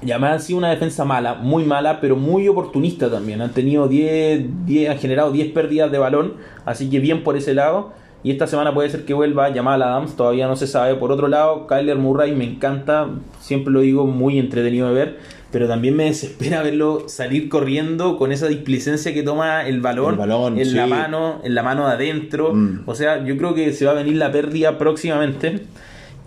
Y 0.02 0.10
además 0.10 0.34
ha 0.34 0.38
sido 0.40 0.58
una 0.58 0.70
defensa 0.70 1.04
mala, 1.04 1.34
muy 1.34 1.62
mala, 1.64 2.00
pero 2.00 2.16
muy 2.16 2.48
oportunista 2.48 3.08
también. 3.08 3.42
Han 3.42 3.52
tenido 3.52 3.86
10, 3.86 4.66
10 4.66 4.90
han 4.90 4.98
generado 4.98 5.30
10 5.30 5.52
pérdidas 5.52 5.92
de 5.92 5.98
balón, 5.98 6.34
así 6.64 6.90
que 6.90 6.98
bien 6.98 7.22
por 7.22 7.36
ese 7.36 7.54
lado. 7.54 7.92
Y 8.24 8.30
esta 8.30 8.46
semana 8.46 8.72
puede 8.72 8.88
ser 8.88 9.04
que 9.04 9.12
vuelva 9.12 9.52
Jamal 9.52 9.82
Adams, 9.82 10.16
todavía 10.16 10.48
no 10.48 10.56
se 10.56 10.66
sabe. 10.66 10.94
Por 10.94 11.12
otro 11.12 11.28
lado, 11.28 11.66
Kyler 11.66 11.98
Murray 11.98 12.34
me 12.34 12.44
encanta, 12.44 13.10
siempre 13.38 13.70
lo 13.70 13.80
digo, 13.80 14.06
muy 14.06 14.38
entretenido 14.38 14.88
de 14.88 14.94
ver. 14.94 15.18
Pero 15.52 15.68
también 15.68 15.94
me 15.94 16.04
desespera 16.04 16.62
verlo 16.62 17.04
salir 17.06 17.50
corriendo 17.50 18.16
con 18.16 18.32
esa 18.32 18.48
displicencia 18.48 19.12
que 19.12 19.22
toma 19.22 19.68
el 19.68 19.82
balón, 19.82 20.58
en 20.58 20.74
la 20.74 20.86
mano, 20.86 21.42
en 21.44 21.54
la 21.54 21.62
mano 21.62 21.86
de 21.86 21.92
adentro. 21.92 22.54
Mm. 22.54 22.84
O 22.86 22.94
sea, 22.94 23.22
yo 23.22 23.36
creo 23.36 23.54
que 23.54 23.74
se 23.74 23.84
va 23.84 23.90
a 23.90 23.94
venir 23.94 24.16
la 24.16 24.32
pérdida 24.32 24.78
próximamente. 24.78 25.60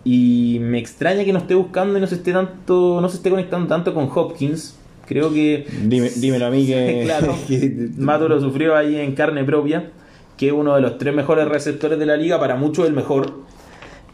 Y 0.04 0.60
me 0.62 0.78
extraña 0.78 1.26
que 1.26 1.34
no 1.34 1.39
esté 1.39 1.56
buscando 1.56 1.98
y 1.98 2.02
no 2.02 2.08
se 2.08 2.16
esté 2.16 2.32
tanto, 2.32 3.02
no 3.02 3.10
se 3.10 3.18
esté 3.18 3.32
conectando 3.32 3.68
tanto 3.68 3.95
con 3.95 4.08
Hopkins. 4.14 4.78
Creo 5.08 5.34
que. 5.34 5.66
Dime, 5.84 6.12
dímelo 6.16 6.45
a 6.45 6.52
mí 6.52 6.68
que. 6.68 7.02
claro. 7.06 7.36
Mato 7.98 8.30
lo 8.30 8.39
sufrió 8.39 8.76
ahí 8.76 8.98
en 8.98 9.16
carne 9.16 9.43
propia 9.43 9.91
que 10.38 10.48
es 10.48 10.54
uno 10.54 10.76
de 10.76 10.82
los 10.82 10.98
tres 10.98 11.14
mejores 11.14 11.48
receptores 11.48 12.00
de 12.00 12.06
la 12.06 12.16
liga, 12.16 12.40
para 12.40 12.56
muchos 12.56 12.88
el 12.88 12.94
mejor. 12.94 13.34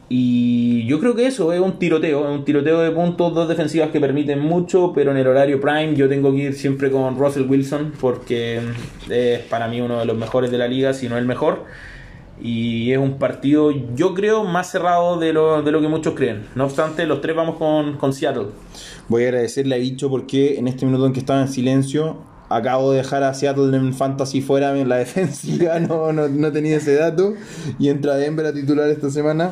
Y 0.10 0.86
yo 0.86 1.00
creo 1.00 1.16
que 1.16 1.26
eso 1.26 1.54
es 1.54 1.60
un 1.60 1.80
tiroteo, 1.80 2.30
es 2.30 2.38
un 2.38 2.46
tiroteo 2.46 2.82
de 2.82 2.92
puntos, 2.92 3.34
dos 3.34 3.48
defensivas 3.48 3.90
que 3.90 4.00
permiten 4.00 4.40
mucho, 4.40 4.92
pero 4.94 5.12
en 5.12 5.18
el 5.18 5.28
horario 5.28 5.60
prime 5.60 5.96
yo 5.96 6.08
tengo 6.08 6.32
que 6.32 6.38
ir 6.38 6.54
siempre 6.54 6.92
con 6.92 7.18
Russell 7.18 7.50
Wilson 7.50 7.94
porque 8.00 8.62
es 9.10 9.40
para 9.42 9.68
mí 9.68 9.82
uno 9.82 10.00
de 10.00 10.06
los 10.06 10.18
mejores 10.18 10.52
de 10.52 10.58
la 10.58 10.68
liga, 10.68 10.94
si 10.94 11.10
no 11.10 11.18
el 11.18 11.26
mejor. 11.26 11.64
Y 12.42 12.92
es 12.92 12.98
un 12.98 13.18
partido, 13.18 13.72
yo 13.96 14.14
creo, 14.14 14.44
más 14.44 14.70
cerrado 14.70 15.18
de 15.18 15.34
lo, 15.34 15.62
de 15.62 15.72
lo 15.72 15.82
que 15.82 15.88
muchos 15.88 16.14
creen. 16.14 16.46
No 16.56 16.66
obstante, 16.66 17.06
los 17.06 17.22
tres 17.22 17.36
vamos 17.36 17.56
con, 17.56 17.98
con 17.98 18.12
Seattle. 18.12 18.48
Voy 19.08 19.24
a 19.24 19.28
agradecerle 19.28 19.76
a 19.76 19.78
Dicho 19.78 20.10
porque 20.10 20.60
en 20.60 20.68
este 20.68 20.86
minuto 20.86 21.06
en 21.06 21.14
que 21.14 21.20
estaba 21.20 21.42
en 21.42 21.48
silencio 21.48 22.18
acabo 22.50 22.92
de 22.92 22.98
dejar 22.98 23.24
a 23.24 23.34
Seattle 23.34 23.76
en 23.76 23.94
Fantasy 23.94 24.42
fuera 24.42 24.78
en 24.78 24.90
la 24.90 24.96
defensiva, 24.98 25.80
no, 25.80 26.12
no, 26.12 26.52
tenía 26.52 26.78
ese 26.78 26.96
dato. 26.96 27.34
Y 27.80 27.90
entra 27.90 28.16
Denver 28.16 28.46
a 28.46 28.54
titular 28.54 28.90
esta 28.90 29.10
semana. 29.10 29.52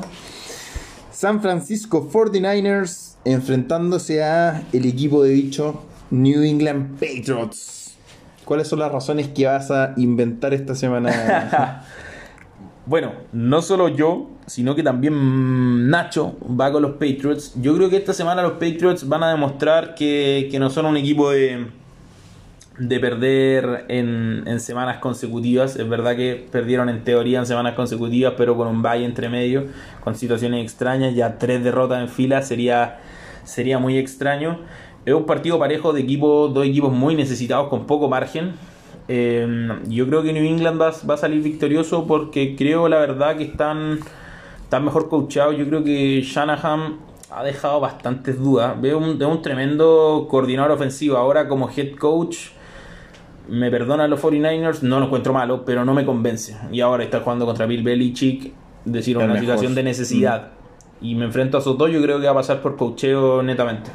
San 1.12 1.42
Francisco 1.42 2.10
49ers 2.10 3.16
enfrentándose 3.26 4.24
a 4.24 4.64
el 4.74 4.86
equipo 4.86 5.24
de 5.24 5.30
dicho 5.30 5.84
New 6.10 6.42
England 6.42 7.00
Patriots. 7.00 7.96
¿Cuáles 8.46 8.68
son 8.68 8.80
las 8.80 8.92
razones 8.92 9.28
que 9.30 9.46
vas 9.46 9.70
a 9.72 9.94
inventar 9.98 10.54
esta 10.54 10.74
semana? 10.74 11.86
bueno, 12.86 13.14
no 13.32 13.62
solo 13.62 13.88
yo, 13.90 14.32
sino 14.48 14.76
que 14.76 14.84
también 14.84 15.90
Nacho 15.90 16.38
va 16.60 16.72
con 16.72 16.82
los 16.82 16.94
Patriots. 16.94 17.54
Yo 17.62 17.76
creo 17.76 17.90
que 17.90 17.98
esta 17.98 18.14
semana 18.14 18.42
los 18.42 18.54
Patriots 18.54 19.08
van 19.08 19.24
a 19.24 19.30
demostrar 19.30 19.94
que, 19.94 20.48
que 20.50 20.60
no 20.60 20.70
son 20.70 20.88
un 20.88 20.98
equipo 20.98 21.30
de, 21.30 21.68
de 22.78 23.00
perder 23.00 23.86
en, 23.90 24.44
en, 24.48 24.60
semanas 24.60 24.98
consecutivas. 24.98 25.76
Es 25.76 25.88
verdad 25.88 26.16
que 26.16 26.48
perdieron 26.52 26.90
en 26.90 27.04
teoría 27.04 27.40
en 27.40 27.46
semanas 27.46 27.76
consecutivas, 27.76 28.34
pero 28.38 28.56
con 28.56 28.68
un 28.68 28.82
valle 28.82 29.06
entre 29.06 29.30
medio, 29.30 29.66
con 30.04 30.16
situaciones 30.16 30.64
extrañas. 30.64 31.14
Ya 31.14 31.38
tres 31.38 31.64
derrotas 31.64 32.02
en 32.02 32.10
fila 32.10 32.42
sería, 32.42 33.00
sería 33.44 33.78
muy 33.78 33.98
extraño. 33.98 34.60
Es 35.06 35.14
un 35.14 35.26
partido 35.26 35.60
parejo 35.60 35.94
de 35.94 36.02
equipos, 36.02 36.54
dos 36.54 36.66
equipos 36.66 36.94
muy 36.94 37.16
necesitados 37.16 37.68
con 37.70 37.86
poco 37.86 38.08
margen. 38.08 38.54
Eh, 39.08 39.68
yo 39.88 40.08
creo 40.08 40.24
que 40.24 40.32
New 40.32 40.44
England 40.44 40.80
va, 40.80 40.94
va, 41.10 41.16
a 41.16 41.18
salir 41.18 41.42
victorioso 41.42 42.08
porque 42.08 42.56
creo 42.56 42.88
la 42.88 43.00
verdad 43.00 43.36
que 43.36 43.44
están, 43.44 44.00
están 44.64 44.86
mejor 44.86 45.10
coachados. 45.10 45.58
Yo 45.58 45.68
creo 45.68 45.84
que 45.84 46.22
Shanahan 46.22 47.00
ha 47.32 47.44
dejado 47.44 47.80
bastantes 47.80 48.40
dudas. 48.40 48.80
Veo 48.80 48.98
un, 48.98 49.22
un 49.22 49.42
tremendo 49.42 50.28
coordinador 50.30 50.72
ofensivo. 50.72 51.18
Ahora 51.18 51.48
como 51.48 51.70
head 51.70 51.96
coach 51.96 52.52
me 53.52 53.70
perdonan 53.70 54.10
los 54.10 54.22
49ers, 54.22 54.82
no 54.82 55.00
lo 55.00 55.08
encuentro 55.08 55.34
malo, 55.34 55.66
pero 55.66 55.84
no 55.84 55.94
me 55.94 56.06
convence. 56.06 56.56
Y 56.72 56.80
ahora 56.80 57.04
está 57.04 57.20
jugando 57.20 57.46
contra 57.46 57.66
Bill 57.66 57.84
Belichick, 57.84 58.54
decir, 58.86 59.18
una 59.18 59.38
situación 59.38 59.76
de 59.76 59.84
necesidad. 59.84 60.52
Mm. 61.02 61.06
Y 61.06 61.16
me 61.16 61.26
enfrento 61.26 61.58
a 61.58 61.62
Soto, 61.62 61.90
yo 61.90 62.02
creo 62.02 62.20
que 62.20 62.26
va 62.28 62.32
a 62.32 62.36
pasar 62.36 62.62
por 62.62 62.78
cocheo 62.78 63.44
netamente. 63.44 63.92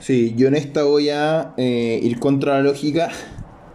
Sí, 0.00 0.32
yo 0.36 0.48
en 0.48 0.54
esta 0.54 0.84
voy 0.84 1.10
a 1.10 1.52
eh, 1.58 2.00
ir 2.02 2.18
contra 2.18 2.54
la 2.54 2.62
lógica. 2.62 3.10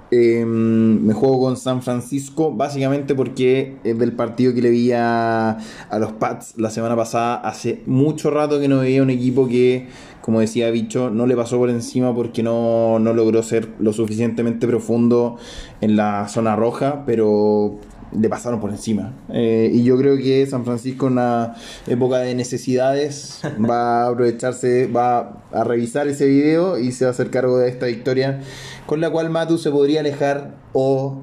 Em, 0.09 1.05
me 1.05 1.13
juego 1.13 1.41
con 1.41 1.57
San 1.57 1.83
Francisco, 1.83 2.53
básicamente 2.53 3.13
porque 3.13 3.75
es 3.83 3.99
del 3.99 4.13
partido 4.13 4.53
que 4.53 4.61
le 4.61 4.69
vi 4.69 4.93
a, 4.93 5.57
los 5.99 6.13
Pats 6.13 6.55
la 6.57 6.71
semana 6.71 6.95
pasada. 6.95 7.35
Hace 7.35 7.83
mucho 7.85 8.31
rato 8.31 8.59
que 8.59 8.67
no 8.67 8.79
veía 8.79 9.03
un 9.03 9.09
equipo 9.09 9.47
que, 9.47 9.87
como 10.27 10.41
decía 10.41 10.69
Bicho, 10.71 11.09
no 11.09 11.25
le 11.25 11.37
pasó 11.37 11.57
por 11.57 11.69
encima 11.69 12.13
porque 12.13 12.43
no, 12.43 12.99
no 12.99 13.13
logró 13.13 13.41
ser 13.43 13.69
lo 13.79 13.93
suficientemente 13.93 14.67
profundo 14.67 15.37
en 15.79 15.95
la 15.95 16.27
zona 16.27 16.57
roja, 16.57 17.05
pero 17.05 17.79
le 18.11 18.27
pasaron 18.27 18.59
por 18.59 18.71
encima. 18.71 19.13
Eh, 19.29 19.71
y 19.73 19.85
yo 19.85 19.97
creo 19.97 20.17
que 20.17 20.45
San 20.45 20.65
Francisco 20.65 21.07
en 21.07 21.13
una 21.13 21.55
época 21.87 22.17
de 22.17 22.35
necesidades 22.35 23.39
va 23.69 24.03
a 24.03 24.09
aprovecharse, 24.09 24.87
va 24.87 25.43
a 25.53 25.63
revisar 25.63 26.09
ese 26.09 26.27
video 26.27 26.77
y 26.77 26.91
se 26.91 27.05
va 27.05 27.11
a 27.11 27.13
hacer 27.13 27.29
cargo 27.29 27.59
de 27.59 27.69
esta 27.69 27.85
victoria, 27.85 28.41
con 28.85 28.99
la 28.99 29.09
cual 29.09 29.29
Matu 29.29 29.57
se 29.57 29.71
podría 29.71 30.01
alejar 30.01 30.55
o 30.73 31.21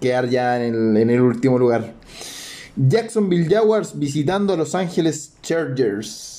quedar 0.00 0.28
ya 0.28 0.64
en 0.64 0.76
el, 0.76 0.96
en 0.96 1.10
el 1.10 1.22
último 1.22 1.58
lugar. 1.58 1.92
Jacksonville 2.76 3.52
Jaguars 3.52 3.98
visitando 3.98 4.54
a 4.54 4.56
Los 4.56 4.76
Ángeles 4.76 5.32
Chargers. 5.42 6.37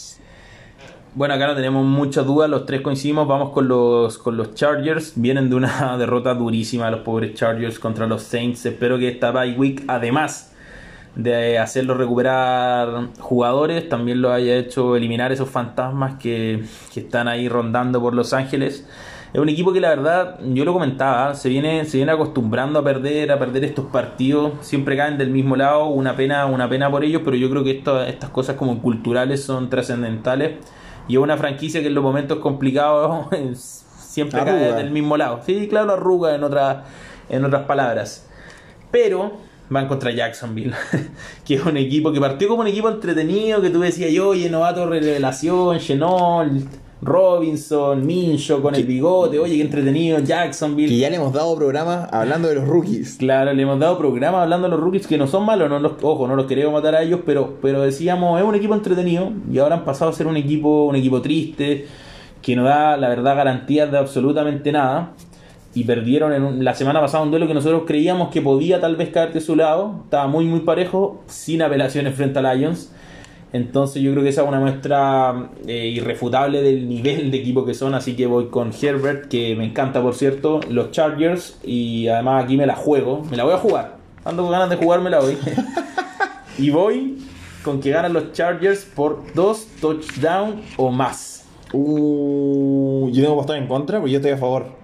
Bueno, 1.20 1.34
acá 1.34 1.48
no 1.48 1.56
tenemos 1.56 1.86
muchas 1.86 2.26
dudas, 2.26 2.50
los 2.50 2.66
tres 2.66 2.80
coincidimos, 2.80 3.28
vamos 3.28 3.50
con 3.50 3.68
los, 3.68 4.18
con 4.18 4.38
los 4.38 4.56
Chargers, 4.56 5.12
vienen 5.18 5.50
de 5.50 5.58
una 5.58 5.98
derrota 6.00 6.34
durísima 6.34 6.90
los 6.90 7.02
pobres 7.02 7.34
Chargers 7.34 7.78
contra 7.78 8.08
los 8.08 8.24
Saints, 8.24 8.66
espero 8.66 8.98
que 8.98 9.10
esta 9.10 9.32
bye 9.32 9.52
week, 9.58 9.84
además 9.90 10.56
de 11.16 11.60
hacerlo 11.60 11.96
recuperar 11.96 13.10
jugadores, 13.20 13.90
también 13.90 14.22
lo 14.22 14.32
haya 14.32 14.56
hecho 14.56 14.96
eliminar 14.96 15.34
esos 15.34 15.50
fantasmas 15.50 16.16
que, 16.20 16.64
que 16.94 17.02
están 17.02 17.28
ahí 17.28 17.50
rondando 17.50 18.00
por 18.00 18.14
Los 18.14 18.32
Ángeles. 18.32 18.88
Es 19.34 19.42
un 19.42 19.50
equipo 19.50 19.74
que 19.74 19.82
la 19.82 19.90
verdad, 19.90 20.40
yo 20.54 20.64
lo 20.64 20.72
comentaba, 20.72 21.36
se 21.36 21.50
viene, 21.50 21.84
se 21.84 21.98
viene 21.98 22.14
acostumbrando 22.14 22.80
a 22.80 22.84
perder, 22.86 23.34
a 23.34 23.38
perder 23.38 23.66
estos 23.66 23.88
partidos, 23.88 24.54
siempre 24.62 24.96
caen 24.96 25.18
del 25.18 25.32
mismo 25.32 25.58
lado, 25.58 25.88
una 25.88 26.16
pena, 26.16 26.46
una 26.46 26.70
pena 26.70 26.90
por 26.90 27.04
ellos, 27.04 27.24
pero 27.26 27.36
yo 27.36 27.50
creo 27.50 27.66
que 27.66 27.72
esto, 27.72 28.02
estas 28.04 28.30
cosas 28.30 28.56
como 28.56 28.82
culturales 28.82 29.44
son 29.44 29.70
trascendentales 29.70 30.79
y 31.10 31.18
una 31.18 31.36
franquicia 31.36 31.82
que 31.82 31.88
en 31.88 31.96
los 31.96 32.04
momentos 32.04 32.40
complicados 32.40 33.28
siempre 33.98 34.42
cae 34.46 34.74
del 34.74 34.92
mismo 34.92 35.18
lado. 35.18 35.42
Sí, 35.46 35.68
claro, 35.68 35.94
arruga 35.94 36.36
en, 36.36 36.44
otra, 36.44 36.86
en 37.28 37.44
otras 37.44 37.66
palabras. 37.66 38.28
Pero 38.92 39.34
van 39.70 39.88
contra 39.88 40.12
Jacksonville, 40.12 40.74
que 41.46 41.56
es 41.56 41.66
un 41.66 41.78
equipo 41.78 42.12
que 42.14 42.20
partió 42.20 42.48
como 42.48 42.62
un 42.62 42.68
equipo 42.68 42.90
entretenido, 42.90 43.62
que 43.62 43.70
tú 43.70 43.82
decías, 43.82 44.12
oye, 44.24 44.50
novato 44.50 44.88
revelación, 44.88 45.80
Chenol 45.80 46.64
Robinson, 47.02 48.06
Mincho 48.06 48.62
con 48.62 48.76
el 48.76 48.84
bigote, 48.84 49.40
oye, 49.40 49.56
qué 49.56 49.62
entretenido, 49.62 50.20
Jacksonville. 50.20 50.90
Que 50.90 50.98
ya 50.98 51.10
le 51.10 51.16
hemos 51.16 51.32
dado 51.32 51.56
programa 51.56 52.10
hablando 52.12 52.50
de 52.50 52.56
los 52.56 52.68
rookies. 52.68 53.16
Claro, 53.18 53.54
le 53.54 53.62
hemos 53.62 53.80
dado 53.80 53.98
programa 53.98 54.44
hablando 54.44 54.68
de 54.68 54.76
los 54.76 54.84
rookies 54.84 55.08
que 55.08 55.18
no 55.18 55.26
son 55.26 55.46
malos, 55.46 55.70
no 55.70 55.80
los, 55.80 55.94
ojo, 56.02 56.28
no 56.28 56.36
los 56.36 56.46
queremos 56.46 56.74
matar 56.74 56.96
a 56.96 57.02
ellos, 57.02 57.22
pero, 57.26 57.58
pero 57.62 57.82
decíamos, 57.82 58.40
es 58.40 58.46
un 58.46 58.56
equipo 58.56 58.74
entretenido 58.74 59.32
y 59.50 59.60
ahora 59.60 59.76
han 59.76 59.86
pasado 59.86 60.12
a 60.12 60.14
ser 60.14 60.28
un 60.28 60.36
equipo, 60.36 60.86
un 60.86 60.98
equipo 60.98 61.22
triste, 61.22 61.88
que 62.42 62.56
no 62.56 62.66
da, 62.66 62.98
la 62.98 63.08
verdad, 63.08 63.36
garantías 63.36 63.90
de 63.92 63.98
absolutamente 63.98 64.72
nada. 64.72 65.14
Y 65.74 65.84
perdieron 65.84 66.34
en 66.34 66.64
la 66.66 66.74
semana 66.74 67.00
pasada 67.00 67.24
un 67.24 67.30
duelo 67.30 67.48
que 67.48 67.54
nosotros 67.54 67.84
creíamos 67.86 68.30
que 68.30 68.42
podía 68.42 68.82
tal 68.82 68.96
vez 68.96 69.10
caer 69.10 69.32
de 69.32 69.40
su 69.40 69.56
lado. 69.56 70.02
Estaba 70.04 70.28
muy, 70.28 70.46
muy 70.46 70.62
parejo, 70.62 71.22
sin 71.28 71.62
apelaciones 71.62 72.16
frente 72.16 72.40
a 72.40 72.54
Lions 72.54 72.92
entonces 73.52 74.02
yo 74.02 74.12
creo 74.12 74.24
que 74.24 74.30
esa 74.30 74.44
es 74.44 74.48
una 74.48 74.60
muestra 74.60 75.50
eh, 75.66 75.88
irrefutable 75.88 76.62
del 76.62 76.88
nivel 76.88 77.32
de 77.32 77.38
equipo 77.38 77.66
que 77.66 77.74
son, 77.74 77.96
así 77.96 78.16
que 78.16 78.28
voy 78.28 78.48
con 78.48 78.72
Herbert, 78.80 79.28
que 79.28 79.56
me 79.56 79.66
encanta 79.66 80.02
por 80.02 80.16
cierto, 80.16 80.60
los 80.70 80.92
Chargers, 80.92 81.60
y 81.64 82.08
además 82.08 82.44
aquí 82.44 82.58
me 82.58 82.66
la 82.66 82.76
juego, 82.76 83.24
me 83.30 83.38
la 83.38 83.44
voy 83.44 83.54
a 83.54 83.58
jugar, 83.58 83.98
ando 84.24 84.44
con 84.44 84.52
ganas 84.52 84.70
de 84.70 84.76
jugármela 84.76 85.20
hoy. 85.20 85.38
y 86.58 86.70
voy 86.70 87.18
con 87.64 87.80
que 87.80 87.90
ganan 87.90 88.14
los 88.14 88.34
Chargers 88.34 88.86
por 88.86 89.34
dos 89.34 89.68
touchdowns 89.82 90.62
o 90.78 90.92
más. 90.92 91.46
Uh, 91.74 93.10
yo 93.12 93.24
tengo 93.24 93.36
que 93.36 93.42
estar 93.42 93.58
en 93.58 93.68
contra, 93.68 94.00
porque 94.00 94.12
yo 94.12 94.18
estoy 94.18 94.32
a 94.32 94.38
favor. 94.38 94.79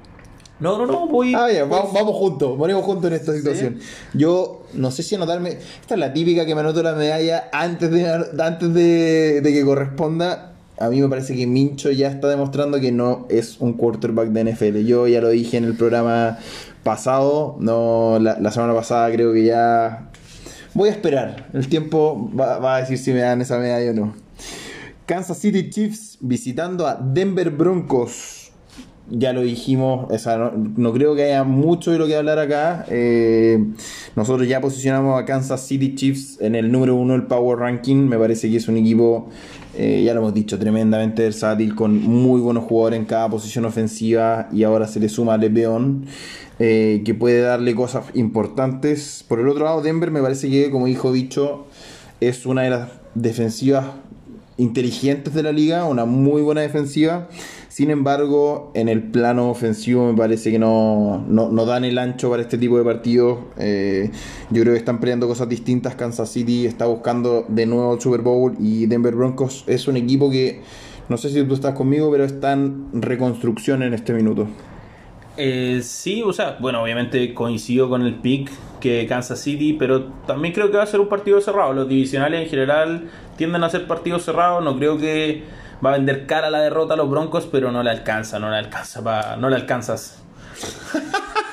No, 0.59 0.77
no, 0.77 0.85
no, 0.85 1.07
voy. 1.07 1.33
Ah, 1.35 1.51
ya, 1.51 1.65
vamos, 1.65 1.93
vamos, 1.93 2.15
juntos, 2.15 2.57
morimos 2.57 2.83
juntos 2.85 3.11
en 3.11 3.17
esta 3.17 3.33
situación. 3.33 3.79
Yo 4.13 4.63
no 4.73 4.89
sé 4.89 5.03
si 5.03 5.15
anotarme. 5.15 5.57
Esta 5.81 5.95
es 5.95 5.99
la 5.99 6.13
típica 6.13 6.45
que 6.45 6.55
me 6.55 6.61
anoto 6.61 6.81
la 6.81 6.93
medalla 6.93 7.49
antes 7.51 7.91
de, 7.91 8.07
antes 8.39 8.73
de, 8.73 9.41
que 9.43 9.65
corresponda. 9.65 10.53
A 10.77 10.89
mí 10.89 11.01
me 11.01 11.09
parece 11.09 11.35
que 11.35 11.45
Mincho 11.45 11.91
ya 11.91 12.09
está 12.09 12.29
demostrando 12.29 12.79
que 12.79 12.91
no 12.91 13.25
es 13.29 13.59
un 13.59 13.73
quarterback 13.73 14.29
de 14.29 14.53
NFL. 14.53 14.77
Yo 14.85 15.07
ya 15.07 15.19
lo 15.19 15.29
dije 15.29 15.57
en 15.57 15.65
el 15.65 15.75
programa 15.75 16.37
pasado. 16.83 17.57
No, 17.59 18.17
la, 18.19 18.51
semana 18.51 18.73
pasada 18.73 19.11
creo 19.11 19.33
que 19.33 19.43
ya. 19.43 20.09
Voy 20.73 20.87
a 20.87 20.91
esperar. 20.93 21.49
El 21.53 21.67
tiempo 21.67 22.29
va, 22.37 22.59
va 22.59 22.77
a 22.77 22.79
decir 22.79 22.97
si 22.97 23.11
me 23.11 23.19
dan 23.19 23.41
esa 23.41 23.57
medalla 23.57 23.91
o 23.91 23.93
no. 23.93 24.15
Kansas 25.05 25.37
City 25.37 25.69
Chiefs 25.69 26.17
visitando 26.21 26.87
a 26.87 26.95
Denver 26.95 27.51
Broncos 27.51 28.44
ya 29.09 29.33
lo 29.33 29.41
dijimos, 29.41 30.07
no, 30.77 30.93
creo 30.93 31.15
que 31.15 31.25
haya 31.25 31.43
mucho 31.43 31.91
de 31.91 31.99
lo 31.99 32.07
que 32.07 32.15
hablar 32.15 32.39
acá. 32.39 32.85
Eh, 32.89 33.63
nosotros 34.15 34.47
ya 34.47 34.61
posicionamos 34.61 35.21
a 35.21 35.25
Kansas 35.25 35.61
City 35.61 35.93
Chiefs 35.95 36.39
en 36.41 36.55
el 36.55 36.71
número 36.71 36.95
uno 36.95 37.13
del 37.13 37.23
Power 37.23 37.59
Ranking. 37.59 38.07
Me 38.07 38.17
parece 38.17 38.49
que 38.49 38.57
es 38.57 38.67
un 38.67 38.77
equipo, 38.77 39.29
eh, 39.77 40.01
ya 40.03 40.13
lo 40.13 40.21
hemos 40.21 40.33
dicho, 40.33 40.57
tremendamente 40.57 41.21
versátil, 41.21 41.75
con 41.75 42.01
muy 42.01 42.41
buenos 42.41 42.63
jugadores 42.63 42.99
en 42.99 43.05
cada 43.05 43.29
posición 43.29 43.65
ofensiva 43.65 44.49
y 44.51 44.63
ahora 44.63 44.87
se 44.87 44.99
le 44.99 45.07
suma 45.07 45.35
a 45.35 45.37
Lepeón, 45.37 46.07
eh, 46.57 47.03
que 47.05 47.13
puede 47.13 47.41
darle 47.41 47.75
cosas 47.75 48.05
importantes. 48.15 49.23
Por 49.27 49.39
el 49.39 49.47
otro 49.47 49.65
lado, 49.65 49.81
Denver 49.81 50.09
me 50.09 50.21
parece 50.21 50.49
que, 50.49 50.71
como 50.71 50.87
dijo 50.87 51.11
dicho, 51.11 51.67
es 52.21 52.45
una 52.47 52.63
de 52.63 52.71
las 52.71 52.89
defensivas 53.13 53.85
inteligentes 54.57 55.33
de 55.33 55.43
la 55.43 55.51
liga, 55.51 55.85
una 55.85 56.05
muy 56.05 56.41
buena 56.41 56.61
defensiva. 56.61 57.27
Sin 57.75 57.91
embargo, 57.91 58.71
en 58.73 58.87
el 58.87 59.03
plano 59.03 59.49
ofensivo 59.49 60.09
me 60.09 60.17
parece 60.17 60.49
que 60.49 60.57
no, 60.57 61.25
no, 61.27 61.65
dan 61.65 61.83
el 61.83 61.97
ancho 61.97 62.29
para 62.29 62.41
este 62.41 62.57
tipo 62.57 62.77
de 62.77 62.85
partidos. 62.85 63.39
Eh, 63.57 64.11
yo 64.49 64.61
creo 64.61 64.73
que 64.73 64.79
están 64.79 65.01
peleando 65.01 65.27
cosas 65.27 65.49
distintas. 65.49 65.93
Kansas 65.95 66.31
City 66.31 66.65
está 66.65 66.85
buscando 66.85 67.43
de 67.49 67.65
nuevo 67.65 67.95
el 67.95 67.99
Super 67.99 68.21
Bowl 68.21 68.55
y 68.61 68.85
Denver 68.85 69.13
Broncos 69.13 69.65
es 69.67 69.89
un 69.89 69.97
equipo 69.97 70.31
que, 70.31 70.61
no 71.09 71.17
sé 71.17 71.29
si 71.29 71.43
tú 71.43 71.53
estás 71.53 71.75
conmigo, 71.75 72.09
pero 72.09 72.23
está 72.23 72.53
en 72.53 72.87
reconstrucción 72.93 73.83
en 73.83 73.93
este 73.93 74.13
minuto. 74.13 74.47
Eh, 75.35 75.81
sí, 75.83 76.23
o 76.23 76.31
sea, 76.31 76.55
bueno, 76.61 76.81
obviamente 76.81 77.33
coincido 77.33 77.89
con 77.89 78.03
el 78.03 78.15
pick 78.15 78.51
que 78.79 79.05
Kansas 79.05 79.41
City, 79.41 79.73
pero 79.73 80.05
también 80.25 80.53
creo 80.53 80.71
que 80.71 80.77
va 80.77 80.83
a 80.83 80.87
ser 80.87 81.01
un 81.01 81.09
partido 81.09 81.41
cerrado. 81.41 81.73
Los 81.73 81.89
divisionales 81.89 82.41
en 82.41 82.49
general 82.49 83.09
tienden 83.35 83.65
a 83.65 83.69
ser 83.69 83.85
partidos 83.85 84.23
cerrados. 84.23 84.63
No 84.63 84.77
creo 84.77 84.97
que 84.97 85.64
va 85.83 85.89
a 85.89 85.93
vender 85.93 86.25
cara 86.25 86.49
la 86.49 86.59
derrota 86.59 86.93
a 86.93 86.97
los 86.97 87.09
Broncos, 87.09 87.47
pero 87.51 87.71
no 87.71 87.83
le 87.83 87.89
alcanza, 87.89 88.39
no 88.39 88.49
le 88.49 88.57
alcanza, 88.57 89.03
pa, 89.03 89.35
no 89.37 89.49
le 89.49 89.55
alcanzas. 89.55 90.21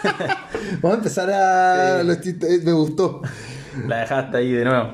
Vamos 0.80 0.94
a 0.94 0.98
empezar 0.98 1.30
a... 1.30 2.00
Eh, 2.00 2.60
me 2.64 2.72
gustó. 2.72 3.22
La 3.86 3.98
dejaste 3.98 4.36
ahí 4.36 4.52
de 4.52 4.64
nuevo. 4.64 4.90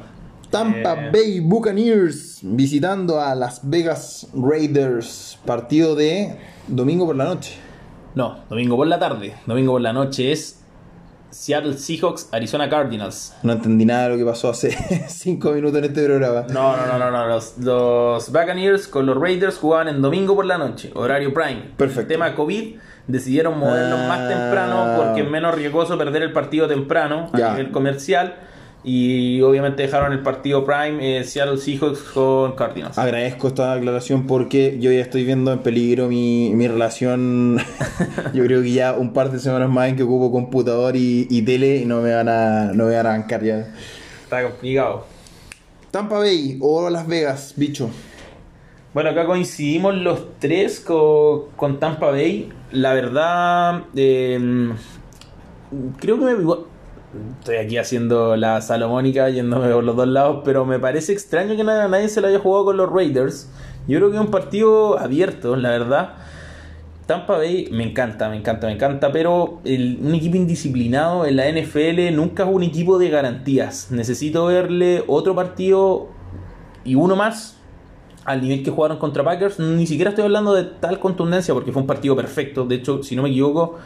Tampa 0.51 0.95
eh. 0.95 1.11
Bay 1.12 1.41
Buccaneers 1.41 2.39
visitando 2.43 3.20
a 3.20 3.35
Las 3.35 3.68
Vegas 3.68 4.29
Raiders. 4.35 5.39
Partido 5.45 5.95
de 5.95 6.39
domingo 6.68 7.07
por 7.07 7.16
la 7.16 7.24
noche. 7.24 7.57
No, 8.14 8.39
domingo 8.49 8.76
por 8.76 8.87
la 8.87 8.99
tarde. 8.99 9.35
Domingo 9.47 9.72
por 9.72 9.83
la 9.83 9.93
noche 9.93 10.33
es 10.33 10.58
Seattle 11.31 11.76
Seahawks, 11.76 12.29
Arizona 12.33 12.68
Cardinals. 12.68 13.35
No 13.43 13.53
entendí 13.53 13.85
nada 13.85 14.05
de 14.05 14.09
lo 14.11 14.16
que 14.16 14.24
pasó 14.24 14.51
hace 14.51 14.70
5 15.09 15.53
minutos 15.53 15.79
en 15.79 15.85
este 15.85 16.05
programa. 16.05 16.47
No, 16.49 16.76
no, 16.76 16.87
no, 16.87 16.99
no, 16.99 17.11
no. 17.11 17.26
Los, 17.26 17.59
los, 17.59 18.31
Buccaneers 18.31 18.89
con 18.89 19.07
los 19.07 19.16
Raiders 19.16 19.59
jugaban 19.59 19.89
en 19.89 20.03
domingo 20.03 20.35
por 20.35 20.47
la 20.47 20.59
noche, 20.59 20.91
horario 20.95 21.33
prime. 21.35 21.72
Perfecto. 21.76 22.01
El 22.01 22.07
tema 22.09 22.35
COVID 22.35 22.76
decidieron 23.07 23.59
moverlos 23.59 24.01
más 24.07 24.29
temprano 24.29 24.76
ah. 24.79 24.95
porque 24.97 25.22
es 25.22 25.31
menos 25.31 25.55
riesgoso 25.55 25.97
perder 25.97 26.22
el 26.22 26.33
partido 26.33 26.68
temprano 26.68 27.31
a 27.33 27.37
nivel 27.37 27.70
comercial 27.70 28.37
y 28.89 29.43
obviamente 29.43 29.82
dejaron 29.82 30.14
el 30.14 30.20
partido 30.20 30.64
Prime 30.64 31.18
eh, 31.18 31.22
Seattle 31.22 31.59
Seahawks 31.59 32.01
con 32.01 32.53
Cardinals. 32.53 32.97
Agradezco 32.97 33.49
esta 33.49 33.74
aclaración 33.74 34.26
porque 34.26 34.78
yo 34.80 34.91
ya 34.91 35.01
estoy 35.01 35.24
viendo 35.24 35.53
en 35.53 35.59
peligro 35.59 36.09
mi, 36.09 36.55
mi 36.55 36.68
relación. 36.68 37.59
yo 38.32 38.45
creo 38.45 38.62
que 38.62 38.72
ya 38.72 38.95
un 38.95 39.12
par 39.12 39.30
de 39.30 39.41
semanas 39.41 39.68
más 39.68 39.91
en 39.91 39.97
que 39.97 40.05
ocupo 40.05 40.32
computador 40.32 40.97
y, 40.97 41.43
tele 41.43 41.76
y 41.76 41.84
no 41.84 42.01
me 42.01 42.14
van 42.14 42.30
a 42.30 42.72
no 42.72 42.86
me 42.86 42.97
van 42.97 43.07
a 43.07 43.11
bancar 43.11 43.45
ya. 43.45 43.74
Está 44.22 44.43
complicado. 44.43 45.05
Tampa 45.91 46.18
Bay 46.18 46.57
o 46.62 46.89
Las 46.89 47.07
Vegas, 47.07 47.53
bicho. 47.57 47.91
Bueno, 48.95 49.11
acá 49.11 49.26
coincidimos 49.26 49.97
los 49.97 50.39
tres 50.39 50.80
con, 50.80 51.78
Tampa 51.78 52.11
Bay. 52.11 52.51
La 52.72 52.95
verdad, 52.95 53.82
eh, 53.95 54.72
creo 56.01 56.18
que 56.18 56.24
me 56.24 56.34
Estoy 57.39 57.57
aquí 57.57 57.79
haciendo 57.79 58.37
la 58.37 58.61
salomónica, 58.61 59.30
yéndome 59.30 59.72
por 59.72 59.83
los 59.83 59.97
dos 59.97 60.09
lados, 60.09 60.43
pero 60.45 60.67
me 60.67 60.79
parece 60.79 61.13
extraño 61.13 61.57
que 61.57 61.64
nadie, 61.64 61.89
nadie 61.89 62.09
se 62.09 62.21
lo 62.21 62.29
haya 62.29 62.39
jugado 62.39 62.67
con 62.67 62.76
los 62.76 62.91
Raiders. 62.91 63.51
Yo 63.87 63.99
creo 63.99 64.11
que 64.11 64.17
es 64.17 64.21
un 64.21 64.30
partido 64.30 64.99
abierto, 64.99 65.57
la 65.57 65.71
verdad. 65.71 66.11
Tampa 67.07 67.39
Bay 67.39 67.71
me 67.72 67.85
encanta, 67.85 68.29
me 68.29 68.37
encanta, 68.37 68.67
me 68.67 68.75
encanta, 68.75 69.11
pero 69.11 69.61
un 69.64 70.14
equipo 70.14 70.37
indisciplinado 70.37 71.25
en 71.25 71.37
la 71.37 71.51
NFL 71.51 72.14
nunca 72.14 72.43
es 72.43 72.51
un 72.53 72.63
equipo 72.63 72.99
de 72.99 73.09
garantías. 73.09 73.91
Necesito 73.91 74.45
verle 74.45 75.03
otro 75.07 75.35
partido 75.35 76.09
y 76.85 76.95
uno 76.97 77.17
más 77.17 77.57
al 78.26 78.43
nivel 78.43 78.63
que 78.63 78.71
jugaron 78.71 78.99
contra 78.99 79.25
Packers. 79.25 79.59
Ni 79.59 79.87
siquiera 79.87 80.11
estoy 80.11 80.25
hablando 80.25 80.53
de 80.53 80.64
tal 80.64 81.01
contundencia 81.01 81.55
porque 81.55 81.72
fue 81.72 81.80
un 81.80 81.89
partido 81.89 82.14
perfecto. 82.14 82.67
De 82.67 82.75
hecho, 82.75 83.03
si 83.03 83.17
no 83.17 83.22
me 83.22 83.30
equivoco, 83.30 83.79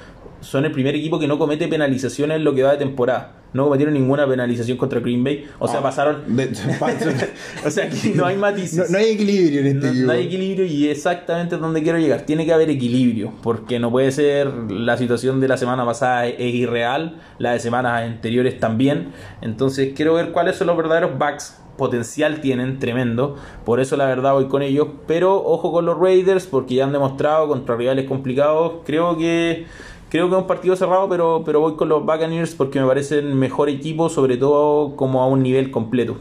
son 0.42 0.64
el 0.64 0.72
primer 0.72 0.94
equipo 0.94 1.18
que 1.18 1.26
no 1.26 1.38
comete 1.38 1.68
penalizaciones 1.68 2.36
en 2.36 2.44
lo 2.44 2.54
que 2.54 2.62
va 2.62 2.72
de 2.72 2.78
temporada. 2.78 3.36
No 3.52 3.64
cometieron 3.64 3.94
ninguna 3.94 4.26
penalización 4.26 4.78
contra 4.78 5.00
Green 5.00 5.22
Bay. 5.22 5.46
O 5.58 5.68
sea, 5.68 5.80
ah, 5.80 5.82
pasaron. 5.82 6.22
o 7.66 7.70
sea, 7.70 7.84
aquí 7.84 8.12
no 8.14 8.24
hay 8.24 8.36
matices. 8.36 8.90
No, 8.90 8.98
hay 8.98 9.10
equilibrio 9.10 9.60
en 9.60 9.66
este 9.66 9.92
no, 9.92 10.06
no, 10.06 10.12
hay 10.12 10.26
equilibrio 10.26 10.64
y 10.64 10.88
exactamente 10.88 11.58
donde 11.58 11.82
quiero 11.82 11.98
llegar. 11.98 12.22
Tiene 12.22 12.46
que 12.46 12.52
haber 12.52 12.70
equilibrio. 12.70 13.32
Porque 13.42 13.78
no 13.78 13.90
puede 13.90 14.10
ser 14.10 14.48
la 14.70 14.96
situación 14.96 15.40
de 15.40 15.48
la 15.48 15.58
semana 15.58 15.84
pasada 15.84 16.26
es 16.26 16.54
irreal, 16.54 17.20
la 17.38 17.52
de 17.52 17.60
semanas 17.60 18.02
anteriores 18.02 18.58
también. 18.58 19.08
Entonces, 19.42 19.92
quiero 19.94 20.14
ver 20.14 20.32
cuáles 20.32 20.56
son 20.56 20.68
los 20.68 20.76
verdaderos 20.76 21.18
backs 21.18 21.58
potencial 21.76 22.40
tienen 22.40 22.78
tremendo. 22.78 23.36
Por 23.64 23.80
eso 23.80 23.96
la 23.96 24.06
verdad 24.06 24.32
voy 24.32 24.46
con 24.48 24.62
ellos. 24.62 24.88
Pero 25.06 25.36
ojo 25.44 25.72
con 25.72 25.84
los 25.84 25.98
Raiders 25.98 26.46
porque 26.46 26.76
ya 26.76 26.84
han 26.84 26.92
demostrado 26.92 27.48
contra 27.48 27.76
rivales 27.76 28.06
complicados. 28.06 28.80
Creo 28.84 29.16
que 29.16 29.66
creo 30.12 30.28
que 30.28 30.36
es 30.36 30.42
un 30.42 30.46
partido 30.46 30.76
cerrado, 30.76 31.08
pero, 31.08 31.42
pero 31.42 31.60
voy 31.60 31.74
con 31.74 31.88
los 31.88 32.02
Buccaneers 32.02 32.54
porque 32.54 32.78
me 32.78 32.86
parecen 32.86 33.34
mejor 33.34 33.70
equipo, 33.70 34.10
sobre 34.10 34.36
todo 34.36 34.94
como 34.94 35.22
a 35.22 35.26
un 35.26 35.42
nivel 35.42 35.70
completo. 35.70 36.18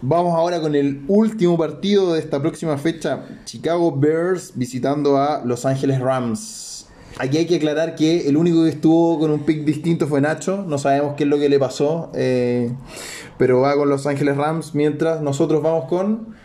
Vamos 0.00 0.34
ahora 0.34 0.58
con 0.58 0.74
el 0.74 1.04
último 1.06 1.58
partido 1.58 2.14
de 2.14 2.20
esta 2.20 2.40
próxima 2.40 2.78
fecha. 2.78 3.26
Chicago 3.44 3.94
Bears 3.94 4.52
visitando 4.54 5.18
a 5.18 5.42
Los 5.44 5.66
Ángeles 5.66 6.00
Rams. 6.00 6.88
Aquí 7.18 7.36
hay 7.36 7.46
que 7.46 7.56
aclarar 7.56 7.94
que 7.94 8.26
el 8.26 8.38
único 8.38 8.62
que 8.62 8.70
estuvo 8.70 9.18
con 9.18 9.30
un 9.30 9.40
pick 9.40 9.66
distinto 9.66 10.06
fue 10.06 10.22
Nacho. 10.22 10.64
No 10.66 10.78
sabemos 10.78 11.16
qué 11.18 11.24
es 11.24 11.28
lo 11.28 11.38
que 11.38 11.50
le 11.50 11.58
pasó. 11.58 12.10
Eh, 12.14 12.72
pero 13.36 13.60
va 13.60 13.76
con 13.76 13.90
Los 13.90 14.06
Ángeles 14.06 14.38
Rams, 14.38 14.74
mientras 14.74 15.20
nosotros 15.20 15.62
vamos 15.62 15.84
con 15.90 16.39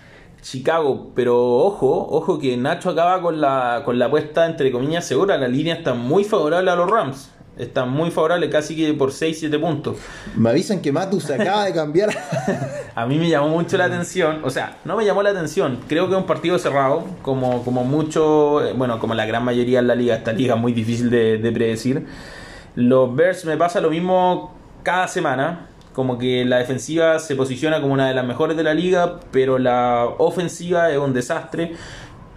Chicago, 0.45 1.11
pero 1.15 1.41
ojo, 1.41 2.07
ojo 2.11 2.38
que 2.38 2.55
Nacho 2.55 2.91
acaba 2.91 3.19
con 3.19 3.41
la, 3.41 3.81
con 3.84 3.97
la 3.97 4.05
apuesta 4.05 4.45
entre 4.45 4.72
comillas 4.72 5.03
segura, 5.03 5.39
la 5.39 5.47
línea 5.47 5.73
está 5.73 5.95
muy 5.95 6.23
favorable 6.23 6.69
a 6.69 6.76
los 6.76 6.88
Rams. 6.88 7.31
Está 7.57 7.85
muy 7.85 8.11
favorable, 8.11 8.47
casi 8.47 8.76
que 8.76 8.93
por 8.93 9.09
6-7 9.09 9.59
puntos. 9.59 9.97
Me 10.35 10.51
avisan 10.51 10.81
que 10.81 10.91
Matu 10.91 11.19
se 11.19 11.34
acaba 11.34 11.65
de 11.65 11.73
cambiar. 11.73 12.09
a 12.95 13.05
mí 13.07 13.17
me 13.17 13.27
llamó 13.27 13.47
mucho 13.47 13.76
la 13.76 13.85
atención. 13.85 14.41
O 14.43 14.51
sea, 14.51 14.77
no 14.85 14.95
me 14.95 15.03
llamó 15.03 15.23
la 15.23 15.31
atención. 15.31 15.80
Creo 15.88 16.07
que 16.07 16.13
es 16.13 16.17
un 16.19 16.27
partido 16.27 16.59
cerrado. 16.59 17.05
Como, 17.23 17.63
como 17.63 17.84
mucho, 17.84 18.61
bueno, 18.76 18.99
como 18.99 19.15
la 19.15 19.26
gran 19.26 19.43
mayoría 19.43 19.80
en 19.80 19.88
la 19.88 19.95
liga. 19.95 20.15
Esta 20.15 20.34
liga 20.34 20.55
es 20.55 20.61
muy 20.61 20.73
difícil 20.73 21.09
de, 21.09 21.38
de 21.38 21.51
predecir. 21.53 22.05
Los 22.76 23.15
Bears 23.15 23.45
me 23.45 23.57
pasa 23.57 23.80
lo 23.80 23.89
mismo 23.89 24.53
cada 24.84 25.07
semana 25.07 25.69
como 25.95 26.17
que 26.17 26.43
la 26.43 26.57
defensiva 26.57 27.19
se 27.19 27.38
posiciona 27.38 27.80
como 27.80 27.93
una 27.93 28.09
de 28.09 28.13
las 28.13 28.26
mejores 28.26 28.57
de 28.57 28.63
la 28.63 28.73
liga, 28.73 29.22
pero 29.31 29.57
la 29.57 30.05
ofensiva 30.17 30.91
es 30.91 30.97
un 30.97 31.13
desastre. 31.13 31.72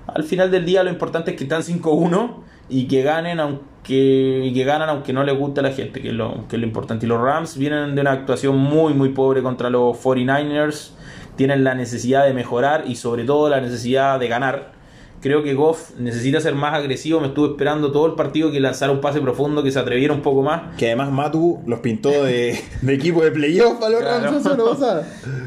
Al 0.06 0.22
final 0.22 0.52
del 0.52 0.64
día 0.64 0.85
lo 0.85 0.90
importante 0.90 1.32
es 1.32 1.36
que 1.36 1.43
están 1.43 1.62
5-1 1.62 2.36
y 2.68 2.86
que 2.86 3.02
ganen 3.02 3.40
aunque 3.40 3.66
que 3.82 4.64
ganan 4.64 4.89
aunque 4.90 5.12
no 5.12 5.24
les 5.24 5.36
guste 5.36 5.59
a 5.59 5.64
la 5.64 5.72
gente, 5.72 6.01
que 6.01 6.09
es, 6.09 6.14
lo, 6.14 6.47
que 6.48 6.55
es 6.55 6.60
lo 6.60 6.66
importante. 6.66 7.06
Y 7.06 7.09
los 7.09 7.20
Rams 7.20 7.59
vienen 7.59 7.97
de 7.97 8.01
una 8.01 8.12
actuación 8.12 8.56
muy 8.56 8.94
muy 8.94 9.09
pobre 9.09 9.43
contra 9.43 9.70
los 9.70 9.97
49ers, 9.97 10.93
tienen 11.35 11.64
la 11.64 11.74
necesidad 11.74 12.26
de 12.26 12.35
mejorar 12.35 12.85
y 12.86 12.94
sobre 12.94 13.24
todo 13.24 13.48
la 13.48 13.60
necesidad 13.60 14.20
de 14.20 14.28
ganar 14.28 14.77
Creo 15.20 15.43
que 15.43 15.55
Goff 15.55 15.99
necesita 15.99 16.40
ser 16.40 16.55
más 16.55 16.74
agresivo. 16.74 17.20
Me 17.20 17.28
estuve 17.28 17.51
esperando 17.51 17.90
todo 17.90 18.07
el 18.07 18.12
partido 18.15 18.53
que 18.53 18.61
lanzara 18.61 18.93
un 18.93 19.01
pase 19.01 19.20
profundo, 19.20 19.62
que 19.62 19.73
se 19.73 19.78
atreviera 19.78 20.15
un 20.15 20.23
poco 20.23 20.43
más. 20.43 20.77
Que 20.77 20.86
además 20.86 21.11
Matu 21.11 21.61
los 21.66 21.81
pintó 21.81 22.11
de, 22.24 22.61
equipo 22.86 23.24
de 23.24 23.32
playoff 23.32 23.82
a 23.82 23.89
los 23.89 24.03
Rams. 24.03 24.47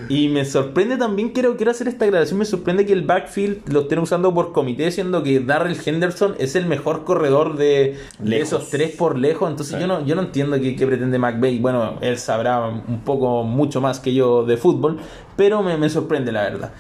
y 0.10 0.28
me 0.28 0.44
sorprende 0.44 0.98
también, 0.98 1.30
quiero, 1.30 1.56
quiero 1.56 1.72
hacer 1.72 1.88
esta 1.88 2.06
grabación, 2.06 2.40
me 2.40 2.46
sorprende 2.46 2.86
que 2.86 2.94
el 2.94 3.04
backfield 3.04 3.70
lo 3.72 3.82
estén 3.82 4.00
usando 4.00 4.34
por 4.34 4.52
comité, 4.52 4.92
siendo 4.92 5.24
que 5.24 5.40
Darrell 5.40 5.78
Henderson 5.84 6.36
es 6.38 6.56
el 6.56 6.66
mejor 6.66 7.06
corredor 7.06 7.56
de, 7.56 7.98
esos 8.30 8.70
tres 8.70 8.92
por 8.92 9.18
lejos. 9.18 9.50
Entonces 9.50 9.80
yo 9.80 9.88
no 9.88 10.06
yo 10.06 10.16
no 10.16 10.24
entiendo 10.24 10.60
qué, 10.60 10.86
pretende 10.86 11.18
McVeigh. 11.18 11.60
Bueno, 11.60 11.98
él 12.02 12.18
sabrá 12.18 12.68
un 12.68 13.02
poco, 13.06 13.44
mucho 13.44 13.80
más 13.80 14.00
que 14.00 14.14
yo 14.14 14.44
de 14.44 14.58
fútbol, 14.58 15.00
pero 15.38 15.64
me, 15.64 15.78
me 15.78 15.90
sorprende 15.90 16.32
la 16.32 16.44
verdad. 16.44 16.72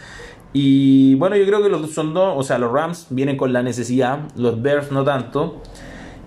Y 0.54 1.16
bueno, 1.16 1.36
yo 1.38 1.46
creo 1.46 1.64
que 1.64 1.70
los 1.70 1.92
son 1.92 2.14
dos, 2.14 2.34
o 2.36 2.44
sea, 2.44 2.58
los 2.58 2.72
Rams 2.72 3.08
vienen 3.10 3.38
con 3.38 3.54
la 3.54 3.64
necesidad, 3.64 4.20
los 4.36 4.62
Bears 4.62 4.92
no 4.92 5.04
tanto. 5.04 5.62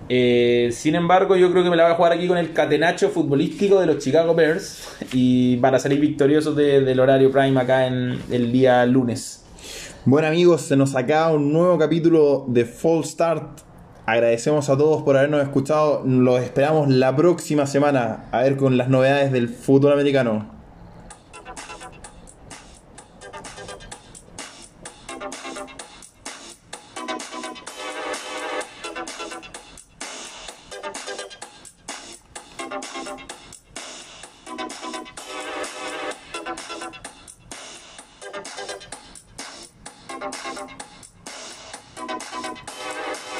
Eh, 0.07 0.69
sin 0.71 0.95
embargo, 0.95 1.35
yo 1.35 1.51
creo 1.51 1.63
que 1.63 1.69
me 1.69 1.75
la 1.75 1.83
voy 1.83 1.93
a 1.93 1.95
jugar 1.95 2.13
aquí 2.13 2.27
con 2.27 2.37
el 2.37 2.53
catenacho 2.53 3.09
futbolístico 3.09 3.79
de 3.79 3.87
los 3.87 3.97
Chicago 3.97 4.35
Bears 4.35 4.87
y 5.13 5.57
para 5.57 5.79
salir 5.79 5.99
victoriosos 5.99 6.55
del 6.55 6.99
horario 6.99 7.31
prime 7.31 7.59
acá 7.59 7.87
en 7.87 8.19
el 8.31 8.51
día 8.51 8.85
lunes. 8.85 9.43
Bueno 10.05 10.27
amigos, 10.27 10.61
se 10.61 10.75
nos 10.75 10.95
acaba 10.95 11.33
un 11.33 11.51
nuevo 11.51 11.77
capítulo 11.79 12.45
de 12.47 12.65
Fall 12.65 13.03
Start. 13.03 13.61
Agradecemos 14.05 14.69
a 14.69 14.77
todos 14.77 15.01
por 15.01 15.17
habernos 15.17 15.41
escuchado. 15.41 16.03
Los 16.05 16.41
esperamos 16.41 16.89
la 16.89 17.15
próxima 17.15 17.65
semana 17.65 18.25
a 18.31 18.43
ver 18.43 18.55
con 18.55 18.77
las 18.77 18.87
novedades 18.87 19.31
del 19.31 19.49
fútbol 19.49 19.93
americano. 19.93 20.54